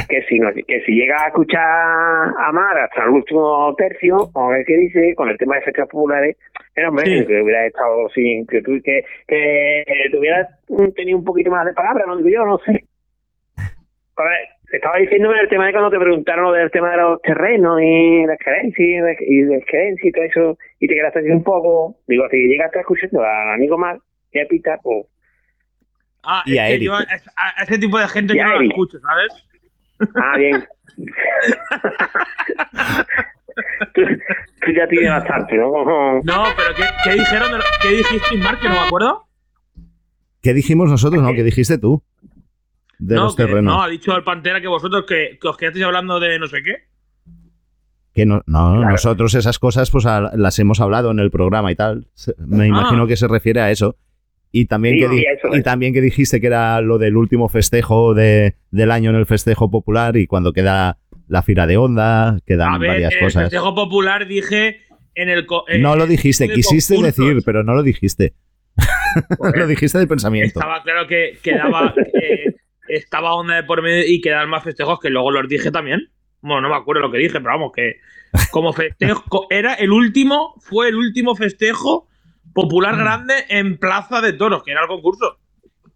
Que 0.10 0.24
si, 0.24 0.40
no, 0.40 0.52
que 0.54 0.82
si 0.86 0.94
llega 0.94 1.24
a 1.24 1.28
escuchar 1.28 1.62
a 1.62 2.52
Mar 2.54 2.78
hasta 2.78 3.04
el 3.04 3.10
último 3.10 3.74
tercio, 3.78 4.30
a 4.36 4.48
ver 4.50 4.66
qué 4.66 4.78
dice 4.78 5.14
con 5.16 5.30
el 5.30 5.38
tema 5.38 5.56
de 5.56 5.62
fechas 5.64 5.88
populares, 5.90 6.38
pero 6.74 6.90
hombre, 6.90 7.06
Sí. 7.06 7.26
que 7.28 7.42
hubiera 7.42 7.66
estado 7.66 8.08
sin, 8.10 8.48
que 8.48 8.62
tú, 8.62 8.80
que, 8.84 9.04
que 9.28 9.84
tuvieras 10.12 10.48
mm, 10.70 10.92
tenido 10.96 11.18
un 11.18 11.26
poquito 11.26 11.52
más 11.52 11.66
de 11.66 11.74
palabra, 11.74 12.06
no 12.08 12.16
digo 12.18 12.30
yo, 12.30 12.46
no 12.46 12.58
sé. 12.60 12.86
A 13.58 14.24
ver, 14.24 14.48
estaba 14.72 14.98
diciéndome 14.98 15.40
el 15.40 15.50
tema 15.50 15.66
de 15.66 15.72
cuando 15.74 15.90
te 15.90 16.00
preguntaron 16.00 16.46
lo 16.46 16.52
del 16.54 16.72
tema 16.72 16.92
de 16.92 16.98
los 16.98 17.22
terrenos 17.22 17.82
y 17.82 18.26
las 18.26 18.38
creencias 18.40 19.18
y 19.22 19.42
de 19.42 19.64
creencias 19.66 20.06
y 20.06 20.12
todo 20.12 20.24
eso, 20.24 20.58
y 20.80 20.88
te 20.88 20.94
quedaste 20.96 21.20
así 21.20 21.30
un 21.30 21.44
poco, 21.44 21.96
digo, 22.08 22.28
si 22.30 22.38
llegaste 22.48 22.80
escuchando 22.80 23.24
al 23.24 23.54
amigo 23.56 23.78
Mar, 23.78 23.98
y 24.32 24.40
a 24.40 24.46
Pita, 24.48 24.78
pues, 24.82 25.06
Ah, 26.24 26.44
Y 26.46 26.54
es 26.54 26.60
a 26.60 26.68
que 26.68 26.74
Eric. 26.76 26.84
yo 26.86 26.94
a, 26.94 27.00
a- 27.00 27.62
a 27.62 27.64
ese 27.64 27.80
tipo 27.80 27.98
de 27.98 28.08
gente 28.08 28.34
Y 28.34 28.38
yo 28.38 28.44
no 28.44 28.56
Eric. 28.58 28.70
escucho, 28.72 29.00
¿sabes? 29.00 29.48
Ah, 30.16 30.38
bien. 30.38 30.66
tú, 33.94 34.02
tú 34.66 34.72
ya 34.76 34.88
tienes 34.88 35.10
bastante, 35.10 35.58
¿no? 35.58 35.72
No, 36.24 36.44
pero 36.56 36.76
¿qué, 36.76 36.84
qué 37.04 37.14
dijeron? 37.14 37.52
de 37.52 37.58
lo- 37.58 37.64
¿Qué 37.82 37.90
dijiste, 37.90 38.38
Mark? 38.38 38.60
Que 38.60 38.70
no 38.70 38.76
me 38.76 38.80
acuerdo. 38.82 39.26
¿Qué 40.42 40.54
dijimos 40.54 40.90
nosotros? 40.90 41.22
No, 41.22 41.34
¿qué 41.34 41.44
dijiste 41.44 41.78
tú? 41.78 42.04
De 43.00 43.16
no, 43.16 43.24
los 43.26 43.36
que- 43.36 43.46
terrenos. 43.46 43.74
no, 43.76 43.82
ha 43.82 43.88
dicho 43.88 44.16
el 44.16 44.24
Pantera 44.24 44.62
que 44.62 44.68
vosotros 44.68 45.06
que, 45.08 45.38
que 45.42 45.48
os 45.48 45.58
quedasteis 45.58 45.86
hablando 45.86 46.20
de 46.20 46.40
no 46.40 46.48
sé 46.48 46.62
qué. 46.64 46.76
Que 48.14 48.26
no, 48.26 48.42
no, 48.46 48.76
nosotros 48.84 49.34
esas 49.36 49.58
cosas 49.58 49.90
pues 49.90 50.06
a- 50.06 50.32
las 50.36 50.60
hemos 50.60 50.82
hablado 50.82 51.12
en 51.12 51.20
el 51.20 51.32
programa 51.32 51.72
y 51.72 51.76
tal. 51.76 52.08
Me 52.38 52.68
imagino 52.68 53.08
que 53.08 53.16
se 53.18 53.28
refiere 53.28 53.62
a 53.62 53.72
eso. 53.72 53.96
Y 54.52 54.66
también, 54.66 54.96
Sí, 54.96 55.00
que 55.02 55.08
sí, 55.10 55.58
y 55.60 55.62
también 55.64 55.94
que 55.94 56.02
dijiste 56.02 56.42
que 56.42 56.48
era 56.48 56.82
lo 56.82 56.98
del 56.98 57.16
último 57.16 57.48
festejo 57.50 58.14
de, 58.14 58.56
del 58.72 58.92
año 58.92 59.10
en 59.12 59.16
el 59.16 59.26
festejo 59.26 59.72
popular 59.72 60.18
y 60.18 60.28
cuando 60.28 60.52
queda 60.54 60.98
la 61.28 61.42
fira 61.42 61.66
de 61.68 61.78
onda, 61.78 62.38
quedan 62.46 62.74
A 62.74 62.78
ver, 62.78 62.90
varias 62.90 63.14
en 63.14 63.18
el 63.20 63.24
cosas. 63.26 63.44
festejo 63.44 63.74
popular 63.74 64.28
dije 64.28 64.82
en 65.16 65.30
el. 65.30 65.48
eh, 65.70 65.80
No 65.80 65.96
lo 65.96 66.06
dijiste, 66.06 66.46
el 66.46 66.54
quisiste 66.54 66.96
concurso. 66.96 67.24
decir, 67.24 67.44
pero 67.46 67.64
no 67.64 67.74
lo 67.74 67.84
dijiste. 67.84 68.34
lo 69.56 69.68
dijiste 69.68 69.98
de 70.00 70.08
pensamiento. 70.08 70.60
Estaba 70.60 70.82
claro 70.84 71.08
que 71.08 71.38
quedaba. 71.42 71.94
que 71.94 72.56
estaba 72.90 73.34
onda 73.36 73.56
de 73.56 73.64
por 73.64 73.82
medio 73.82 74.06
y 74.06 74.20
quedan 74.20 74.50
más 74.50 74.64
festejos 74.64 75.00
que 75.00 75.10
luego 75.10 75.32
los 75.32 75.48
dije 75.48 75.72
también. 75.72 76.10
Bueno, 76.42 76.62
no 76.62 76.70
me 76.70 76.76
acuerdo 76.76 77.02
lo 77.04 77.12
que 77.12 77.20
dije, 77.20 77.40
pero 77.40 77.54
vamos, 77.54 77.72
que 77.74 77.98
como 78.52 78.74
festejo. 78.74 79.48
Era 79.50 79.76
el 79.76 79.92
último, 79.92 80.56
fue 80.60 80.90
el 80.90 80.96
último 80.96 81.36
festejo 81.36 82.08
popular 82.54 82.98
grande 82.98 83.34
en 83.50 83.78
Plaza 83.78 84.22
de 84.22 84.34
Toros, 84.34 84.64
que 84.64 84.72
era 84.72 84.82
el 84.82 84.88
concurso. 84.88 85.38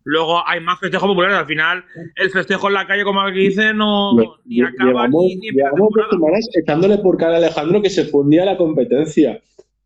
Luego 0.08 0.48
hay 0.48 0.60
más 0.62 0.80
festejos 0.80 1.08
populares. 1.08 1.36
Al 1.38 1.48
final, 1.48 1.84
el 2.16 2.30
festejo 2.30 2.68
en 2.68 2.76
la 2.76 2.86
calle, 2.86 3.04
como 3.04 3.22
aquí 3.22 3.40
dice, 3.48 3.74
no 3.74 4.12
ni 4.46 4.62
acaba 4.62 4.90
Llevamos, 4.92 5.24
ni, 5.26 5.36
ni 5.38 5.50
llevamos 5.52 5.90
dos 5.96 6.06
semanas 6.12 6.48
echándole 6.54 6.98
por 7.00 7.18
cara 7.18 7.34
a 7.34 7.38
Alejandro 7.38 7.82
que 7.82 7.90
se 7.90 8.06
fundía 8.06 8.46
la 8.46 8.56
competencia. 8.56 9.40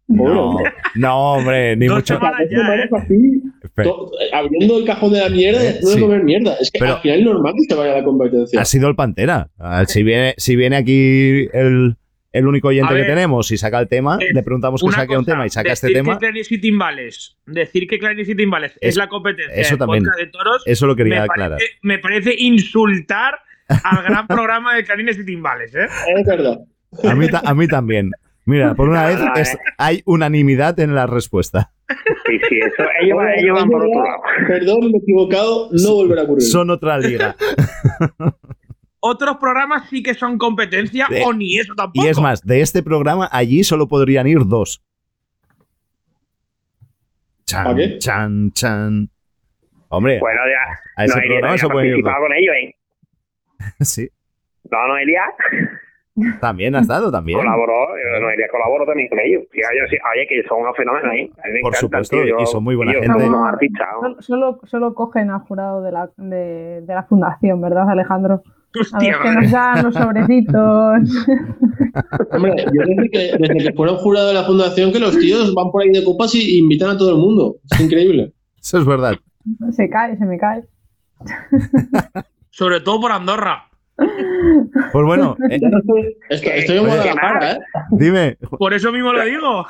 No, 0.09 0.23
hombre. 0.49 0.73
no, 0.95 1.33
hombre, 1.35 1.75
ni 1.77 1.85
Dos 1.85 1.97
mucho. 1.97 2.15
¿eh? 2.15 2.19
abriendo 4.33 4.77
el 4.79 4.85
cajón 4.85 5.13
de 5.13 5.19
la 5.19 5.29
mierda 5.29 5.63
Eh, 5.63 5.79
sí. 5.81 5.95
de 5.95 6.01
comer 6.01 6.23
mierda. 6.23 6.55
Es 6.59 6.71
que 6.71 6.79
Pero- 6.79 6.95
al 6.95 7.01
final 7.01 7.19
es 7.19 7.25
normal 7.25 7.53
que 7.55 7.63
se 7.73 7.79
vaya 7.79 7.93
a 7.93 7.97
la 7.99 8.03
competencia. 8.03 8.61
ha 8.61 8.65
sido 8.65 8.87
el 8.89 8.95
Pantera. 8.95 9.49
Si 9.87 10.03
viene, 10.03 10.33
si 10.37 10.55
viene 10.55 10.75
aquí 10.77 11.47
el, 11.53 11.95
el 12.31 12.45
único 12.47 12.67
oyente 12.67 12.93
A 12.93 12.95
que 12.95 13.01
ver, 13.01 13.07
tenemos 13.07 13.49
y 13.51 13.57
saca 13.57 13.79
el 13.79 13.87
tema, 13.87 14.17
es 14.21 14.33
le 14.33 14.43
preguntamos 14.43 14.81
que 14.83 14.91
saque 14.91 15.13
un 15.17 15.23
cosa, 15.23 15.31
tema 15.31 15.45
y 15.45 15.49
saca 15.49 15.71
este 15.71 15.87
decir 15.87 16.03
tema. 16.03 16.13
Que 16.13 16.19
Clarice 16.27 16.55
y 16.55 16.61
Timbales, 16.61 17.37
decir 17.45 17.87
que 17.87 17.97
Clarice 17.99 18.31
y 18.31 18.35
Timbales 18.35 18.73
es, 18.81 18.89
Es- 18.89 18.95
la 18.97 19.07
competencia 19.09 19.55
eso 19.55 19.77
también. 19.77 20.03
de 20.03 20.27
toros, 20.27 20.61
Eso 20.65 20.85
lo 20.87 20.95
quería 20.95 21.15
me 21.15 21.21
aclarar. 21.21 21.57
parece, 21.57 21.73
me 21.81 21.97
parece 21.99 22.35
insultar 22.37 23.39
al 23.67 24.03
gran 24.03 24.27
programa 24.27 24.75
de 24.75 24.83
Clarines 24.83 25.17
y 25.19 25.25
Timbales, 25.25 25.73
¿eh? 25.75 25.87
Es 26.17 26.25
verdad. 26.27 26.59
A 27.03 27.15
mí, 27.15 27.27
a 27.43 27.53
mí 27.53 27.67
también. 27.67 28.11
Mira, 28.45 28.73
por 28.73 28.89
una 28.89 29.05
vez 29.05 29.19
es- 29.35 29.57
hay 29.77 30.01
unanimidad 30.05 30.79
en 30.79 30.95
la 30.95 31.05
respuesta. 31.07 31.71
Sí, 32.25 32.39
sí, 32.49 32.59
eso, 32.59 32.83
ellos, 33.01 33.17
van- 33.17 33.33
ellos 33.37 33.59
van 33.59 33.69
por 33.69 33.81
otro 33.83 34.03
lado. 34.03 34.21
Perdón, 34.47 34.91
me 34.91 34.97
he 34.97 35.01
equivocado, 35.01 35.69
no 35.71 35.93
volverá 35.95 36.21
a 36.21 36.23
ocurrir. 36.25 36.43
Son 36.43 36.69
otra 36.69 36.97
liga. 36.99 37.35
Otros 39.01 39.37
programas 39.37 39.89
sí 39.89 40.03
que 40.03 40.13
son 40.13 40.37
competencia 40.37 41.07
De- 41.09 41.23
o 41.23 41.33
ni 41.33 41.57
eso 41.57 41.73
tampoco. 41.75 42.05
Y 42.05 42.09
es 42.09 42.19
más, 42.19 42.41
de 42.45 42.61
este 42.61 42.83
programa 42.83 43.29
allí 43.31 43.63
solo 43.63 43.87
podrían 43.87 44.27
ir 44.27 44.39
dos. 44.45 44.83
Chan, 47.45 47.77
chan, 47.99 48.51
chan. 48.51 49.09
Hombre, 49.89 50.19
Bueno, 50.19 50.39
ya. 50.45 50.79
a 50.97 51.05
ese 51.05 51.15
Noelia 51.15 51.29
programa 51.39 51.57
se 51.57 51.65
ha 51.65 51.69
puede 51.69 51.87
ir 51.97 52.03
con 52.03 52.33
ellos, 52.33 52.55
¿eh? 52.61 52.75
Sí, 53.83 54.09
No, 54.69 54.87
Noelia 54.87 55.23
también 56.41 56.75
ha 56.75 56.81
estado, 56.81 57.09
también. 57.11 57.39
colaboró, 57.39 57.97
eh, 57.97 58.19
Noelia 58.21 58.47
colaboró 58.51 58.85
también 58.85 59.07
con 59.09 59.19
ellos. 59.19 59.43
Sí, 59.51 59.59
ellos 59.59 59.89
sí, 59.89 59.95
oye, 60.13 60.27
que 60.27 60.43
son 60.47 60.61
unos 60.61 60.75
fenómenos, 60.77 61.11
¿eh? 61.15 61.31
Por 61.61 61.73
supuesto, 61.75 62.21
tío, 62.21 62.39
y 62.41 62.45
son 62.45 62.63
muy 62.63 62.75
buena 62.75 62.91
gente. 62.91 63.07
son 63.07 63.23
unos 63.23 63.47
artistas, 63.47 63.87
¿no? 63.93 64.01
Solo, 64.01 64.21
solo, 64.21 64.59
solo 64.65 64.93
cogen 64.93 65.31
al 65.31 65.39
jurado 65.39 65.81
de 65.81 65.91
la, 65.91 66.09
de, 66.17 66.81
de 66.81 66.93
la 66.93 67.03
fundación, 67.03 67.61
¿verdad, 67.61 67.89
Alejandro? 67.89 68.43
A 68.75 68.79
Hostia, 68.79 69.11
los 69.11 69.21
que 69.21 69.31
nos 69.31 69.51
dan 69.51 69.83
los 69.83 69.95
sobrecitos. 69.95 70.55
Hombre, 72.31 72.53
yo 72.71 72.81
desde 72.85 73.09
que, 73.09 73.37
desde 73.39 73.57
que 73.57 73.73
fueron 73.73 73.97
jurado 73.97 74.27
de 74.27 74.33
la 74.35 74.43
fundación 74.43 74.91
que 74.91 74.99
los 74.99 75.17
tíos 75.17 75.53
van 75.55 75.71
por 75.71 75.81
ahí 75.81 75.89
de 75.89 76.03
copas 76.03 76.35
y 76.35 76.59
invitan 76.59 76.91
a 76.91 76.97
todo 76.97 77.11
el 77.11 77.17
mundo. 77.17 77.57
Es 77.71 77.79
increíble. 77.79 78.33
Eso 78.61 78.77
es 78.77 78.85
verdad. 78.85 79.13
Se 79.71 79.89
cae, 79.89 80.17
se 80.17 80.25
me 80.25 80.37
cae. 80.37 80.63
Sobre 82.51 82.81
todo 82.81 83.01
por 83.01 83.11
Andorra. 83.11 83.68
Pues 84.91 85.05
bueno, 85.05 85.35
eh, 85.49 85.59
Estoy, 86.29 86.51
estoy 86.55 86.77
en 86.77 86.85
Guadalajara, 86.85 87.51
¿eh? 87.53 87.57
dime, 87.91 88.37
Por 88.57 88.73
eso 88.73 88.91
mismo 88.91 89.11
lo 89.13 89.23
digo. 89.23 89.65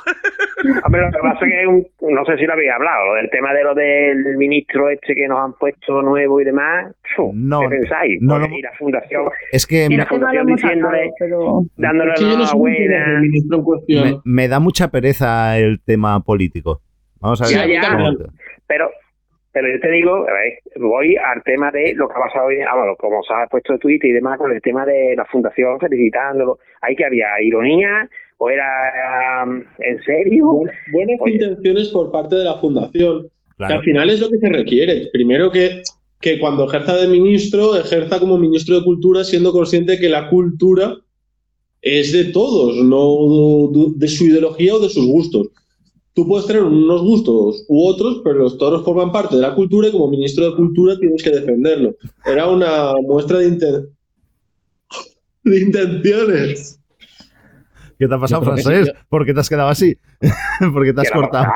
Hombre, 0.84 1.00
lo 1.02 1.10
que 1.10 1.18
pasa 1.22 1.46
es 1.46 1.52
que 1.52 1.66
un- 1.66 1.86
no 2.14 2.24
sé 2.24 2.36
si 2.36 2.44
lo 2.46 2.52
habéis 2.52 2.70
hablado, 2.72 3.14
del 3.14 3.30
tema 3.30 3.52
de 3.52 3.64
lo 3.64 3.74
del 3.74 4.36
ministro 4.36 4.90
este 4.90 5.14
que 5.14 5.26
nos 5.28 5.38
han 5.38 5.52
puesto 5.54 6.02
nuevo 6.02 6.40
y 6.40 6.44
demás. 6.44 6.92
Fu, 7.16 7.32
No, 7.34 7.60
¿Qué 7.60 7.68
pensáis? 7.68 8.18
no 8.20 8.38
lo- 8.38 8.46
y 8.46 8.62
la 8.62 8.72
fundación, 8.78 9.24
es 9.52 9.66
que 9.66 9.86
y 9.86 9.88
me, 9.90 9.96
la 9.98 10.06
fundación 10.06 10.46
diciéndole, 10.46 11.10
pero 11.18 11.62
dándole 11.76 12.12
no 12.12 12.18
bien 12.26 12.40
enhorabuena. 12.40 13.04
el 13.16 13.20
ministro 13.22 13.56
en 13.58 13.64
cuestión. 13.64 14.04
me- 14.04 14.20
me 14.24 14.48
da 14.48 14.60
mucha 14.60 14.88
pereza 14.88 15.58
el 15.58 15.80
tema 15.84 16.20
político. 16.22 16.80
Vamos 17.20 17.40
a 17.42 17.46
ver. 17.46 17.68
Ya, 17.68 17.82
ya. 17.82 18.12
Pero, 18.66 18.90
pero 19.52 19.68
yo 19.68 19.80
te 19.80 19.90
digo, 19.90 20.14
a 20.28 20.32
ver, 20.32 20.58
voy 20.76 21.16
al 21.16 21.42
tema 21.42 21.70
de 21.70 21.94
lo 21.94 22.08
que 22.08 22.14
ha 22.14 22.20
pasado 22.26 22.46
hoy, 22.46 22.56
ah, 22.60 22.76
bueno, 22.76 22.94
como 22.96 23.22
se 23.22 23.32
ha 23.34 23.46
puesto 23.48 23.72
de 23.72 23.78
Twitter 23.80 24.10
y 24.10 24.14
demás, 24.14 24.38
con 24.38 24.52
el 24.52 24.62
tema 24.62 24.84
de 24.86 25.14
la 25.16 25.24
fundación 25.26 25.78
felicitándolo. 25.80 26.58
¿Ahí 26.82 26.94
que 26.94 27.04
había 27.04 27.26
ironía 27.42 28.08
o 28.38 28.48
era 28.50 29.44
um, 29.44 29.62
en 29.78 30.02
serio? 30.04 30.44
Bu- 30.46 30.70
Buenas 30.92 31.16
Oye. 31.20 31.32
intenciones 31.34 31.88
por 31.88 32.10
parte 32.12 32.36
de 32.36 32.44
la 32.44 32.54
fundación. 32.58 33.28
Que 33.58 33.64
al 33.74 33.82
final 33.82 34.08
es 34.08 34.20
lo 34.20 34.30
que 34.30 34.38
se 34.38 34.48
requiere. 34.48 35.08
Primero 35.12 35.50
que, 35.50 35.82
que 36.20 36.38
cuando 36.38 36.64
ejerza 36.66 36.96
de 36.96 37.08
ministro, 37.08 37.76
ejerza 37.78 38.18
como 38.18 38.38
ministro 38.38 38.78
de 38.78 38.84
Cultura, 38.84 39.22
siendo 39.24 39.52
consciente 39.52 39.98
que 39.98 40.08
la 40.08 40.30
cultura 40.30 40.94
es 41.82 42.12
de 42.12 42.32
todos, 42.32 42.76
no 42.76 43.68
de 43.96 44.08
su 44.08 44.24
ideología 44.24 44.74
o 44.74 44.78
de 44.80 44.88
sus 44.88 45.06
gustos. 45.06 45.48
Tú 46.20 46.28
puedes 46.28 46.46
tener 46.46 46.62
unos 46.64 47.00
gustos 47.00 47.64
u 47.66 47.86
otros, 47.88 48.20
pero 48.22 48.40
los 48.40 48.58
toros 48.58 48.84
forman 48.84 49.10
parte 49.10 49.36
de 49.36 49.40
la 49.40 49.54
cultura 49.54 49.88
y 49.88 49.92
como 49.92 50.10
ministro 50.10 50.50
de 50.50 50.54
Cultura 50.56 50.98
tienes 50.98 51.22
que 51.22 51.30
defenderlo. 51.30 51.94
Era 52.26 52.46
una 52.46 52.92
muestra 53.00 53.38
de, 53.38 53.48
inten- 53.50 53.88
de 55.44 55.60
intenciones. 55.60 56.78
¿Qué 57.98 58.06
te 58.06 58.14
ha 58.14 58.18
pasado, 58.18 58.42
Francés? 58.42 58.92
¿Por 59.08 59.24
qué 59.24 59.32
te 59.32 59.40
has 59.40 59.48
quedado 59.48 59.70
así? 59.70 59.96
¿Por 60.74 60.84
qué 60.84 60.92
te 60.92 61.00
has 61.00 61.10
cortado? 61.10 61.46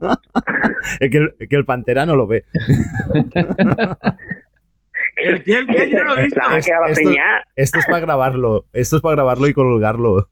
claro. 0.00 0.18
Es 1.00 1.10
que, 1.12 1.18
el, 1.18 1.34
que 1.48 1.54
el 1.56 1.64
pantera 1.64 2.04
no 2.04 2.16
lo 2.16 2.26
ve. 2.26 2.44
El 5.16 5.34
el 5.34 5.42
que 5.44 5.90
yo 5.90 5.98
no 6.04 6.14
lo 6.14 6.18
he 6.20 6.24
visto. 6.24 6.40
Esto- 7.56 7.78
es 7.78 7.86
para 7.86 8.00
grabarlo. 8.00 8.64
Esto 8.72 8.96
es 8.96 9.02
para 9.02 9.14
grabarlo 9.16 9.46
y 9.48 9.52
colgarlo. 9.54 10.28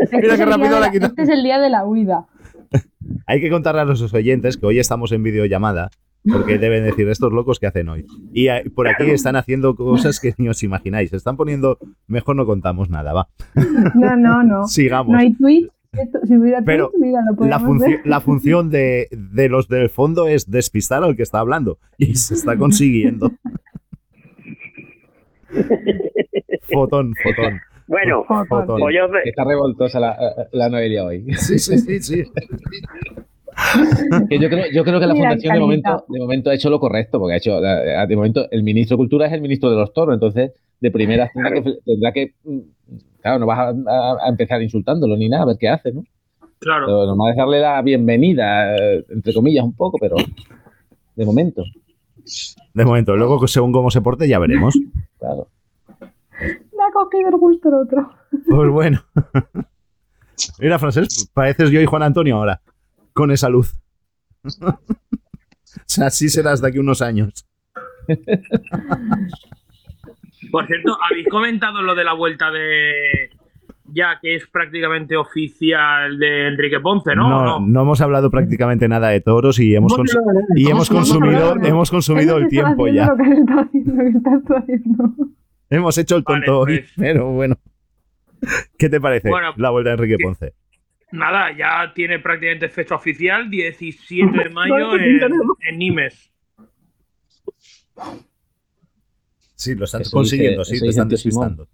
este, 0.00 0.16
Mira 0.18 0.34
es 0.34 0.38
qué 0.40 0.46
rápido 0.46 0.70
la 0.70 0.80
la- 0.80 0.90
quita. 0.90 1.06
este 1.06 1.22
es 1.22 1.28
el 1.28 1.42
día 1.42 1.58
de 1.58 1.70
la 1.70 1.84
huida. 1.84 2.26
Hay 3.26 3.40
que 3.40 3.50
contarle 3.50 3.80
a 3.82 3.84
los 3.84 4.12
oyentes 4.12 4.56
que 4.56 4.66
hoy 4.66 4.78
estamos 4.78 5.12
en 5.12 5.22
videollamada. 5.22 5.90
Porque 6.28 6.58
deben 6.58 6.82
decir 6.82 7.08
estos 7.08 7.32
locos 7.32 7.60
que 7.60 7.68
hacen 7.68 7.88
hoy. 7.88 8.04
Y 8.32 8.48
por 8.70 8.88
aquí 8.88 9.04
están 9.10 9.36
haciendo 9.36 9.76
cosas 9.76 10.18
que 10.18 10.34
ni 10.38 10.48
os 10.48 10.60
imagináis. 10.64 11.10
Se 11.10 11.16
están 11.16 11.36
poniendo. 11.36 11.78
Mejor 12.08 12.34
no 12.34 12.44
contamos 12.46 12.90
nada, 12.90 13.12
va. 13.12 13.28
No, 13.94 14.16
no, 14.16 14.42
no. 14.42 14.66
Sigamos. 14.66 15.12
No 15.12 15.18
hay 15.20 15.34
tweet. 15.34 15.68
Esto- 15.92 16.18
Si 16.26 16.36
hubiera 16.36 16.62
Pero 16.62 16.90
tweet, 16.90 17.00
mira, 17.06 17.20
lo 17.38 17.46
La, 17.46 17.58
ver. 17.58 18.00
la 18.04 18.20
función 18.20 18.70
de, 18.70 19.06
de 19.12 19.48
los 19.48 19.68
del 19.68 19.88
fondo 19.88 20.26
es 20.26 20.50
despistar 20.50 21.04
al 21.04 21.14
que 21.14 21.22
está 21.22 21.38
hablando. 21.38 21.78
Y 21.96 22.16
se 22.16 22.34
está 22.34 22.56
consiguiendo. 22.58 23.30
Fotón, 26.72 27.14
fotón. 27.22 27.60
Bueno, 27.88 28.24
pues 28.26 28.94
yo, 28.94 29.06
Está 29.24 29.44
revoltosa 29.44 30.00
la, 30.00 30.16
la 30.52 30.68
Noelia 30.68 31.04
hoy. 31.04 31.24
Sí, 31.38 31.58
sí, 31.58 31.78
sí, 31.78 32.00
sí. 32.00 32.24
Que 34.28 34.38
yo, 34.38 34.48
creo, 34.50 34.64
yo 34.72 34.84
creo 34.84 35.00
que 35.00 35.06
la 35.06 35.14
Mira, 35.14 35.30
fundación 35.30 35.54
de 35.54 35.60
momento, 35.60 36.04
de 36.08 36.18
momento 36.20 36.50
ha 36.50 36.54
hecho 36.54 36.68
lo 36.70 36.78
correcto, 36.78 37.18
porque 37.18 37.34
ha 37.34 37.36
hecho, 37.38 37.58
eh, 37.64 38.06
de 38.06 38.16
momento, 38.16 38.46
el 38.50 38.62
ministro 38.62 38.96
de 38.96 38.98
Cultura 38.98 39.26
es 39.26 39.32
el 39.32 39.40
ministro 39.40 39.70
de 39.70 39.76
los 39.76 39.92
toros, 39.92 40.14
entonces 40.14 40.52
de 40.80 40.90
primera 40.90 41.30
tendrá 41.32 41.52
que, 41.62 41.74
tendrá 41.84 42.12
que 42.12 42.34
mm, 42.44 42.58
claro, 43.22 43.38
no 43.38 43.46
vas 43.46 43.58
a, 43.58 43.68
a- 43.70 44.26
a 44.26 44.28
empezar 44.28 44.60
insultándolo 44.62 45.16
ni 45.16 45.28
nada, 45.28 45.44
a 45.44 45.46
ver 45.46 45.56
qué 45.58 45.68
hace, 45.68 45.92
¿no? 45.92 46.04
Claro. 46.58 46.86
Pero 46.86 47.06
nomás 47.06 47.30
es 47.30 47.36
darle 47.36 47.60
la 47.60 47.80
bienvenida, 47.82 48.76
eh, 48.76 49.04
entre 49.08 49.32
comillas, 49.32 49.64
un 49.64 49.74
poco, 49.74 49.96
pero 49.98 50.16
de 51.14 51.24
momento, 51.24 51.64
De 52.74 52.84
momento, 52.84 53.16
luego 53.16 53.46
según 53.46 53.72
cómo 53.72 53.90
se 53.90 54.00
porte 54.02 54.28
ya 54.28 54.38
veremos. 54.38 54.74
claro. 55.18 55.48
Me 57.12 57.18
ha 57.20 57.22
cogido 57.22 57.28
el 57.30 57.36
gusto 57.36 57.68
el 57.68 57.74
otro. 57.74 58.10
Pues 58.48 58.70
bueno. 58.70 59.00
Mira, 60.60 60.78
Francés, 60.78 61.30
pareces 61.32 61.70
yo 61.70 61.80
y 61.80 61.86
Juan 61.86 62.02
Antonio 62.02 62.36
ahora. 62.36 62.60
Con 63.12 63.30
esa 63.30 63.48
luz. 63.48 63.74
o 64.62 64.78
sea, 65.86 66.06
así 66.08 66.28
serás 66.28 66.60
de 66.60 66.68
aquí 66.68 66.78
unos 66.78 67.00
años. 67.02 67.46
Por 70.50 70.66
cierto, 70.66 70.96
¿habéis 71.10 71.26
comentado 71.28 71.82
lo 71.82 71.94
de 71.94 72.04
la 72.04 72.12
vuelta 72.12 72.50
de. 72.50 73.30
Ya 73.88 74.18
que 74.20 74.34
es 74.34 74.46
prácticamente 74.48 75.16
oficial 75.16 76.18
de 76.18 76.48
Enrique 76.48 76.80
Ponce, 76.80 77.14
¿no? 77.14 77.28
No, 77.28 77.38
¿O 77.38 77.44
no? 77.60 77.66
no 77.66 77.82
hemos 77.82 78.00
hablado 78.00 78.30
prácticamente 78.32 78.88
nada 78.88 79.08
de 79.10 79.20
toros 79.20 79.60
y 79.60 79.76
hemos, 79.76 79.92
cons- 79.92 80.18
y 80.56 80.68
hemos 80.68 80.88
consumido, 80.90 81.54
hemos 81.62 81.90
consumido 81.92 82.36
el 82.36 82.48
tiempo 82.48 82.88
ya. 82.88 83.06
Lo 83.06 83.16
que 83.16 83.30
está 83.30 83.60
haciendo, 83.60 83.92
lo 83.94 84.02
que 84.10 84.18
estás 84.18 84.42
haciendo. 84.58 85.14
Hemos 85.70 85.98
hecho 85.98 86.16
el 86.16 86.24
tonto 86.24 86.60
Vale, 86.60 86.72
hoy, 86.74 86.78
pues. 86.80 86.92
pero 86.96 87.26
bueno. 87.32 87.58
¿Qué 88.78 88.88
te 88.88 89.00
parece 89.00 89.28
Bueno, 89.28 89.54
la 89.56 89.70
vuelta 89.70 89.90
de 89.90 89.94
Enrique 89.94 90.16
Ponce? 90.22 90.54
Nada, 91.12 91.56
ya 91.56 91.92
tiene 91.94 92.18
prácticamente 92.18 92.68
fecha 92.68 92.94
oficial, 92.96 93.48
17 93.50 94.44
de 94.44 94.50
mayo 94.50 94.94
en, 94.96 95.20
en 95.68 95.78
Nimes. 95.78 96.30
Sí, 99.54 99.74
lo 99.74 99.84
están 99.84 100.02
consiguiendo, 100.12 100.60
dice- 100.60 100.70
sí, 100.70 100.74
dice 100.76 100.88
están 100.90 101.08
despistando. 101.08 101.68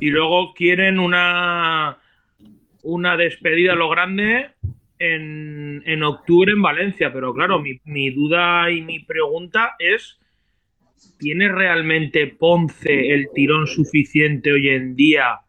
Y 0.00 0.08
luego 0.10 0.54
quieren 0.54 0.98
una, 0.98 1.98
una 2.82 3.16
despedida 3.16 3.72
a 3.72 3.76
lo 3.76 3.90
grande 3.90 4.52
en, 4.98 5.82
en 5.84 6.02
octubre 6.02 6.52
en 6.52 6.62
Valencia. 6.62 7.12
Pero 7.12 7.34
claro, 7.34 7.60
mi, 7.60 7.78
mi 7.84 8.10
duda 8.10 8.70
y 8.70 8.80
mi 8.80 9.00
pregunta 9.00 9.74
es: 9.78 10.18
¿tiene 11.18 11.48
realmente 11.48 12.26
Ponce 12.26 13.12
el 13.12 13.28
tirón 13.34 13.66
suficiente 13.66 14.52
hoy 14.52 14.68
en 14.68 14.94
día 14.96 15.40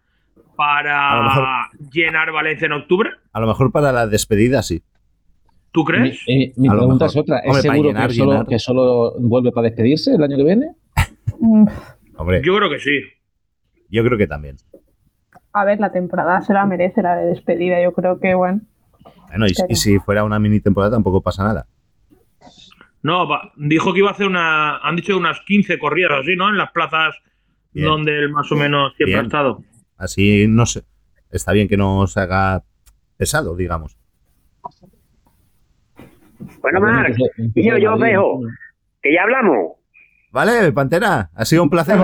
para 0.56 1.70
llenar 1.92 2.32
Valencia 2.32 2.66
en 2.68 2.74
octubre? 2.74 3.10
A 3.34 3.40
lo 3.40 3.48
mejor 3.48 3.72
para 3.72 3.92
la 3.92 4.08
despedida, 4.08 4.62
sí. 4.62 4.82
¿Tú 5.72 5.86
crees? 5.86 6.22
Mi, 6.28 6.44
eh, 6.44 6.54
mi 6.58 6.68
pregunta 6.70 7.06
mejor. 7.06 7.08
es 7.08 7.16
otra, 7.18 7.38
¿es 7.40 7.48
Hombre, 7.48 7.62
para 7.64 7.74
seguro 7.74 7.90
llenar, 7.90 8.08
que, 8.10 8.16
solo, 8.16 8.46
que 8.46 8.60
solo 8.60 9.14
vuelve 9.20 9.52
para 9.52 9.68
despedirse 9.70 10.14
el 10.14 10.22
año 10.24 10.38
que 10.38 10.44
viene? 10.44 10.76
Mm, 11.40 11.66
Hombre, 12.18 12.42
Yo 12.44 12.56
creo 12.58 12.70
que 12.70 12.80
sí. 12.80 13.00
yo 13.90 14.04
creo 14.04 14.18
que 14.18 14.28
también. 14.28 14.58
A 15.54 15.66
ver, 15.66 15.80
la 15.80 15.92
temporada 15.92 16.42
se 16.42 16.54
la 16.54 16.66
merece, 16.66 17.02
la 17.02 17.16
de 17.16 17.28
despedida. 17.28 17.82
Yo 17.82 17.94
creo 17.94 18.20
que, 18.20 18.36
bueno. 18.36 18.62
Bueno, 19.30 19.46
y 19.48 19.76
si 19.76 19.98
fuera 20.00 20.24
una 20.24 20.40
mini 20.40 20.60
temporada 20.60 20.92
tampoco 20.92 21.22
pasa 21.22 21.44
nada. 21.44 21.68
No, 23.04 23.28
va- 23.28 23.52
dijo 23.58 23.94
que 23.94 24.00
iba 24.00 24.10
a 24.10 24.14
hacer 24.14 24.28
una. 24.28 24.78
Han 24.78 24.96
dicho 24.96 25.18
unas 25.18 25.40
15 25.42 25.80
corridas 25.80 26.12
así, 26.22 26.36
¿no? 26.36 26.50
En 26.50 26.58
las 26.58 26.72
plazas 26.72 27.16
Bien. 27.74 27.88
donde 27.88 28.18
él 28.18 28.30
más 28.32 28.52
o 28.52 28.56
menos 28.56 28.94
siempre 28.96 29.14
Bien. 29.14 29.20
ha 29.20 29.28
estado. 29.28 29.64
Así 29.98 30.46
no 30.48 30.66
sé. 30.66 30.84
está 31.32 31.52
bien 31.54 31.68
que 31.68 31.78
no 31.78 32.06
se 32.08 32.20
haga 32.20 32.64
pesado, 33.18 33.56
digamos. 33.56 33.98
Bueno, 36.62 36.82
Marc, 36.82 37.16
yo, 37.56 37.78
yo 37.78 37.98
dejo. 37.98 38.42
Que 39.02 39.14
ya 39.14 39.24
hablamos. 39.24 39.74
Vale, 40.32 40.72
Pantera, 40.72 41.30
ha 41.36 41.46
sido 41.46 41.64
un 41.64 41.70
placer. 41.70 41.98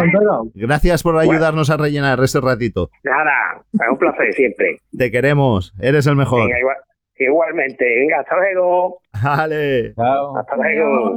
Gracias 0.53 1.01
por 1.03 1.17
ayudarnos 1.17 1.69
a 1.69 1.77
rellenar 1.77 2.19
este 2.23 2.41
ratito. 2.41 2.89
Nada, 3.03 3.61
es 3.73 3.79
un 3.91 3.97
placer 3.97 4.33
siempre. 4.33 4.81
Te 4.97 5.11
queremos, 5.11 5.73
eres 5.79 6.07
el 6.07 6.15
mejor. 6.15 6.41
Venga, 6.45 6.59
igual- 6.59 6.77
igualmente. 7.25 7.83
Venga, 7.85 8.19
hasta 8.19 8.35
luego. 8.35 8.99
Vale. 9.23 9.93
Hasta 9.97 10.55
luego. 10.55 11.15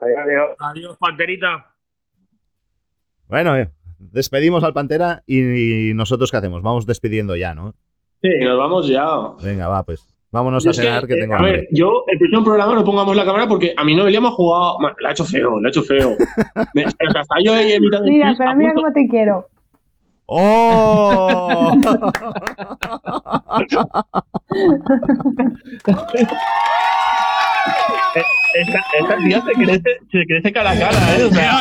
Adiós, 0.00 0.18
adiós. 0.24 0.56
Adiós, 0.58 0.96
panterita. 0.98 1.66
Bueno, 3.28 3.56
eh, 3.56 3.70
despedimos 3.98 4.62
al 4.64 4.74
Pantera 4.74 5.22
y, 5.26 5.90
y 5.90 5.94
nosotros 5.94 6.30
qué 6.30 6.36
hacemos? 6.36 6.62
Vamos 6.62 6.86
despidiendo 6.86 7.36
ya, 7.36 7.54
¿no? 7.54 7.74
Sí, 8.22 8.28
nos 8.42 8.58
vamos 8.58 8.88
ya. 8.88 9.06
Venga, 9.42 9.68
va, 9.68 9.82
pues. 9.82 10.06
Vámonos 10.30 10.64
Yo 10.64 10.70
a 10.70 10.72
es 10.72 10.78
que, 10.80 10.84
cenar 10.86 11.06
que, 11.06 11.14
eh, 11.14 11.20
tengo 11.20 11.34
a 11.34 11.36
hambre. 11.36 11.52
ver, 11.52 11.68
yo 11.70 12.04
el 12.08 12.18
próximo 12.18 12.42
programa 12.44 12.74
no 12.74 12.84
pongamos 12.84 13.14
la 13.14 13.24
cámara 13.24 13.46
porque 13.46 13.72
a 13.76 13.84
mi 13.84 13.94
Noelia 13.94 14.20
me 14.20 14.26
ha 14.28 14.32
jugado. 14.32 14.78
La 14.98 15.10
ha 15.10 15.12
hecho 15.12 15.24
feo, 15.24 15.60
la 15.60 15.68
ha 15.68 15.70
hecho 15.70 15.82
feo. 15.84 16.16
Me- 16.74 16.86
o 16.86 16.90
sea, 16.90 17.20
hasta 17.20 17.36
yo 17.44 17.54
ahí 17.54 17.70
en 17.72 17.82
mitad 17.82 18.00
del 18.00 18.10
Mira, 18.10 18.34
pero 18.36 18.50
a 18.50 18.54
mira 18.56 18.72
punto- 18.72 18.82
cómo 18.88 18.92
te 18.94 19.08
quiero. 19.08 19.46
¡Oh! 20.26 21.72
Esta, 28.54 28.78
esta 29.00 29.16
tía 29.16 29.42
se 29.42 29.52
crece, 29.52 29.90
se 30.12 30.24
crece 30.26 30.52
cara 30.52 30.70
a 30.70 30.78
cara, 30.78 31.16
¿eh? 31.18 31.24
O 31.24 31.30
sea, 31.30 31.58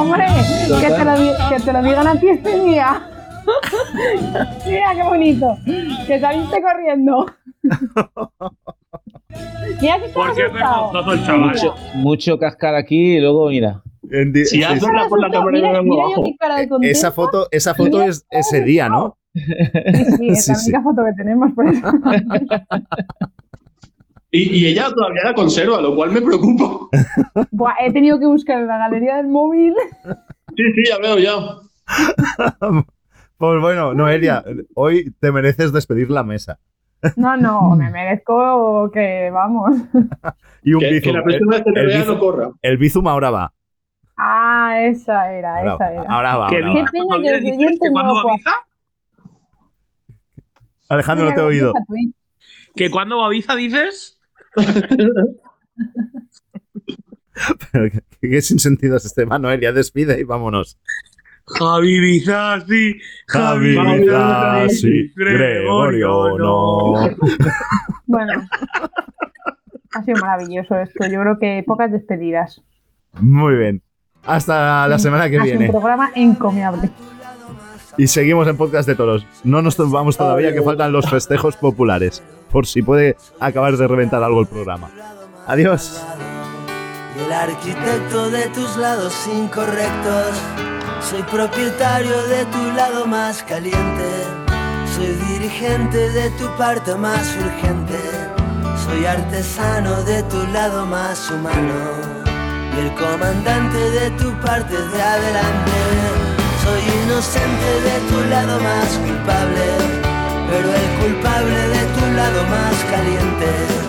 Hombre, 0.00 0.24
que 0.80 0.90
te, 0.90 1.04
lo, 1.04 1.14
que 1.48 1.60
te 1.64 1.72
lo 1.72 1.82
digan 1.82 2.08
a 2.08 2.18
ti 2.18 2.28
este 2.30 2.60
día. 2.64 3.00
Mira 4.66 4.92
qué 4.94 5.02
bonito. 5.04 5.56
Que 6.06 6.18
saliste 6.18 6.60
corriendo. 6.60 7.26
Mira 9.80 10.00
que 10.00 10.08
¿Por 10.08 10.34
qué 10.34 10.48
vergonzoso 10.48 11.12
el 11.12 11.24
chaval? 11.24 11.50
Mucho, 11.50 11.74
mucho 11.94 12.36
cascar 12.38 12.74
aquí 12.74 13.16
y 13.16 13.20
luego, 13.20 13.48
mira. 13.48 13.80
Si 14.46 14.62
haces 14.62 14.82
la 14.82 15.08
por 15.08 15.20
la 15.20 15.30
cámara 15.30 15.52
Mira, 15.52 15.82
mira 15.82 15.96
yo 15.96 16.06
abajo. 16.06 16.22
mi 16.22 16.36
cara 16.36 16.56
de 16.60 16.68
contenta. 16.68 16.92
Esa 16.98 17.12
foto, 17.12 17.48
esa 17.50 17.74
foto 17.74 18.02
es 18.02 18.26
ese 18.30 18.62
día, 18.62 18.88
¿no? 18.88 19.16
Sí, 19.34 19.42
sí, 20.18 20.28
es 20.28 20.48
la 20.48 20.54
sí. 20.54 20.70
única 20.70 20.82
foto 20.82 21.02
que 21.04 21.12
tenemos, 21.16 21.52
por 21.52 21.66
eso. 21.68 21.82
Y, 24.30 24.42
y 24.58 24.66
ella 24.66 24.90
todavía 24.94 25.22
la 25.24 25.34
conserva, 25.34 25.80
lo 25.80 25.94
cual 25.94 26.10
me 26.10 26.20
preocupa. 26.20 26.88
Buah, 27.52 27.74
he 27.80 27.92
tenido 27.92 28.18
que 28.18 28.26
buscar 28.26 28.58
en 28.60 28.66
la 28.66 28.78
galería 28.78 29.16
del 29.16 29.28
móvil. 29.28 29.74
Sí, 30.56 30.62
sí, 30.74 30.82
ya 30.88 30.98
veo, 30.98 31.18
ya. 31.18 31.34
Pues 33.36 33.60
bueno, 33.60 33.94
Noelia, 33.94 34.44
hoy 34.74 35.12
te 35.20 35.32
mereces 35.32 35.72
despedir 35.72 36.08
la 36.08 36.22
mesa. 36.22 36.60
No, 37.16 37.36
no, 37.36 37.74
me 37.76 37.90
merezco 37.90 38.90
que 38.92 39.28
vamos. 39.32 39.74
Y 40.62 40.72
un 40.72 40.80
Que, 40.80 40.92
bizum. 40.92 41.02
que 41.02 41.12
la 41.18 41.22
próxima 41.24 41.50
vez 41.56 41.62
que 41.64 41.72
te 41.72 41.80
el, 41.80 41.86
vea 41.86 41.98
bizum 41.98 42.14
no 42.14 42.20
corra. 42.20 42.50
el 42.62 42.78
bizum 42.78 43.08
ahora 43.08 43.30
va. 43.30 43.52
Ah, 44.16 44.76
esa 44.82 45.32
era, 45.32 45.56
Ahora, 45.58 45.74
esa 45.74 45.92
era. 45.92 46.02
ahora 46.02 46.36
va. 46.36 46.48
¿Qué 46.48 46.56
ahora 46.62 46.68
pena 46.92 47.04
¿Cuándo 47.06 47.22
que 47.28 47.30
lo 47.90 48.14
va 48.14 48.22
puedan- 48.22 48.34
Ibiza? 48.36 48.52
Alejandro, 50.88 51.26
no 51.28 51.34
te 51.34 51.40
he 51.40 51.44
oído. 51.44 51.72
¿Que 52.76 52.90
cuando 52.90 53.18
va 53.18 53.28
Ibiza 53.34 53.56
dices? 53.56 54.20
Pero 57.72 57.90
¿Qué, 58.20 58.30
qué 58.30 58.40
sin 58.42 58.58
sentido 58.58 58.96
es 58.96 59.04
este? 59.04 59.24
Va, 59.24 59.38
Noelia, 59.38 59.72
despide 59.72 60.20
y 60.20 60.24
vámonos. 60.24 60.78
Javi 61.46 61.96
Ibiza, 61.96 62.60
sí. 62.66 62.94
Javi 63.26 63.76
Ibiza, 63.76 64.68
sí. 64.68 65.12
Gregorio, 65.16 66.38
no. 66.38 66.94
Bueno, 68.06 68.46
ha 69.94 70.02
sido 70.04 70.18
maravilloso 70.20 70.76
esto. 70.78 71.06
Yo 71.06 71.20
creo 71.20 71.38
que 71.38 71.64
pocas 71.66 71.90
despedidas. 71.90 72.62
Muy 73.14 73.56
bien. 73.56 73.82
Hasta 74.26 74.88
la 74.88 74.98
semana 74.98 75.28
que 75.28 75.38
ha 75.38 75.42
sido 75.42 75.58
viene. 75.58 75.66
un 75.66 75.70
programa 75.72 76.10
encomiable. 76.14 76.90
Y 77.96 78.06
seguimos 78.08 78.48
en 78.48 78.56
Podcast 78.56 78.88
de 78.88 78.94
Toros. 78.96 79.24
No 79.44 79.62
nos 79.62 79.76
vamos 79.90 80.16
todavía, 80.16 80.52
que 80.52 80.62
faltan 80.62 80.92
los 80.92 81.08
festejos 81.08 81.56
populares. 81.56 82.22
Por 82.50 82.66
si 82.66 82.82
puede 82.82 83.16
acabar 83.38 83.76
de 83.76 83.86
reventar 83.86 84.22
algo 84.22 84.40
el 84.40 84.46
programa. 84.46 84.90
Adiós. 85.46 86.02
y 87.16 87.24
el 87.24 87.32
arquitecto 87.32 88.30
de 88.30 88.48
tus 88.48 88.76
lados 88.76 89.14
incorrectos. 89.32 90.34
Soy 91.00 91.22
propietario 91.22 92.16
de 92.28 92.44
tu 92.46 92.72
lado 92.76 93.06
más 93.06 93.42
caliente. 93.42 94.10
Soy 94.96 95.14
dirigente 95.32 96.10
de 96.10 96.30
tu 96.30 96.46
parte 96.56 96.94
más 96.94 97.36
urgente. 97.36 97.98
Soy 98.84 99.04
artesano 99.04 100.02
de 100.02 100.22
tu 100.24 100.44
lado 100.52 100.86
más 100.86 101.30
humano. 101.30 102.33
Y 102.74 102.80
el 102.80 102.92
comandante 102.94 103.78
de 103.78 104.10
tu 104.12 104.32
parte 104.40 104.76
de 104.76 105.02
adelante. 105.02 105.78
Soy 106.64 106.80
inocente 107.04 107.68
de 107.86 107.96
tu 108.08 108.30
lado 108.30 108.60
más 108.60 108.88
culpable. 109.04 109.66
Pero 110.50 110.68
el 110.72 110.88
culpable 111.00 111.58
de 111.74 111.84
tu 111.96 112.04
lado 112.16 112.40
más 112.54 112.76
caliente. 112.90 113.84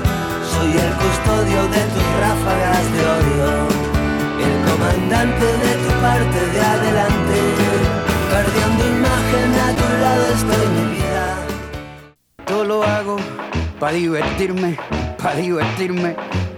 Soy 0.55 0.71
el 0.71 0.93
custodio 1.03 1.61
de 1.67 1.81
tus 1.93 2.07
ráfagas 2.21 2.86
de 2.93 3.01
odio, 3.17 3.67
el 4.45 4.55
comandante 4.71 5.45
de 5.45 5.73
tu 5.83 5.91
parte 6.01 6.39
de 6.53 6.61
adelante, 6.61 7.38
perdiendo 8.31 8.88
imagen 8.97 9.49
a 9.59 9.69
tu 9.79 9.88
lado 10.01 10.23
estoy 10.33 10.67
mi 10.75 10.95
vida. 10.95 11.38
Todo 12.45 12.63
lo 12.63 12.83
hago 12.83 13.17
para 13.79 13.93
divertirme, 13.93 14.77
para 15.21 15.36
divertirme, 15.36 16.15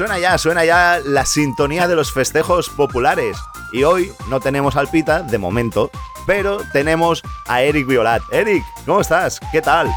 suena 0.00 0.18
ya, 0.18 0.38
suena 0.38 0.64
ya 0.64 0.98
la 1.04 1.26
sintonía 1.26 1.86
de 1.86 1.94
los 1.94 2.10
festejos 2.10 2.70
populares. 2.70 3.36
Y 3.70 3.84
hoy 3.84 4.10
no 4.30 4.40
tenemos 4.40 4.74
al 4.76 4.88
Pita, 4.88 5.20
de 5.20 5.36
momento, 5.36 5.90
pero 6.26 6.62
tenemos 6.72 7.22
a 7.46 7.60
Eric 7.60 7.86
Violat. 7.86 8.22
Eric, 8.32 8.64
¿cómo 8.86 9.02
estás? 9.02 9.38
¿Qué 9.52 9.60
tal? 9.60 9.90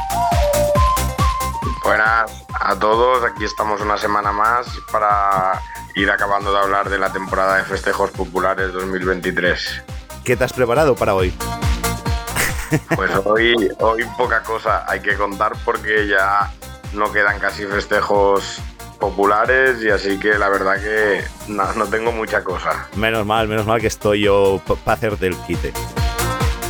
Buenas 1.85 2.29
a 2.59 2.77
todos, 2.77 3.23
aquí 3.23 3.45
estamos 3.45 3.79
una 3.79 3.97
semana 3.97 4.33
más 4.33 4.67
para 4.91 5.61
ir 5.95 6.11
acabando 6.11 6.51
de 6.51 6.59
hablar 6.59 6.89
de 6.89 6.97
la 6.97 7.13
temporada 7.13 7.55
de 7.55 7.63
festejos 7.63 8.11
populares 8.11 8.73
2023. 8.73 9.83
¿Qué 10.25 10.35
te 10.35 10.43
has 10.43 10.51
preparado 10.51 10.95
para 10.95 11.15
hoy? 11.15 11.33
Pues 12.93 13.11
hoy, 13.23 13.69
hoy 13.79 14.03
poca 14.17 14.43
cosa 14.43 14.83
hay 14.85 14.99
que 14.99 15.15
contar 15.15 15.53
porque 15.63 16.07
ya 16.09 16.51
no 16.91 17.09
quedan 17.13 17.39
casi 17.39 17.65
festejos 17.65 18.59
populares 19.03 19.83
y 19.83 19.89
así 19.89 20.17
que 20.17 20.37
la 20.37 20.47
verdad 20.47 20.81
que 20.81 21.25
no, 21.51 21.73
no 21.73 21.85
tengo 21.87 22.13
mucha 22.13 22.41
cosa. 22.41 22.87
Menos 22.95 23.25
mal, 23.25 23.49
menos 23.49 23.65
mal 23.65 23.81
que 23.81 23.87
estoy 23.87 24.21
yo 24.21 24.61
para 24.65 24.93
hacerte 24.95 25.27
el 25.27 25.35
quite. 25.39 25.73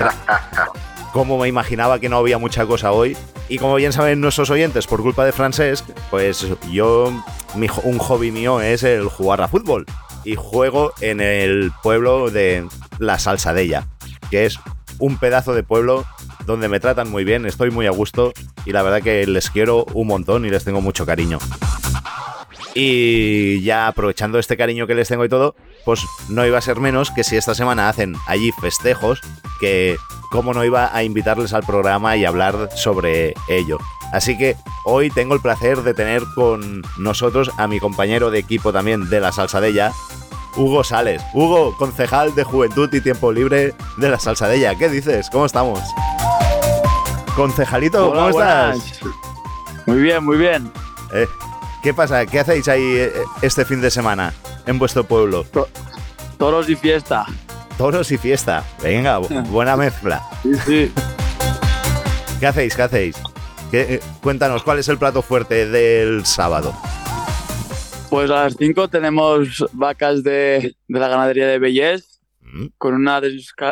Como 1.12 1.38
me 1.38 1.50
imaginaba 1.50 2.00
que 2.00 2.08
no 2.08 2.18
había 2.18 2.38
mucha 2.38 2.66
cosa 2.66 2.94
hoy. 2.94 3.18
Y 3.50 3.58
como 3.58 3.76
bien 3.76 3.94
saben 3.94 4.22
nuestros 4.22 4.50
oyentes, 4.50 4.88
por 4.88 5.02
culpa 5.02 5.26
de 5.26 5.32
Francesc, 5.32 5.86
pues 6.10 6.48
yo, 6.70 7.12
mi 7.56 7.68
un 7.84 7.98
hobby 7.98 8.32
mío 8.32 8.60
es 8.62 8.84
el 8.84 9.08
jugar 9.08 9.42
a 9.42 9.48
fútbol. 9.48 9.86
Y 10.24 10.36
juego 10.36 10.94
en 11.02 11.22
el 11.22 11.72
pueblo 11.82 12.30
de 12.30 12.68
La 13.00 13.20
Salsadella, 13.20 13.88
que 14.30 14.46
es 14.46 14.60
un 15.00 15.18
pedazo 15.18 15.54
de 15.54 15.64
pueblo 15.64 16.06
donde 16.48 16.70
me 16.70 16.80
tratan 16.80 17.12
muy 17.12 17.26
bien, 17.26 17.46
estoy 17.46 17.70
muy 17.72 17.86
a 17.88 17.92
gusto 17.92 18.32
y 18.66 18.72
la 18.72 18.82
verdad 18.82 19.04
que 19.04 19.28
les 19.28 19.50
quiero 19.52 19.86
un 19.94 20.08
montón 20.08 20.46
y 20.46 20.50
les 20.50 20.64
tengo 20.64 20.82
mucho 20.82 21.06
cariño. 21.06 21.40
Y 22.74 23.62
ya 23.64 23.88
aprovechando 23.88 24.40
este 24.40 24.56
cariño 24.56 24.88
que 24.88 24.96
les 24.96 25.10
tengo 25.10 25.26
y 25.26 25.30
todo, 25.30 25.56
pues 25.84 26.06
no 26.30 26.46
iba 26.46 26.58
a 26.58 26.62
ser 26.62 26.80
menos 26.80 27.12
que 27.12 27.26
si 27.26 27.36
esta 27.36 27.54
semana 27.54 27.90
hacen 27.90 28.16
allí 28.28 28.52
festejos, 28.62 29.20
que 29.60 29.98
cómo 30.32 30.54
no 30.54 30.64
iba 30.64 30.96
a 30.96 31.04
invitarles 31.04 31.54
al 31.54 31.64
programa 31.64 32.16
y 32.16 32.24
hablar 32.24 32.70
sobre 32.76 33.34
ello. 33.50 33.78
Así 34.14 34.38
que 34.38 34.56
hoy 34.86 35.10
tengo 35.10 35.36
el 35.36 35.42
placer 35.42 35.82
de 35.82 35.94
tener 35.94 36.24
con 36.34 36.82
nosotros 36.98 37.52
a 37.58 37.68
mi 37.68 37.80
compañero 37.80 38.32
de 38.32 38.40
equipo 38.40 38.72
también 38.72 39.10
de 39.10 39.20
la 39.20 39.34
Salsadella, 39.34 39.92
Hugo 40.56 40.86
Sales. 40.86 41.22
Hugo, 41.34 41.76
concejal 41.76 42.36
de 42.36 42.46
Juventud 42.46 42.94
y 42.94 43.02
Tiempo 43.02 43.34
Libre 43.34 43.74
de 43.98 44.10
la 44.10 44.18
Salsadella. 44.18 44.76
¿Qué 44.76 44.88
dices? 44.88 45.30
¿Cómo 45.30 45.46
estamos? 45.46 45.82
Concejalito, 47.38 48.10
Hola, 48.10 48.20
¿cómo 48.22 48.32
buenas. 48.34 48.78
estás? 48.92 49.10
Muy 49.86 50.02
bien, 50.02 50.26
muy 50.26 50.38
bien. 50.38 50.72
Eh, 51.14 51.28
¿Qué 51.84 51.94
pasa? 51.94 52.26
¿Qué 52.26 52.40
hacéis 52.40 52.68
ahí 52.68 52.82
eh, 52.84 53.14
este 53.44 53.64
fin 53.64 53.80
de 53.80 53.92
semana 53.92 54.34
en 54.66 54.80
vuestro 54.80 55.04
pueblo? 55.04 55.46
Toros 56.40 56.68
y 56.68 56.76
fiesta. 56.76 57.28
Toros 57.78 58.12
y 58.12 58.18
fiesta. 58.18 58.64
Venga, 58.82 59.20
bu- 59.20 59.44
buena 59.50 59.78
mezcla. 59.78 60.28
Sí, 60.42 60.56
sí. 60.66 60.92
¿Qué 62.40 62.48
hacéis? 62.48 62.76
¿Qué 62.76 62.82
hacéis? 62.82 63.16
¿Qué- 63.70 63.94
eh, 63.96 64.00
cuéntanos, 64.24 64.64
¿cuál 64.64 64.80
es 64.80 64.88
el 64.90 64.98
plato 64.98 65.22
fuerte 65.22 65.68
del 65.70 66.26
sábado? 66.26 66.74
Pues 68.10 68.32
a 68.32 68.46
las 68.46 68.56
5 68.58 68.88
tenemos 68.88 69.64
vacas 69.74 70.24
de, 70.24 70.76
de 70.88 71.00
la 71.00 71.08
ganadería 71.08 71.48
de 71.48 71.60
Bellés 71.60 72.16
Mm, 72.42 72.68
con 72.78 72.94
una 72.96 73.20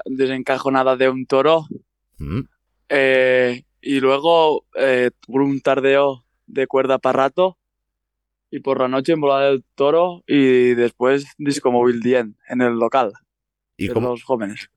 desencajonada 0.06 0.98
de 0.98 1.08
un 1.10 1.26
toro. 1.26 1.66
mm. 2.20 2.42
Eh, 2.90 3.64
y 3.82 4.00
luego 4.00 4.66
eh, 4.76 5.12
un 5.28 5.62
tardeo 5.62 6.26
de 6.48 6.68
cuerda 6.68 6.98
para 7.00 7.24
rato. 7.24 7.58
Y 8.52 8.60
por 8.60 8.80
la 8.80 8.88
noche 8.88 9.14
embolada 9.14 9.48
del 9.50 9.66
toro 9.76 10.24
y 10.28 10.76
después 10.76 11.26
disco 11.38 11.72
móvil 11.72 12.00
10 12.02 12.28
en 12.48 12.62
el 12.62 12.74
local 12.76 13.12
¿Y, 13.76 13.88
de 13.88 13.94
cómo- 13.94 14.10
los 14.10 14.24
jóvenes. 14.24 14.70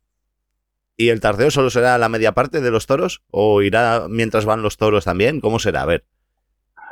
¿Y 0.96 1.10
el 1.10 1.20
tardeo 1.20 1.50
solo 1.52 1.70
será 1.70 1.96
la 1.96 2.08
media 2.08 2.32
parte 2.32 2.60
de 2.60 2.70
los 2.72 2.86
toros? 2.86 3.22
¿O 3.30 3.62
irá 3.62 4.06
mientras 4.08 4.46
van 4.46 4.62
los 4.62 4.76
toros 4.78 5.04
también? 5.04 5.40
¿Cómo 5.40 5.60
será? 5.60 5.82
A 5.82 5.86
ver. 5.86 6.04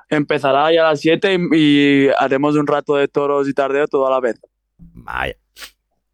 Empezará 0.09 0.73
ya 0.73 0.87
a 0.87 0.91
las 0.93 1.01
7 1.01 1.35
y, 1.35 1.57
y 1.57 2.09
haremos 2.17 2.55
un 2.55 2.69
rato 2.69 2.95
de 2.95 3.09
toros 3.09 3.49
y 3.49 3.53
tardeo 3.55 3.89
todo 3.89 4.07
a 4.07 4.11
la 4.11 4.21
vez. 4.21 4.41
Vaya. 4.79 5.35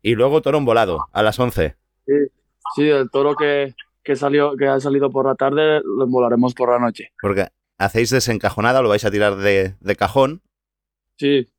Y 0.01 0.15
luego 0.15 0.41
toro 0.41 0.59
volado 0.63 1.07
a 1.13 1.23
las 1.23 1.39
11. 1.39 1.77
Sí, 2.07 2.13
sí, 2.77 2.89
el 2.89 3.11
toro 3.11 3.35
que, 3.37 3.75
que 4.03 4.17
salió, 4.17 4.57
que 4.57 4.67
ha 4.67 4.81
salido 4.81 5.11
por 5.11 5.27
la 5.27 5.35
tarde 5.35 5.81
lo 5.85 6.07
volaremos 6.07 6.55
por 6.55 6.71
la 6.71 6.79
noche. 6.79 7.13
Porque 7.21 7.49
hacéis 7.79 8.11
desencajonada, 8.11 8.83
lo 8.83 8.89
vais 8.89 9.05
a 9.05 9.11
tirar 9.11 9.37
de, 9.37 9.77
de 9.81 9.97
cajón. 9.97 10.43
Sí. 11.19 11.53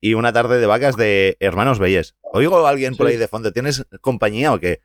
Y 0.00 0.14
una 0.14 0.32
tarde 0.32 0.58
de 0.58 0.66
vacas 0.66 0.96
de 0.96 1.36
hermanos 1.40 1.78
Belles. 1.78 2.14
Oigo 2.22 2.66
a 2.66 2.70
alguien 2.70 2.96
por 2.96 3.06
ahí 3.06 3.16
de 3.16 3.28
fondo. 3.28 3.52
¿Tienes 3.52 3.86
compañía 4.00 4.52
o 4.52 4.60
qué? 4.60 4.82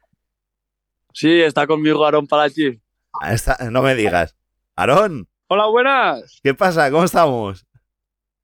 Sí, 1.13 1.41
está 1.41 1.67
conmigo 1.67 2.05
Aaron 2.05 2.27
Palachi. 2.27 2.81
Ah, 3.21 3.35
no 3.69 3.81
me 3.81 3.93
digas. 3.95 4.35
Aarón, 4.75 5.27
Hola, 5.47 5.67
buenas. 5.67 6.39
¿qué 6.41 6.53
pasa? 6.53 6.89
¿Cómo 6.89 7.03
estamos? 7.03 7.67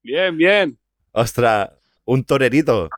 Bien, 0.03 0.36
bien. 0.36 0.78
Ostras, 1.14 1.69
un 2.03 2.26
torerito. 2.26 2.90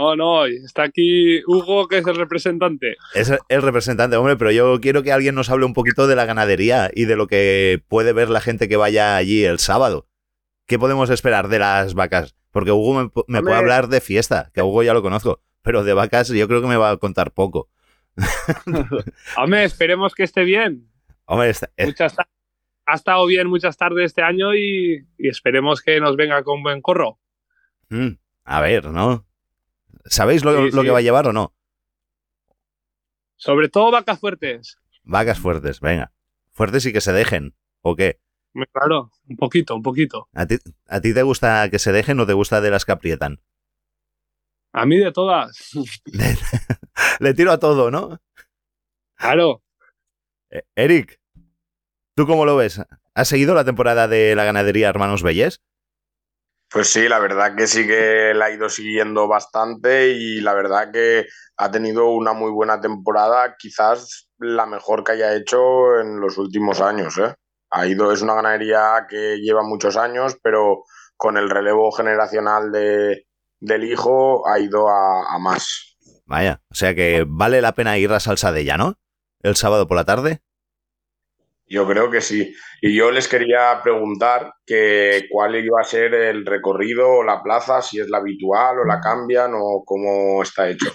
Oh, 0.00 0.14
no, 0.14 0.46
está 0.46 0.84
aquí 0.84 1.42
Hugo, 1.48 1.88
que 1.88 1.98
es 1.98 2.06
el 2.06 2.14
representante. 2.14 2.96
Es 3.14 3.32
el 3.48 3.62
representante, 3.62 4.16
hombre, 4.16 4.36
pero 4.36 4.52
yo 4.52 4.78
quiero 4.80 5.02
que 5.02 5.10
alguien 5.10 5.34
nos 5.34 5.50
hable 5.50 5.64
un 5.66 5.74
poquito 5.74 6.06
de 6.06 6.14
la 6.14 6.24
ganadería 6.24 6.88
y 6.94 7.06
de 7.06 7.16
lo 7.16 7.26
que 7.26 7.82
puede 7.88 8.12
ver 8.12 8.30
la 8.30 8.40
gente 8.40 8.68
que 8.68 8.76
vaya 8.76 9.16
allí 9.16 9.44
el 9.44 9.58
sábado. 9.58 10.06
¿Qué 10.66 10.78
podemos 10.78 11.10
esperar 11.10 11.48
de 11.48 11.58
las 11.58 11.94
vacas? 11.94 12.36
Porque 12.52 12.70
Hugo 12.70 12.94
me, 12.94 13.08
pu- 13.10 13.24
me 13.26 13.42
puede 13.42 13.56
hablar 13.56 13.88
de 13.88 14.00
fiesta, 14.00 14.50
que 14.54 14.60
a 14.60 14.64
Hugo 14.64 14.84
ya 14.84 14.94
lo 14.94 15.02
conozco, 15.02 15.42
pero 15.62 15.82
de 15.82 15.94
vacas 15.94 16.28
yo 16.28 16.46
creo 16.46 16.60
que 16.60 16.68
me 16.68 16.76
va 16.76 16.90
a 16.90 16.96
contar 16.98 17.32
poco. 17.32 17.68
Hombre, 19.36 19.64
esperemos 19.64 20.14
que 20.14 20.22
esté 20.22 20.44
bien. 20.44 20.88
Hombre, 21.26 21.50
está- 21.50 21.70
eh, 21.76 21.86
Muchas 21.86 22.14
ha 22.86 22.94
estado 22.94 23.26
bien 23.26 23.48
muchas 23.48 23.76
tardes 23.76 24.06
este 24.06 24.22
año 24.22 24.54
y, 24.54 25.06
y 25.18 25.28
esperemos 25.28 25.82
que 25.82 26.00
nos 26.00 26.16
venga 26.16 26.42
con 26.44 26.62
buen 26.62 26.80
corro. 26.80 27.18
mm, 27.90 28.10
a 28.44 28.60
ver, 28.62 28.86
¿no? 28.86 29.26
¿Sabéis 30.08 30.44
lo, 30.44 30.52
Sí, 30.56 30.70
lo 30.74 30.80
sí. 30.82 30.86
que 30.86 30.90
va 30.92 30.98
a 30.98 31.02
llevar 31.02 31.26
o 31.28 31.32
no? 31.32 31.54
Sobre 33.36 33.68
todo 33.68 33.90
vacas 33.90 34.18
fuertes. 34.18 34.78
Vacas 35.04 35.38
fuertes, 35.38 35.80
venga. 35.80 36.12
Fuertes 36.50 36.84
y 36.86 36.92
que 36.92 37.00
se 37.00 37.12
dejen, 37.12 37.54
¿o 37.82 37.94
qué? 37.96 38.20
Claro, 38.72 39.12
un 39.28 39.36
poquito, 39.36 39.76
un 39.76 39.82
poquito. 39.82 40.28
¿A 40.34 40.46
ti, 40.46 40.58
¿A 40.88 41.00
ti 41.00 41.14
te 41.14 41.22
gusta 41.22 41.68
que 41.70 41.78
se 41.78 41.92
dejen 41.92 42.18
o 42.18 42.26
te 42.26 42.32
gusta 42.32 42.60
de 42.60 42.70
las 42.70 42.84
que 42.84 42.92
aprietan? 42.92 43.40
A 44.72 44.84
mí 44.86 44.98
de 44.98 45.12
todas. 45.12 45.70
Le 47.20 47.34
tiro 47.34 47.52
a 47.52 47.58
todo, 47.58 47.90
¿no? 47.90 48.20
Claro. 49.14 49.62
Eh, 50.50 50.62
Eric, 50.74 51.20
¿tú 52.14 52.26
cómo 52.26 52.44
lo 52.44 52.56
ves? 52.56 52.80
¿Has 53.14 53.28
seguido 53.28 53.54
la 53.54 53.64
temporada 53.64 54.08
de 54.08 54.34
la 54.34 54.44
ganadería 54.44 54.88
Hermanos 54.88 55.22
Bellés? 55.22 55.62
Pues 56.70 56.90
sí, 56.92 57.08
la 57.08 57.18
verdad 57.18 57.56
que 57.56 57.66
sí 57.66 57.86
que 57.86 58.32
la 58.34 58.46
ha 58.46 58.50
ido 58.50 58.68
siguiendo 58.68 59.26
bastante 59.26 60.10
y 60.10 60.40
la 60.40 60.52
verdad 60.52 60.90
que 60.92 61.26
ha 61.56 61.70
tenido 61.70 62.10
una 62.10 62.34
muy 62.34 62.50
buena 62.50 62.80
temporada, 62.80 63.56
quizás 63.58 64.28
la 64.38 64.66
mejor 64.66 65.02
que 65.02 65.12
haya 65.12 65.34
hecho 65.34 65.98
en 66.00 66.20
los 66.20 66.36
últimos 66.36 66.80
años. 66.80 67.16
¿eh? 67.18 67.34
Ha 67.70 67.86
ido, 67.86 68.12
es 68.12 68.20
una 68.20 68.34
ganadería 68.34 69.06
que 69.08 69.38
lleva 69.38 69.62
muchos 69.62 69.96
años, 69.96 70.36
pero 70.42 70.84
con 71.16 71.38
el 71.38 71.48
relevo 71.48 71.90
generacional 71.90 72.70
de, 72.70 73.26
del 73.60 73.84
hijo 73.84 74.46
ha 74.46 74.58
ido 74.58 74.88
a, 74.88 75.34
a 75.34 75.38
más. 75.38 75.96
Vaya, 76.26 76.60
o 76.70 76.74
sea 76.74 76.94
que 76.94 77.24
vale 77.26 77.62
la 77.62 77.72
pena 77.72 77.96
ir 77.96 78.12
a 78.12 78.20
Salsadella, 78.20 78.76
¿no? 78.76 78.98
El 79.40 79.56
sábado 79.56 79.88
por 79.88 79.96
la 79.96 80.04
tarde. 80.04 80.42
Yo 81.68 81.86
creo 81.86 82.10
que 82.10 82.20
sí. 82.20 82.54
Y 82.80 82.96
yo 82.96 83.10
les 83.10 83.28
quería 83.28 83.80
preguntar 83.82 84.54
que 84.64 85.26
cuál 85.30 85.56
iba 85.56 85.80
a 85.80 85.84
ser 85.84 86.14
el 86.14 86.46
recorrido 86.46 87.08
o 87.08 87.24
la 87.24 87.42
plaza, 87.42 87.82
si 87.82 88.00
es 88.00 88.08
la 88.08 88.18
habitual 88.18 88.78
o 88.78 88.84
la 88.84 89.00
cambian 89.00 89.52
o 89.54 89.84
cómo 89.84 90.42
está 90.42 90.70
hecho. 90.70 90.90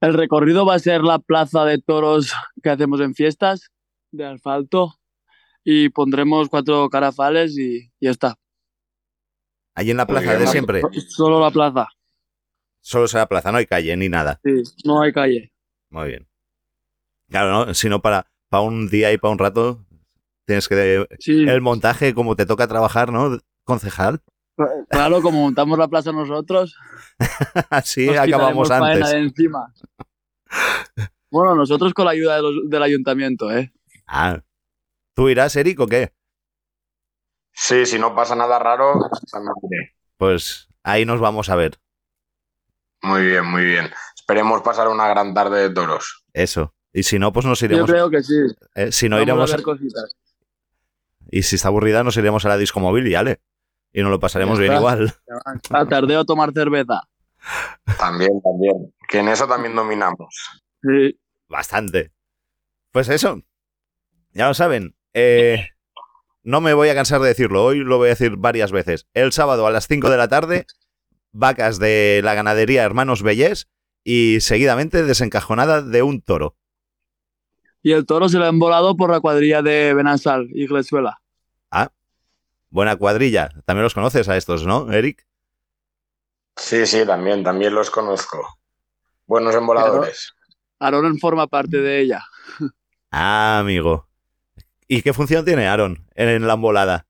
El 0.00 0.14
recorrido 0.14 0.64
va 0.64 0.74
a 0.74 0.78
ser 0.78 1.02
la 1.02 1.18
plaza 1.18 1.64
de 1.64 1.78
toros 1.78 2.32
que 2.62 2.70
hacemos 2.70 3.00
en 3.00 3.14
fiestas 3.14 3.70
de 4.12 4.26
asfalto 4.26 4.94
y 5.64 5.88
pondremos 5.88 6.48
cuatro 6.48 6.88
carafales 6.88 7.58
y 7.58 7.90
ya 8.00 8.10
está. 8.10 8.36
Allí 9.74 9.90
en 9.90 9.96
la 9.96 10.06
plaza 10.06 10.38
de 10.38 10.46
siempre. 10.46 10.82
Solo 11.08 11.40
la 11.40 11.50
plaza. 11.50 11.88
Solo 12.80 13.08
será 13.08 13.26
plaza, 13.26 13.50
no 13.50 13.58
hay 13.58 13.66
calle 13.66 13.96
ni 13.96 14.08
nada. 14.08 14.40
Sí, 14.44 14.62
no 14.84 15.02
hay 15.02 15.12
calle. 15.12 15.52
Muy 15.90 16.08
bien. 16.08 16.28
Claro, 17.28 17.66
¿no? 17.66 17.74
Si 17.74 17.88
no, 17.88 18.00
para, 18.00 18.30
para 18.48 18.62
un 18.62 18.88
día 18.88 19.12
y 19.12 19.18
para 19.18 19.32
un 19.32 19.38
rato 19.38 19.84
tienes 20.46 20.68
que... 20.68 21.06
Sí. 21.18 21.44
El 21.48 21.60
montaje, 21.60 22.14
como 22.14 22.36
te 22.36 22.46
toca 22.46 22.66
trabajar, 22.68 23.12
¿no? 23.12 23.38
Concejal. 23.64 24.20
Claro, 24.88 25.20
como 25.20 25.42
montamos 25.42 25.78
la 25.78 25.88
plaza 25.88 26.12
nosotros, 26.12 26.76
Así 27.70 28.06
nos 28.06 28.16
acabamos 28.18 28.70
antes. 28.70 29.10
de 29.10 29.18
encima. 29.18 29.72
Bueno, 31.30 31.54
nosotros 31.54 31.92
con 31.92 32.04
la 32.06 32.12
ayuda 32.12 32.36
de 32.36 32.42
los- 32.42 32.70
del 32.70 32.82
ayuntamiento, 32.82 33.50
¿eh? 33.50 33.72
Ah. 34.06 34.40
¿Tú 35.14 35.28
irás, 35.28 35.56
Eric, 35.56 35.80
o 35.80 35.86
qué? 35.86 36.12
Sí, 37.52 37.84
si 37.86 37.98
no 37.98 38.14
pasa 38.14 38.36
nada 38.36 38.58
raro. 38.58 38.94
Pues 40.18 40.68
ahí 40.82 41.04
nos 41.04 41.20
vamos 41.20 41.48
a 41.48 41.56
ver. 41.56 41.78
Muy 43.02 43.26
bien, 43.26 43.44
muy 43.50 43.64
bien. 43.64 43.90
Esperemos 44.14 44.62
pasar 44.62 44.88
una 44.88 45.08
gran 45.08 45.34
tarde 45.34 45.68
de 45.68 45.74
toros. 45.74 46.24
Eso. 46.32 46.74
Y 46.96 47.02
si 47.02 47.18
no, 47.18 47.30
pues 47.30 47.44
nos 47.44 47.60
Yo 47.60 47.66
iremos. 47.66 47.90
creo 47.90 48.08
que 48.10 48.22
sí. 48.22 48.32
eh, 48.74 48.90
si 48.90 49.08
no 49.10 49.16
Vamos 49.16 49.26
iremos. 49.28 49.52
a 49.52 49.56
ver 49.56 49.62
cositas. 49.62 50.16
Y 51.30 51.42
si 51.42 51.56
está 51.56 51.68
aburrida, 51.68 52.02
nos 52.02 52.16
iremos 52.16 52.42
a 52.46 52.48
la 52.48 52.56
disco 52.56 52.80
móvil 52.80 53.06
y 53.06 53.14
ale. 53.14 53.40
Y 53.92 54.00
nos 54.00 54.10
lo 54.10 54.18
pasaremos 54.18 54.58
bien 54.58 54.72
igual. 54.72 55.12
A 55.70 55.86
tardeo 55.86 56.24
tomar 56.24 56.52
cerveza. 56.54 57.02
También, 57.98 58.40
también. 58.42 58.94
Que 59.08 59.18
en 59.18 59.28
eso 59.28 59.46
también 59.46 59.74
dominamos. 59.76 60.34
Sí. 60.82 61.20
Bastante. 61.48 62.12
Pues 62.92 63.10
eso. 63.10 63.42
Ya 64.32 64.48
lo 64.48 64.54
saben. 64.54 64.96
Eh, 65.12 65.68
no 66.44 66.62
me 66.62 66.72
voy 66.72 66.88
a 66.88 66.94
cansar 66.94 67.20
de 67.20 67.28
decirlo. 67.28 67.62
Hoy 67.62 67.80
lo 67.80 67.98
voy 67.98 68.06
a 68.06 68.10
decir 68.10 68.36
varias 68.38 68.72
veces. 68.72 69.06
El 69.12 69.32
sábado 69.32 69.66
a 69.66 69.70
las 69.70 69.86
5 69.86 70.08
de 70.08 70.16
la 70.16 70.28
tarde, 70.28 70.64
vacas 71.32 71.78
de 71.78 72.22
la 72.24 72.32
ganadería 72.32 72.84
Hermanos 72.84 73.22
Bellés 73.22 73.68
y 74.02 74.38
seguidamente 74.40 75.02
desencajonada 75.02 75.82
de 75.82 76.02
un 76.02 76.22
toro. 76.22 76.56
Y 77.86 77.92
el 77.92 78.04
toro 78.04 78.28
se 78.28 78.36
lo 78.36 78.46
han 78.46 78.58
volado 78.58 78.96
por 78.96 79.12
la 79.12 79.20
cuadrilla 79.20 79.62
de 79.62 79.94
Benasal 79.94 80.48
y 80.52 80.66
Glesuela. 80.66 81.20
Ah, 81.70 81.92
buena 82.68 82.96
cuadrilla. 82.96 83.48
También 83.64 83.84
los 83.84 83.94
conoces 83.94 84.28
a 84.28 84.36
estos, 84.36 84.66
¿no, 84.66 84.90
Eric? 84.90 85.24
Sí, 86.56 86.84
sí, 86.84 87.06
también, 87.06 87.44
también 87.44 87.72
los 87.72 87.88
conozco. 87.92 88.58
Buenos 89.24 89.54
emboladores. 89.54 90.34
Aaron 90.80 91.16
forma 91.20 91.46
parte 91.46 91.76
de 91.76 92.00
ella. 92.00 92.24
Ah, 93.12 93.60
amigo. 93.60 94.08
¿Y 94.88 95.02
qué 95.02 95.12
función 95.12 95.44
tiene 95.44 95.68
Aaron 95.68 96.08
en 96.16 96.44
la 96.44 96.54
embolada? 96.54 97.06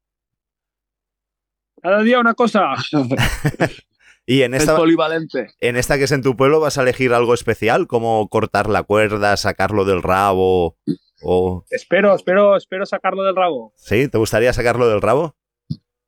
Cada 1.81 2.03
día 2.03 2.21
una 2.21 2.35
cosa. 2.35 2.75
Y 4.27 4.43
en 4.43 4.55
Es 4.55 4.63
esta, 4.63 4.77
polivalente. 4.77 5.47
en 5.61 5.77
esta 5.77 5.99
que 5.99 6.05
es 6.05 6.13
en 6.13 6.23
tu 6.23 6.37
pueblo 6.37 6.59
vas 6.61 6.79
a 6.79 6.83
elegir 6.83 7.13
algo 7.13 7.33
especial, 7.33 7.87
como 7.87 8.29
cortar 8.29 8.69
la 8.69 8.83
cuerda, 8.83 9.37
sacarlo 9.37 9.85
del 9.85 10.03
rabo. 10.03 10.77
O... 11.23 11.65
Espero, 11.71 12.15
espero, 12.15 12.57
espero 12.57 12.85
sacarlo 12.87 13.23
del 13.23 13.37
rabo. 13.37 13.73
¿Sí? 13.77 14.09
¿Te 14.09 14.19
gustaría 14.19 14.53
sacarlo 14.53 14.89
del 14.89 15.01
rabo? 15.01 15.37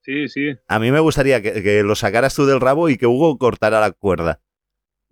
Sí, 0.03 0.27
sí. 0.29 0.57
A 0.67 0.79
mí 0.79 0.91
me 0.91 1.01
gustaría 1.01 1.41
que, 1.43 1.63
que 1.63 1.83
lo 1.83 1.95
sacaras 1.95 2.35
tú 2.35 2.45
del 2.47 2.61
rabo 2.61 2.89
y 2.89 2.97
que 2.99 3.07
Hugo 3.07 3.39
cortara 3.39 3.79
la 3.81 3.93
cuerda. 3.93 4.41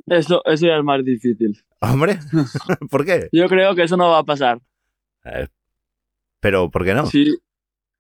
Eso, 0.07 0.43
eso 0.45 0.67
ya 0.67 0.77
es 0.77 0.85
más 0.85 1.05
difícil. 1.05 1.53
Hombre, 1.81 2.19
¿por 2.91 3.05
qué? 3.05 3.29
Yo 3.33 3.47
creo 3.49 3.75
que 3.75 3.83
eso 3.85 3.97
no 3.97 4.11
va 4.11 4.19
a 4.19 4.25
pasar. 4.25 4.61
Eh, 5.25 5.47
Pero, 6.41 6.71
¿por 6.71 6.85
qué 6.85 6.95
no? 6.95 7.07
Si, 7.07 7.37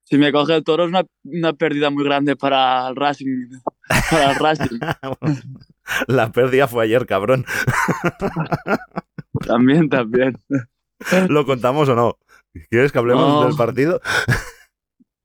si 0.08 0.18
me 0.18 0.30
coge 0.30 0.54
el 0.54 0.62
toro 0.62 0.84
es 0.84 0.88
una, 0.88 1.04
una 1.24 1.52
pérdida 1.52 1.90
muy 1.90 2.04
grande 2.04 2.36
para 2.36 2.86
el 2.88 2.94
Racing. 2.94 3.48
Para 4.10 4.30
el 4.30 4.36
Racing. 4.38 4.78
La 6.06 6.30
pérdida 6.30 6.68
fue 6.68 6.84
ayer, 6.84 7.06
cabrón. 7.06 7.44
también, 9.46 9.88
también. 9.88 10.38
¿Lo 11.28 11.44
contamos 11.44 11.88
o 11.88 11.94
no? 11.94 12.18
¿Quieres 12.70 12.92
que 12.92 12.98
hablemos 12.98 13.28
No. 13.28 13.46
del 13.46 13.56
partido? 13.56 14.00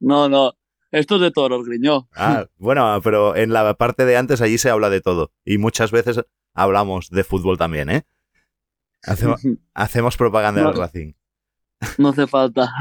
No, 0.03 0.27
no. 0.27 0.53
Esto 0.89 1.17
es 1.17 1.21
de 1.21 1.29
toros, 1.29 1.63
griñó. 1.63 2.09
Ah, 2.15 2.47
bueno, 2.57 2.99
pero 3.03 3.35
en 3.35 3.53
la 3.53 3.75
parte 3.75 4.03
de 4.03 4.17
antes 4.17 4.41
allí 4.41 4.57
se 4.57 4.71
habla 4.71 4.89
de 4.89 4.99
todo. 4.99 5.31
Y 5.45 5.59
muchas 5.59 5.91
veces 5.91 6.19
hablamos 6.55 7.11
de 7.11 7.23
fútbol 7.23 7.59
también, 7.59 7.91
¿eh? 7.91 8.03
Hacemos, 9.03 9.43
hacemos 9.75 10.17
propaganda 10.17 10.63
del. 10.63 10.75
Racing. 10.75 11.13
No 11.99 12.09
hace 12.09 12.25
falta. 12.25 12.73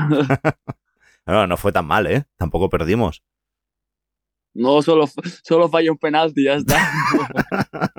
No, 1.30 1.46
no 1.46 1.56
fue 1.56 1.72
tan 1.72 1.86
mal, 1.86 2.06
¿eh? 2.06 2.24
Tampoco 2.36 2.68
perdimos. 2.68 3.22
No, 4.52 4.82
solo, 4.82 5.06
solo 5.44 5.68
falla 5.68 5.92
un 5.92 5.98
penalti, 5.98 6.44
ya 6.44 6.54
está. 6.54 6.76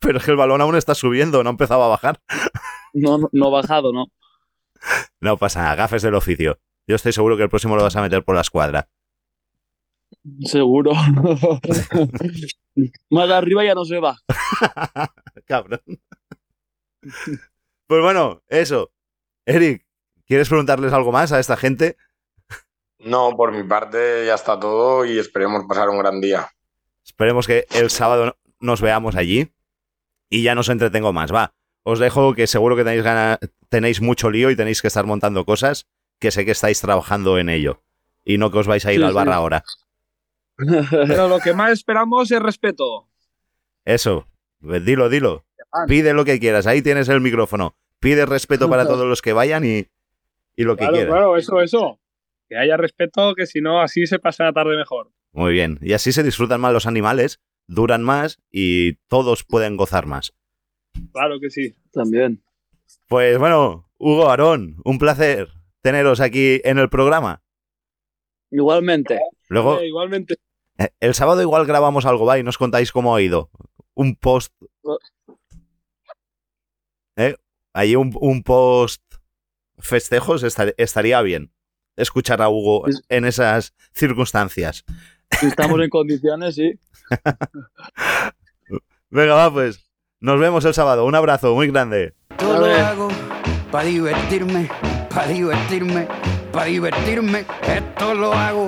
Pero 0.00 0.18
es 0.18 0.24
que 0.24 0.32
el 0.32 0.36
balón 0.36 0.60
aún 0.60 0.76
está 0.76 0.94
subiendo, 0.94 1.42
no 1.42 1.50
empezaba 1.50 1.86
a 1.86 1.88
bajar. 1.88 2.20
No, 2.92 3.16
no, 3.16 3.30
no 3.32 3.50
bajado, 3.50 3.92
¿no? 3.92 4.06
No 5.20 5.38
pasa 5.38 5.62
nada, 5.62 5.76
gafes 5.76 6.02
del 6.02 6.14
oficio. 6.14 6.60
Yo 6.86 6.96
estoy 6.96 7.12
seguro 7.12 7.36
que 7.36 7.44
el 7.44 7.48
próximo 7.48 7.76
lo 7.76 7.82
vas 7.82 7.96
a 7.96 8.02
meter 8.02 8.24
por 8.24 8.34
la 8.34 8.42
escuadra. 8.42 8.88
Seguro. 10.42 10.92
Más 13.10 13.30
arriba 13.30 13.64
ya 13.64 13.74
no 13.74 13.84
se 13.84 14.00
va. 14.00 14.16
Cabrón. 15.46 15.80
Pues 17.86 18.02
bueno, 18.02 18.42
eso. 18.48 18.90
Eric, 19.46 19.86
¿quieres 20.26 20.48
preguntarles 20.48 20.92
algo 20.92 21.10
más 21.10 21.32
a 21.32 21.40
esta 21.40 21.56
gente? 21.56 21.96
No, 23.00 23.36
por 23.36 23.52
mi 23.52 23.62
parte 23.62 24.24
ya 24.26 24.34
está 24.34 24.58
todo 24.58 25.04
y 25.04 25.18
esperemos 25.18 25.64
pasar 25.68 25.88
un 25.88 25.98
gran 25.98 26.20
día. 26.20 26.48
Esperemos 27.04 27.46
que 27.46 27.66
el 27.74 27.90
sábado 27.90 28.36
nos 28.60 28.80
veamos 28.80 29.14
allí 29.16 29.52
y 30.28 30.42
ya 30.42 30.54
no 30.54 30.62
os 30.62 30.68
entretengo 30.68 31.12
más. 31.12 31.32
Va, 31.32 31.54
os 31.84 31.98
dejo 32.00 32.34
que 32.34 32.46
seguro 32.46 32.76
que 32.76 32.84
tenéis, 32.84 33.02
gana- 33.04 33.38
tenéis 33.68 34.00
mucho 34.02 34.30
lío 34.30 34.50
y 34.50 34.56
tenéis 34.56 34.82
que 34.82 34.88
estar 34.88 35.06
montando 35.06 35.44
cosas 35.44 35.86
que 36.18 36.30
sé 36.30 36.44
que 36.44 36.50
estáis 36.50 36.80
trabajando 36.80 37.38
en 37.38 37.48
ello. 37.48 37.82
Y 38.24 38.36
no 38.38 38.50
que 38.50 38.58
os 38.58 38.66
vais 38.66 38.84
a 38.84 38.92
ir 38.92 39.00
Sí, 39.00 39.06
al 39.06 39.14
bar 39.14 39.28
sí. 39.28 39.32
ahora. 39.32 39.64
Pero 40.56 41.28
lo 41.28 41.38
que 41.38 41.54
más 41.54 41.70
esperamos 41.72 42.30
es 42.30 42.40
respeto. 42.40 43.08
Eso, 43.84 44.26
pues 44.60 44.84
dilo, 44.84 45.08
dilo. 45.08 45.44
Pide 45.86 46.12
lo 46.14 46.24
que 46.24 46.40
quieras, 46.40 46.66
ahí 46.66 46.82
tienes 46.82 47.08
el 47.08 47.20
micrófono. 47.20 47.76
Pide 48.00 48.26
respeto 48.26 48.68
para 48.68 48.84
todos 48.86 49.06
los 49.06 49.22
que 49.22 49.32
vayan 49.32 49.64
y, 49.64 49.86
y 50.56 50.64
lo 50.64 50.74
que 50.76 50.80
Claro, 50.80 50.94
quieras. 50.94 51.12
claro, 51.14 51.36
eso, 51.36 51.60
eso. 51.62 52.00
Que 52.48 52.56
haya 52.56 52.76
respeto, 52.76 53.34
que 53.34 53.46
si 53.46 53.60
no, 53.60 53.80
así 53.80 54.06
se 54.06 54.18
pasa 54.18 54.44
la 54.44 54.52
tarde 54.52 54.76
mejor. 54.76 55.12
Muy 55.32 55.52
bien. 55.52 55.78
Y 55.82 55.92
así 55.92 56.12
se 56.12 56.22
disfrutan 56.22 56.60
más 56.60 56.72
los 56.72 56.86
animales, 56.86 57.40
duran 57.66 58.02
más 58.02 58.38
y 58.50 58.94
todos 59.08 59.44
pueden 59.44 59.76
gozar 59.76 60.06
más. 60.06 60.32
Claro 61.12 61.38
que 61.40 61.50
sí. 61.50 61.74
También. 61.92 62.42
Pues 63.08 63.38
bueno, 63.38 63.90
Hugo 63.98 64.30
Aarón, 64.30 64.80
un 64.84 64.98
placer 64.98 65.48
teneros 65.82 66.20
aquí 66.20 66.60
en 66.64 66.78
el 66.78 66.88
programa. 66.88 67.42
Igualmente. 68.50 69.20
Luego, 69.48 69.78
Eh, 69.80 69.88
igualmente. 69.88 70.36
eh, 70.78 70.88
el 71.00 71.12
sábado 71.14 71.42
igual 71.42 71.66
grabamos 71.66 72.06
algo, 72.06 72.24
va, 72.24 72.38
y 72.38 72.42
nos 72.42 72.56
contáis 72.58 72.92
cómo 72.92 73.14
ha 73.14 73.20
ido. 73.22 73.50
Un 73.94 74.16
post. 74.16 74.54
¿Eh? 77.16 77.34
Ahí 77.74 77.96
un, 77.96 78.16
un 78.20 78.42
post 78.42 79.02
festejos 79.78 80.42
estar- 80.42 80.74
estaría 80.78 81.20
bien. 81.22 81.52
Escuchar 81.98 82.40
a 82.40 82.48
Hugo 82.48 82.84
en 83.08 83.24
esas 83.24 83.74
circunstancias. 83.92 84.84
Si 85.38 85.46
estamos 85.46 85.80
en 85.80 85.90
condiciones, 85.90 86.54
sí. 86.54 86.78
Venga, 89.10 89.34
va, 89.34 89.52
pues. 89.52 89.84
Nos 90.20 90.40
vemos 90.40 90.64
el 90.64 90.74
sábado. 90.74 91.04
Un 91.04 91.14
abrazo 91.14 91.54
muy 91.54 91.68
grande. 91.68 92.14
Todo 92.36 92.66
lo 92.66 92.74
hago 92.74 93.08
para 93.70 93.88
divertirme, 93.88 94.70
para 95.10 95.28
divertirme, 95.28 96.08
para 96.52 96.66
divertirme. 96.66 97.44
Esto 97.66 98.14
lo 98.14 98.32
hago 98.32 98.66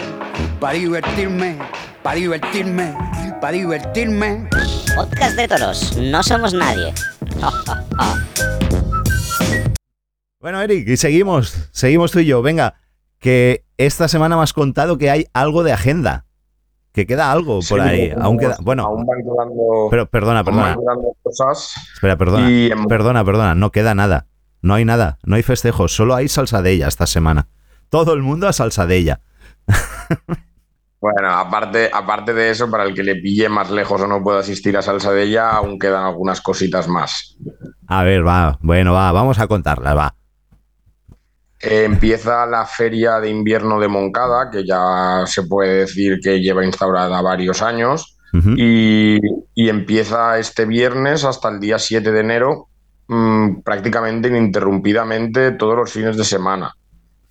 para 0.61 0.75
divertirme, 0.75 1.57
para 2.03 2.17
divertirme, 2.17 2.95
para 3.41 3.53
divertirme. 3.53 4.49
Podcast 4.95 5.37
de 5.37 5.49
toros. 5.49 5.97
No 5.97 6.23
somos 6.23 6.53
nadie. 6.53 6.93
Bueno, 10.41 10.61
Eric, 10.63 10.89
y 10.89 10.97
seguimos. 10.97 11.69
Seguimos 11.73 12.11
tú 12.13 12.19
y 12.19 12.27
yo. 12.27 12.43
Venga, 12.43 12.75
que 13.21 13.65
esta 13.79 14.09
semana 14.09 14.37
me 14.37 14.43
has 14.43 14.53
contado 14.53 14.99
que 14.99 15.11
hay 15.11 15.27
algo 15.33 15.63
de 15.63 15.73
agenda. 15.73 16.25
Que 16.93 17.07
queda 17.07 17.31
algo 17.31 17.61
por 17.61 17.63
Sí, 17.63 17.75
ahí. 17.79 18.13
Aún 18.21 18.37
queda. 18.37 18.57
Bueno, 18.61 18.83
Aún 18.85 19.07
van 19.07 19.21
quedando, 19.23 19.87
pero 19.91 20.07
perdona, 20.07 20.43
perdona. 20.43 20.75
van 20.75 20.79
quedando 20.81 21.17
cosas. 21.23 21.73
Espera, 21.95 22.17
perdona. 22.17 22.51
Y 22.51 22.71
Perdona, 22.89 23.25
perdona. 23.25 23.55
No 23.55 23.71
queda 23.71 23.95
nada. 23.95 24.27
No 24.61 24.75
hay 24.75 24.85
nada. 24.85 25.19
No 25.23 25.37
hay 25.37 25.45
festejos. 25.45 25.95
Solo 25.95 26.17
hay 26.17 26.27
salsadella 26.27 26.89
esta 26.89 27.07
semana. 27.07 27.47
Todo 27.91 28.13
el 28.15 28.23
mundo 28.23 28.49
a 28.49 28.53
salsadella. 28.53 29.21
Bueno, 31.03 31.31
aparte, 31.31 31.89
aparte 31.91 32.35
de 32.35 32.51
eso, 32.51 32.71
para 32.71 32.85
el 32.85 32.95
que 32.95 33.03
le 33.03 33.17
pille 33.17 33.49
más 33.49 33.71
lejos 33.71 34.03
o 34.03 34.07
no 34.07 34.23
pueda 34.23 34.41
asistir 34.41 34.77
a 34.77 34.83
Salsa 34.83 35.11
de 35.13 35.23
ella, 35.23 35.49
aún 35.49 35.79
quedan 35.79 36.05
algunas 36.05 36.43
cositas 36.43 36.89
más. 36.89 37.39
A 37.87 38.03
ver, 38.05 38.27
va. 38.27 38.59
Bueno, 38.61 38.93
va. 38.93 39.11
Vamos 39.11 39.39
a 39.39 39.47
contarlas, 39.47 39.97
va. 39.97 40.15
Eh, 41.63 41.85
empieza 41.85 42.47
la 42.47 42.65
feria 42.65 43.21
de 43.21 43.29
invierno 43.29 43.79
de 43.79 43.89
Moncada, 43.89 44.51
que 44.51 44.65
ya 44.65 45.25
se 45.27 45.43
puede 45.43 45.81
decir 45.81 46.19
que 46.23 46.41
lleva 46.41 46.65
instaurada 46.65 47.21
varios 47.21 47.61
años, 47.63 48.17
y 48.57 49.19
empieza 49.57 50.39
este 50.39 50.65
viernes 50.65 51.25
hasta 51.25 51.49
el 51.49 51.61
día 51.61 51.79
7 51.79 52.13
de 52.13 52.21
enero, 52.21 52.69
mm, 53.09 53.61
prácticamente 53.63 54.29
ininterrumpidamente 54.29 55.51
todos 55.53 55.77
los 55.77 55.93
fines 55.93 56.17
de 56.17 56.25
semana. 56.25 56.75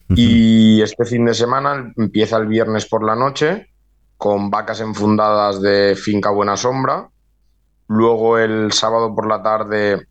Y 0.09 0.81
este 0.81 1.05
fin 1.05 1.25
de 1.25 1.35
semana 1.35 1.93
empieza 1.95 2.37
el 2.37 2.47
viernes 2.47 2.87
por 2.87 3.03
la 3.05 3.15
noche 3.15 3.67
con 4.17 4.49
vacas 4.49 4.81
enfundadas 4.81 5.61
de 5.61 5.95
Finca 5.95 6.31
Buena 6.31 6.57
Sombra. 6.57 7.07
Luego 7.87 8.37
el 8.37 8.71
sábado 8.73 9.15
por 9.15 9.27
la 9.27 9.41
tarde 9.41 10.07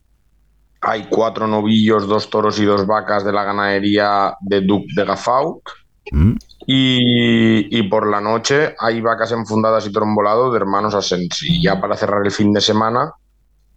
hay 0.80 1.06
cuatro 1.10 1.46
novillos, 1.46 2.06
dos 2.06 2.30
toros 2.30 2.59
y 2.60 2.64
dos 2.64 2.86
vacas 2.86 3.24
de 3.24 3.32
la 3.32 3.44
ganadería 3.44 4.34
de 4.40 4.60
Duc 4.60 4.84
de 4.94 5.05
Gafauc. 5.05 5.70
Mm. 6.10 6.32
Y, 6.66 7.78
y 7.78 7.82
por 7.84 8.06
la 8.06 8.20
noche 8.20 8.74
hay 8.78 9.00
vacas 9.00 9.32
enfundadas 9.32 9.86
y 9.86 9.92
trombolado 9.92 10.50
de 10.50 10.59
hermanos 10.59 10.94
Asensi. 10.94 11.56
Y 11.56 11.62
ya 11.62 11.80
para 11.80 11.96
cerrar 11.96 12.24
el 12.24 12.30
fin 12.30 12.52
de 12.52 12.60
semana, 12.60 13.12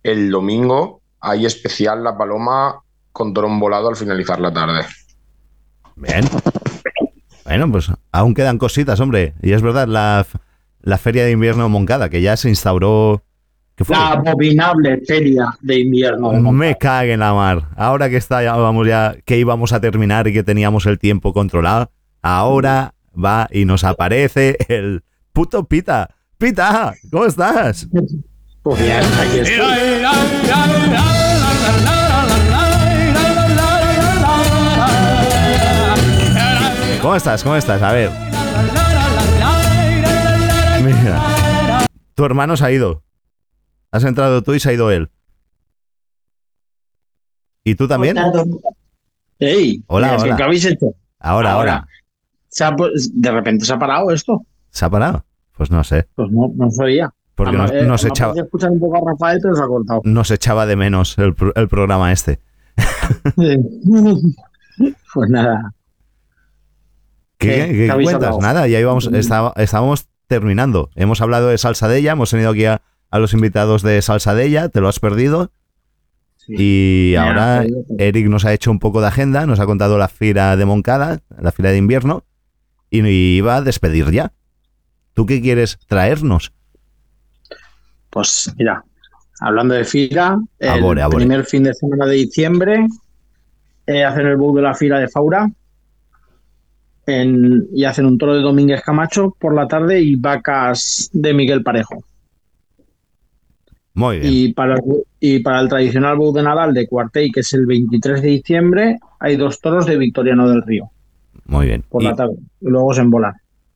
el 0.04 0.30
domingo 0.30 1.02
hay 1.20 1.46
especial 1.46 2.04
La 2.04 2.18
Paloma 2.18 2.82
con 3.12 3.34
trombolado 3.34 3.90
al 3.90 3.96
finalizar 3.96 4.40
la 4.40 4.54
tarde. 4.54 4.86
Bien. 5.96 6.28
Bueno, 7.44 7.72
pues 7.72 7.92
aún 8.12 8.34
quedan 8.34 8.58
cositas, 8.58 9.00
hombre. 9.00 9.34
Y 9.42 9.54
es 9.54 9.62
verdad, 9.62 9.88
la, 9.88 10.26
la 10.82 10.98
feria 10.98 11.26
de 11.26 11.32
invierno 11.32 11.68
Moncada, 11.70 12.10
que 12.10 12.22
ya 12.22 12.38
se 12.38 12.50
instauró. 12.50 13.24
La 13.88 14.12
abominable 14.12 15.02
feria 15.08 15.48
de 15.62 15.80
invierno. 15.80 16.32
Me 16.52 16.78
cague 16.78 17.14
en 17.14 17.20
la 17.22 17.34
mar. 17.34 17.70
Ahora 17.76 18.10
que 18.10 18.18
está, 18.18 18.44
ya 18.44 18.56
vamos 18.56 18.88
ya, 18.88 19.16
que 19.26 19.38
íbamos 19.38 19.74
a 19.74 19.80
terminar 19.80 20.28
y 20.28 20.34
que 20.34 20.44
teníamos 20.44 20.86
el 20.86 21.00
tiempo 21.00 21.34
controlado, 21.34 21.92
ahora 22.22 22.94
va 23.14 23.48
y 23.52 23.66
nos 23.66 23.84
aparece 23.84 24.58
el 24.68 25.04
puto 25.34 25.66
Pita. 25.66 26.10
Pita, 26.38 26.94
¿cómo 27.12 27.26
estás? 27.26 27.88
Pues 28.64 28.86
ya, 28.86 29.00
aquí 29.00 29.40
estoy. 29.40 30.06
¿Cómo 37.02 37.16
estás? 37.16 37.44
¿Cómo 37.44 37.56
estás? 37.56 37.82
A 37.82 37.92
ver. 37.94 38.12
Mira. 40.84 41.88
Tu 42.14 42.26
hermano 42.26 42.56
se 42.56 42.66
ha 42.66 42.72
ido. 42.72 43.04
Has 43.92 44.04
entrado 44.04 44.42
tú 44.42 44.54
y 44.54 44.60
se 44.60 44.70
ha 44.70 44.74
ido 44.74 44.90
él. 44.92 45.10
¿Y 47.64 47.76
tú 47.76 47.88
también? 47.88 48.18
Ey, 49.40 49.84
Hola. 49.88 50.18
¿qué 50.38 50.44
habéis 50.44 50.66
hecho? 50.66 50.94
Ahora, 51.20 51.54
ahora. 51.54 51.88
De 53.14 53.32
repente 53.32 53.66
se 53.66 53.74
ha 53.74 53.80
parado 53.80 54.12
esto. 54.12 54.46
¿Se 54.70 54.86
ha 54.86 54.90
parado? 54.90 55.26
Pues 55.56 55.70
no 55.72 55.84
sé. 55.84 56.08
Pues 56.16 56.32
no, 56.32 56.52
no 56.56 56.72
sabía. 56.72 57.14
Porque 57.36 57.50
Además, 57.56 57.72
nos, 57.72 57.82
eh, 57.82 57.86
nos 57.88 58.06
echaba, 58.06 58.34
un 58.34 58.80
poco 58.80 58.98
a 58.98 59.12
Rafael, 59.12 59.40
pero 59.42 59.56
se 59.56 59.64
ha 59.64 59.68
cortado. 59.68 60.02
nos 60.04 60.32
echaba 60.32 60.66
de 60.66 60.76
menos 60.76 61.18
el, 61.18 61.34
pro- 61.34 61.54
el 61.56 61.68
programa 61.68 62.12
este. 62.12 62.40
Pues 65.14 65.30
nada. 65.30 65.74
¿Qué, 67.38 67.48
¿Qué? 67.48 67.56
qué- 67.56 67.68
¿Qué 67.74 67.86
qué 67.86 67.92
habéis 67.92 68.10
cuentas? 68.10 68.30
hablado? 68.36 68.42
Nada, 68.42 68.68
ya 68.68 68.80
íbamos, 68.80 69.08
estaba- 69.08 69.54
estábamos 69.58 70.08
terminando. 70.28 70.90
Hemos 70.96 71.22
hablado 71.22 71.50
de 71.50 71.58
Salsa 71.58 71.88
de 71.88 71.98
ella, 72.00 72.14
hemos 72.14 72.30
tenido 72.32 72.50
aquí 72.52 72.66
a, 72.66 72.82
a 73.12 73.20
los 73.20 73.34
invitados 73.34 73.84
de 73.84 74.02
Salsa 74.02 74.34
de 74.34 74.46
ella, 74.46 74.70
te 74.70 74.82
lo 74.82 74.88
has 74.88 75.00
perdido. 75.00 75.52
Y 76.48 77.14
ahora. 77.16 77.66
Eric 78.00 78.28
nos 78.28 78.46
ha 78.46 78.54
hecho 78.54 78.72
un 78.72 78.80
poco 78.80 79.00
de 79.00 79.08
agenda, 79.08 79.46
nos 79.46 79.60
ha 79.60 79.66
contado 79.66 79.98
la 79.98 80.08
fila 80.08 80.58
de 80.58 80.66
Moncada, 80.66 81.20
la 81.40 81.52
fila 81.52 81.70
de 81.70 81.78
invierno, 81.78 82.24
y 82.90 83.06
y 83.06 83.38
iba 83.38 83.58
a 83.58 83.62
despedir 83.62 84.10
ya. 84.12 84.34
¿Tú 85.14 85.26
qué 85.26 85.42
quieres 85.42 85.78
traernos? 85.88 86.52
Pues 88.10 88.52
mira, 88.58 88.84
hablando 89.40 89.74
de 89.76 89.86
fila, 89.86 90.40
el 90.60 90.70
Abore, 90.70 91.02
abore. 91.02 91.26
primer 91.26 91.46
fin 91.46 91.64
de 91.64 91.74
semana 91.74 92.06
de 92.06 92.16
diciembre 92.16 92.88
eh, 93.88 94.04
hacen 94.04 94.26
el 94.28 94.36
bowl 94.38 94.56
de 94.56 94.62
la 94.62 94.74
fila 94.74 95.00
de 95.00 95.08
Faura 95.08 95.50
en- 97.06 97.68
y 97.74 97.86
hacen 97.86 98.06
un 98.06 98.18
toro 98.18 98.36
de 98.36 98.42
Domínguez 98.42 98.82
Camacho 98.82 99.36
por 99.40 99.56
la 99.56 99.68
tarde 99.68 100.02
y 100.02 100.16
vacas 100.16 101.10
de 101.14 101.34
Miguel 101.34 101.64
Parejo. 101.64 102.04
Muy 103.94 104.20
bien. 104.20 104.34
Y 104.34 104.54
para, 104.54 104.76
el, 104.76 104.82
y 105.20 105.40
para 105.40 105.60
el 105.60 105.68
tradicional 105.68 106.18
bowl 106.18 106.34
de 106.34 106.44
Nadal 106.44 106.74
de 106.74 106.88
Cuartey, 106.88 107.30
que 107.32 107.42
es 107.42 107.54
el 107.54 107.66
23 107.66 108.22
de 108.22 108.28
diciembre, 108.30 109.00
hay 109.20 109.36
dos 109.36 109.60
toros 109.60 109.86
de 109.86 109.98
Victoriano 109.98 110.48
del 110.48 110.62
Río 110.64 110.90
Muy 111.46 111.68
bien. 111.68 111.84
por 111.90 112.02
Y, 112.02 112.06
la 112.06 112.16
tarde. 112.16 112.36
Y 112.62 112.70
luego 112.70 112.94
se 112.94 113.02
embolan. 113.02 113.34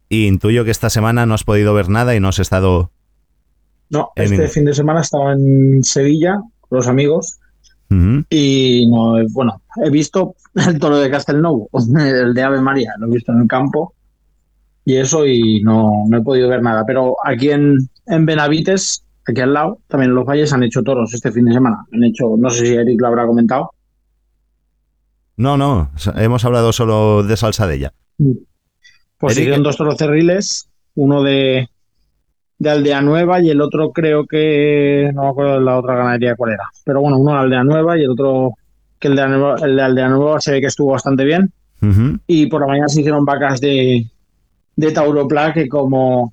y 0.09 0.25
intuyo 0.27 0.63
que 0.63 0.71
esta 0.71 0.89
semana 0.89 1.25
no 1.25 1.33
has 1.33 1.43
podido 1.43 1.73
ver 1.73 1.89
nada 1.89 2.15
y 2.15 2.19
no 2.19 2.29
has 2.29 2.39
estado... 2.39 2.91
No, 3.89 4.09
este 4.15 4.47
fin 4.47 4.65
de 4.65 4.73
semana 4.73 5.01
estaba 5.01 5.33
en 5.33 5.83
Sevilla 5.83 6.39
con 6.61 6.77
los 6.77 6.87
amigos. 6.87 7.39
Y 8.29 8.87
no, 8.89 9.15
bueno, 9.31 9.61
he 9.83 9.89
visto 9.89 10.35
el 10.55 10.79
toro 10.79 10.97
de 10.97 11.09
Castelnovo, 11.09 11.69
el 11.99 12.33
de 12.33 12.41
Ave 12.43 12.61
María, 12.61 12.93
lo 12.99 13.07
he 13.07 13.11
visto 13.11 13.31
en 13.31 13.41
el 13.41 13.47
campo 13.47 13.93
y 14.85 14.95
eso 14.97 15.25
y 15.25 15.61
no, 15.61 16.03
no 16.07 16.17
he 16.17 16.21
podido 16.21 16.49
ver 16.49 16.61
nada. 16.61 16.83
Pero 16.85 17.15
aquí 17.23 17.51
en, 17.51 17.77
en 18.07 18.25
Benavites, 18.25 19.04
aquí 19.27 19.41
al 19.41 19.53
lado, 19.53 19.79
también 19.87 20.11
en 20.11 20.15
los 20.15 20.25
valles 20.25 20.53
han 20.53 20.63
hecho 20.63 20.83
toros 20.83 21.13
este 21.13 21.31
fin 21.31 21.45
de 21.45 21.53
semana. 21.53 21.85
Han 21.91 22.03
hecho, 22.03 22.35
no 22.37 22.49
sé 22.49 22.65
si 22.65 22.73
Eric 22.73 22.99
lo 23.01 23.07
habrá 23.07 23.25
comentado. 23.25 23.71
No, 25.37 25.57
no, 25.57 25.91
hemos 26.15 26.45
hablado 26.45 26.71
solo 26.71 27.23
de 27.23 27.35
Salsa 27.35 27.67
de 27.67 27.75
ella. 27.75 27.93
Pues 29.17 29.37
Eric, 29.37 29.55
dos 29.63 29.75
toros 29.77 29.97
cerriles, 29.97 30.69
uno 30.95 31.23
de, 31.23 31.67
de 32.57 32.69
Aldea 32.69 33.01
Nueva 33.01 33.41
y 33.41 33.49
el 33.49 33.59
otro 33.59 33.91
creo 33.91 34.25
que, 34.25 35.11
no 35.13 35.23
me 35.23 35.29
acuerdo 35.29 35.53
de 35.55 35.65
la 35.65 35.77
otra 35.77 35.95
ganadería 35.95 36.35
cuál 36.35 36.53
era. 36.53 36.63
Pero 36.85 37.01
bueno, 37.01 37.17
uno 37.17 37.33
de 37.33 37.39
Aldea 37.39 37.63
Nueva 37.65 37.97
y 37.97 38.03
el 38.03 38.11
otro, 38.11 38.53
que 38.99 39.09
el 39.09 39.15
de, 39.17 39.27
Nueva- 39.27 39.55
el 39.61 39.75
de 39.75 39.81
Aldea 39.81 40.07
Nueva 40.09 40.39
se 40.39 40.51
ve 40.53 40.61
que 40.61 40.67
estuvo 40.67 40.91
bastante 40.91 41.25
bien. 41.25 41.51
Y 42.25 42.47
por 42.47 42.61
la 42.61 42.67
mañana 42.67 42.87
se 42.87 43.01
hicieron 43.01 43.25
vacas 43.25 43.61
de, 43.61 44.07
de 44.75 44.91
Tauropla 44.91 45.53
que 45.53 45.67
como 45.69 46.31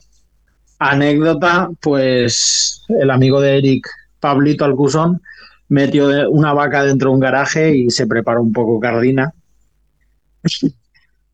anécdota, 0.90 1.70
pues 1.80 2.82
el 2.88 3.10
amigo 3.10 3.40
de 3.40 3.58
Eric, 3.58 3.88
Pablito 4.20 4.64
Alcusón, 4.64 5.20
metió 5.68 6.08
una 6.30 6.52
vaca 6.52 6.84
dentro 6.84 7.10
de 7.10 7.14
un 7.14 7.20
garaje 7.20 7.76
y 7.76 7.90
se 7.90 8.06
preparó 8.06 8.42
un 8.42 8.52
poco 8.52 8.78
cardina. 8.80 9.32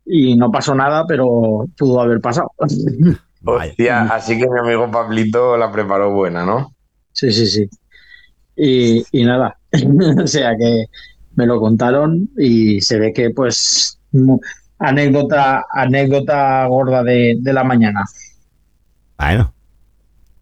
Y 0.04 0.36
no 0.36 0.50
pasó 0.50 0.74
nada, 0.74 1.04
pero 1.06 1.66
pudo 1.76 2.00
haber 2.00 2.20
pasado. 2.20 2.50
Hostia, 3.44 4.02
así 4.04 4.38
que 4.38 4.48
mi 4.48 4.58
amigo 4.58 4.90
Pablito 4.90 5.56
la 5.56 5.70
preparó 5.70 6.12
buena, 6.12 6.44
¿no? 6.44 6.74
Sí, 7.12 7.32
sí, 7.32 7.46
sí. 7.46 7.68
Y, 8.56 9.04
y 9.12 9.24
nada, 9.24 9.56
o 10.22 10.26
sea 10.26 10.56
que 10.56 10.86
me 11.36 11.46
lo 11.46 11.60
contaron 11.60 12.28
y 12.36 12.80
se 12.80 12.98
ve 12.98 13.12
que 13.12 13.30
pues 13.30 14.00
anécdota, 14.78 15.64
anécdota 15.70 16.66
gorda 16.66 17.02
de, 17.02 17.36
de 17.40 17.52
la 17.52 17.64
mañana. 17.64 18.04
Bueno, 19.18 19.52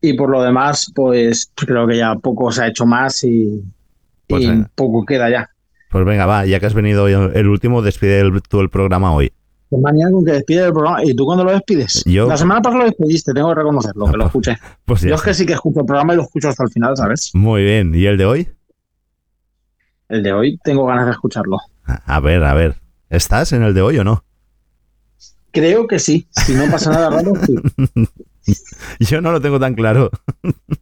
Y 0.02 0.12
por 0.14 0.28
lo 0.30 0.42
demás, 0.42 0.92
pues 0.94 1.50
creo 1.54 1.86
que 1.86 1.96
ya 1.96 2.14
poco 2.16 2.52
se 2.52 2.62
ha 2.62 2.68
hecho 2.68 2.84
más 2.86 3.24
y, 3.24 3.62
Pues 4.28 4.44
y 4.44 4.50
poco 4.74 5.04
queda 5.04 5.30
ya. 5.30 5.50
pues 5.90 6.04
venga, 6.04 6.26
va, 6.26 6.44
ya 6.46 6.60
que 6.60 6.66
has 6.66 6.74
venido 6.74 7.06
el 7.08 7.48
último, 7.48 7.80
despide 7.82 8.20
el- 8.20 8.42
tú 8.42 8.60
el 8.60 8.68
programa 8.70 9.12
hoy. 9.14 9.32
Qué 9.70 9.76
manía 9.78 10.08
con 10.10 10.24
que 10.24 10.32
despide 10.32 10.66
el 10.66 10.72
programa. 10.72 11.02
¿Y 11.02 11.14
tú 11.16 11.24
cuándo 11.24 11.42
lo 11.42 11.50
despides? 11.50 12.04
Yo- 12.04 12.28
La 12.28 12.36
semana 12.36 12.60
pasada 12.62 12.84
lo 12.84 12.88
despediste, 12.90 13.32
tengo 13.32 13.48
que 13.48 13.54
reconocerlo, 13.56 14.06
que 14.06 14.16
lo 14.16 14.26
escuché. 14.26 14.56
Pues 14.84 15.00
ya 15.00 15.08
Yo 15.08 15.14
es 15.16 15.22
que 15.22 15.34
sí 15.34 15.44
que 15.46 15.54
escucho 15.54 15.80
el 15.80 15.86
programa 15.86 16.12
y 16.12 16.16
lo 16.18 16.22
escucho 16.22 16.48
hasta 16.50 16.62
el 16.64 16.70
final, 16.70 16.96
¿sabes? 16.96 17.30
Muy 17.34 17.64
bien, 17.64 17.92
¿y 17.94 18.04
el 18.06 18.16
de 18.18 18.26
hoy? 18.26 18.48
El 20.08 20.22
de 20.22 20.32
hoy 20.32 20.58
tengo 20.62 20.84
ganas 20.86 21.06
de 21.06 21.12
escucharlo. 21.12 21.58
A 21.84 22.20
ver, 22.20 22.44
a 22.44 22.54
ver, 22.54 22.76
¿estás 23.10 23.52
en 23.52 23.62
el 23.64 23.74
de 23.74 23.82
hoy 23.82 23.98
o 23.98 24.04
no? 24.04 24.22
Creo 25.50 25.86
que 25.88 25.98
sí. 25.98 26.28
Si 26.30 26.52
no 26.54 26.70
pasa 26.70 26.90
nada 26.90 27.10
raro, 27.10 27.32
sí. 27.44 27.54
Yo 29.00 29.20
no 29.20 29.32
lo 29.32 29.40
tengo 29.40 29.58
tan 29.60 29.74
claro. 29.74 30.10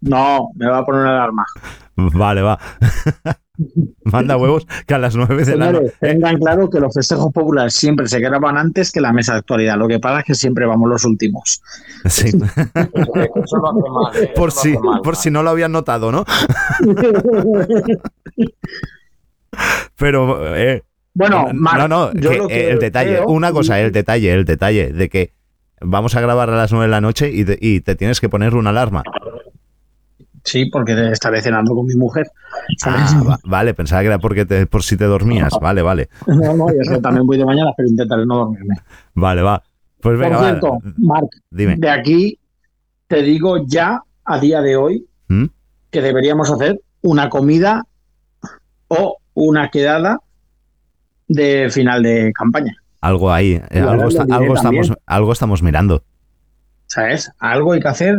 No, 0.00 0.50
me 0.56 0.66
va 0.66 0.78
a 0.78 0.84
poner 0.84 1.02
una 1.02 1.10
alarma. 1.16 1.44
Vale, 1.96 2.42
va. 2.42 2.58
Manda 4.04 4.36
huevos 4.36 4.66
que 4.84 4.94
a 4.94 4.98
las 4.98 5.14
nueve 5.14 5.44
de 5.44 5.56
la 5.56 5.66
noche. 5.70 5.76
Señores, 5.78 5.98
tengan 6.00 6.36
claro 6.38 6.68
que 6.68 6.80
los 6.80 6.92
festejos 6.92 7.32
populares 7.32 7.72
siempre 7.74 8.08
se 8.08 8.18
graban 8.18 8.58
antes 8.58 8.90
que 8.90 9.00
la 9.00 9.12
mesa 9.12 9.34
de 9.34 9.38
actualidad. 9.38 9.76
Lo 9.78 9.86
que 9.86 10.00
pasa 10.00 10.18
es 10.20 10.24
que 10.24 10.34
siempre 10.34 10.66
vamos 10.66 10.90
los 10.90 11.04
últimos. 11.04 11.62
Sí. 12.06 12.28
Eso 12.34 13.56
lo 13.58 13.70
hace 13.70 13.90
mal, 13.90 14.24
¿eh? 14.24 14.32
Por 14.34 14.48
Eso 14.48 14.60
si, 14.60 14.70
hace 14.70 14.80
mal, 14.80 15.00
por 15.02 15.14
mal. 15.14 15.22
si 15.22 15.30
no 15.30 15.42
lo 15.44 15.50
habían 15.50 15.70
notado, 15.70 16.10
¿no? 16.10 16.24
Pero, 19.96 20.56
eh, 20.56 20.82
Bueno, 21.14 21.46
no, 21.52 21.54
Marc, 21.54 21.88
no, 21.88 22.12
yo 22.14 22.30
que, 22.30 22.36
lo 22.38 22.44
eh, 22.46 22.48
que 22.48 22.70
el 22.72 22.78
detalle, 22.80 23.16
creo- 23.18 23.26
una 23.28 23.52
cosa, 23.52 23.78
el 23.80 23.92
detalle, 23.92 24.32
el 24.34 24.44
detalle 24.44 24.92
de 24.92 25.08
que 25.08 25.32
vamos 25.84 26.14
a 26.16 26.20
grabar 26.20 26.50
a 26.50 26.56
las 26.56 26.72
nueve 26.72 26.86
de 26.86 26.90
la 26.90 27.00
noche 27.00 27.30
y 27.30 27.44
te, 27.44 27.58
y 27.60 27.80
te 27.80 27.94
tienes 27.94 28.20
que 28.20 28.28
poner 28.28 28.54
una 28.54 28.70
alarma. 28.70 29.02
Sí, 30.42 30.66
porque 30.66 31.10
estaré 31.10 31.40
cenando 31.40 31.74
con 31.74 31.86
mi 31.86 31.94
mujer. 31.94 32.26
Ah, 32.84 33.22
va- 33.26 33.40
vale, 33.44 33.72
pensaba 33.72 34.02
que 34.02 34.08
era 34.08 34.18
porque 34.18 34.44
te, 34.44 34.66
por 34.66 34.82
si 34.82 34.96
te 34.96 35.04
dormías. 35.04 35.54
Vale, 35.60 35.80
vale. 35.82 36.08
No, 36.26 36.54
no, 36.54 36.66
yo 36.82 37.00
también 37.00 37.26
voy 37.26 37.38
de 37.38 37.46
mañana, 37.46 37.70
pero 37.76 37.88
intentaré 37.88 38.26
no 38.26 38.36
dormirme. 38.36 38.74
Vale, 39.14 39.40
va. 39.42 39.62
Pues 40.02 40.18
venga, 40.18 40.36
Por 40.36 40.46
cierto, 40.46 40.78
Marc, 40.98 41.28
Dime. 41.50 41.76
de 41.78 41.88
aquí 41.90 42.38
te 43.06 43.22
digo 43.22 43.64
ya, 43.66 44.02
a 44.26 44.38
día 44.38 44.60
de 44.60 44.76
hoy, 44.76 45.06
¿Mm? 45.28 45.44
que 45.90 46.02
deberíamos 46.02 46.50
hacer 46.50 46.78
una 47.00 47.30
comida 47.30 47.82
o 48.88 49.16
una 49.32 49.70
quedada 49.70 50.18
de 51.28 51.70
final 51.70 52.02
de 52.02 52.32
campaña. 52.34 52.74
Algo 53.04 53.32
ahí, 53.32 53.60
eh, 53.70 53.80
algo, 53.80 54.08
está- 54.08 54.26
algo 54.30 54.54
estamos, 54.54 54.92
algo 55.06 55.32
estamos 55.32 55.62
mirando. 55.62 56.02
¿Sabes? 56.86 57.30
Algo 57.38 57.72
hay 57.72 57.80
que 57.80 57.88
hacer 57.88 58.18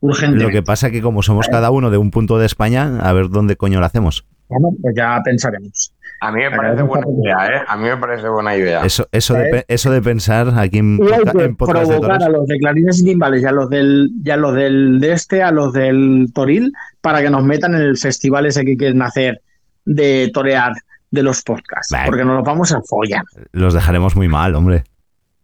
urgente. 0.00 0.42
Lo 0.42 0.50
que 0.50 0.62
pasa 0.62 0.90
que 0.90 1.02
como 1.02 1.22
somos 1.22 1.48
cada 1.48 1.70
uno 1.70 1.90
de 1.90 1.98
un 1.98 2.10
punto 2.10 2.38
de 2.38 2.46
España, 2.46 2.98
a 3.00 3.12
ver 3.12 3.28
dónde 3.28 3.56
coño 3.56 3.80
lo 3.80 3.86
hacemos. 3.86 4.24
Bueno, 4.48 4.68
pues 4.80 4.94
ya 4.96 5.20
pensaremos. 5.24 5.92
A 6.20 6.30
mí 6.30 6.40
me 6.42 6.50
parece 6.56 6.82
buena 6.82 7.06
idea, 7.08 7.46
¿eh? 7.46 7.60
A 7.66 7.76
mí 7.76 7.84
me 7.88 7.96
parece 7.96 8.28
buena 8.28 8.56
idea. 8.56 8.84
Eso, 8.84 9.08
eso, 9.10 9.34
de, 9.34 9.44
pe- 9.50 9.64
eso 9.66 9.90
de 9.90 10.00
pensar 10.02 10.52
aquí 10.56 10.78
en, 10.78 10.98
Y 11.02 11.12
hay 11.12 11.20
podca- 11.20 11.32
que 11.32 11.44
en 11.44 11.56
podcast 11.56 11.90
de 11.90 12.00
toros. 12.00 12.22
a 12.22 12.28
los 12.28 12.46
de 12.46 12.58
clarines 12.58 13.00
y 13.00 13.04
timbales 13.04 13.42
y 13.42 13.46
a 13.46 13.52
los 13.52 13.68
del 13.70 14.10
y 14.24 14.30
a 14.30 14.36
los 14.36 14.54
del 14.54 15.00
de 15.00 15.12
este, 15.12 15.42
a 15.42 15.50
los 15.50 15.72
del 15.72 16.28
Toril, 16.34 16.72
para 17.00 17.22
que 17.22 17.30
nos 17.30 17.42
metan 17.44 17.74
en 17.74 17.80
el 17.80 17.96
festival 17.96 18.46
ese 18.46 18.64
que 18.64 18.76
quieren 18.76 19.02
hacer 19.02 19.40
de 19.84 20.30
torear 20.32 20.72
de 21.12 21.22
los 21.22 21.42
podcasts. 21.42 21.94
Porque 22.06 22.24
nos 22.24 22.36
los 22.36 22.44
vamos 22.44 22.72
a 22.72 22.80
follar. 22.82 23.22
Los 23.52 23.74
dejaremos 23.74 24.16
muy 24.16 24.26
mal, 24.26 24.56
hombre. 24.56 24.82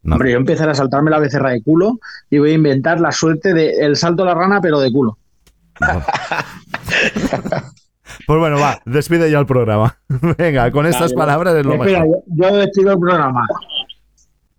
No. 0.02 0.14
Hombre, 0.14 0.32
yo 0.32 0.38
empezaré 0.38 0.72
a 0.72 0.74
saltarme 0.74 1.10
la 1.10 1.20
becerra 1.20 1.50
de 1.50 1.62
culo 1.62 2.00
y 2.30 2.38
voy 2.38 2.50
a 2.50 2.54
inventar 2.54 3.00
la 3.00 3.12
suerte 3.12 3.52
de 3.54 3.70
el 3.84 3.96
salto 3.96 4.22
a 4.24 4.26
la 4.26 4.34
rana, 4.34 4.60
pero 4.60 4.80
de 4.80 4.90
culo. 4.90 5.18
Pues 8.26 8.38
bueno, 8.38 8.58
va, 8.58 8.80
despide 8.84 9.30
ya 9.30 9.38
el 9.38 9.46
programa. 9.46 9.98
Venga, 10.38 10.70
con 10.70 10.86
estas 10.86 11.12
Vale, 11.12 11.14
palabras 11.14 11.54
es 11.56 11.64
lo 11.66 11.74
Espera, 11.74 12.00
mejor. 12.00 12.22
yo, 12.26 12.48
yo 12.50 12.56
despido 12.56 12.92
el 12.92 12.98
programa. 12.98 13.46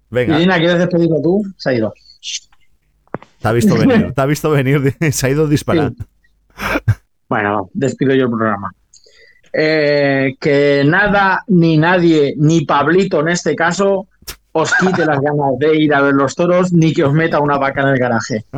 Venga, 0.10 0.38
Irina, 0.38 0.58
¿quieres 0.58 0.80
despedirlo 0.80 1.22
tú? 1.22 1.44
Se 1.58 1.70
ha 1.70 1.74
ido. 1.74 1.94
te 3.42 3.48
ha 3.48 3.52
visto 3.52 3.76
venir, 3.76 4.12
te 4.16 4.22
ha 4.22 4.26
visto 4.26 4.50
venir, 4.52 4.96
se 5.12 5.28
ha 5.28 5.30
ido 5.30 5.48
disparando. 5.48 6.04
Bueno, 7.28 7.70
despido 7.74 8.14
yo 8.16 8.26
el 8.26 8.30
programa. 8.32 8.72
Eh, 9.52 10.36
que 10.40 10.84
nada, 10.86 11.44
ni 11.48 11.78
nadie, 11.78 12.36
ni 12.38 12.66
Pablito 12.66 13.22
en 13.22 13.30
este 13.30 13.56
caso, 13.56 14.08
os 14.52 14.72
quite 14.76 15.06
las 15.06 15.20
ganas 15.22 15.58
de 15.60 15.76
ir 15.76 15.94
a 15.94 16.02
ver 16.02 16.14
los 16.14 16.36
toros, 16.36 16.74
ni 16.74 16.94
que 16.94 17.04
os 17.04 17.14
meta 17.14 17.40
una 17.40 17.58
vaca 17.58 17.82
en 17.82 17.88
el 17.88 17.98
garaje. 17.98 18.46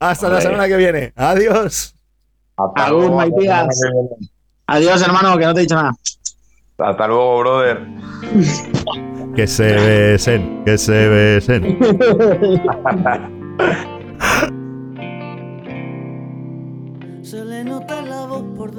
Hasta 0.00 0.28
la 0.28 0.40
semana 0.40 0.68
que 0.68 0.76
viene. 0.76 1.12
Adiós. 1.16 1.92
Agur, 2.56 3.10
maitías. 3.12 3.80
Adiós, 4.66 5.02
hermano, 5.02 5.36
que 5.38 5.46
no 5.46 5.54
te 5.54 5.60
he 5.60 5.62
dicho 5.62 5.74
nada. 5.74 5.92
Hasta 6.78 7.06
luego, 7.08 7.38
brother. 7.40 7.80
Que 9.34 9.46
se 9.46 9.72
besen, 9.72 10.64
que 10.64 10.78
se 10.78 11.08
besen. 11.08 11.78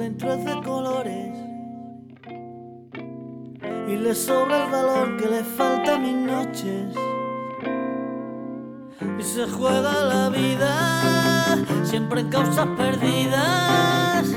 Se 0.00 0.06
le 0.06 0.12
nota 0.12 0.26
la 0.26 0.32
voz 0.32 0.32
por 0.32 0.32
dentro 0.32 0.32
es 0.32 0.44
de 0.44 0.62
colores. 0.62 1.34
y 3.88 3.96
le 3.96 4.14
sobra 4.14 4.64
el 4.64 4.70
valor 4.70 5.16
que 5.16 5.28
le 5.28 5.44
falta 5.44 5.96
a 5.96 5.98
mis 5.98 6.14
noches. 6.14 6.94
Y 9.18 9.22
se 9.22 9.46
juega 9.46 10.04
la 10.04 10.30
vida 10.30 11.58
siempre 11.84 12.20
en 12.20 12.30
causas 12.30 12.66
perdidas. 12.78 14.34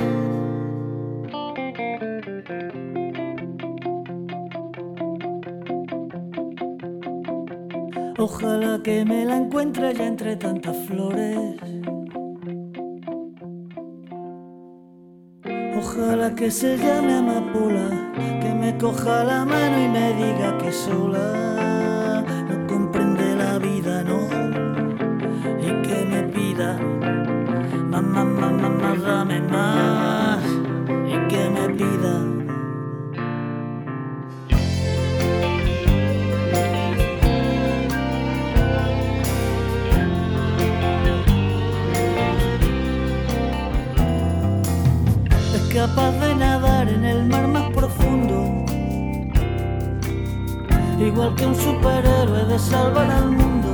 Ojalá 8.17 8.81
que 8.83 9.05
me 9.05 9.25
la 9.25 9.37
encuentre 9.37 9.93
ya 9.93 10.07
entre 10.07 10.35
tantas 10.35 10.75
flores. 10.87 11.72
Ojalá 15.85 16.33
que 16.33 16.49
se 16.49 16.77
llame 16.77 17.17
amapola, 17.17 18.13
que 18.41 18.53
me 18.53 18.77
coja 18.77 19.25
la 19.25 19.43
mano 19.43 19.83
y 19.83 19.89
me 19.89 20.13
diga 20.13 20.57
que 20.57 20.71
sola 20.71 22.23
no 22.49 22.67
comprende 22.67 23.35
la 23.35 23.59
vida, 23.59 24.01
no, 24.03 24.19
y 25.59 25.81
que 25.85 26.05
me 26.05 26.23
pida 26.23 26.79
más, 27.89 28.01
más, 28.01 28.25
más, 28.25 28.71
más, 28.81 29.01
dame 29.01 29.41
más, 29.41 30.43
y 31.05 31.27
que 31.27 31.49
me 31.49 31.69
pida. 31.75 32.32
Capaz 45.73 46.11
de 46.11 46.35
nadar 46.35 46.87
en 46.87 47.03
el 47.03 47.25
mar 47.25 47.47
más 47.47 47.71
profundo, 47.71 48.63
igual 50.99 51.33
que 51.33 51.47
un 51.47 51.55
superhéroe 51.55 52.45
de 52.45 52.59
salvar 52.59 53.09
al 53.09 53.31
mundo, 53.31 53.69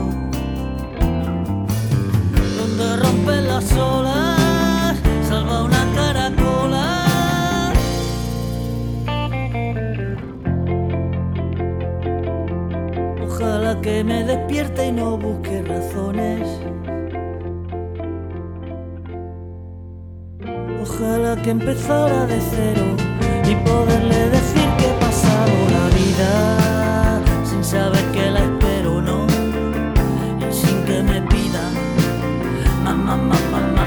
donde 2.58 2.98
rompen 3.04 3.48
las 3.48 3.74
olas, 3.74 4.98
salva 5.28 5.64
una 5.64 5.86
caracola. 5.94 6.86
Ojalá 13.28 13.82
que 13.82 14.04
me 14.06 14.24
despierte 14.24 14.88
y 14.88 14.92
no 14.94 15.18
busque 15.18 15.62
razones. 15.64 16.48
ojalá 21.00 21.36
que 21.36 21.52
empezara 21.52 22.26
de 22.26 22.40
cero 22.42 22.96
y 23.48 23.56
poderle 23.68 24.30
decir 24.30 24.68
que 24.78 24.86
he 24.90 24.94
pasado 25.00 25.54
la 25.72 25.88
vida 25.96 27.22
sin 27.44 27.64
saber 27.64 28.04
que 28.12 28.30
la 28.32 28.40
espero, 28.40 29.02
no, 29.02 29.26
y 30.40 30.54
sin 30.54 30.84
que 30.86 31.02
me 31.02 31.22
pida, 31.22 31.64
mamá, 32.84 33.16
mamá, 33.16 33.38
mamá. 33.52 33.79